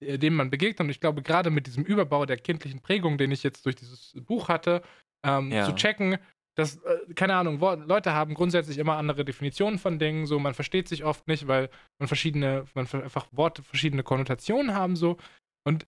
äh, 0.00 0.16
denen 0.18 0.36
man 0.36 0.48
begegnet. 0.48 0.80
Und 0.80 0.88
ich 0.90 1.00
glaube, 1.00 1.20
gerade 1.20 1.50
mit 1.50 1.66
diesem 1.66 1.84
Überbau 1.84 2.24
der 2.24 2.38
kindlichen 2.38 2.80
Prägung, 2.80 3.18
den 3.18 3.32
ich 3.32 3.42
jetzt 3.42 3.66
durch 3.66 3.76
dieses 3.76 4.12
Buch 4.24 4.48
hatte, 4.48 4.82
ähm, 5.22 5.52
Ja. 5.52 5.66
zu 5.66 5.74
checken, 5.74 6.16
dass, 6.56 6.76
äh, 6.78 7.12
keine 7.14 7.34
Ahnung, 7.34 7.60
Wo- 7.60 7.74
Leute 7.74 8.12
haben 8.14 8.32
grundsätzlich 8.32 8.78
immer 8.78 8.96
andere 8.96 9.26
Definitionen 9.26 9.78
von 9.78 9.98
Dingen, 9.98 10.24
so 10.24 10.38
man 10.38 10.54
versteht 10.54 10.88
sich 10.88 11.04
oft 11.04 11.28
nicht, 11.28 11.46
weil 11.48 11.68
man 11.98 12.08
verschiedene, 12.08 12.64
man 12.74 12.86
einfach 12.90 13.26
Worte 13.32 13.62
verschiedene 13.62 14.02
Konnotationen 14.02 14.74
haben, 14.74 14.96
so. 14.96 15.18
Und 15.66 15.86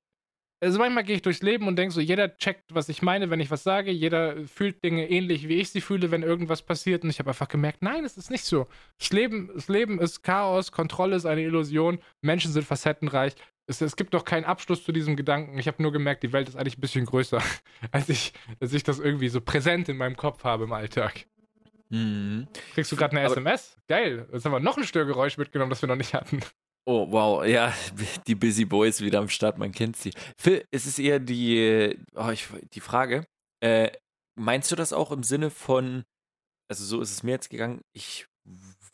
also 0.62 0.78
manchmal 0.78 1.02
gehe 1.02 1.16
ich 1.16 1.22
durchs 1.22 1.42
Leben 1.42 1.66
und 1.66 1.74
denke 1.76 1.92
so, 1.92 2.00
jeder 2.00 2.36
checkt, 2.36 2.72
was 2.72 2.88
ich 2.88 3.02
meine, 3.02 3.30
wenn 3.30 3.40
ich 3.40 3.50
was 3.50 3.64
sage, 3.64 3.90
jeder 3.90 4.46
fühlt 4.46 4.84
Dinge 4.84 5.10
ähnlich, 5.10 5.48
wie 5.48 5.56
ich 5.56 5.70
sie 5.70 5.80
fühle, 5.80 6.10
wenn 6.12 6.22
irgendwas 6.22 6.62
passiert. 6.62 7.02
Und 7.02 7.10
ich 7.10 7.18
habe 7.18 7.30
einfach 7.30 7.48
gemerkt, 7.48 7.82
nein, 7.82 8.04
es 8.04 8.16
ist 8.16 8.30
nicht 8.30 8.44
so. 8.44 8.68
Das 8.98 9.12
Leben, 9.12 9.50
das 9.54 9.66
Leben 9.68 10.00
ist 10.00 10.22
Chaos, 10.22 10.70
Kontrolle 10.70 11.16
ist 11.16 11.26
eine 11.26 11.42
Illusion, 11.42 11.98
Menschen 12.20 12.52
sind 12.52 12.64
facettenreich. 12.64 13.34
Es, 13.66 13.80
es 13.80 13.96
gibt 13.96 14.12
noch 14.12 14.24
keinen 14.24 14.44
Abschluss 14.44 14.84
zu 14.84 14.92
diesem 14.92 15.16
Gedanken. 15.16 15.58
Ich 15.58 15.66
habe 15.66 15.82
nur 15.82 15.92
gemerkt, 15.92 16.22
die 16.22 16.32
Welt 16.32 16.48
ist 16.48 16.56
eigentlich 16.56 16.78
ein 16.78 16.80
bisschen 16.80 17.06
größer, 17.06 17.42
als 17.90 18.08
ich, 18.08 18.32
als 18.60 18.72
ich 18.72 18.84
das 18.84 19.00
irgendwie 19.00 19.28
so 19.28 19.40
präsent 19.40 19.88
in 19.88 19.96
meinem 19.96 20.16
Kopf 20.16 20.44
habe 20.44 20.64
im 20.64 20.72
Alltag. 20.72 21.26
Mhm. 21.88 22.46
Kriegst 22.74 22.90
du 22.90 22.96
gerade 22.96 23.16
eine 23.16 23.26
Aber- 23.26 23.32
SMS? 23.34 23.76
Geil. 23.88 24.28
Jetzt 24.32 24.44
haben 24.44 24.52
wir 24.52 24.60
noch 24.60 24.78
ein 24.78 24.84
Störgeräusch 24.84 25.38
mitgenommen, 25.38 25.70
das 25.70 25.82
wir 25.82 25.88
noch 25.88 25.96
nicht 25.96 26.14
hatten. 26.14 26.40
Oh, 26.84 27.06
wow, 27.10 27.44
ja, 27.46 27.72
die 28.26 28.34
Busy 28.34 28.64
Boys 28.64 29.00
wieder 29.00 29.20
am 29.20 29.28
Start, 29.28 29.56
man 29.56 29.70
kennt 29.70 29.96
sie. 29.96 30.12
Phil, 30.36 30.64
es 30.72 30.86
ist 30.86 30.98
eher 30.98 31.20
die, 31.20 31.96
oh, 32.14 32.30
ich, 32.30 32.48
die 32.72 32.80
Frage, 32.80 33.24
äh, 33.62 33.92
meinst 34.34 34.72
du 34.72 34.76
das 34.76 34.92
auch 34.92 35.12
im 35.12 35.22
Sinne 35.22 35.50
von, 35.50 36.04
also 36.68 36.84
so 36.84 37.00
ist 37.00 37.12
es 37.12 37.22
mir 37.22 37.32
jetzt 37.32 37.50
gegangen, 37.50 37.82
ich 37.92 38.26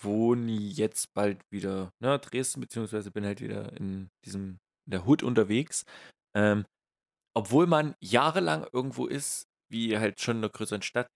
wohne 0.01 0.53
jetzt 0.53 1.15
bald 1.15 1.41
wieder, 1.51 1.91
ne, 2.01 2.19
Dresden, 2.19 2.61
beziehungsweise 2.61 3.11
bin 3.11 3.25
halt 3.25 3.41
wieder 3.41 3.73
in 3.79 4.11
diesem, 4.27 4.59
in 4.87 4.91
der 4.91 5.07
Hood 5.07 5.23
unterwegs, 5.23 5.85
ähm, 6.37 6.67
obwohl 7.35 7.67
man 7.67 7.95
jahrelang 8.01 8.67
irgendwo 8.71 9.07
ist, 9.07 9.47
wie 9.71 9.97
halt 9.97 10.21
schon 10.21 10.39
in 10.39 10.45
einer 10.45 10.53
größeren 10.53 10.83
Stadt, 10.83 11.09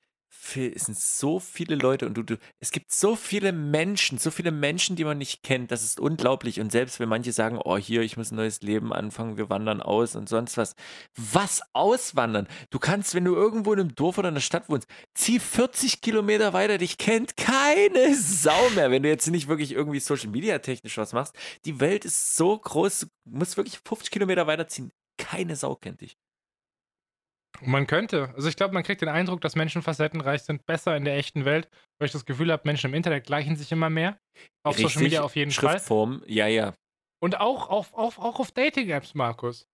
es 0.55 0.87
sind 0.87 0.99
so 0.99 1.39
viele 1.39 1.77
Leute 1.77 2.07
und 2.07 2.15
du, 2.15 2.23
du, 2.23 2.37
es 2.61 2.73
gibt 2.73 2.93
so 2.93 3.17
viele 3.17 3.53
Menschen, 3.53 4.19
so 4.19 4.31
viele 4.31 4.51
Menschen, 4.51 4.97
die 4.97 5.05
man 5.05 5.19
nicht 5.19 5.43
kennt. 5.43 5.71
Das 5.71 5.83
ist 5.83 6.01
unglaublich. 6.01 6.61
Und 6.61 6.73
selbst 6.73 7.01
wenn 7.01 7.09
manche 7.09 7.33
sagen, 7.33 7.59
oh, 7.63 7.77
hier, 7.77 8.03
ich 8.03 8.17
muss 8.17 8.31
ein 8.31 8.37
neues 8.37 8.61
Leben 8.63 8.93
anfangen, 8.93 9.37
wir 9.37 9.51
wandern 9.51 9.81
aus 9.81 10.17
und 10.17 10.29
sonst 10.29 10.57
was. 10.57 10.75
Was 11.17 11.63
auswandern? 11.73 12.49
Du 12.71 12.79
kannst, 12.79 13.15
wenn 13.15 13.25
du 13.25 13.35
irgendwo 13.35 13.73
in 13.73 13.81
einem 13.81 13.95
Dorf 13.95 14.19
oder 14.19 14.29
in 14.29 14.35
einer 14.35 14.41
Stadt 14.41 14.69
wohnst, 14.69 14.89
zieh 15.15 15.39
40 15.39 16.01
Kilometer 16.01 16.53
weiter, 16.53 16.79
dich 16.79 16.99
kennt 16.99 17.37
keine 17.37 18.15
Sau 18.23 18.71
mehr, 18.71 18.91
wenn 18.91 19.03
du 19.03 19.09
jetzt 19.09 19.29
nicht 19.29 19.49
wirklich 19.49 19.73
irgendwie 19.73 20.01
Social 20.01 20.29
Media 20.29 20.59
technisch 20.59 20.99
was 20.99 21.13
machst. 21.13 21.35
Die 21.65 21.81
Welt 21.81 22.05
ist 22.05 22.37
so 22.37 22.59
groß, 22.59 23.01
du 23.01 23.07
musst 23.25 23.57
wirklich 23.57 23.79
50 23.79 24.11
Kilometer 24.11 24.47
weiterziehen. 24.47 24.93
Keine 25.19 25.57
Sau 25.57 25.77
kennt 25.77 26.01
dich. 26.01 26.17
Man 27.65 27.87
könnte. 27.87 28.31
Also 28.35 28.49
ich 28.49 28.57
glaube, 28.57 28.75
man 28.75 28.83
kriegt 28.83 29.01
den 29.03 29.09
Eindruck, 29.09 29.41
dass 29.41 29.55
Menschen 29.57 29.83
facettenreich 29.83 30.43
sind, 30.43 30.67
besser 30.67 30.97
in 30.97 31.05
der 31.05 31.17
echten 31.17 31.45
Welt, 31.45 31.69
weil 31.99 32.07
ich 32.07 32.13
das 32.13 32.25
Gefühl 32.25 32.51
habe, 32.53 32.63
Menschen 32.65 32.91
im 32.91 32.95
Internet 32.95 33.25
gleichen 33.27 33.57
sich 33.57 33.71
immer 33.73 33.91
mehr. 33.91 34.19
Auf 34.65 34.77
Social 34.77 34.87
Richtig, 34.87 35.03
Media 35.03 35.23
auf 35.23 35.37
jeden 35.37 35.51
Fall. 35.51 35.73
Schriftform, 35.73 36.23
ja, 36.27 36.47
ja. 36.47 36.75
Und 37.23 37.41
auch 37.41 37.69
auf, 37.69 37.95
auf, 37.95 38.19
auch 38.19 38.41
auf 38.41 38.51
Dating-Apps, 38.51 39.15
Markus. 39.15 39.67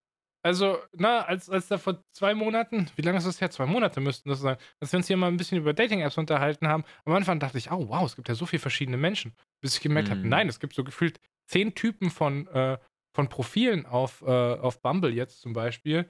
Also, 0.44 0.78
na, 0.92 1.22
als, 1.24 1.50
als 1.50 1.66
da 1.68 1.78
vor 1.78 2.02
zwei 2.16 2.32
Monaten, 2.34 2.88
wie 2.94 3.02
lange 3.02 3.18
ist 3.18 3.26
das 3.26 3.40
her? 3.40 3.50
Zwei 3.50 3.66
Monate 3.66 4.00
müssten 4.00 4.28
das 4.28 4.40
sein, 4.40 4.56
als 4.80 4.92
wir 4.92 4.98
uns 4.98 5.06
hier 5.08 5.16
mal 5.16 5.26
ein 5.28 5.36
bisschen 5.36 5.58
über 5.58 5.72
Dating-Apps 5.74 6.16
unterhalten 6.16 6.68
haben. 6.68 6.84
Am 7.04 7.14
Anfang 7.14 7.40
dachte 7.40 7.58
ich, 7.58 7.70
oh 7.70 7.88
wow, 7.88 8.04
es 8.04 8.14
gibt 8.16 8.28
ja 8.28 8.34
so 8.34 8.46
viele 8.46 8.60
verschiedene 8.60 8.96
Menschen. 8.96 9.34
Bis 9.60 9.74
ich 9.76 9.80
gemerkt 9.80 10.10
habe, 10.10 10.20
Mhm. 10.20 10.28
nein, 10.28 10.48
es 10.48 10.60
gibt 10.60 10.74
so 10.74 10.84
gefühlt 10.84 11.18
zehn 11.50 11.74
Typen 11.74 12.10
von, 12.10 12.46
äh, 12.48 12.78
von 13.16 13.28
Profilen 13.28 13.84
auf, 13.86 14.22
äh, 14.22 14.26
auf 14.26 14.80
Bumble 14.80 15.10
jetzt 15.10 15.40
zum 15.40 15.54
Beispiel. 15.54 16.08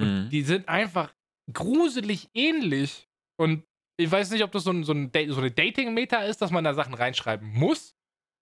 Und 0.00 0.24
Mhm. 0.24 0.28
die 0.30 0.42
sind 0.42 0.68
einfach 0.68 1.12
gruselig 1.52 2.28
ähnlich. 2.34 3.06
Und 3.38 3.64
ich 3.98 4.10
weiß 4.10 4.30
nicht, 4.30 4.42
ob 4.44 4.52
das 4.52 4.64
so, 4.64 4.70
ein, 4.70 4.84
so, 4.84 4.92
ein 4.92 5.10
so 5.28 5.40
eine 5.40 5.50
Dating-Meta 5.50 6.18
ist, 6.24 6.40
dass 6.42 6.50
man 6.50 6.64
da 6.64 6.74
Sachen 6.74 6.94
reinschreiben 6.94 7.48
muss. 7.52 7.92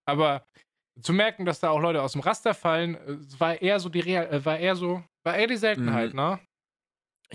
Aber 0.07 0.45
zu 1.03 1.13
merken, 1.13 1.45
dass 1.45 1.61
da 1.61 1.71
auch 1.71 1.81
Leute 1.81 2.03
aus 2.03 2.13
dem 2.13 2.21
Raster 2.23 2.55
fallen, 2.55 2.95
äh, 2.97 3.41
war 3.41 3.61
eher 3.61 3.79
so 3.81 3.89
die 3.89 4.01
Real, 4.01 4.27
äh, 4.33 4.45
war 4.45 4.59
eher 4.59 4.75
so, 4.77 5.03
war 5.25 5.37
eher 5.37 5.47
die 5.47 5.57
Seltenheit, 5.57 6.11
Mhm. 6.11 6.17
ne? 6.17 6.41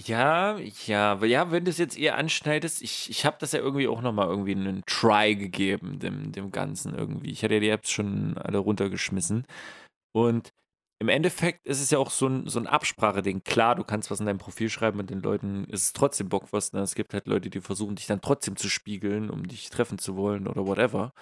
Ja, 0.06 0.58
ja, 0.88 1.24
ja, 1.24 1.52
wenn 1.52 1.66
du 1.66 1.70
es 1.70 1.78
jetzt 1.78 1.98
eher 2.00 2.18
anschneidest, 2.18 2.82
ich, 2.82 3.12
ich 3.12 3.26
habe 3.28 3.38
das 3.40 3.52
ja 3.52 3.60
irgendwie 3.60 3.88
auch 3.88 4.02
nochmal 4.02 4.28
irgendwie 4.28 4.54
einen 4.56 4.82
Try 4.88 5.36
gegeben, 5.36 6.00
dem, 6.00 6.32
dem 6.32 6.52
Ganzen 6.52 6.96
irgendwie. 6.96 7.30
Ich 7.30 7.44
hatte 7.44 7.54
ja 7.56 7.60
die 7.60 7.70
Apps 7.70 7.92
schon 7.92 8.36
alle 8.40 8.58
runtergeschmissen. 8.58 9.46
Und 10.16 10.52
im 11.04 11.10
Endeffekt 11.10 11.66
ist 11.68 11.82
es 11.82 11.92
ja 11.92 11.98
auch 11.98 12.10
so 12.10 12.28
ein, 12.28 12.48
so 12.48 12.60
ein 12.60 12.66
Abspracheding. 12.66 13.44
Klar, 13.44 13.76
du 13.76 13.84
kannst 13.84 14.10
was 14.10 14.22
in 14.22 14.26
deinem 14.26 14.38
Profil 14.38 14.70
schreiben 14.70 15.00
und 15.00 15.10
den 15.10 15.20
Leuten 15.22 15.66
ist 15.66 15.84
es 15.84 15.94
trotzdem 15.94 16.30
Bockwurst. 16.30 16.74
Ne? 16.74 16.80
Es 16.80 16.96
gibt 16.96 17.14
halt 17.14 17.28
Leute, 17.28 17.50
die 17.50 17.60
versuchen, 17.60 17.98
dich 17.98 18.08
dann 18.08 18.22
trotzdem 18.22 18.56
zu 18.56 18.70
spiegeln, 18.70 19.30
um 19.30 19.46
dich 19.46 19.70
treffen 19.70 19.98
zu 19.98 20.16
wollen 20.16 20.48
oder 20.48 20.66
whatever. 20.66 21.14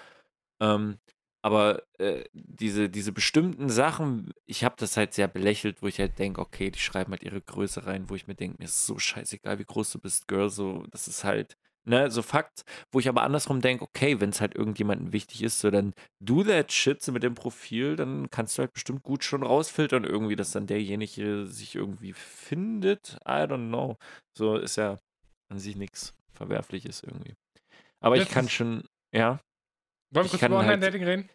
Ähm, 0.60 0.98
aber 1.42 1.82
äh, 1.98 2.24
diese, 2.32 2.88
diese 2.90 3.10
bestimmten 3.10 3.68
Sachen, 3.70 4.32
ich 4.46 4.62
habe 4.62 4.76
das 4.78 4.96
halt 4.96 5.14
sehr 5.14 5.26
belächelt, 5.26 5.82
wo 5.82 5.88
ich 5.88 5.98
halt 5.98 6.16
denke, 6.20 6.40
okay, 6.40 6.70
die 6.70 6.78
schreiben 6.78 7.10
halt 7.10 7.24
ihre 7.24 7.40
Größe 7.42 7.84
rein, 7.84 8.08
wo 8.08 8.14
ich 8.14 8.28
mir 8.28 8.36
denke, 8.36 8.58
mir 8.60 8.66
ist 8.66 8.86
so 8.86 9.00
scheißegal, 9.00 9.58
wie 9.58 9.64
groß 9.64 9.90
du 9.90 9.98
bist, 9.98 10.28
Girl, 10.28 10.48
so, 10.48 10.86
das 10.92 11.08
ist 11.08 11.24
halt, 11.24 11.56
ne, 11.84 12.10
so 12.10 12.22
Fakt, 12.22 12.62
wo 12.90 13.00
ich 13.00 13.08
aber 13.08 13.22
andersrum 13.22 13.60
denke, 13.60 13.84
okay, 13.84 14.20
wenn 14.20 14.30
es 14.30 14.40
halt 14.40 14.54
irgendjemandem 14.54 15.12
wichtig 15.12 15.42
ist, 15.42 15.60
so 15.60 15.70
dann 15.70 15.92
do 16.20 16.42
that 16.44 16.72
shit 16.72 17.06
mit 17.08 17.22
dem 17.22 17.34
Profil, 17.34 17.96
dann 17.96 18.30
kannst 18.30 18.56
du 18.56 18.62
halt 18.62 18.72
bestimmt 18.72 19.02
gut 19.02 19.24
schon 19.24 19.42
rausfiltern 19.42 20.04
irgendwie, 20.04 20.36
dass 20.36 20.52
dann 20.52 20.66
derjenige 20.66 21.46
sich 21.46 21.74
irgendwie 21.74 22.12
findet, 22.12 23.18
I 23.26 23.44
don't 23.46 23.68
know. 23.68 23.96
So 24.36 24.56
ist 24.56 24.76
ja 24.76 24.98
an 25.50 25.58
sich 25.58 25.76
nichts 25.76 26.14
Verwerfliches 26.34 27.02
irgendwie. 27.02 27.34
Aber 28.00 28.16
ich 28.16 28.24
Das 28.24 28.32
kann 28.32 28.48
schon, 28.48 28.84
ja. 29.14 29.40
Wollen 30.10 30.24
wir 30.24 30.24
Ich 30.24 30.30
kurz 30.32 30.42
über 30.42 30.58
halt- 30.58 30.66
Online-Dating 30.68 31.04
reden? 31.04 31.28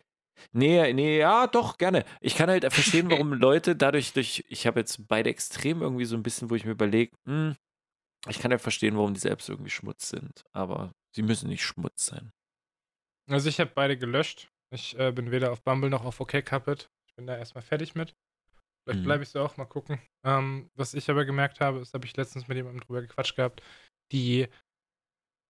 Nee, 0.51 0.93
nee, 0.93 1.17
ja, 1.17 1.47
doch, 1.47 1.77
gerne. 1.79 2.05
Ich 2.21 2.35
kann 2.35 2.49
halt 2.49 2.63
verstehen, 2.73 3.09
warum 3.09 3.33
Leute 3.33 3.75
dadurch, 3.75 4.13
durch, 4.13 4.45
ich 4.49 4.67
habe 4.67 4.79
jetzt 4.79 5.07
beide 5.07 5.29
Extreme 5.31 5.81
irgendwie 5.83 6.05
so 6.05 6.15
ein 6.15 6.21
bisschen, 6.23 6.49
wo 6.51 6.55
ich 6.55 6.63
mir 6.65 6.71
überlege, 6.73 7.15
hm, 7.25 7.55
ich 8.29 8.39
kann 8.39 8.51
ja 8.51 8.57
verstehen, 8.57 8.95
warum 8.97 9.13
die 9.13 9.19
selbst 9.19 9.49
irgendwie 9.49 9.69
Schmutz 9.69 10.09
sind, 10.09 10.43
aber 10.53 10.93
sie 11.15 11.21
müssen 11.21 11.49
nicht 11.49 11.63
Schmutz 11.63 12.05
sein. 12.05 12.31
Also 13.29 13.49
ich 13.49 13.59
habe 13.59 13.71
beide 13.73 13.97
gelöscht. 13.97 14.49
Ich 14.73 14.97
äh, 14.99 15.11
bin 15.11 15.31
weder 15.31 15.51
auf 15.51 15.61
Bumble 15.61 15.89
noch 15.89 16.05
auf 16.05 16.19
OkCupid. 16.19 16.89
Ich 17.07 17.15
bin 17.15 17.27
da 17.27 17.37
erstmal 17.37 17.61
fertig 17.61 17.95
mit. 17.95 18.15
Vielleicht 18.83 19.01
Mhm. 19.01 19.05
bleibe 19.05 19.23
ich 19.23 19.29
so 19.29 19.41
auch, 19.41 19.57
mal 19.57 19.65
gucken. 19.65 19.99
Ähm, 20.25 20.69
was 20.75 20.93
ich 20.93 21.09
aber 21.09 21.25
gemerkt 21.25 21.59
habe, 21.59 21.79
das 21.79 21.93
habe 21.93 22.05
ich 22.05 22.15
letztens 22.15 22.47
mit 22.47 22.55
jemandem 22.55 22.81
drüber 22.81 23.01
gequatscht 23.01 23.35
gehabt, 23.35 23.61
die, 24.13 24.47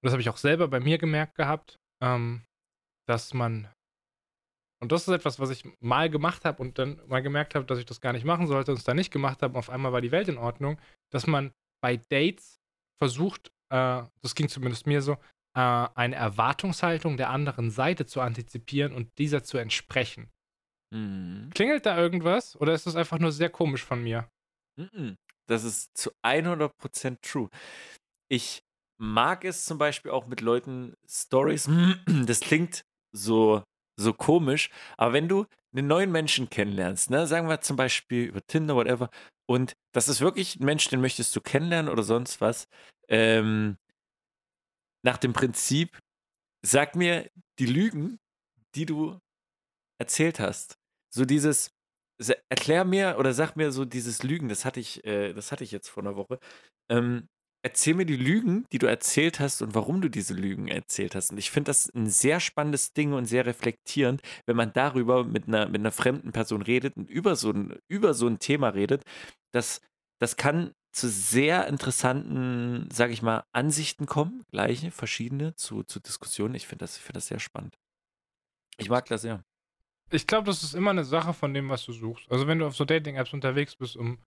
das 0.03 0.11
habe 0.11 0.21
ich 0.21 0.30
auch 0.30 0.38
selber 0.38 0.67
bei 0.67 0.80
mir 0.80 0.97
gemerkt 0.97 1.36
gehabt, 1.36 1.78
ähm, 2.01 2.43
dass 3.07 3.34
man, 3.36 3.71
und 4.82 4.91
das 4.91 5.07
ist 5.07 5.13
etwas, 5.13 5.39
was 5.39 5.51
ich 5.51 5.63
mal 5.80 6.09
gemacht 6.09 6.45
habe 6.45 6.61
und 6.61 6.80
dann 6.80 6.99
mal 7.07 7.21
gemerkt 7.21 7.53
habe, 7.55 7.65
dass 7.65 7.78
ich 7.80 7.86
das 7.86 8.01
gar 8.01 8.13
nicht 8.13 8.25
machen 8.25 8.47
sollte 8.47 8.71
und 8.71 8.78
es 8.78 8.84
dann 8.84 8.97
nicht 8.97 9.11
gemacht 9.11 9.41
habe, 9.43 9.53
und 9.53 9.59
auf 9.59 9.69
einmal 9.69 9.93
war 9.93 10.01
die 10.01 10.11
Welt 10.11 10.28
in 10.28 10.38
Ordnung, 10.38 10.80
dass 11.11 11.28
man 11.28 11.53
bei 11.82 11.97
Dates 11.97 12.57
versucht, 13.00 13.52
äh, 13.70 14.04
das 14.22 14.36
ging 14.36 14.50
zumindest 14.50 14.88
mir 14.88 15.02
so, 15.02 15.14
äh, 15.56 15.88
eine 15.95 16.16
Erwartungshaltung 16.16 17.18
der 17.18 17.30
anderen 17.30 17.72
Seite 17.72 18.06
zu 18.06 18.22
antizipieren 18.22 18.93
und 18.93 19.18
dieser 19.18 19.43
zu 19.43 19.58
entsprechen. 19.58 20.30
Mhm. 20.93 21.50
Klingelt 21.54 21.86
da 21.86 21.98
irgendwas 21.98 22.56
oder 22.60 22.74
ist 22.74 22.88
das 22.88 22.95
einfach 22.95 23.20
nur 23.20 23.32
sehr 23.32 23.50
komisch 23.50 23.84
von 23.84 24.04
mir? 24.04 24.30
Mhm. 24.78 25.18
Das 25.48 25.64
ist 25.64 25.98
zu 25.98 26.12
100% 26.24 27.22
true. 27.22 27.50
Ich 28.30 28.62
mag 29.00 29.45
es 29.45 29.66
zum 29.66 29.78
Beispiel 29.78 30.12
auch 30.12 30.28
mit 30.28 30.41
Leuten 30.41 30.93
Stories. 31.08 31.68
Das 32.26 32.39
klingt 32.39 32.84
so, 33.12 33.64
so 34.00 34.14
komisch, 34.14 34.70
aber 34.98 35.14
wenn 35.14 35.28
du 35.28 35.45
einen 35.76 35.88
neuen 35.88 36.12
Menschen 36.12 36.50
kennenlernst, 36.50 37.10
ne, 37.10 37.28
sagen 37.28 37.48
wir 37.48 37.62
zum 37.62 37.78
Beispiel 37.78 38.26
über 38.26 38.41
Tinder, 38.45 38.76
whatever, 38.76 39.10
und 39.48 39.74
das 39.93 40.10
ist 40.10 40.22
wirklich 40.22 40.60
ein 40.60 40.66
Mensch, 40.66 40.88
den 40.89 41.02
möchtest 41.02 41.36
du 41.36 41.41
kennenlernen 41.41 41.91
oder 41.91 42.04
sonst 42.04 42.41
was, 42.41 42.68
ähm, 43.10 43.78
nach 45.04 45.18
dem 45.18 45.34
Prinzip, 45.34 46.00
sag 46.66 46.95
mir 46.95 47.30
die 47.60 47.66
Lügen, 47.66 48.20
die 48.76 48.86
du 48.86 49.20
erzählt 50.00 50.39
hast. 50.41 50.78
So 51.14 51.26
dieses, 51.26 51.72
erklär 52.50 52.86
mir 52.86 53.18
oder 53.20 53.34
sag 53.34 53.56
mir 53.56 53.72
so 53.72 53.86
dieses 53.86 54.24
Lügen, 54.24 54.50
das 54.50 54.66
hatte 54.66 54.80
ich, 54.80 55.06
äh, 55.06 55.34
das 55.34 55.52
hatte 55.52 55.64
ich 55.64 55.72
jetzt 55.72 55.89
vor 55.89 56.04
einer 56.04 56.16
Woche. 56.16 56.39
Ähm, 56.89 57.30
erzähl 57.64 57.93
mir 57.95 58.05
die 58.05 58.16
Lügen, 58.16 58.66
die 58.72 58.78
du 58.78 58.88
erzählt 58.88 59.39
hast 59.39 59.62
und 59.62 59.76
warum 59.76 60.01
du 60.01 60.10
diese 60.10 60.34
Lügen 60.34 60.68
erzählt 60.68 61.16
hast. 61.16 61.32
Und 61.32 61.38
ich 61.38 61.51
finde 61.51 61.70
das 61.70 61.93
ein 61.93 62.08
sehr 62.08 62.39
spannendes 62.39 62.93
Ding 62.93 63.14
und 63.14 63.26
sehr 63.26 63.45
reflektierend, 63.45 64.22
wenn 64.45 64.55
man 64.55 64.74
darüber 64.74 65.24
mit 65.24 65.47
einer, 65.47 65.68
mit 65.68 65.82
einer 65.82 65.91
fremden 65.91 66.32
Person 66.32 66.62
redet 66.62 66.95
und 66.95 67.10
über 67.10 67.36
so 67.36 67.51
ein, 67.51 67.78
über 67.88 68.14
so 68.14 68.28
ein 68.28 68.39
Thema 68.39 68.70
redet. 68.70 69.03
Das, 69.53 69.82
das 70.20 70.38
kann 70.38 70.72
zu 70.91 71.10
sehr 71.10 71.68
interessanten, 71.68 72.89
sage 72.91 73.14
ich 73.14 73.22
mal, 73.22 73.43
Ansichten 73.53 74.05
kommen, 74.05 74.43
gleiche, 74.51 74.91
verschiedene, 74.91 75.55
zu, 75.55 75.84
zu 75.84 75.99
Diskussionen. 75.99 76.55
Ich 76.55 76.68
finde 76.68 76.84
das, 76.84 76.97
find 76.97 77.16
das 77.16 77.28
sehr 77.28 77.39
spannend. 77.39 77.78
Ich 78.78 78.89
mag 78.89 79.05
das 79.05 79.22
sehr. 79.22 79.43
Ich 80.10 80.26
glaube, 80.26 80.45
das 80.45 80.64
ist 80.64 80.74
immer 80.74 80.91
eine 80.91 81.03
Sache 81.03 81.34
von 81.34 81.53
dem, 81.53 81.70
was 81.70 81.84
du 81.86 81.91
suchst. 81.91 82.32
Also 82.32 82.47
wenn 82.47 82.60
du 82.60 82.66
auf 82.66 82.76
so 82.76 82.86
Dating-Apps 82.86 83.34
unterwegs 83.34 83.76
bist, 83.76 83.97
um 83.97 84.20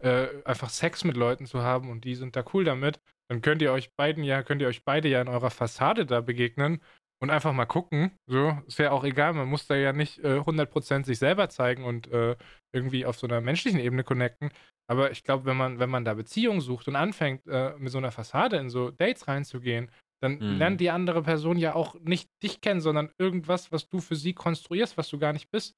äh, 0.00 0.28
einfach 0.44 0.70
Sex 0.70 1.04
mit 1.04 1.16
Leuten 1.16 1.46
zu 1.46 1.62
haben 1.62 1.90
und 1.90 2.04
die 2.04 2.14
sind 2.14 2.36
da 2.36 2.44
cool 2.54 2.64
damit, 2.64 3.00
dann 3.28 3.42
könnt 3.42 3.62
ihr 3.62 3.72
euch 3.72 3.94
beiden 3.96 4.24
ja, 4.24 4.42
könnt 4.42 4.62
ihr 4.62 4.68
euch 4.68 4.84
beide 4.84 5.08
ja 5.08 5.20
in 5.20 5.28
eurer 5.28 5.50
Fassade 5.50 6.06
da 6.06 6.20
begegnen 6.20 6.80
und 7.22 7.30
einfach 7.30 7.52
mal 7.52 7.66
gucken. 7.66 8.12
So, 8.26 8.58
ist 8.66 8.78
ja 8.78 8.90
auch 8.92 9.04
egal, 9.04 9.34
man 9.34 9.48
muss 9.48 9.66
da 9.66 9.76
ja 9.76 9.92
nicht 9.92 10.18
äh, 10.20 10.40
100% 10.40 11.06
sich 11.06 11.18
selber 11.18 11.48
zeigen 11.48 11.84
und 11.84 12.08
äh, 12.12 12.36
irgendwie 12.72 13.04
auf 13.06 13.18
so 13.18 13.26
einer 13.26 13.40
menschlichen 13.40 13.80
Ebene 13.80 14.04
connecten. 14.04 14.50
Aber 14.88 15.10
ich 15.12 15.22
glaube, 15.22 15.44
wenn 15.44 15.56
man, 15.56 15.78
wenn 15.78 15.90
man 15.90 16.04
da 16.04 16.14
Beziehungen 16.14 16.60
sucht 16.60 16.88
und 16.88 16.96
anfängt, 16.96 17.46
äh, 17.46 17.74
mit 17.78 17.92
so 17.92 17.98
einer 17.98 18.10
Fassade 18.10 18.56
in 18.56 18.70
so 18.70 18.90
Dates 18.90 19.28
reinzugehen, 19.28 19.90
dann 20.22 20.40
Mhm. 20.40 20.58
lernt 20.58 20.80
die 20.80 20.90
andere 20.90 21.22
Person 21.22 21.56
ja 21.56 21.74
auch 21.74 21.94
nicht 22.00 22.28
dich 22.42 22.60
kennen, 22.60 22.80
sondern 22.80 23.10
irgendwas, 23.18 23.70
was 23.72 23.88
du 23.88 24.00
für 24.00 24.16
sie 24.16 24.34
konstruierst, 24.34 24.96
was 24.98 25.08
du 25.08 25.18
gar 25.18 25.32
nicht 25.32 25.50
bist. 25.50 25.76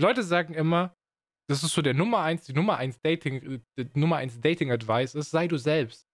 Leute 0.00 0.22
sagen 0.22 0.54
immer, 0.54 0.94
das 1.48 1.62
ist 1.62 1.72
so 1.72 1.82
der 1.82 1.94
Nummer 1.94 2.20
eins, 2.20 2.44
die 2.44 2.52
Nummer 2.52 2.76
eins 2.76 3.00
Dating, 3.00 3.62
äh, 3.78 3.84
Nummer 3.94 4.16
eins 4.16 4.40
Dating-Advice 4.40 5.14
ist, 5.14 5.30
sei 5.30 5.48
du 5.48 5.56
selbst. 5.58 6.06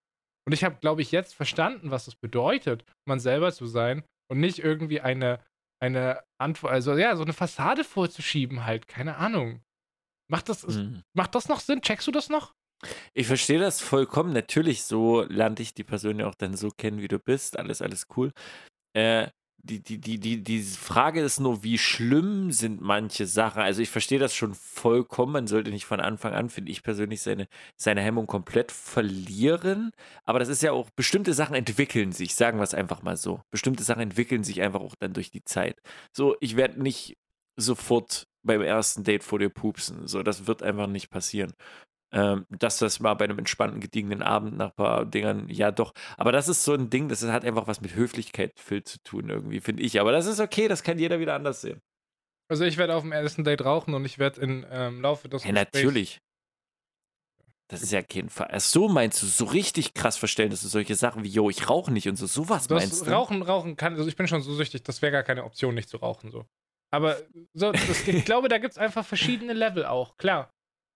Und 0.47 0.53
ich 0.53 0.63
habe, 0.63 0.77
glaube 0.81 1.01
ich, 1.01 1.11
jetzt 1.11 1.35
verstanden, 1.35 1.91
was 1.91 2.07
es 2.07 2.15
bedeutet, 2.15 2.83
man 3.07 3.19
selber 3.19 3.51
zu 3.51 3.65
sein 3.67 4.03
und 4.31 4.39
nicht 4.39 4.59
irgendwie 4.59 5.01
eine, 5.01 5.39
eine 5.81 6.23
Antwort, 6.41 6.73
also 6.73 6.97
ja, 6.97 7.15
so 7.15 7.23
eine 7.23 7.33
Fassade 7.33 7.83
vorzuschieben 7.83 8.65
halt, 8.65 8.87
keine 8.87 9.17
Ahnung. 9.17 9.61
Macht 10.31 10.49
das, 10.49 10.65
Mhm. 10.67 11.03
macht 11.15 11.35
das 11.35 11.47
noch 11.49 11.59
Sinn? 11.59 11.81
Checkst 11.81 12.07
du 12.07 12.11
das 12.11 12.29
noch? 12.29 12.53
Ich 13.13 13.27
verstehe 13.27 13.59
das 13.59 13.81
vollkommen. 13.81 14.31
Natürlich, 14.33 14.83
so 14.83 15.23
lernte 15.23 15.61
ich 15.63 15.73
die 15.73 15.83
Person 15.83 16.19
ja 16.19 16.27
auch 16.27 16.35
dann 16.35 16.55
so 16.55 16.69
kennen, 16.69 17.01
wie 17.01 17.07
du 17.07 17.19
bist. 17.19 17.57
Alles, 17.59 17.81
alles 17.81 18.07
cool. 18.15 18.31
Äh, 18.95 19.27
die, 19.61 19.81
die, 19.81 19.97
die, 19.99 20.19
die, 20.19 20.43
die 20.43 20.61
Frage 20.61 21.21
ist 21.21 21.39
nur, 21.39 21.63
wie 21.63 21.77
schlimm 21.77 22.51
sind 22.51 22.81
manche 22.81 23.25
Sachen. 23.25 23.61
Also 23.61 23.81
ich 23.81 23.89
verstehe 23.89 24.19
das 24.19 24.33
schon 24.33 24.53
vollkommen. 24.53 25.33
Man 25.33 25.47
sollte 25.47 25.71
nicht 25.71 25.85
von 25.85 25.99
Anfang 25.99 26.33
an, 26.33 26.49
finde 26.49 26.71
ich 26.71 26.83
persönlich, 26.83 27.21
seine, 27.21 27.47
seine 27.75 28.01
Hemmung 28.01 28.27
komplett 28.27 28.71
verlieren. 28.71 29.91
Aber 30.25 30.39
das 30.39 30.47
ist 30.49 30.63
ja 30.63 30.71
auch, 30.71 30.89
bestimmte 30.91 31.33
Sachen 31.33 31.55
entwickeln 31.55 32.11
sich, 32.11 32.35
sagen 32.35 32.59
wir 32.59 32.63
es 32.63 32.73
einfach 32.73 33.01
mal 33.03 33.17
so. 33.17 33.41
Bestimmte 33.51 33.83
Sachen 33.83 34.01
entwickeln 34.01 34.43
sich 34.43 34.61
einfach 34.61 34.81
auch 34.81 34.95
dann 34.95 35.13
durch 35.13 35.31
die 35.31 35.43
Zeit. 35.43 35.81
So, 36.13 36.35
ich 36.39 36.55
werde 36.55 36.81
nicht 36.81 37.17
sofort 37.57 38.27
beim 38.43 38.61
ersten 38.61 39.03
Date 39.03 39.23
vor 39.23 39.39
dir 39.39 39.49
pupsen. 39.49 40.07
So, 40.07 40.23
das 40.23 40.47
wird 40.47 40.63
einfach 40.63 40.87
nicht 40.87 41.09
passieren. 41.09 41.53
Ähm, 42.11 42.45
dass 42.49 42.79
das 42.79 42.99
mal 42.99 43.13
bei 43.13 43.25
einem 43.25 43.37
entspannten, 43.37 43.79
gediegenen 43.81 44.23
Abend 44.23 44.57
nach 44.57 44.69
ein 44.69 44.75
paar 44.75 45.05
Dingern, 45.05 45.47
ja 45.47 45.71
doch. 45.71 45.93
Aber 46.17 46.31
das 46.31 46.47
ist 46.47 46.63
so 46.63 46.73
ein 46.73 46.89
Ding, 46.89 47.07
das 47.07 47.23
hat 47.23 47.45
einfach 47.45 47.67
was 47.67 47.81
mit 47.81 47.93
Höflichkeit 47.95 48.59
viel 48.59 48.83
zu 48.83 48.97
tun, 49.03 49.29
irgendwie, 49.29 49.59
finde 49.59 49.83
ich. 49.83 49.99
Aber 50.01 50.11
das 50.11 50.25
ist 50.25 50.39
okay, 50.39 50.67
das 50.67 50.81
kann 50.81 50.97
jeder 50.97 51.19
wieder 51.19 51.35
anders 51.35 51.61
sehen. 51.61 51.81
Also 52.49 52.63
ich 52.65 52.77
werde 52.77 52.95
auf 52.95 53.03
dem 53.03 53.11
ersten 53.11 53.43
Date 53.43 53.63
rauchen 53.63 53.93
und 53.93 54.05
ich 54.05 54.17
werde 54.17 54.41
im 54.41 54.65
ähm, 54.71 55.01
Laufe 55.01 55.29
des 55.29 55.43
Ja, 55.43 55.51
Gesprächs- 55.51 55.73
natürlich. 55.73 56.19
Das 57.67 57.83
ist 57.83 57.91
ja 57.91 58.01
kein 58.01 58.29
Fall. 58.29 58.49
Ach 58.51 58.59
so 58.59 58.89
meinst 58.89 59.21
du, 59.21 59.27
so 59.27 59.45
richtig 59.45 59.93
krass 59.93 60.17
verstellen, 60.17 60.49
dass 60.49 60.63
du 60.63 60.67
solche 60.67 60.95
Sachen 60.95 61.23
wie, 61.23 61.29
yo, 61.29 61.51
ich 61.51 61.69
rauche 61.69 61.91
nicht 61.91 62.07
und 62.09 62.15
so, 62.15 62.25
sowas 62.25 62.67
Das 62.67 62.75
meinst 62.75 63.05
du? 63.05 63.11
Rauchen, 63.11 63.43
rauchen 63.43 63.75
kann, 63.75 63.93
also 63.93 64.07
ich 64.07 64.15
bin 64.15 64.27
schon 64.27 64.41
so 64.41 64.55
süchtig, 64.55 64.81
das 64.81 65.03
wäre 65.03 65.11
gar 65.11 65.21
keine 65.23 65.43
Option, 65.43 65.75
nicht 65.75 65.87
zu 65.89 65.97
rauchen 65.97 66.31
so. 66.31 66.45
Aber 66.91 67.17
so, 67.53 67.71
das, 67.71 68.07
ich 68.07 68.25
glaube, 68.25 68.49
da 68.49 68.57
gibt 68.57 68.71
es 68.71 68.79
einfach 68.79 69.05
verschiedene 69.05 69.53
Level 69.53 69.85
auch, 69.85 70.17
klar. 70.17 70.51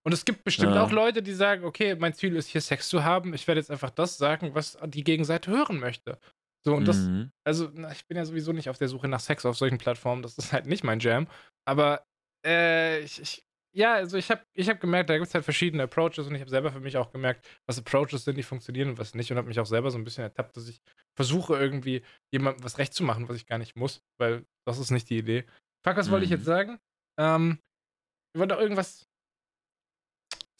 Und 0.05 0.11
es 0.13 0.25
gibt 0.25 0.43
bestimmt 0.43 0.75
Ja. 0.75 0.83
auch 0.83 0.91
Leute, 0.91 1.23
die 1.23 1.33
sagen, 1.33 1.63
okay, 1.63 1.95
mein 1.95 2.13
Ziel 2.13 2.35
ist 2.35 2.47
hier 2.49 2.61
Sex 2.61 2.89
zu 2.89 3.03
haben, 3.03 3.33
ich 3.33 3.47
werde 3.47 3.61
jetzt 3.61 3.71
einfach 3.71 3.89
das 3.89 4.17
sagen, 4.17 4.53
was 4.53 4.77
die 4.85 5.03
Gegenseite 5.03 5.49
hören 5.51 5.79
möchte. 5.79 6.19
So, 6.65 6.75
und 6.75 6.87
das, 6.87 7.07
Mhm. 7.07 7.31
also 7.45 7.69
na, 7.73 7.91
ich 7.91 8.05
bin 8.07 8.17
ja 8.17 8.25
sowieso 8.25 8.51
nicht 8.53 8.69
auf 8.69 8.77
der 8.77 8.87
Suche 8.89 9.07
nach 9.07 9.19
Sex 9.21 9.45
auf 9.45 9.57
solchen 9.57 9.77
Plattformen, 9.77 10.21
das 10.21 10.37
ist 10.37 10.51
halt 10.53 10.65
nicht 10.65 10.83
mein 10.83 10.99
Jam. 10.99 11.27
Aber 11.65 12.05
äh, 12.45 12.99
ich, 13.01 13.21
ich 13.21 13.43
ja, 13.75 13.95
also 13.95 14.17
ich 14.17 14.29
habe 14.29 14.43
ich 14.53 14.69
hab 14.69 14.79
gemerkt, 14.79 15.09
da 15.09 15.15
gibt 15.17 15.27
es 15.27 15.33
halt 15.33 15.43
verschiedene 15.45 15.83
Approaches 15.83 16.19
und 16.27 16.35
ich 16.35 16.41
habe 16.41 16.49
selber 16.51 16.71
für 16.71 16.79
mich 16.79 16.95
auch 16.95 17.11
gemerkt, 17.11 17.47
was 17.65 17.79
Approaches 17.79 18.23
sind, 18.23 18.37
die 18.37 18.43
funktionieren 18.43 18.89
und 18.89 18.97
was 18.99 19.15
nicht 19.15 19.31
und 19.31 19.37
habe 19.37 19.47
mich 19.47 19.59
auch 19.59 19.65
selber 19.65 19.89
so 19.89 19.97
ein 19.97 20.03
bisschen 20.03 20.23
ertappt, 20.23 20.55
dass 20.55 20.67
ich 20.67 20.79
versuche 21.17 21.57
irgendwie 21.57 22.03
jemandem 22.31 22.63
was 22.63 22.77
recht 22.77 22.93
zu 22.93 23.03
machen, 23.03 23.27
was 23.29 23.35
ich 23.37 23.47
gar 23.47 23.57
nicht 23.57 23.75
muss, 23.75 24.03
weil 24.19 24.45
das 24.67 24.77
ist 24.77 24.91
nicht 24.91 25.09
die 25.09 25.17
Idee. 25.17 25.45
Fuck, 25.83 25.97
was 25.97 26.11
wollte 26.11 26.25
ich 26.25 26.29
Mhm. 26.29 26.35
jetzt 26.35 26.45
sagen? 26.45 26.79
Ähm, 27.19 27.57
ich 28.35 28.39
wollte 28.39 28.53
doch 28.53 28.61
irgendwas. 28.61 29.07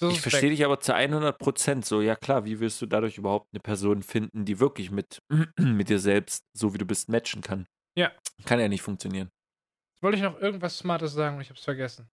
Ich 0.09 0.21
verstehe 0.21 0.49
dich 0.49 0.63
aber 0.65 0.79
zu 0.79 0.93
100 0.93 1.37
Prozent 1.37 1.85
so. 1.85 2.01
Ja 2.01 2.15
klar, 2.15 2.45
wie 2.45 2.59
willst 2.59 2.81
du 2.81 2.85
dadurch 2.85 3.17
überhaupt 3.17 3.49
eine 3.53 3.59
Person 3.59 4.03
finden, 4.03 4.45
die 4.45 4.59
wirklich 4.59 4.91
mit, 4.91 5.21
mit 5.59 5.89
dir 5.89 5.99
selbst, 5.99 6.43
so 6.53 6.73
wie 6.73 6.77
du 6.77 6.85
bist, 6.85 7.09
matchen 7.09 7.41
kann? 7.41 7.67
Ja. 7.97 8.11
Kann 8.45 8.59
ja 8.59 8.67
nicht 8.67 8.81
funktionieren. 8.81 9.29
Jetzt 9.93 10.03
wollte 10.03 10.17
ich 10.17 10.23
noch 10.23 10.39
irgendwas 10.39 10.77
Smartes 10.77 11.13
sagen 11.13 11.35
und 11.35 11.41
ich 11.41 11.49
habe 11.49 11.57
es 11.57 11.63
vergessen. 11.65 12.09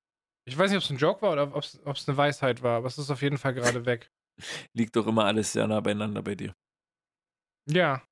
Ich 0.47 0.57
weiß 0.57 0.70
nicht, 0.70 0.78
ob 0.78 0.84
es 0.84 0.91
ein 0.91 0.97
Joke 0.97 1.22
war 1.22 1.32
oder 1.32 1.55
ob 1.55 1.64
es 1.97 2.09
eine 2.09 2.16
Weisheit 2.16 2.62
war, 2.62 2.78
aber 2.78 2.86
es 2.86 2.99
ist 2.99 3.11
auf 3.11 3.22
jeden 3.22 3.38
Fall 3.38 3.55
gerade 3.55 3.84
weg. 3.86 4.11
Liegt 4.74 4.97
doch 4.97 5.07
immer 5.07 5.24
alles 5.24 5.53
sehr 5.53 5.66
nah 5.66 5.80
beieinander 5.80 6.22
bei 6.22 6.34
dir. 6.34 6.55
Ja. 7.68 8.03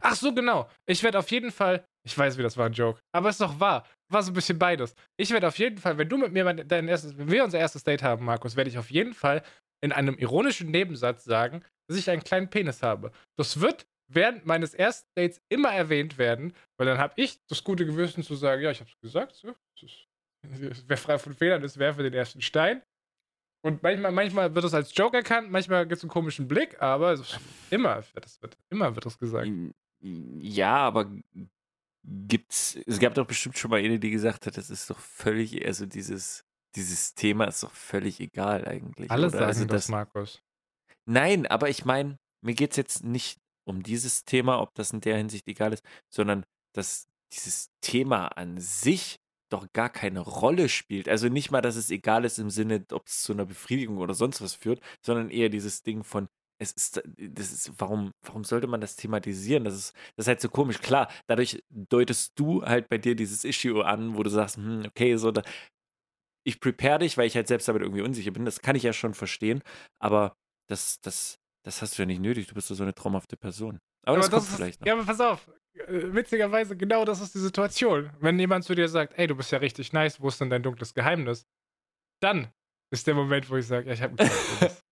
Ach 0.00 0.14
so, 0.14 0.32
genau. 0.32 0.68
Ich 0.86 1.02
werde 1.02 1.18
auf 1.18 1.30
jeden 1.30 1.50
Fall. 1.50 1.84
Ich 2.04 2.16
weiß, 2.16 2.38
wie 2.38 2.42
das 2.42 2.56
war 2.56 2.66
ein 2.66 2.72
Joke. 2.72 3.00
Aber 3.12 3.28
es 3.28 3.34
ist 3.36 3.40
doch 3.40 3.60
wahr. 3.60 3.86
War 4.10 4.22
so 4.22 4.30
ein 4.30 4.34
bisschen 4.34 4.58
beides. 4.58 4.94
Ich 5.16 5.30
werde 5.30 5.48
auf 5.48 5.58
jeden 5.58 5.78
Fall, 5.78 5.98
wenn 5.98 6.08
du 6.08 6.16
mit 6.16 6.32
mir 6.32 6.44
mein, 6.44 6.66
dein 6.66 6.88
erstes, 6.88 7.16
wenn 7.18 7.30
wir 7.30 7.44
unser 7.44 7.58
erstes 7.58 7.84
Date 7.84 8.02
haben, 8.02 8.24
Markus, 8.24 8.56
werde 8.56 8.70
ich 8.70 8.78
auf 8.78 8.90
jeden 8.90 9.14
Fall 9.14 9.42
in 9.82 9.92
einem 9.92 10.16
ironischen 10.16 10.70
Nebensatz 10.70 11.24
sagen, 11.24 11.62
dass 11.88 11.98
ich 11.98 12.10
einen 12.10 12.24
kleinen 12.24 12.50
Penis 12.50 12.82
habe. 12.82 13.12
Das 13.36 13.60
wird 13.60 13.86
während 14.10 14.46
meines 14.46 14.74
ersten 14.74 15.08
Dates 15.14 15.40
immer 15.48 15.70
erwähnt 15.70 16.18
werden, 16.18 16.54
weil 16.78 16.86
dann 16.86 16.98
habe 16.98 17.14
ich 17.16 17.44
das 17.46 17.62
gute 17.62 17.86
Gewissen 17.86 18.22
zu 18.22 18.34
sagen, 18.34 18.62
ja, 18.62 18.70
ich 18.70 18.80
habe 18.80 18.90
es 18.90 19.00
gesagt, 19.00 19.34
so, 19.34 19.54
es 19.82 20.06
wer 20.86 20.96
frei 20.96 21.18
von 21.18 21.34
Fehlern 21.34 21.62
ist, 21.62 21.78
werfe 21.78 22.02
den 22.02 22.14
ersten 22.14 22.40
Stein. 22.40 22.82
Und 23.64 23.82
manchmal, 23.82 24.12
manchmal 24.12 24.54
wird 24.54 24.64
es 24.64 24.74
als 24.74 24.94
Joke 24.94 25.16
erkannt, 25.16 25.50
manchmal 25.50 25.86
gibt 25.86 25.98
es 25.98 26.04
einen 26.04 26.10
komischen 26.10 26.46
Blick, 26.46 26.80
aber 26.80 27.12
es 27.12 27.38
immer 27.70 28.02
wird 28.14 28.56
immer 28.70 28.94
wird 28.94 29.04
das 29.04 29.18
gesagt. 29.18 29.50
Ja, 30.00 30.76
aber 30.76 31.10
gibt's, 32.08 32.78
es 32.86 32.98
gab 32.98 33.14
doch 33.14 33.26
bestimmt 33.26 33.58
schon 33.58 33.70
mal 33.70 33.80
eine, 33.80 33.98
die 33.98 34.10
gesagt 34.10 34.46
hat, 34.46 34.56
das 34.56 34.70
ist 34.70 34.88
doch 34.90 34.98
völlig, 34.98 35.64
also 35.66 35.86
dieses, 35.86 36.44
dieses 36.74 37.14
Thema 37.14 37.44
ist 37.44 37.62
doch 37.62 37.72
völlig 37.72 38.20
egal 38.20 38.66
eigentlich. 38.66 39.10
Alle 39.10 39.28
oder? 39.28 39.38
sagen 39.38 39.44
also 39.44 39.64
das, 39.66 39.88
Markus. 39.88 40.42
Nein, 41.06 41.46
aber 41.46 41.68
ich 41.68 41.84
meine, 41.84 42.18
mir 42.42 42.54
geht 42.54 42.72
es 42.72 42.76
jetzt 42.76 43.04
nicht 43.04 43.38
um 43.64 43.82
dieses 43.82 44.24
Thema, 44.24 44.60
ob 44.60 44.74
das 44.74 44.92
in 44.92 45.00
der 45.00 45.16
Hinsicht 45.16 45.46
egal 45.48 45.72
ist, 45.72 45.84
sondern 46.08 46.44
dass 46.72 47.08
dieses 47.32 47.70
Thema 47.80 48.28
an 48.28 48.58
sich 48.58 49.18
doch 49.50 49.66
gar 49.72 49.90
keine 49.90 50.20
Rolle 50.20 50.68
spielt. 50.68 51.08
Also 51.08 51.28
nicht 51.28 51.50
mal, 51.50 51.60
dass 51.60 51.76
es 51.76 51.90
egal 51.90 52.24
ist 52.24 52.38
im 52.38 52.50
Sinne, 52.50 52.84
ob 52.92 53.06
es 53.06 53.22
zu 53.22 53.32
einer 53.32 53.46
Befriedigung 53.46 53.98
oder 53.98 54.14
sonst 54.14 54.40
was 54.40 54.54
führt, 54.54 54.80
sondern 55.02 55.30
eher 55.30 55.48
dieses 55.48 55.82
Ding 55.82 56.04
von, 56.04 56.28
es 56.58 56.72
ist, 56.72 57.02
das 57.16 57.52
ist, 57.52 57.72
warum, 57.78 58.12
warum 58.22 58.44
sollte 58.44 58.66
man 58.66 58.80
das 58.80 58.96
thematisieren? 58.96 59.64
Das 59.64 59.74
ist, 59.74 59.94
das 60.16 60.24
ist 60.24 60.28
halt 60.28 60.40
so 60.40 60.48
komisch. 60.48 60.80
Klar, 60.80 61.10
dadurch 61.26 61.62
deutest 61.70 62.32
du 62.38 62.64
halt 62.64 62.88
bei 62.88 62.98
dir 62.98 63.14
dieses 63.14 63.44
Issue 63.44 63.84
an, 63.84 64.16
wo 64.16 64.22
du 64.22 64.30
sagst, 64.30 64.56
hm, 64.56 64.84
okay, 64.86 65.16
so, 65.16 65.30
da, 65.30 65.42
ich 66.44 66.60
prepare 66.60 67.00
dich, 67.00 67.16
weil 67.16 67.26
ich 67.26 67.36
halt 67.36 67.46
selbst 67.46 67.68
damit 67.68 67.82
irgendwie 67.82 68.02
unsicher 68.02 68.30
bin. 68.30 68.44
Das 68.44 68.60
kann 68.60 68.74
ich 68.74 68.82
ja 68.82 68.92
schon 68.92 69.14
verstehen, 69.14 69.62
aber 70.00 70.34
das, 70.68 71.00
das, 71.00 71.38
das 71.64 71.80
hast 71.82 71.96
du 71.96 72.02
ja 72.02 72.06
nicht 72.06 72.20
nötig. 72.20 72.46
Du 72.48 72.54
bist 72.54 72.70
ja 72.70 72.76
so 72.76 72.82
eine 72.82 72.94
traumhafte 72.94 73.36
Person. 73.36 73.78
Aber, 74.04 74.16
aber 74.16 74.18
das, 74.18 74.30
das 74.30 74.34
kommt 74.34 74.48
ist, 74.48 74.56
vielleicht 74.56 74.80
noch. 74.80 74.86
Ja, 74.86 74.94
aber 74.94 75.04
pass 75.04 75.20
auf. 75.20 75.48
Äh, 75.74 76.12
witzigerweise, 76.12 76.76
genau 76.76 77.04
das 77.04 77.20
ist 77.20 77.34
die 77.34 77.40
Situation. 77.40 78.10
Wenn 78.20 78.38
jemand 78.38 78.64
zu 78.64 78.74
dir 78.74 78.88
sagt, 78.88 79.16
ey, 79.16 79.26
du 79.26 79.36
bist 79.36 79.52
ja 79.52 79.58
richtig 79.58 79.92
nice, 79.92 80.20
wo 80.20 80.28
ist 80.28 80.40
denn 80.40 80.50
dein 80.50 80.62
dunkles 80.62 80.94
Geheimnis? 80.94 81.46
Dann 82.20 82.52
ist 82.90 83.06
der 83.06 83.14
Moment, 83.14 83.48
wo 83.48 83.56
ich 83.56 83.66
sage, 83.66 83.86
ja, 83.86 83.92
ich 83.92 84.02
habe 84.02 84.14
ein 84.14 84.16
Geheimnis. 84.16 84.82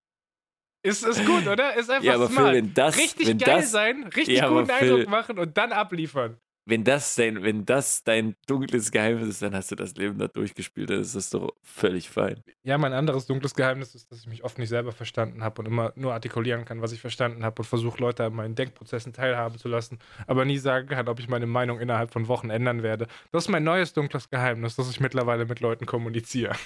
Ist, 0.86 1.04
ist 1.04 1.26
gut, 1.26 1.46
oder? 1.48 1.74
Ist 1.74 1.90
einfach 1.90 2.04
ja, 2.04 2.14
aber 2.14 2.28
smart. 2.28 2.50
Phil, 2.50 2.54
wenn 2.54 2.74
das, 2.74 2.96
richtig 2.96 3.26
wenn 3.26 3.38
geil 3.38 3.56
das, 3.56 3.72
sein, 3.72 4.04
richtig 4.04 4.38
ja, 4.38 4.48
guten 4.48 4.66
Phil, 4.66 4.92
Eindruck 4.92 5.08
machen 5.08 5.38
und 5.38 5.56
dann 5.56 5.72
abliefern. 5.72 6.36
Wenn 6.68 6.84
das, 6.84 7.14
dein, 7.14 7.42
wenn 7.44 7.64
das 7.64 8.02
dein 8.02 8.34
dunkles 8.46 8.90
Geheimnis 8.90 9.28
ist, 9.28 9.42
dann 9.42 9.54
hast 9.54 9.70
du 9.70 9.76
das 9.76 9.94
Leben 9.94 10.18
da 10.18 10.26
durchgespielt. 10.26 10.90
Dann 10.90 11.00
ist 11.00 11.14
das 11.14 11.30
doch 11.30 11.54
völlig 11.62 12.08
fein. 12.08 12.42
Ja, 12.64 12.76
mein 12.76 12.92
anderes 12.92 13.26
dunkles 13.26 13.54
Geheimnis 13.54 13.94
ist, 13.94 14.10
dass 14.10 14.20
ich 14.20 14.26
mich 14.26 14.42
oft 14.42 14.58
nicht 14.58 14.68
selber 14.68 14.90
verstanden 14.90 15.44
habe 15.44 15.60
und 15.60 15.66
immer 15.66 15.92
nur 15.96 16.12
artikulieren 16.12 16.64
kann, 16.64 16.82
was 16.82 16.90
ich 16.92 17.00
verstanden 17.00 17.44
habe 17.44 17.62
und 17.62 17.66
versuche, 17.66 18.00
Leute 18.00 18.24
an 18.24 18.34
meinen 18.34 18.56
Denkprozessen 18.56 19.12
teilhaben 19.12 19.58
zu 19.58 19.68
lassen, 19.68 19.98
aber 20.26 20.44
nie 20.44 20.58
sagen 20.58 20.88
kann, 20.88 21.08
ob 21.08 21.20
ich 21.20 21.28
meine 21.28 21.46
Meinung 21.46 21.78
innerhalb 21.78 22.12
von 22.12 22.26
Wochen 22.26 22.50
ändern 22.50 22.82
werde. 22.82 23.06
Das 23.30 23.44
ist 23.44 23.48
mein 23.48 23.64
neues 23.64 23.92
dunkles 23.92 24.28
Geheimnis, 24.28 24.74
dass 24.76 24.90
ich 24.90 24.98
mittlerweile 24.98 25.46
mit 25.46 25.60
Leuten 25.60 25.86
kommuniziere. 25.86 26.56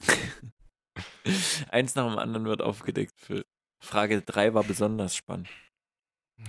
Eins 1.70 1.94
nach 1.94 2.08
dem 2.08 2.18
anderen 2.18 2.46
wird 2.46 2.62
aufgedeckt. 2.62 3.14
Für 3.16 3.44
Frage 3.80 4.22
3 4.22 4.54
war 4.54 4.62
besonders 4.62 5.14
spannend. 5.16 5.48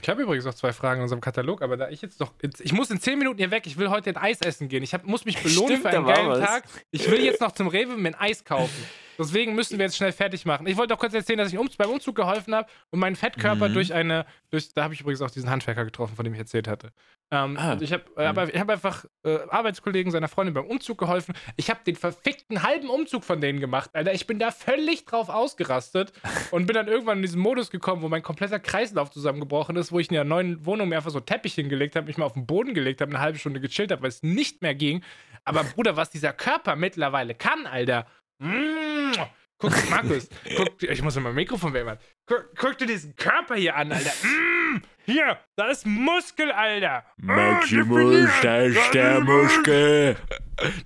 Ich 0.01 0.09
habe 0.09 0.21
übrigens 0.21 0.45
noch 0.45 0.53
zwei 0.53 0.71
Fragen 0.71 0.99
in 0.99 1.03
unserem 1.03 1.21
Katalog, 1.21 1.61
aber 1.61 1.75
da 1.75 1.89
ich 1.89 2.01
jetzt 2.01 2.19
noch. 2.19 2.33
Ich 2.59 2.71
muss 2.71 2.89
in 2.91 3.01
zehn 3.01 3.19
Minuten 3.19 3.37
hier 3.37 3.51
weg. 3.51 3.67
Ich 3.67 3.77
will 3.77 3.89
heute 3.89 4.11
ein 4.11 4.17
Eis 4.17 4.39
essen 4.41 4.69
gehen. 4.69 4.83
Ich 4.83 4.93
hab, 4.93 5.03
muss 5.05 5.25
mich 5.25 5.41
belohnen 5.41 5.79
Stimmt, 5.79 5.81
für 5.81 5.89
einen 5.89 6.05
geilen 6.05 6.29
was. 6.29 6.39
Tag. 6.39 6.63
Ich 6.91 7.09
will 7.11 7.21
jetzt 7.23 7.41
noch 7.41 7.51
zum 7.51 7.67
Rewe 7.67 7.97
mir 7.97 8.09
ein 8.09 8.15
Eis 8.15 8.45
kaufen. 8.45 8.85
Deswegen 9.17 9.55
müssen 9.55 9.77
wir 9.77 9.85
jetzt 9.85 9.97
schnell 9.97 10.11
fertig 10.11 10.45
machen. 10.45 10.67
Ich 10.67 10.77
wollte 10.77 10.93
doch 10.93 10.99
kurz 10.99 11.13
erzählen, 11.13 11.39
dass 11.39 11.53
ich 11.53 11.77
beim 11.77 11.89
Umzug 11.89 12.15
geholfen 12.15 12.53
habe 12.55 12.67
und 12.89 12.99
meinen 12.99 13.15
Fettkörper 13.15 13.69
Mhm. 13.69 13.73
durch 13.73 13.93
eine. 13.93 14.25
Durch, 14.49 14.73
da 14.73 14.83
habe 14.83 14.93
ich 14.93 15.01
übrigens 15.01 15.21
auch 15.21 15.31
diesen 15.31 15.49
Handwerker 15.49 15.85
getroffen, 15.85 16.15
von 16.15 16.23
dem 16.25 16.33
ich 16.33 16.39
erzählt 16.39 16.67
hatte. 16.67 16.91
Ähm, 17.33 17.55
Ah. 17.57 17.77
ich 17.79 17.93
habe 17.93 18.03
äh, 18.17 18.27
hab 18.27 18.69
einfach 18.69 19.05
äh, 19.23 19.37
Arbeitskollegen 19.49 20.11
seiner 20.11 20.27
Freundin 20.27 20.53
beim 20.53 20.65
Umzug 20.65 20.97
geholfen. 20.97 21.33
Ich 21.55 21.69
habe 21.69 21.79
den 21.85 21.95
verfickten 21.95 22.61
halben 22.63 22.89
Umzug 22.89 23.23
von 23.23 23.39
denen 23.39 23.61
gemacht, 23.61 23.91
Alter. 23.93 24.13
Ich 24.13 24.27
bin 24.27 24.37
da 24.37 24.51
völlig 24.51 25.05
drauf 25.05 25.29
ausgerastet 25.29 26.11
und 26.51 26.65
bin 26.67 26.73
dann 26.73 26.87
irgendwann 26.89 27.17
in 27.19 27.21
diesen 27.21 27.39
Modus 27.39 27.69
gekommen, 27.71 28.01
wo 28.01 28.09
mein 28.09 28.21
kompletter 28.23 28.59
Kreislauf 28.59 29.11
zusammengebrochen 29.11 29.77
ist, 29.77 29.91
wo 29.93 29.99
ich 29.99 30.09
in 30.09 30.15
der 30.15 30.25
neuen 30.25 30.65
Wohnung 30.65 30.89
mir 30.89 30.97
einfach 30.97 31.11
so 31.11 31.21
Teppich 31.21 31.53
hingelegt 31.55 31.95
habe, 31.95 32.07
mich 32.07 32.17
mal 32.17 32.25
auf 32.25 32.33
den 32.33 32.45
Boden 32.45 32.73
gelegt 32.73 32.99
habe, 32.99 33.11
eine 33.11 33.19
halbe 33.21 33.39
Stunde 33.39 33.61
gechillt 33.61 33.91
habe, 33.91 34.01
weil 34.01 34.09
es 34.09 34.23
nicht 34.23 34.61
mehr 34.61 34.75
ging. 34.75 35.01
Aber 35.45 35.63
Bruder, 35.63 35.95
was 35.95 36.09
dieser 36.09 36.33
Körper 36.33 36.75
mittlerweile 36.75 37.33
kann, 37.33 37.65
Alter. 37.65 38.05
Mm. 38.41 39.13
Guck, 39.59 39.89
Markus, 39.91 40.27
guck, 40.57 40.81
ich 40.81 41.01
muss 41.03 41.15
mein 41.19 41.35
Mikrofon 41.35 41.73
wegmachen. 41.73 41.99
Guck, 42.25 42.49
guck 42.57 42.77
dir 42.79 42.87
diesen 42.87 43.15
Körper 43.15 43.55
hier 43.55 43.75
an, 43.75 43.91
Alter. 43.91 44.11
Mm. 44.23 44.81
Hier, 45.05 45.37
da 45.55 45.69
ist 45.69 45.85
Muskel, 45.85 46.51
Alter. 46.51 47.05
Ah, 47.27 47.59
definiert. 47.61 49.23
Muskel. 49.23 50.15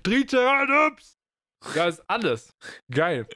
Triceratops. 0.02 1.18
Da 1.74 1.88
ist 1.88 2.02
alles. 2.06 2.54
Geil. 2.90 3.26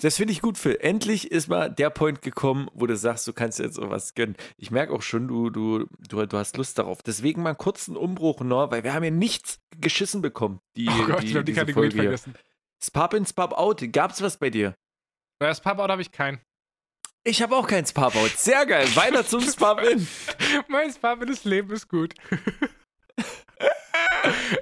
Das 0.00 0.16
finde 0.16 0.32
ich 0.32 0.42
gut, 0.42 0.58
Phil. 0.58 0.76
Endlich 0.80 1.30
ist 1.30 1.48
mal 1.48 1.70
der 1.70 1.90
Point 1.90 2.20
gekommen, 2.20 2.68
wo 2.74 2.86
du 2.86 2.96
sagst, 2.96 3.26
du 3.26 3.32
kannst 3.32 3.58
jetzt 3.58 3.76
sowas 3.76 4.14
gönnen. 4.14 4.36
Ich 4.56 4.70
merke 4.70 4.92
auch 4.92 5.02
schon, 5.02 5.28
du, 5.28 5.50
du, 5.50 5.86
du, 6.08 6.26
du 6.26 6.36
hast 6.36 6.56
Lust 6.56 6.78
darauf. 6.78 7.02
Deswegen 7.02 7.42
mal 7.42 7.50
einen 7.50 7.58
kurzen 7.58 7.96
Umbruch 7.96 8.40
noch, 8.40 8.70
weil 8.70 8.84
wir 8.84 8.92
haben 8.92 9.04
ja 9.04 9.10
nichts 9.10 9.60
geschissen 9.78 10.20
bekommen. 10.20 10.60
Die, 10.76 10.88
Oh 10.88 11.06
Gott, 11.06 11.22
die, 11.22 11.28
ich 11.28 11.34
habe 11.34 11.44
die 11.44 11.52
Kategorie 11.54 11.90
hier. 11.90 12.18
Vergessen. 12.86 12.88
Spap 12.90 13.14
in, 13.14 13.26
Spap 13.26 13.52
out. 13.52 13.92
Gab's 13.92 14.22
was 14.22 14.36
bei 14.36 14.50
dir? 14.50 14.74
Das 15.40 15.60
Papa 15.60 15.88
habe 15.88 16.02
ich 16.02 16.12
keinen. 16.12 16.40
Ich 17.24 17.42
habe 17.42 17.56
auch 17.56 17.66
kein 17.66 17.84
Spap 17.84 18.14
out. 18.16 18.30
Sehr 18.30 18.64
geil. 18.66 18.86
Weiter 18.94 19.26
zum 19.26 19.40
Spap 19.42 19.82
in. 19.82 20.06
mein 20.68 20.94
Papa 20.94 21.24
des 21.24 21.44
Leben 21.44 21.72
ist 21.72 21.88
gut. 21.88 22.14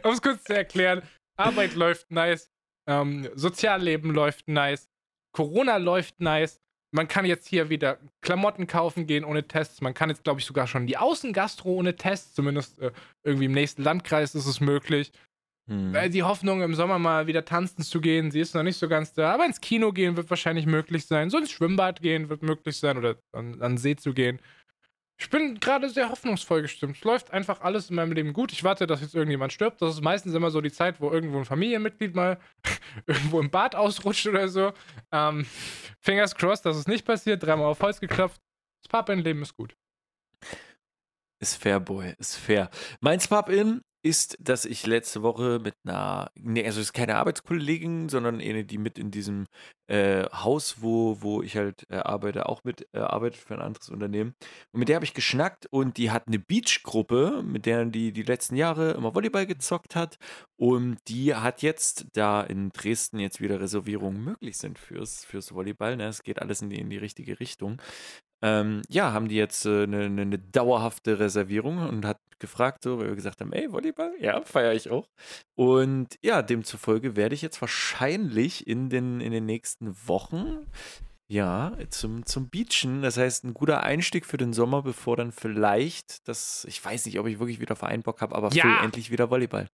um 0.02 0.12
es 0.12 0.22
kurz 0.22 0.44
zu 0.44 0.54
erklären: 0.54 1.02
Arbeit 1.36 1.74
läuft 1.74 2.10
nice, 2.10 2.50
ähm, 2.88 3.28
Sozialleben 3.34 4.12
läuft 4.12 4.48
nice, 4.48 4.88
Corona 5.32 5.76
läuft 5.76 6.20
nice. 6.20 6.60
Man 6.92 7.08
kann 7.08 7.24
jetzt 7.24 7.48
hier 7.48 7.70
wieder 7.70 7.98
Klamotten 8.22 8.68
kaufen 8.68 9.08
gehen 9.08 9.24
ohne 9.24 9.48
Tests. 9.48 9.80
Man 9.80 9.94
kann 9.94 10.10
jetzt, 10.10 10.22
glaube 10.22 10.38
ich, 10.38 10.46
sogar 10.46 10.68
schon 10.68 10.82
in 10.82 10.86
die 10.86 10.96
Außengastro 10.96 11.72
ohne 11.72 11.96
Tests. 11.96 12.34
Zumindest 12.34 12.78
äh, 12.78 12.92
irgendwie 13.24 13.46
im 13.46 13.52
nächsten 13.52 13.82
Landkreis 13.82 14.36
ist 14.36 14.46
es 14.46 14.60
möglich. 14.60 15.10
Hm. 15.66 15.94
Weil 15.94 16.10
die 16.10 16.22
Hoffnung, 16.22 16.62
im 16.62 16.74
Sommer 16.74 16.98
mal 16.98 17.26
wieder 17.26 17.44
tanzen 17.44 17.82
zu 17.82 18.00
gehen, 18.00 18.30
sie 18.30 18.40
ist 18.40 18.54
noch 18.54 18.62
nicht 18.62 18.78
so 18.78 18.88
ganz 18.88 19.14
da. 19.14 19.32
Aber 19.32 19.46
ins 19.46 19.60
Kino 19.60 19.92
gehen 19.92 20.16
wird 20.16 20.28
wahrscheinlich 20.28 20.66
möglich 20.66 21.06
sein. 21.06 21.30
So 21.30 21.38
ins 21.38 21.50
Schwimmbad 21.50 22.02
gehen 22.02 22.28
wird 22.28 22.42
möglich 22.42 22.76
sein 22.76 22.98
oder 22.98 23.16
an, 23.32 23.60
an 23.62 23.78
See 23.78 23.96
zu 23.96 24.12
gehen. 24.12 24.40
Ich 25.16 25.30
bin 25.30 25.60
gerade 25.60 25.88
sehr 25.88 26.10
hoffnungsvoll 26.10 26.62
gestimmt. 26.62 26.96
Es 26.96 27.04
läuft 27.04 27.30
einfach 27.30 27.60
alles 27.60 27.88
in 27.88 27.96
meinem 27.96 28.12
Leben 28.12 28.32
gut. 28.32 28.52
Ich 28.52 28.64
warte, 28.64 28.86
dass 28.86 29.00
jetzt 29.00 29.14
irgendjemand 29.14 29.52
stirbt. 29.52 29.80
Das 29.80 29.94
ist 29.94 30.02
meistens 30.02 30.34
immer 30.34 30.50
so 30.50 30.60
die 30.60 30.72
Zeit, 30.72 31.00
wo 31.00 31.10
irgendwo 31.10 31.38
ein 31.38 31.44
Familienmitglied 31.44 32.14
mal 32.14 32.38
irgendwo 33.06 33.40
im 33.40 33.50
Bad 33.50 33.74
ausrutscht 33.74 34.26
oder 34.26 34.48
so. 34.48 34.72
Ähm, 35.12 35.46
fingers 36.00 36.34
crossed, 36.34 36.66
dass 36.66 36.76
es 36.76 36.88
nicht 36.88 37.06
passiert. 37.06 37.42
Dreimal 37.42 37.66
auf 37.66 37.80
Holz 37.80 38.00
geklopft. 38.00 38.40
Das 38.82 38.88
Papa-Leben 38.90 39.42
ist 39.42 39.56
gut. 39.56 39.76
Ist 41.40 41.56
fair, 41.56 41.80
Boy, 41.80 42.14
ist 42.18 42.36
fair. 42.36 42.68
Mein 43.00 43.20
Spap-In 43.20 43.82
ist, 44.04 44.36
dass 44.38 44.66
ich 44.66 44.86
letzte 44.86 45.22
Woche 45.22 45.58
mit 45.62 45.74
einer, 45.84 46.30
nee, 46.34 46.64
also 46.64 46.80
es 46.80 46.88
ist 46.88 46.92
keine 46.92 47.16
Arbeitskollegin, 47.16 48.10
sondern 48.10 48.40
eine, 48.40 48.64
die 48.64 48.76
mit 48.76 48.98
in 48.98 49.10
diesem 49.10 49.46
äh, 49.86 50.24
Haus, 50.30 50.76
wo, 50.82 51.22
wo 51.22 51.42
ich 51.42 51.56
halt 51.56 51.86
äh, 51.90 51.96
arbeite, 51.96 52.48
auch 52.48 52.64
mit 52.64 52.86
äh, 52.92 52.98
arbeitet 52.98 53.40
für 53.40 53.54
ein 53.54 53.62
anderes 53.62 53.88
Unternehmen. 53.88 54.34
Und 54.72 54.80
mit 54.80 54.88
der 54.88 54.96
habe 54.96 55.06
ich 55.06 55.14
geschnackt 55.14 55.66
und 55.70 55.96
die 55.96 56.10
hat 56.10 56.26
eine 56.26 56.38
Beach-Gruppe, 56.38 57.42
mit 57.42 57.64
der 57.64 57.86
die 57.86 58.12
die 58.12 58.22
letzten 58.22 58.56
Jahre 58.56 58.92
immer 58.92 59.14
Volleyball 59.14 59.46
gezockt 59.46 59.96
hat. 59.96 60.18
Und 60.56 60.98
die 61.08 61.34
hat 61.34 61.62
jetzt, 61.62 62.06
da 62.12 62.42
in 62.42 62.70
Dresden 62.70 63.18
jetzt 63.18 63.40
wieder 63.40 63.60
Reservierungen 63.60 64.22
möglich 64.22 64.58
sind 64.58 64.78
fürs, 64.78 65.24
fürs 65.24 65.54
Volleyball, 65.54 65.96
ne, 65.96 66.08
es 66.08 66.22
geht 66.22 66.40
alles 66.40 66.60
in 66.60 66.70
die, 66.70 66.78
in 66.78 66.90
die 66.90 66.98
richtige 66.98 67.40
Richtung, 67.40 67.80
ähm, 68.44 68.82
ja, 68.88 69.12
haben 69.12 69.28
die 69.28 69.36
jetzt 69.36 69.64
äh, 69.64 69.84
eine, 69.84 70.04
eine, 70.04 70.22
eine 70.22 70.38
dauerhafte 70.38 71.18
Reservierung 71.18 71.78
und 71.88 72.04
hat 72.04 72.18
gefragt, 72.38 72.82
so, 72.84 72.98
weil 72.98 73.08
wir 73.08 73.14
gesagt 73.14 73.40
haben, 73.40 73.54
ey, 73.54 73.72
Volleyball? 73.72 74.12
Ja, 74.20 74.42
feiere 74.42 74.74
ich 74.74 74.90
auch. 74.90 75.08
Und 75.54 76.18
ja, 76.22 76.42
demzufolge 76.42 77.16
werde 77.16 77.34
ich 77.34 77.40
jetzt 77.40 77.62
wahrscheinlich 77.62 78.66
in 78.66 78.90
den, 78.90 79.20
in 79.22 79.32
den 79.32 79.46
nächsten 79.46 79.96
Wochen 80.06 80.66
ja, 81.26 81.72
zum, 81.88 82.26
zum 82.26 82.50
Beachen. 82.50 83.00
Das 83.00 83.16
heißt, 83.16 83.44
ein 83.44 83.54
guter 83.54 83.82
Einstieg 83.82 84.26
für 84.26 84.36
den 84.36 84.52
Sommer, 84.52 84.82
bevor 84.82 85.16
dann 85.16 85.32
vielleicht 85.32 86.28
das, 86.28 86.66
ich 86.68 86.84
weiß 86.84 87.06
nicht, 87.06 87.18
ob 87.18 87.26
ich 87.26 87.38
wirklich 87.38 87.60
wieder 87.60 87.76
Verein 87.76 88.02
Bock 88.02 88.20
habe, 88.20 88.36
aber 88.36 88.52
Ja. 88.52 88.84
Endlich 88.84 89.10
wieder 89.10 89.30
Volleyball. 89.30 89.66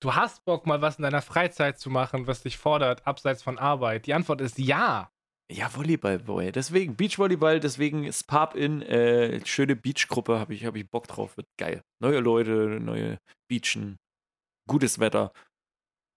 Du 0.00 0.14
hast 0.14 0.42
Bock, 0.46 0.66
mal 0.66 0.80
was 0.80 0.96
in 0.96 1.02
deiner 1.02 1.20
Freizeit 1.20 1.78
zu 1.78 1.90
machen, 1.90 2.26
was 2.26 2.42
dich 2.42 2.56
fordert, 2.56 3.06
abseits 3.06 3.42
von 3.42 3.58
Arbeit. 3.58 4.06
Die 4.06 4.14
Antwort 4.14 4.40
ist 4.40 4.58
ja. 4.58 5.10
Ja, 5.50 5.74
Volleyball, 5.74 6.18
Boy. 6.20 6.52
Deswegen 6.52 6.94
Beachvolleyball, 6.96 7.58
deswegen 7.58 8.12
Spap 8.12 8.54
in, 8.54 8.82
äh, 8.82 9.44
schöne 9.44 9.74
Beachgruppe, 9.74 10.38
habe 10.38 10.54
ich, 10.54 10.64
hab 10.64 10.76
ich 10.76 10.88
Bock 10.88 11.08
drauf, 11.08 11.36
wird 11.36 11.48
geil. 11.58 11.82
Neue 12.00 12.20
Leute, 12.20 12.78
neue 12.80 13.18
Beachen, 13.48 13.96
gutes 14.68 15.00
Wetter. 15.00 15.32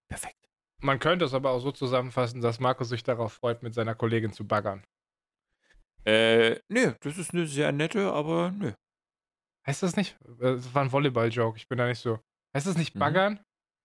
Perfekt. 0.07 0.37
Man 0.81 0.99
könnte 0.99 1.25
es 1.25 1.33
aber 1.33 1.49
auch 1.51 1.59
so 1.61 1.71
zusammenfassen, 1.71 2.41
dass 2.41 2.59
Markus 2.59 2.89
sich 2.89 3.03
darauf 3.03 3.33
freut, 3.33 3.63
mit 3.63 3.73
seiner 3.73 3.95
Kollegin 3.95 4.33
zu 4.33 4.45
baggern. 4.45 4.83
Äh, 6.05 6.59
nö, 6.69 6.93
das 6.99 7.17
ist 7.17 7.33
eine 7.33 7.47
sehr 7.47 7.71
nette, 7.71 8.11
aber 8.11 8.51
nö. 8.51 8.73
Heißt 9.65 9.81
das 9.81 9.95
nicht? 9.95 10.15
äh, 10.41 10.55
Das 10.57 10.75
war 10.75 10.83
ein 10.83 10.91
Volleyball-Joke, 10.91 11.57
ich 11.57 11.67
bin 11.67 11.77
da 11.77 11.87
nicht 11.87 11.99
so. 11.99 12.19
Heißt 12.55 12.67
das 12.67 12.77
nicht 12.77 12.93
Mhm. 12.93 12.99
baggern? 12.99 13.39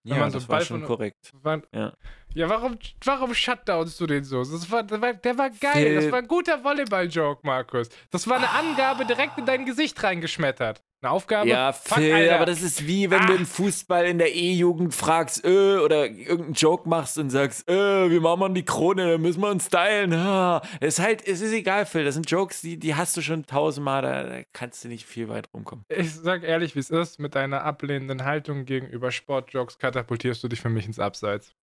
Wenn 0.05 0.17
Ja, 0.17 0.31
so 0.31 0.39
das 0.39 0.47
Ball 0.47 0.59
war 0.59 0.65
schon 0.67 0.81
von- 0.81 0.87
korrekt. 0.89 1.33
War- 1.35 1.63
Ja. 1.73 1.95
Ja, 2.35 2.49
warum, 2.49 2.79
warum 3.05 3.35
shutdownst 3.35 3.99
du 4.01 4.07
den 4.07 4.25
so? 4.25 4.39
Das 4.39 4.71
war, 4.71 4.83
das 4.83 5.01
war, 5.01 5.15
der 5.15 5.39
war 5.39 5.51
geil. 5.51 5.73
Phil. 5.73 5.95
Das 5.95 6.13
war 6.13 6.19
ein 6.19 6.29
guter 6.29 6.63
Volleyball-Joke, 6.63 7.41
Markus. 7.45 7.89
Das 8.11 8.29
war 8.29 8.37
eine 8.37 8.51
Angabe 8.51 9.07
direkt 9.07 9.39
in 9.39 9.47
dein 9.47 9.65
Gesicht 9.65 10.03
reingeschmettert. 10.03 10.83
Eine 11.01 11.13
Aufgabe? 11.13 11.49
Ja, 11.49 11.73
Phil, 11.73 12.11
Fuck, 12.11 12.33
aber 12.33 12.45
das 12.45 12.61
ist 12.61 12.85
wie 12.85 13.09
wenn 13.09 13.21
ah. 13.21 13.27
du 13.27 13.35
im 13.35 13.47
Fußball 13.47 14.05
in 14.07 14.19
der 14.19 14.35
E-Jugend 14.35 14.93
fragst, 14.93 15.45
äh, 15.45 15.77
oder 15.77 16.07
irgendeinen 16.07 16.55
Joke 16.55 16.89
machst 16.89 17.19
und 17.19 17.31
sagst, 17.31 17.69
äh, 17.69 18.11
wie 18.11 18.19
machen 18.19 18.41
wir 18.41 18.49
die 18.49 18.65
Krone, 18.65 19.13
da 19.13 19.19
müssen 19.19 19.41
wir 19.41 19.49
uns 19.49 19.67
stylen. 19.67 20.13
Ha. 20.17 20.61
Es 20.81 20.99
ist 20.99 21.05
halt, 21.05 21.25
es 21.25 21.41
ist 21.41 21.53
egal, 21.53 21.87
Phil, 21.87 22.05
das 22.05 22.15
sind 22.15 22.29
Jokes, 22.29 22.63
die, 22.63 22.79
die 22.79 22.97
hast 22.97 23.17
du 23.17 23.21
schon 23.21 23.47
tausendmal, 23.47 24.03
da, 24.03 24.25
da 24.25 24.43
kannst 24.53 24.83
du 24.83 24.89
nicht 24.89 25.07
viel 25.07 25.29
weit 25.29 25.49
rumkommen. 25.55 25.85
Ich 25.89 26.13
sag 26.15 26.43
ehrlich, 26.43 26.75
wie 26.75 26.81
es 26.81 26.91
ist, 26.91 27.21
mit 27.21 27.37
deiner 27.37 27.63
ablehnenden 27.63 28.25
Haltung 28.25 28.65
gegenüber 28.65 29.13
Sportjokes 29.13 29.79
katapultierst 29.79 30.43
du 30.43 30.49
dich 30.49 30.61
für 30.61 30.69
mich 30.69 30.87
ins 30.87 30.99
Abseits. 30.99 31.55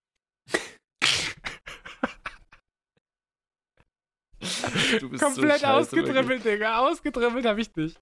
Komplett 5.19 5.61
so 5.61 5.67
ausgedribbelt, 5.67 6.45
Digga. 6.45 6.79
Ausgedribbelt 6.79 7.45
hab 7.45 7.57
ich 7.57 7.71
dich. 7.71 7.95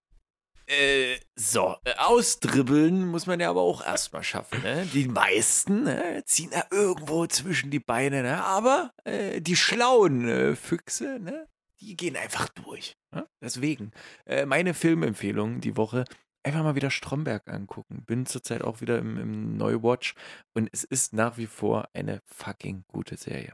Äh, 0.66 1.20
so, 1.36 1.76
äh, 1.84 1.94
ausdribbeln 1.98 3.06
muss 3.08 3.28
man 3.28 3.40
ja 3.40 3.50
aber 3.50 3.62
auch 3.62 3.86
erstmal 3.86 4.24
schaffen. 4.24 4.62
Ne? 4.64 4.88
Die 4.94 5.10
meisten 5.10 5.84
ne, 5.84 6.24
ziehen 6.26 6.52
ja 6.54 6.64
irgendwo 6.72 7.28
zwischen 7.28 7.70
die 7.70 7.82
Beine, 7.82 8.24
ne? 8.24 8.42
aber 8.44 8.94
äh, 9.04 9.42
die 9.42 9.58
schlauen 9.58 10.28
äh, 10.28 10.56
Füchse, 10.56 11.20
ne? 11.20 11.50
die 11.82 11.98
gehen 11.98 12.16
einfach 12.16 12.48
durch. 12.48 12.96
Ne? 13.12 13.28
Deswegen, 13.42 13.92
äh, 14.26 14.46
meine 14.46 14.74
Filmempfehlung 14.74 15.60
die 15.60 15.76
Woche, 15.76 16.06
einfach 16.44 16.64
mal 16.64 16.76
wieder 16.76 16.92
Stromberg 16.92 17.48
angucken. 17.48 18.04
Bin 18.06 18.26
zurzeit 18.26 18.62
auch 18.62 18.82
wieder 18.82 18.98
im, 19.00 19.18
im 19.18 19.58
Neubwatch 19.58 20.16
und 20.54 20.70
es 20.72 20.84
ist 20.84 21.14
nach 21.14 21.38
wie 21.38 21.48
vor 21.48 21.90
eine 21.94 22.22
fucking 22.26 22.84
gute 22.88 23.18
Serie. 23.18 23.54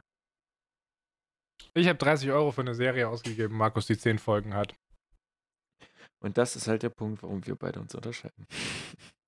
Ich 1.74 1.86
habe 1.88 1.98
30 1.98 2.30
Euro 2.30 2.52
für 2.52 2.62
eine 2.62 2.74
Serie 2.74 3.08
ausgegeben, 3.08 3.56
Markus, 3.56 3.86
die 3.86 3.96
10 3.96 4.18
Folgen 4.18 4.54
hat. 4.54 4.74
Und 6.22 6.36
das 6.36 6.56
ist 6.56 6.68
halt 6.68 6.82
der 6.82 6.90
Punkt, 6.90 7.22
warum 7.22 7.46
wir 7.46 7.54
beide 7.54 7.80
uns 7.80 7.94
unterscheiden. 7.94 8.46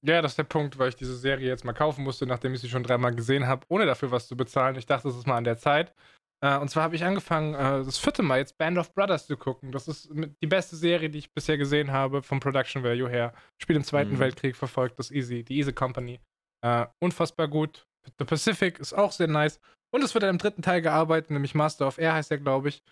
Ja, 0.04 0.20
das 0.20 0.32
ist 0.32 0.38
der 0.38 0.42
Punkt, 0.42 0.80
weil 0.80 0.88
ich 0.88 0.96
diese 0.96 1.16
Serie 1.16 1.46
jetzt 1.46 1.64
mal 1.64 1.74
kaufen 1.74 2.02
musste, 2.02 2.26
nachdem 2.26 2.52
ich 2.54 2.60
sie 2.60 2.68
schon 2.68 2.82
dreimal 2.82 3.14
gesehen 3.14 3.46
habe, 3.46 3.64
ohne 3.68 3.86
dafür 3.86 4.10
was 4.10 4.26
zu 4.26 4.36
bezahlen. 4.36 4.74
Ich 4.74 4.84
dachte, 4.84 5.06
das 5.06 5.16
ist 5.16 5.28
mal 5.28 5.36
an 5.36 5.44
der 5.44 5.58
Zeit. 5.58 5.94
Äh, 6.42 6.58
und 6.58 6.68
zwar 6.68 6.82
habe 6.82 6.96
ich 6.96 7.04
angefangen, 7.04 7.54
äh, 7.54 7.84
das 7.84 7.98
vierte 7.98 8.22
Mal 8.22 8.38
jetzt 8.38 8.58
Band 8.58 8.76
of 8.76 8.92
Brothers 8.94 9.26
zu 9.26 9.36
gucken. 9.36 9.70
Das 9.72 9.88
ist 9.88 10.10
die 10.12 10.46
beste 10.46 10.76
Serie, 10.76 11.08
die 11.08 11.20
ich 11.20 11.32
bisher 11.32 11.56
gesehen 11.56 11.92
habe, 11.92 12.22
vom 12.22 12.40
Production 12.40 12.82
Value 12.82 13.08
her. 13.08 13.32
Spielt 13.60 13.76
im 13.76 13.84
Zweiten 13.84 14.12
mhm. 14.12 14.18
Weltkrieg, 14.18 14.56
verfolgt 14.56 14.98
das 14.98 15.10
Easy, 15.10 15.44
die 15.44 15.58
Easy 15.58 15.72
Company. 15.72 16.20
Äh, 16.64 16.86
unfassbar 17.00 17.48
gut. 17.48 17.86
The 18.18 18.24
Pacific 18.24 18.80
ist 18.80 18.92
auch 18.92 19.12
sehr 19.12 19.28
nice. 19.28 19.60
Und 19.94 20.02
es 20.02 20.14
wird 20.14 20.24
dann 20.24 20.30
im 20.30 20.38
dritten 20.38 20.62
Teil 20.62 20.82
gearbeitet, 20.82 21.30
nämlich 21.30 21.54
Master 21.54 21.86
of 21.86 21.98
Air 21.98 22.14
heißt 22.14 22.30
der, 22.30 22.38
glaube 22.38 22.70
ich. 22.70 22.82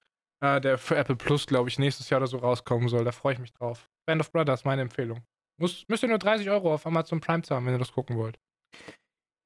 Der 0.42 0.78
für 0.78 0.96
Apple 0.96 1.16
Plus, 1.16 1.46
glaube 1.46 1.68
ich, 1.68 1.78
nächstes 1.78 2.08
Jahr 2.08 2.18
oder 2.18 2.26
so 2.26 2.38
rauskommen 2.38 2.88
soll. 2.88 3.04
Da 3.04 3.12
freue 3.12 3.34
ich 3.34 3.38
mich 3.38 3.52
drauf. 3.52 3.90
Band 4.06 4.22
of 4.22 4.32
Brothers, 4.32 4.64
meine 4.64 4.80
Empfehlung. 4.80 5.22
Muss, 5.60 5.84
müsst 5.88 6.02
ihr 6.02 6.08
nur 6.08 6.16
30 6.16 6.48
Euro 6.48 6.72
auf 6.72 6.86
Amazon 6.86 7.20
Prime 7.20 7.42
zahlen, 7.42 7.66
wenn 7.66 7.74
ihr 7.74 7.78
das 7.78 7.92
gucken 7.92 8.16
wollt. 8.16 8.38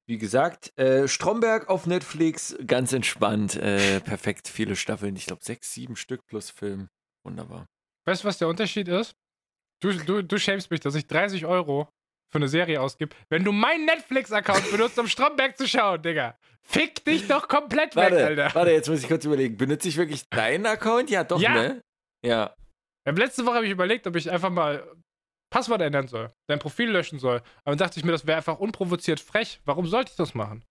Wie 0.07 0.17
gesagt, 0.19 0.77
äh, 0.77 1.07
Stromberg 1.07 1.67
auf 1.67 1.87
Netflix, 1.87 2.55
ganz 2.67 2.93
entspannt, 2.93 3.55
äh, 3.55 3.99
perfekt, 4.01 4.47
viele 4.47 4.75
Staffeln, 4.75 5.15
ich 5.15 5.25
glaube 5.25 5.43
sechs, 5.43 5.73
sieben 5.73 5.95
Stück 5.95 6.25
plus 6.27 6.51
Film. 6.51 6.89
Wunderbar. 7.23 7.65
Weißt 8.05 8.23
du, 8.23 8.27
was 8.27 8.37
der 8.37 8.47
Unterschied 8.47 8.87
ist? 8.87 9.15
Du, 9.81 9.91
du, 9.91 10.21
du 10.21 10.37
schämst 10.37 10.69
mich, 10.69 10.79
dass 10.79 10.93
ich 10.93 11.07
30 11.07 11.45
Euro 11.47 11.89
für 12.31 12.37
eine 12.37 12.47
Serie 12.47 12.81
ausgib, 12.81 13.15
wenn 13.29 13.43
du 13.43 13.51
meinen 13.51 13.85
Netflix-Account 13.85 14.69
benutzt, 14.71 14.99
um 14.99 15.07
Stromberg 15.07 15.57
zu 15.57 15.67
schauen, 15.67 16.01
Digga. 16.01 16.37
Fick 16.61 17.03
dich 17.05 17.27
doch 17.27 17.47
komplett 17.47 17.95
warte, 17.95 18.15
weg, 18.15 18.25
Alter. 18.25 18.55
Warte, 18.55 18.71
jetzt 18.71 18.89
muss 18.89 19.01
ich 19.01 19.07
kurz 19.07 19.25
überlegen. 19.25 19.57
Benutze 19.57 19.87
ich 19.87 19.97
wirklich 19.97 20.27
deinen 20.29 20.65
Account? 20.65 21.09
Ja, 21.09 21.23
doch, 21.23 21.39
ja. 21.39 21.53
ne? 21.53 21.83
Ja. 22.23 22.55
Letzte 23.05 23.45
Woche 23.45 23.55
habe 23.55 23.65
ich 23.65 23.71
überlegt, 23.71 24.07
ob 24.07 24.15
ich 24.15 24.31
einfach 24.31 24.49
mal 24.49 24.83
Passwort 25.55 25.79
ändern 25.79 26.09
soll, 26.09 26.33
dein 26.47 26.59
Profil 26.59 26.89
löschen 26.89 27.17
soll. 27.17 27.37
Aber 27.63 27.73
dann 27.73 27.77
dachte 27.77 27.97
ich 27.97 28.03
mir, 28.03 28.11
das 28.11 28.27
wäre 28.27 28.35
einfach 28.35 28.59
unprovoziert 28.59 29.21
frech. 29.21 29.61
Warum 29.63 29.87
sollte 29.87 30.11
ich 30.11 30.17
das 30.17 30.35
machen? 30.35 30.65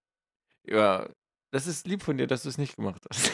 Ja, 0.67 1.09
das 1.53 1.67
ist 1.67 1.87
lieb 1.87 2.03
von 2.03 2.19
dir, 2.19 2.27
dass 2.27 2.43
du 2.43 2.51
es 2.51 2.59
nicht 2.59 2.77
gemacht 2.77 3.03
hast. 3.09 3.33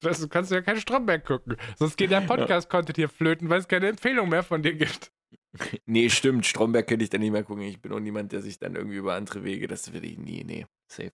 du 0.20 0.28
kannst 0.28 0.52
ja 0.52 0.62
keinen 0.62 0.80
Stromberg 0.80 1.24
gucken. 1.24 1.56
Sonst 1.76 1.96
geht 1.96 2.12
der 2.12 2.20
Podcast-Content 2.20 2.96
hier 2.96 3.08
flöten, 3.08 3.50
weil 3.50 3.58
es 3.58 3.66
keine 3.66 3.88
Empfehlung 3.88 4.28
mehr 4.28 4.44
von 4.44 4.62
dir 4.62 4.74
gibt. 4.74 5.10
Nee, 5.84 6.08
stimmt. 6.08 6.46
Stromberg 6.46 6.86
könnte 6.86 7.02
ich 7.04 7.10
dann 7.10 7.20
nicht 7.20 7.30
mehr 7.30 7.44
gucken. 7.44 7.64
Ich 7.64 7.82
bin 7.82 7.92
auch 7.92 8.00
niemand, 8.00 8.32
der 8.32 8.40
sich 8.40 8.58
dann 8.58 8.74
irgendwie 8.74 8.96
über 8.96 9.16
andere 9.16 9.44
Wege, 9.44 9.66
das 9.68 9.92
will 9.92 10.02
ich 10.02 10.16
nie, 10.16 10.44
nee. 10.44 10.64
Safe. 10.90 11.12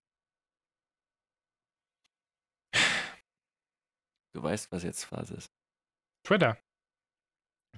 Du 4.32 4.42
weißt, 4.42 4.70
was 4.70 4.84
jetzt 4.84 5.02
Phase 5.04 5.34
ist. 5.34 5.50
Twitter. 6.24 6.56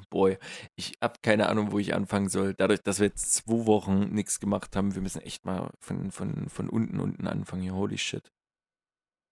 Boy, 0.08 0.38
ich 0.76 0.94
habe 1.02 1.14
keine 1.22 1.48
Ahnung, 1.48 1.72
wo 1.72 1.78
ich 1.78 1.94
anfangen 1.94 2.28
soll. 2.28 2.54
Dadurch, 2.54 2.80
dass 2.82 3.00
wir 3.00 3.06
jetzt 3.06 3.34
zwei 3.34 3.66
Wochen 3.66 4.08
nichts 4.14 4.40
gemacht 4.40 4.76
haben, 4.76 4.94
wir 4.94 5.02
müssen 5.02 5.22
echt 5.22 5.44
mal 5.44 5.70
von, 5.80 6.10
von, 6.10 6.48
von 6.48 6.68
unten, 6.68 7.00
unten 7.00 7.26
anfangen 7.26 7.62
hier. 7.62 7.74
Holy 7.74 7.98
shit. 7.98 8.30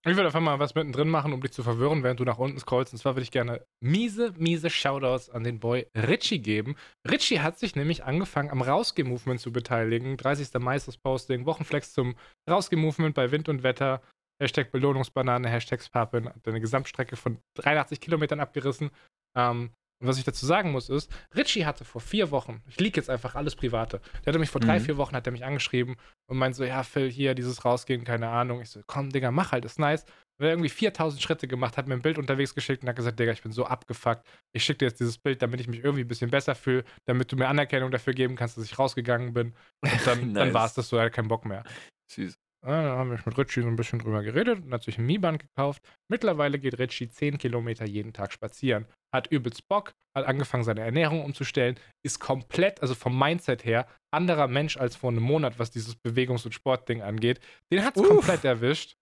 Ich 0.07 0.15
würde 0.15 0.27
einfach 0.27 0.40
mal 0.40 0.61
was 0.61 0.77
mittendrin 0.77 1.09
machen, 1.09 1.32
um 1.32 1.40
dich 1.40 1.51
zu 1.51 1.65
verwirren, 1.65 2.05
während 2.05 2.20
du 2.20 2.24
nach 2.24 2.39
unten 2.39 2.59
scrollst. 2.59 2.93
Und 2.93 2.99
zwar 2.99 3.16
würde 3.16 3.24
ich 3.24 3.32
gerne 3.32 3.66
miese, 3.81 4.32
miese 4.39 4.70
Shoutouts 4.70 5.28
an 5.28 5.43
den 5.43 5.59
Boy 5.59 5.89
Richie 5.97 6.39
geben. 6.39 6.77
Richie 7.09 7.40
hat 7.40 7.59
sich 7.59 7.74
nämlich 7.74 8.05
angefangen, 8.05 8.51
am 8.51 8.62
Rausgeh-Movement 8.62 9.40
zu 9.40 9.53
beteiligen. 9.53 10.16
30. 10.16 10.55
Mai 10.61 10.77
ist 10.77 10.86
das 10.86 10.97
Posting. 10.97 11.47
Wochenflex 11.47 11.93
zum 11.93 12.15
Rausgeh-Movement 12.49 13.15
bei 13.15 13.32
Wind 13.32 13.49
und 13.49 13.65
Wetter. 13.65 14.01
Hashtag 14.40 14.70
Belohnungsbanane, 14.70 15.49
Hashtag 15.49 15.81
Papen. 15.90 16.28
Hat 16.28 16.47
eine 16.47 16.61
Gesamtstrecke 16.61 17.16
von 17.16 17.39
83 17.57 18.01
Kilometern 18.01 18.39
abgerissen. 18.39 18.90
Ähm, 19.36 19.73
und 20.01 20.07
was 20.07 20.19
ich 20.19 20.25
dazu 20.25 20.47
sagen 20.47 20.70
muss, 20.70 20.89
ist, 20.89 21.11
Richie 21.37 21.66
hatte 21.66 21.85
vor 21.85 22.01
vier 22.01 22.31
Wochen, 22.31 22.62
ich 22.69 22.79
liege 22.79 23.01
jetzt 23.01 23.11
einfach 23.11 23.35
alles 23.35 23.57
Private, 23.57 24.01
der 24.25 24.33
hatte 24.33 24.39
mich 24.39 24.51
vor 24.51 24.61
drei, 24.61 24.79
mhm. 24.79 24.85
vier 24.85 24.97
Wochen, 24.97 25.16
hat 25.16 25.27
er 25.27 25.33
mich 25.33 25.45
angeschrieben 25.45 25.97
und 26.27 26.39
meint 26.39 26.55
so, 26.55 26.65
ja, 26.65 26.85
Phil, 26.85 27.11
hier, 27.11 27.35
dieses 27.35 27.65
Rausgehen, 27.65 28.05
keine 28.05 28.29
Ahnung. 28.29 28.61
Ich 28.61 28.70
so, 28.70 28.81
komm, 28.87 29.11
Digga, 29.11 29.33
mach 29.33 29.53
halt, 29.53 29.65
ist 29.65 29.79
nice. 29.79 30.05
Und 30.39 30.47
er 30.47 30.51
irgendwie 30.51 30.69
4000 30.69 31.20
Schritte 31.20 31.49
gemacht, 31.49 31.77
hat 31.77 31.89
mir 31.89 31.95
ein 31.95 32.03
Bild 32.03 32.16
unterwegs 32.16 32.55
geschickt 32.55 32.83
und 32.83 32.89
hat 32.89 32.95
gesagt, 32.95 33.19
Digga, 33.19 33.33
ich 33.33 33.43
bin 33.43 33.51
so 33.51 33.65
abgefuckt. 33.65 34.25
Ich 34.53 34.62
schicke 34.62 34.79
dir 34.79 34.87
jetzt 34.87 35.01
dieses 35.01 35.19
Bild, 35.19 35.43
damit 35.43 35.61
ich 35.61 35.66
mich 35.66 35.83
irgendwie 35.83 36.05
ein 36.05 36.09
bisschen 36.09 36.31
besser 36.31 36.55
fühle, 36.55 36.85
damit 37.07 37.33
du 37.33 37.37
mir 37.37 37.49
Anerkennung 37.49 37.91
dafür 37.91 38.15
geben 38.15 38.37
kannst, 38.37 38.57
dass 38.57 38.65
ich 38.65 38.79
rausgegangen 38.79 39.33
bin. 39.33 39.55
Und 39.81 40.07
dann, 40.07 40.20
nice. 40.33 40.35
dann 40.35 40.55
war 40.55 40.66
es 40.66 40.75
das 40.75 40.89
so, 40.89 40.97
er 40.97 41.07
hat 41.07 41.12
keinen 41.12 41.29
Bock 41.29 41.45
mehr. 41.45 41.65
Süß. 42.12 42.39
Dann 42.60 42.86
haben 42.86 43.10
wir 43.10 43.20
mit 43.24 43.39
Richie 43.39 43.62
so 43.62 43.68
ein 43.68 43.76
bisschen 43.76 44.01
drüber 44.01 44.22
geredet 44.22 44.64
und 44.64 44.72
hat 44.72 44.82
sich 44.82 44.98
ein 44.98 45.06
Mi-Band 45.06 45.39
gekauft. 45.39 45.82
Mittlerweile 46.09 46.59
geht 46.59 46.78
Richie 46.78 47.09
10 47.09 47.39
Kilometer 47.39 47.86
jeden 47.86 48.12
Tag 48.12 48.32
spazieren. 48.32 48.86
Hat 49.14 49.28
übelst 49.28 49.68
Bock, 49.68 49.93
hat 50.16 50.26
angefangen, 50.26 50.64
seine 50.64 50.80
Ernährung 50.80 51.24
umzustellen, 51.24 51.78
ist 52.05 52.18
komplett, 52.18 52.82
also 52.82 52.94
vom 52.94 53.16
Mindset 53.16 53.64
her, 53.64 53.86
anderer 54.12 54.48
Mensch 54.48 54.76
als 54.76 54.97
vor 54.97 55.10
einem 55.10 55.22
Monat, 55.22 55.59
was 55.59 55.70
dieses 55.70 55.94
Bewegungs- 55.97 56.44
und 56.44 56.52
Sportding 56.52 57.01
angeht. 57.01 57.40
Den 57.72 57.85
hat 57.85 57.97
es 57.97 58.02
komplett 58.02 58.44
erwischt. 58.44 58.97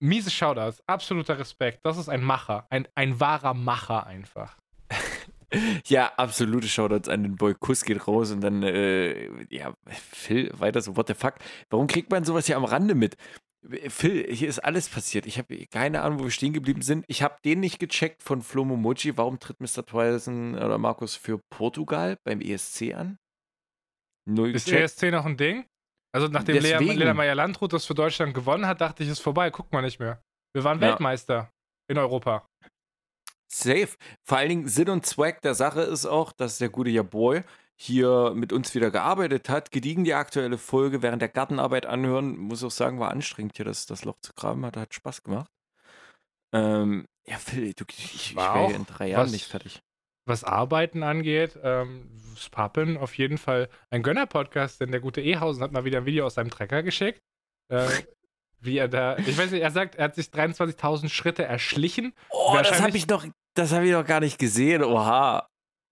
Miese 0.00 0.30
Shoutouts, 0.30 0.82
absoluter 0.86 1.38
Respekt. 1.38 1.80
Das 1.84 1.98
ist 1.98 2.08
ein 2.08 2.22
Macher, 2.22 2.66
ein, 2.70 2.86
ein 2.94 3.18
wahrer 3.20 3.54
Macher 3.54 4.06
einfach. 4.06 4.56
Ja, 5.86 6.12
absolute 6.16 6.68
Shoutouts 6.68 7.08
an 7.08 7.22
den 7.22 7.36
Boy. 7.36 7.54
Kuss 7.54 7.84
geht 7.84 8.06
raus 8.06 8.30
und 8.30 8.40
dann, 8.42 8.62
äh, 8.62 9.44
ja, 9.54 9.74
Phil, 9.86 10.50
weiter 10.58 10.80
so, 10.80 10.96
what 10.96 11.08
the 11.08 11.14
fuck. 11.14 11.34
Warum 11.70 11.86
kriegt 11.86 12.10
man 12.10 12.24
sowas 12.24 12.46
hier 12.46 12.56
am 12.56 12.64
Rande 12.64 12.94
mit? 12.94 13.16
Phil, 13.88 14.32
hier 14.32 14.48
ist 14.48 14.60
alles 14.60 14.88
passiert. 14.88 15.26
Ich 15.26 15.38
habe 15.38 15.66
keine 15.66 16.02
Ahnung, 16.02 16.20
wo 16.20 16.24
wir 16.24 16.30
stehen 16.30 16.52
geblieben 16.52 16.82
sind. 16.82 17.04
Ich 17.08 17.22
habe 17.22 17.36
den 17.44 17.60
nicht 17.60 17.78
gecheckt 17.78 18.22
von 18.22 18.42
Flo 18.42 18.64
Momochi. 18.64 19.16
Warum 19.16 19.40
tritt 19.40 19.60
Mr. 19.60 19.84
Twilson 19.84 20.54
oder 20.54 20.78
Markus 20.78 21.16
für 21.16 21.40
Portugal 21.50 22.18
beim 22.24 22.40
ESC 22.40 22.94
an? 22.94 23.18
Null 24.28 24.54
ist 24.54 24.66
gecheckt. 24.66 24.84
ESC 24.84 25.10
noch 25.10 25.24
ein 25.24 25.36
Ding? 25.36 25.64
Also 26.14 26.28
nachdem 26.28 26.62
Lea, 26.62 26.78
Lea 26.78 27.12
Meyer-Landrut 27.12 27.72
das 27.72 27.84
für 27.84 27.94
Deutschland 27.94 28.32
gewonnen 28.32 28.66
hat, 28.66 28.80
dachte 28.80 29.02
ich, 29.02 29.08
ist 29.08 29.20
vorbei. 29.20 29.50
Guck 29.50 29.72
mal 29.72 29.82
nicht 29.82 29.98
mehr. 29.98 30.22
Wir 30.54 30.64
waren 30.64 30.80
ja. 30.80 30.88
Weltmeister 30.88 31.50
in 31.90 31.98
Europa. 31.98 32.46
Safe. 33.48 33.88
Vor 34.22 34.38
allen 34.38 34.48
Dingen 34.48 34.68
Sinn 34.68 34.90
und 34.90 35.06
Zweck 35.06 35.40
der 35.42 35.54
Sache 35.54 35.80
ist 35.80 36.06
auch, 36.06 36.32
dass 36.32 36.58
der 36.58 36.68
gute 36.68 36.90
Jaboy 36.90 37.42
hier 37.80 38.32
mit 38.34 38.52
uns 38.52 38.74
wieder 38.74 38.90
gearbeitet 38.90 39.48
hat, 39.48 39.70
gediegen 39.70 40.02
die 40.02 40.14
aktuelle 40.14 40.58
Folge 40.58 41.00
während 41.00 41.22
der 41.22 41.28
Gartenarbeit 41.28 41.86
anhören. 41.86 42.36
Muss 42.36 42.64
auch 42.64 42.72
sagen, 42.72 42.98
war 42.98 43.10
anstrengend 43.10 43.56
hier 43.56 43.64
das, 43.64 43.86
das 43.86 44.04
Loch 44.04 44.18
zu 44.20 44.32
graben, 44.34 44.66
hat, 44.66 44.76
hat 44.76 44.94
Spaß 44.94 45.22
gemacht. 45.22 45.50
Ähm, 46.52 47.06
ja, 47.24 47.36
Phil, 47.36 47.74
du, 47.74 47.84
ich, 47.90 48.14
ich 48.14 48.36
wäre 48.36 48.72
in 48.72 48.84
drei 48.84 49.10
Jahren 49.10 49.26
was, 49.26 49.32
nicht 49.32 49.46
fertig. 49.46 49.80
Was 50.26 50.42
Arbeiten 50.42 51.04
angeht, 51.04 51.58
ähm, 51.62 52.10
Spappen 52.36 52.96
auf 52.96 53.16
jeden 53.16 53.38
Fall 53.38 53.68
ein 53.90 54.02
Gönner-Podcast, 54.02 54.80
denn 54.80 54.90
der 54.90 55.00
gute 55.00 55.20
Ehausen 55.20 55.62
hat 55.62 55.70
mal 55.70 55.84
wieder 55.84 55.98
ein 55.98 56.06
Video 56.06 56.26
aus 56.26 56.34
seinem 56.34 56.50
Trecker 56.50 56.82
geschickt. 56.82 57.20
Äh, 57.68 57.86
wie 58.60 58.78
er 58.78 58.88
da, 58.88 59.16
ich 59.18 59.38
weiß 59.38 59.52
nicht, 59.52 59.62
er 59.62 59.70
sagt, 59.70 59.94
er 59.94 60.04
hat 60.04 60.16
sich 60.16 60.26
23.000 60.26 61.08
Schritte 61.10 61.44
erschlichen. 61.44 62.12
Oh, 62.30 62.56
das 62.60 62.80
habe 62.80 62.96
ich 62.96 63.06
noch, 63.06 63.24
das 63.58 63.72
habe 63.72 63.86
ich 63.86 63.92
noch 63.92 64.04
gar 64.04 64.20
nicht 64.20 64.38
gesehen. 64.38 64.84
Oha. 64.84 65.48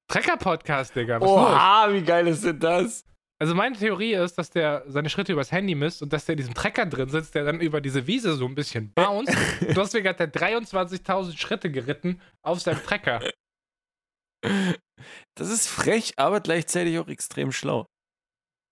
Trecker-Podcast, 0.09 0.95
Digga. 0.95 1.21
Was 1.21 1.29
Oha, 1.29 1.87
los? 1.87 1.95
wie 1.95 2.03
geil 2.05 2.29
ist 2.29 2.45
denn 2.45 2.61
das? 2.61 3.05
Also 3.39 3.55
meine 3.55 3.77
Theorie 3.77 4.15
ist, 4.15 4.39
dass 4.39 4.51
der 4.51 4.85
seine 4.87 5.11
Schritte 5.11 5.33
übers 5.33 5.53
Handy 5.53 5.75
misst 5.75 6.01
und 6.01 6.13
dass 6.13 6.25
der 6.25 6.35
in 6.35 6.39
diesem 6.39 6.55
Trecker 6.55 6.87
drin 6.87 7.09
sitzt, 7.09 7.35
der 7.35 7.45
dann 7.45 7.61
über 7.61 7.81
diese 7.81 8.07
Wiese 8.07 8.35
so 8.35 8.47
ein 8.47 8.55
bisschen 8.55 8.93
bounce. 8.95 9.37
Deswegen 9.61 10.09
hat 10.09 10.21
er 10.21 10.33
23.000 10.33 11.37
Schritte 11.37 11.71
geritten 11.71 12.21
auf 12.43 12.61
seinem 12.61 12.83
Trecker. 12.83 13.21
Das 15.35 15.51
ist 15.51 15.67
frech, 15.67 16.15
aber 16.17 16.41
gleichzeitig 16.41 16.99
auch 16.99 17.09
extrem 17.09 17.53
schlau. 17.53 17.87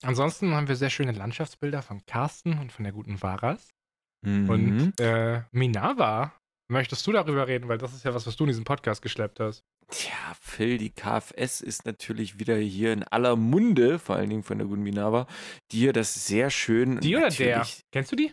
Ansonsten 0.02 0.54
haben 0.54 0.68
wir 0.68 0.76
sehr 0.76 0.90
schöne 0.90 1.12
Landschaftsbilder 1.12 1.82
von 1.82 2.04
Carsten 2.06 2.58
und 2.58 2.72
von 2.72 2.84
der 2.84 2.92
guten 2.92 3.20
Varas. 3.20 3.70
Mhm. 4.24 4.48
Und 4.48 5.00
äh, 5.00 5.42
Minava, 5.50 6.32
möchtest 6.68 7.06
du 7.06 7.12
darüber 7.12 7.46
reden? 7.46 7.68
Weil 7.68 7.78
das 7.78 7.94
ist 7.94 8.04
ja 8.04 8.14
was, 8.14 8.26
was 8.26 8.36
du 8.36 8.44
in 8.44 8.48
diesem 8.48 8.64
Podcast 8.64 9.02
geschleppt 9.02 9.40
hast. 9.40 9.62
Tja, 9.88 10.12
Phil, 10.40 10.78
die 10.78 10.90
KFS 10.90 11.60
ist 11.60 11.84
natürlich 11.84 12.38
wieder 12.38 12.56
hier 12.56 12.92
in 12.92 13.02
aller 13.02 13.36
Munde, 13.36 13.98
vor 13.98 14.16
allen 14.16 14.30
Dingen 14.30 14.42
von 14.42 14.58
der 14.58 14.66
guten 14.66 14.82
Minava, 14.82 15.26
die 15.72 15.78
hier 15.80 15.92
das 15.92 16.26
sehr 16.26 16.50
schön. 16.50 17.00
Die 17.00 17.16
oder 17.16 17.28
der? 17.28 17.66
Kennst 17.92 18.10
du 18.12 18.16
die? 18.16 18.32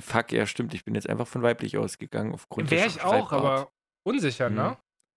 Fuck, 0.00 0.32
ja, 0.32 0.46
stimmt. 0.46 0.74
Ich 0.74 0.84
bin 0.84 0.94
jetzt 0.94 1.08
einfach 1.08 1.26
von 1.26 1.42
weiblich 1.42 1.76
ausgegangen 1.76 2.32
aufgrund 2.32 2.70
Wäre 2.70 2.82
der 2.82 2.90
ich 2.90 3.02
auch, 3.02 3.32
aber 3.32 3.70
unsicher, 4.06 4.48
Mhm. 4.50 4.56
ne? 4.56 4.76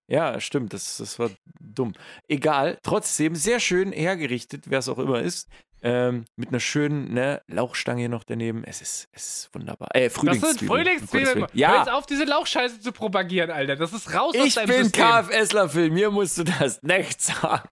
Ja, 0.10 0.42
stimmt, 0.42 0.74
das, 0.74 0.98
das 0.98 1.20
war 1.20 1.30
dumm. 1.62 1.94
Egal, 2.28 2.78
trotzdem 2.84 3.36
sehr 3.36 3.62
schön 3.62 3.94
hergerichtet, 3.94 4.70
wer 4.70 4.80
es 4.80 4.90
auch 4.90 5.00
immer 5.00 5.22
ist. 5.22 5.48
Ähm, 5.84 6.26
mit 6.36 6.50
einer 6.50 6.60
schönen 6.60 7.14
ne, 7.14 7.42
Lauchstange 7.48 8.02
hier 8.02 8.10
noch 8.10 8.24
daneben. 8.24 8.64
Es 8.64 8.82
ist, 8.82 9.08
es 9.12 9.28
ist 9.46 9.50
wunderbar. 9.56 9.90
Äh, 9.96 10.10
Das 10.10 10.14
sind 10.14 10.22
Frühlingszwiebeln. 10.30 10.68
Frühlingszwiebeln. 10.70 11.28
Willen. 11.28 11.40
Hör 11.40 11.78
jetzt 11.78 11.88
Ja, 11.88 11.94
auf, 11.98 12.06
diese 12.06 12.24
Lauchscheiße 12.26 12.82
zu 12.82 12.92
propagieren, 12.92 13.50
Alter. 13.52 13.76
Das 13.76 13.92
ist 13.94 14.14
raus 14.14 14.36
aus 14.38 14.46
ich 14.46 14.54
deinem 14.56 14.68
bin 14.68 14.84
System. 14.84 15.04
KFSler, 15.06 15.70
Phil. 15.70 15.90
Mir 15.90 16.12
musst 16.12 16.38
du 16.38 16.44
das 16.44 16.82
nicht 16.84 17.22
sagen. 17.22 17.68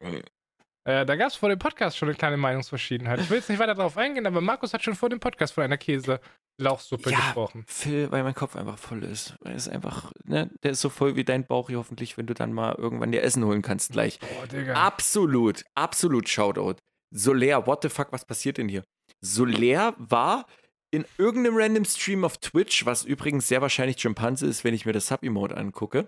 Äh, 0.86 1.06
da 1.06 1.15
gab 1.18 1.27
es 1.27 1.36
vor 1.36 1.49
dem 1.49 1.60
Podcast 1.60 1.98
schon 1.98 2.07
eine 2.10 2.18
kleine 2.18 2.38
Meinungsverschiedenheit. 2.38 3.19
Ich 3.19 3.30
will 3.30 3.38
jetzt 3.38 3.49
nicht 3.49 3.60
weiter 3.60 3.76
darauf 3.76 3.95
eingehen, 3.98 4.26
aber 4.26 4.41
Markus 4.41 4.73
hat 4.73 4.81
schon 4.84 4.95
vor 4.95 5.10
dem 5.10 5.19
Podcast 5.19 5.53
von 5.53 5.64
einer 5.64 5.77
Käse-Lauchsuppe 5.77 7.11
Ja. 7.11 7.18
gesprochen. 7.18 7.64
Phil, 7.68 8.10
weil 8.11 8.23
mein 8.23 8.34
Kopf 8.34 8.56
einfach 8.56 8.77
voll 8.80 9.03
ist. 9.03 9.36
Weil 9.41 9.56
es 9.56 9.68
einfach, 9.69 10.11
ne, 10.23 10.49
der 10.64 10.72
ist 10.72 10.81
so 10.81 10.90
voll 10.90 11.15
wie 11.15 11.23
dein 11.26 11.45
Bauch 11.45 11.68
hier 11.69 11.77
hoffentlich, 11.77 12.18
wenn 12.18 12.26
du 12.26 12.34
dann 12.34 12.53
mal 12.53 12.73
irgendwann 12.76 13.11
dir 13.11 13.22
Essen 13.22 13.44
holen 13.45 13.61
kannst 13.61 13.91
gleich. 13.91 14.19
Boah, 14.19 14.48
Digga. 14.48 14.73
Absolut, 14.73 15.64
absolut 15.76 16.27
Shoutout. 16.27 16.76
Soler, 17.11 17.65
what 17.65 17.81
the 17.81 17.90
fuck, 17.90 18.11
was 18.11 18.26
passiert 18.26 18.57
denn 18.57 18.69
hier? 18.69 18.84
Soler 19.22 19.95
war 19.98 20.45
in 20.91 21.06
irgendeinem 21.18 21.57
random 21.57 21.86
Stream 21.86 22.23
auf 22.23 22.38
Twitch, 22.38 22.86
was 22.86 23.06
übrigens 23.06 23.48
sehr 23.48 23.61
wahrscheinlich 23.61 23.98
Chimpanse 23.98 24.48
ist, 24.48 24.64
wenn 24.64 24.73
ich 24.73 24.86
mir 24.86 24.94
das 24.94 25.07
Sub-Emote 25.07 25.56
angucke. 25.56 26.07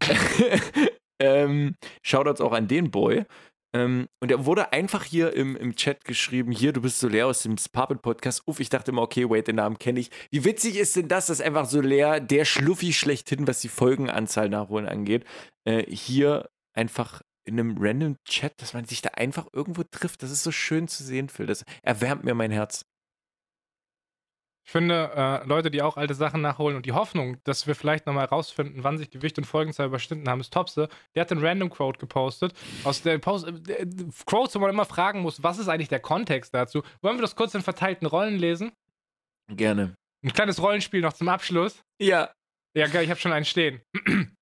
ähm, 1.20 1.74
Shoutouts 2.02 2.40
auch 2.40 2.52
an 2.52 2.68
den 2.68 2.90
Boy. 2.90 3.24
Ähm, 3.74 4.06
und 4.20 4.30
er 4.30 4.44
wurde 4.44 4.72
einfach 4.72 5.04
hier 5.04 5.32
im, 5.32 5.56
im 5.56 5.74
Chat 5.74 6.04
geschrieben, 6.04 6.52
hier, 6.52 6.72
du 6.72 6.82
bist 6.82 7.00
Soler 7.00 7.26
aus 7.26 7.42
dem 7.42 7.56
Puppet 7.72 8.02
Podcast. 8.02 8.42
Uff, 8.46 8.60
ich 8.60 8.68
dachte 8.68 8.90
immer, 8.90 9.02
okay, 9.02 9.28
wait, 9.28 9.48
den 9.48 9.56
Namen 9.56 9.78
kenne 9.78 10.00
ich. 10.00 10.10
Wie 10.30 10.44
witzig 10.44 10.76
ist 10.76 10.94
denn 10.94 11.08
das, 11.08 11.26
dass 11.26 11.40
einfach 11.40 11.64
Soler, 11.64 12.20
der 12.20 12.44
Schluffi 12.44 12.92
schlechthin, 12.92 13.46
was 13.46 13.60
die 13.60 13.68
Folgenanzahl 13.68 14.50
nachholen 14.50 14.86
angeht, 14.86 15.24
äh, 15.64 15.84
hier 15.84 16.50
einfach 16.74 17.22
in 17.44 17.58
einem 17.58 17.76
random 17.78 18.16
Chat, 18.24 18.60
dass 18.60 18.74
man 18.74 18.84
sich 18.84 19.02
da 19.02 19.10
einfach 19.10 19.46
irgendwo 19.52 19.82
trifft. 19.82 20.22
Das 20.22 20.30
ist 20.30 20.42
so 20.42 20.52
schön 20.52 20.88
zu 20.88 21.02
sehen, 21.02 21.28
Phil. 21.28 21.46
Das 21.46 21.64
erwärmt 21.82 22.24
mir 22.24 22.34
mein 22.34 22.50
Herz. 22.50 22.84
Ich 24.64 24.70
finde, 24.70 25.10
äh, 25.16 25.46
Leute, 25.46 25.72
die 25.72 25.82
auch 25.82 25.96
alte 25.96 26.14
Sachen 26.14 26.40
nachholen 26.40 26.76
und 26.76 26.86
die 26.86 26.92
Hoffnung, 26.92 27.38
dass 27.42 27.66
wir 27.66 27.74
vielleicht 27.74 28.06
nochmal 28.06 28.26
rausfinden, 28.26 28.84
wann 28.84 28.96
sich 28.96 29.10
die 29.10 29.20
Wicht- 29.20 29.36
und 29.38 29.44
Folgenzahl 29.44 29.86
überschritten 29.86 30.28
haben, 30.28 30.40
ist 30.40 30.52
Topse. 30.52 30.88
Der 31.14 31.22
hat 31.22 31.32
einen 31.32 31.44
Random 31.44 31.68
Quote 31.68 31.98
gepostet. 31.98 32.54
Aus 32.84 33.02
der 33.02 33.18
Post 33.18 33.48
äh, 33.48 33.86
Quotes, 34.24 34.54
wo 34.54 34.60
man 34.60 34.70
immer 34.70 34.84
fragen 34.84 35.20
muss, 35.20 35.42
was 35.42 35.58
ist 35.58 35.68
eigentlich 35.68 35.88
der 35.88 36.00
Kontext 36.00 36.54
dazu? 36.54 36.82
Wollen 37.00 37.16
wir 37.16 37.22
das 37.22 37.34
kurz 37.34 37.54
in 37.54 37.62
verteilten 37.62 38.06
Rollen 38.06 38.38
lesen? 38.38 38.70
Gerne. 39.48 39.96
Ein 40.24 40.32
kleines 40.32 40.62
Rollenspiel 40.62 41.00
noch 41.00 41.12
zum 41.12 41.28
Abschluss. 41.28 41.82
Ja. 42.00 42.32
Ja, 42.74 42.86
geil, 42.86 43.04
ich 43.04 43.10
habe 43.10 43.20
schon 43.20 43.32
einen 43.32 43.44
stehen. 43.44 43.82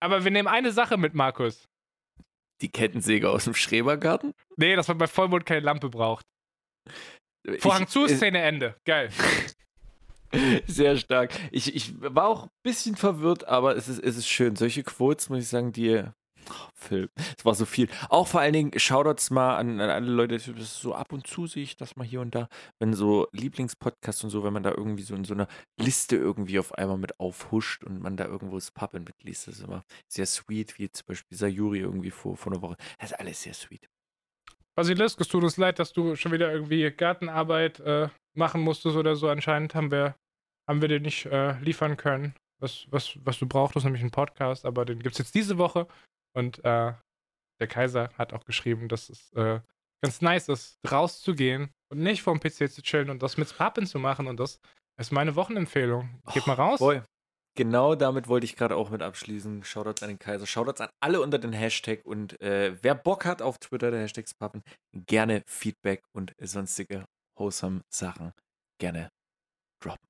Aber 0.00 0.24
wir 0.24 0.30
nehmen 0.30 0.48
eine 0.48 0.72
Sache 0.72 0.96
mit, 0.96 1.14
Markus. 1.14 1.68
Die 2.62 2.70
Kettensäge 2.70 3.30
aus 3.30 3.44
dem 3.44 3.54
Schrebergarten. 3.54 4.32
Nee, 4.56 4.76
dass 4.76 4.88
man 4.88 4.98
bei 4.98 5.06
Vollmond 5.06 5.44
keine 5.46 5.60
Lampe 5.60 5.88
braucht. 5.90 6.24
Vorhang 7.58 7.82
Ich- 7.84 7.88
zu, 7.90 8.06
äh, 8.06 8.08
Szene 8.16 8.40
Ende. 8.42 8.76
Geil. 8.84 9.10
Sehr 10.66 10.96
stark. 10.96 11.32
Ich, 11.52 11.74
ich 11.74 11.94
war 12.00 12.26
auch 12.26 12.44
ein 12.44 12.50
bisschen 12.62 12.96
verwirrt, 12.96 13.46
aber 13.46 13.76
es 13.76 13.88
ist, 13.88 14.02
es 14.02 14.16
ist 14.16 14.26
schön. 14.28 14.56
Solche 14.56 14.82
Quotes, 14.82 15.28
muss 15.28 15.40
ich 15.40 15.48
sagen, 15.48 15.72
die. 15.72 16.02
Phil, 16.74 17.10
es 17.38 17.44
war 17.44 17.54
so 17.54 17.64
viel. 17.64 17.88
Auch 18.08 18.26
vor 18.28 18.40
allen 18.40 18.52
Dingen 18.52 18.78
Shoutouts 18.78 19.30
mal 19.30 19.56
an, 19.56 19.80
an 19.80 19.90
alle 19.90 20.10
Leute, 20.10 20.36
das 20.36 20.78
so 20.78 20.94
ab 20.94 21.12
und 21.12 21.26
zu 21.26 21.46
sehe 21.46 21.62
ich 21.62 21.76
das 21.76 21.96
mal 21.96 22.06
hier 22.06 22.20
und 22.20 22.34
da, 22.34 22.48
wenn 22.78 22.94
so 22.94 23.28
Lieblingspodcasts 23.32 24.24
und 24.24 24.30
so, 24.30 24.44
wenn 24.44 24.52
man 24.52 24.62
da 24.62 24.70
irgendwie 24.70 25.02
so 25.02 25.14
in 25.14 25.24
so 25.24 25.34
einer 25.34 25.48
Liste 25.78 26.16
irgendwie 26.16 26.58
auf 26.58 26.74
einmal 26.74 26.98
mit 26.98 27.18
aufhuscht 27.20 27.84
und 27.84 28.00
man 28.00 28.16
da 28.16 28.26
irgendwo 28.26 28.56
das 28.56 28.70
Puppen 28.70 29.04
mitliest, 29.04 29.48
das 29.48 29.56
ist 29.56 29.64
immer 29.64 29.84
sehr 30.08 30.26
sweet, 30.26 30.78
wie 30.78 30.90
zum 30.90 31.06
Beispiel 31.06 31.36
Sayuri 31.36 31.80
irgendwie 31.80 32.10
vor, 32.10 32.36
vor 32.36 32.52
einer 32.52 32.62
Woche. 32.62 32.76
Das 32.98 33.12
ist 33.12 33.18
alles 33.18 33.42
sehr 33.42 33.54
sweet. 33.54 33.88
Basilisk, 34.76 35.20
es 35.20 35.28
tut 35.28 35.42
uns 35.42 35.56
leid, 35.56 35.78
dass 35.78 35.94
du 35.94 36.16
schon 36.16 36.32
wieder 36.32 36.52
irgendwie 36.52 36.90
Gartenarbeit 36.90 37.80
äh, 37.80 38.08
machen 38.34 38.60
musstest 38.60 38.96
oder 38.96 39.16
so. 39.16 39.28
Anscheinend 39.28 39.74
haben 39.74 39.90
wir, 39.90 40.16
haben 40.68 40.82
wir 40.82 40.88
dir 40.88 41.00
nicht 41.00 41.24
äh, 41.26 41.58
liefern 41.60 41.96
können, 41.96 42.34
was, 42.60 42.86
was, 42.90 43.18
was 43.24 43.38
du 43.38 43.46
brauchtest, 43.46 43.86
nämlich 43.86 44.02
einen 44.02 44.10
Podcast, 44.10 44.66
aber 44.66 44.84
den 44.84 44.98
gibt 45.00 45.14
es 45.14 45.18
jetzt 45.18 45.34
diese 45.34 45.56
Woche. 45.56 45.88
Und 46.36 46.58
äh, 46.64 46.92
der 47.60 47.66
Kaiser 47.66 48.10
hat 48.18 48.32
auch 48.32 48.44
geschrieben, 48.44 48.88
dass 48.88 49.08
es 49.08 49.32
äh, 49.32 49.60
ganz 50.02 50.20
nice 50.20 50.48
ist, 50.48 50.78
rauszugehen 50.90 51.70
und 51.90 52.00
nicht 52.00 52.22
vorm 52.22 52.40
PC 52.40 52.70
zu 52.70 52.82
chillen 52.82 53.10
und 53.10 53.22
das 53.22 53.38
mit 53.38 53.56
Pappen 53.56 53.86
zu 53.86 53.98
machen. 53.98 54.26
Und 54.26 54.38
das 54.38 54.60
ist 54.98 55.12
meine 55.12 55.34
Wochenempfehlung. 55.34 56.20
Geht 56.34 56.46
mal 56.46 56.54
raus. 56.54 56.78
Boy. 56.78 57.02
Genau 57.56 57.94
damit 57.94 58.28
wollte 58.28 58.44
ich 58.44 58.54
gerade 58.54 58.76
auch 58.76 58.90
mit 58.90 59.00
abschließen. 59.00 59.64
Shoutouts 59.64 60.02
an 60.02 60.10
den 60.10 60.18
Kaiser. 60.18 60.46
Shoutouts 60.46 60.82
an 60.82 60.90
alle 61.00 61.22
unter 61.22 61.38
den 61.38 61.54
Hashtag. 61.54 62.04
Und 62.04 62.38
äh, 62.42 62.76
wer 62.82 62.94
Bock 62.94 63.24
hat 63.24 63.40
auf 63.40 63.56
Twitter, 63.56 63.90
der 63.90 64.02
Hashtags 64.02 64.34
Pappen, 64.34 64.62
gerne 64.92 65.42
Feedback 65.46 66.02
und 66.12 66.34
sonstige 66.38 67.06
wholesome 67.38 67.80
Sachen 67.90 68.32
gerne 68.78 69.08
droppen. 69.82 70.06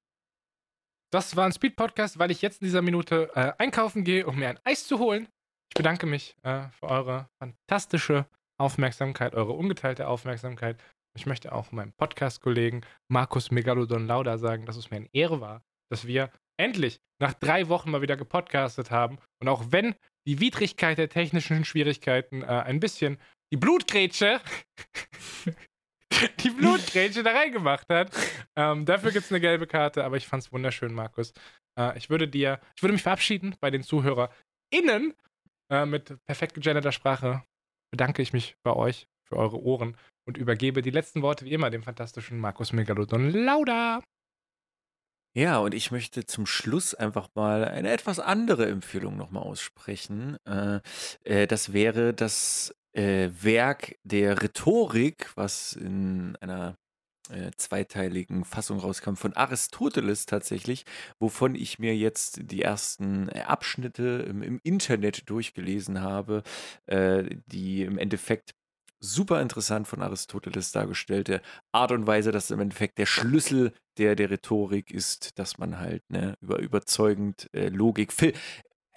Das 1.13 1.37
war 1.37 1.47
ein 1.47 1.53
Speed-Podcast, 1.53 2.19
weil 2.19 2.33
ich 2.33 2.43
jetzt 2.43 2.61
in 2.61 2.67
dieser 2.67 2.83
Minute 2.83 3.31
äh, 3.35 3.53
einkaufen 3.59 4.03
gehe, 4.03 4.27
um 4.27 4.37
mir 4.37 4.49
ein 4.49 4.59
Eis 4.65 4.85
zu 4.87 4.99
holen. 4.99 5.29
Ich 5.77 5.79
bedanke 5.79 6.07
mich 6.07 6.35
äh, 6.43 6.71
für 6.71 6.89
eure 6.89 7.29
fantastische 7.39 8.25
Aufmerksamkeit, 8.59 9.35
eure 9.35 9.53
ungeteilte 9.53 10.09
Aufmerksamkeit. 10.09 10.83
Ich 11.15 11.27
möchte 11.27 11.53
auch 11.53 11.71
meinem 11.71 11.93
Podcast-Kollegen 11.93 12.81
Markus 13.09 13.51
Megalodon 13.51 14.07
Lauda 14.07 14.39
sagen, 14.39 14.65
dass 14.65 14.79
es 14.79 14.91
mir 14.91 14.97
eine 14.97 15.11
Ehre 15.13 15.43
war, 15.43 15.63
dass 15.91 16.07
wir 16.07 16.31
endlich 16.59 16.99
nach 17.21 17.35
drei 17.35 17.69
Wochen 17.69 17.91
mal 17.91 18.01
wieder 18.01 18.17
gepodcastet 18.17 18.91
haben. 18.91 19.19
Und 19.39 19.49
auch 19.49 19.67
wenn 19.69 19.95
die 20.27 20.41
Widrigkeit 20.41 20.97
der 20.97 21.11
technischen 21.11 21.67
Schwierigkeiten 21.67 22.41
äh, 22.41 22.47
ein 22.47 22.81
bisschen 22.81 23.19
die 23.53 23.59
Blutgrätsche, 23.59 24.41
die 26.41 26.51
Blutgrätsche 26.53 27.23
da 27.23 27.33
reingemacht 27.33 27.87
hat, 27.91 28.17
ähm, 28.57 28.87
dafür 28.87 29.13
gibt 29.13 29.27
es 29.27 29.31
eine 29.31 29.43
gelbe 29.43 29.67
Karte, 29.67 30.05
aber 30.05 30.17
ich 30.17 30.27
fand 30.27 30.43
es 30.43 30.51
wunderschön, 30.51 30.95
Markus. 30.95 31.35
Äh, 31.79 31.99
ich 31.99 32.09
würde 32.09 32.27
dir, 32.27 32.61
ich 32.77 32.83
würde 32.83 32.95
mich 32.95 33.03
verabschieden 33.03 33.55
bei 33.61 33.71
den 33.71 33.83
ZuhörerInnen 33.83 35.13
äh, 35.71 35.87
mit 35.87 36.17
perfekt 36.27 36.55
gegenderter 36.55 36.93
Sprache. 36.93 37.43
Bedanke 37.91 38.23
ich 38.23 38.33
mich 38.33 38.57
bei 38.63 38.73
euch 38.73 39.09
für 39.25 39.37
eure 39.37 39.61
Ohren 39.61 39.97
und 40.27 40.37
übergebe 40.37 40.83
die 40.83 40.91
letzten 40.91 41.23
Worte 41.23 41.45
wie 41.45 41.53
immer 41.53 41.71
dem 41.71 41.83
fantastischen 41.83 42.39
Markus 42.39 42.73
Megalodon 42.73 43.31
Lauda. 43.31 44.01
Ja, 45.37 45.59
und 45.59 45.75
ich 45.75 45.91
möchte 45.91 46.25
zum 46.25 46.47
Schluss 46.47 46.95
einfach 46.95 47.29
mal 47.35 47.67
eine 47.67 47.91
etwas 47.93 48.19
andere 48.19 48.67
Empfehlung 48.67 49.19
nochmal 49.19 49.43
aussprechen. 49.43 50.39
Äh, 50.47 50.81
äh, 51.25 51.47
das 51.47 51.75
wäre 51.75 52.15
das 52.15 52.75
äh, 52.93 53.29
Werk 53.43 53.99
der 54.03 54.43
Rhetorik, 54.43 55.31
was 55.37 55.75
in 55.75 56.37
einer 56.37 56.77
äh, 57.31 57.51
zweiteiligen 57.57 58.45
Fassung 58.45 58.79
rauskam 58.79 59.15
von 59.15 59.33
Aristoteles 59.35 60.27
tatsächlich, 60.27 60.85
wovon 61.19 61.55
ich 61.55 61.79
mir 61.79 61.97
jetzt 61.97 62.41
die 62.51 62.63
ersten 62.63 63.29
äh, 63.29 63.41
Abschnitte 63.41 64.25
im, 64.29 64.43
im 64.43 64.61
Internet 64.63 65.29
durchgelesen 65.29 66.01
habe, 66.01 66.43
äh, 66.87 67.25
die 67.47 67.83
im 67.83 67.99
Endeffekt 67.99 68.55
super 69.01 69.41
interessant 69.43 69.87
von 69.89 70.03
Aristoteles 70.03 70.73
dargestellte 70.73 71.43
Art 71.73 71.93
und 71.93 72.07
Weise, 72.07 72.33
dass 72.33 72.51
im 72.51 72.61
Endeffekt 72.61 72.99
der 72.99 73.07
Schlüssel 73.07 73.73
der, 73.99 74.17
der 74.17 74.31
Rhetorik 74.31 74.91
ist, 74.91 75.39
dass 75.39 75.59
man 75.59 75.79
halt 75.79 76.03
ne, 76.11 76.35
über 76.41 76.59
überzeugend 76.59 77.49
äh, 77.53 77.69
Logik, 77.69 78.13
äh, 78.23 78.33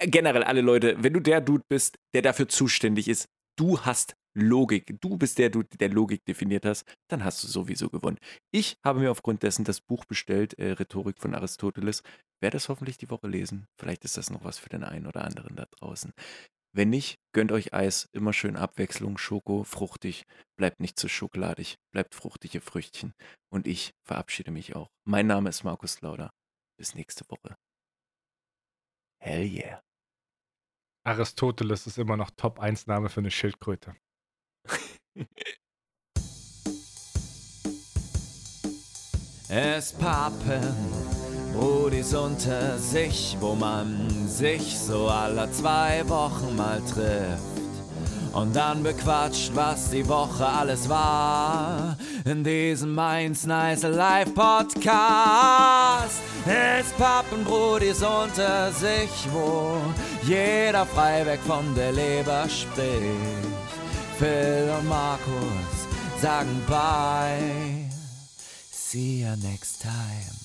generell 0.07 0.43
alle 0.43 0.61
Leute, 0.61 0.95
wenn 1.03 1.13
du 1.13 1.19
der 1.19 1.41
Dude 1.41 1.63
bist, 1.67 1.97
der 2.13 2.21
dafür 2.21 2.47
zuständig 2.47 3.07
ist, 3.07 3.27
du 3.57 3.81
hast 3.81 4.15
Logik, 4.35 4.99
du 5.01 5.17
bist 5.17 5.37
der 5.37 5.49
Dude, 5.49 5.77
der 5.77 5.89
Logik 5.89 6.23
definiert 6.25 6.65
hast, 6.65 6.85
dann 7.09 7.23
hast 7.23 7.43
du 7.43 7.47
sowieso 7.47 7.89
gewonnen. 7.89 8.19
Ich 8.51 8.77
habe 8.83 8.99
mir 8.99 9.11
aufgrund 9.11 9.43
dessen 9.43 9.65
das 9.65 9.81
Buch 9.81 10.05
bestellt, 10.05 10.53
äh, 10.59 10.71
Rhetorik 10.71 11.19
von 11.19 11.33
Aristoteles, 11.33 12.03
werde 12.41 12.57
es 12.57 12.69
hoffentlich 12.69 12.97
die 12.97 13.09
Woche 13.09 13.27
lesen. 13.27 13.67
Vielleicht 13.79 14.05
ist 14.05 14.17
das 14.17 14.29
noch 14.29 14.43
was 14.43 14.59
für 14.59 14.69
den 14.69 14.83
einen 14.83 15.07
oder 15.07 15.23
anderen 15.25 15.55
da 15.55 15.65
draußen. 15.65 16.13
Wenn 16.71 16.91
nicht, 16.91 17.17
gönnt 17.33 17.51
euch 17.51 17.73
Eis, 17.73 18.07
immer 18.11 18.31
schön 18.31 18.55
Abwechslung, 18.55 19.17
Schoko, 19.17 19.63
fruchtig, 19.63 20.25
bleibt 20.55 20.79
nicht 20.79 20.99
zu 20.99 21.09
schokoladig, 21.09 21.77
bleibt 21.91 22.13
fruchtige 22.13 22.61
Früchtchen. 22.61 23.13
Und 23.51 23.65
ich 23.65 23.95
verabschiede 24.05 24.51
mich 24.51 24.75
auch. 24.75 24.87
Mein 25.03 25.25
Name 25.25 25.49
ist 25.49 25.63
Markus 25.63 26.01
Lauder. 26.01 26.29
Bis 26.77 26.93
nächste 26.93 27.25
Woche. 27.29 27.57
Hell 29.21 29.45
yeah. 29.45 29.81
Aristoteles 31.03 31.87
ist 31.87 31.97
immer 31.97 32.17
noch 32.17 32.29
Top-1-Name 32.29 33.09
für 33.09 33.21
eine 33.21 33.31
Schildkröte. 33.31 33.95
Es 39.49 39.93
pappen 39.93 40.75
Brudis 41.53 42.13
unter 42.13 42.77
sich, 42.77 43.35
wo 43.39 43.55
man 43.55 44.27
sich 44.27 44.77
so 44.77 45.07
alle 45.07 45.51
zwei 45.51 46.07
Wochen 46.07 46.55
mal 46.55 46.79
trifft. 46.81 47.43
Und 48.33 48.55
dann 48.55 48.83
bequatscht, 48.83 49.51
was 49.55 49.89
die 49.89 50.07
Woche 50.07 50.45
alles 50.45 50.87
war. 50.87 51.97
In 52.25 52.43
diesem 52.43 52.93
Mainz 52.93 53.45
Nice 53.45 53.83
Live 53.83 54.33
Podcast. 54.35 56.21
Es 56.45 56.91
pappen 56.97 57.43
Brudis 57.43 58.03
unter 58.03 58.71
sich, 58.71 59.27
wo 59.33 59.77
jeder 60.23 60.85
frei 60.85 61.25
weg 61.25 61.39
von 61.45 61.73
der 61.75 61.91
Leber 61.91 62.47
spricht. 62.47 63.68
Phil 64.19 64.69
und 64.77 64.85
Markus 64.89 65.87
sagen 66.21 66.61
bye. 66.67 67.89
See 68.69 69.21
you 69.21 69.33
next 69.37 69.81
time. 69.81 70.38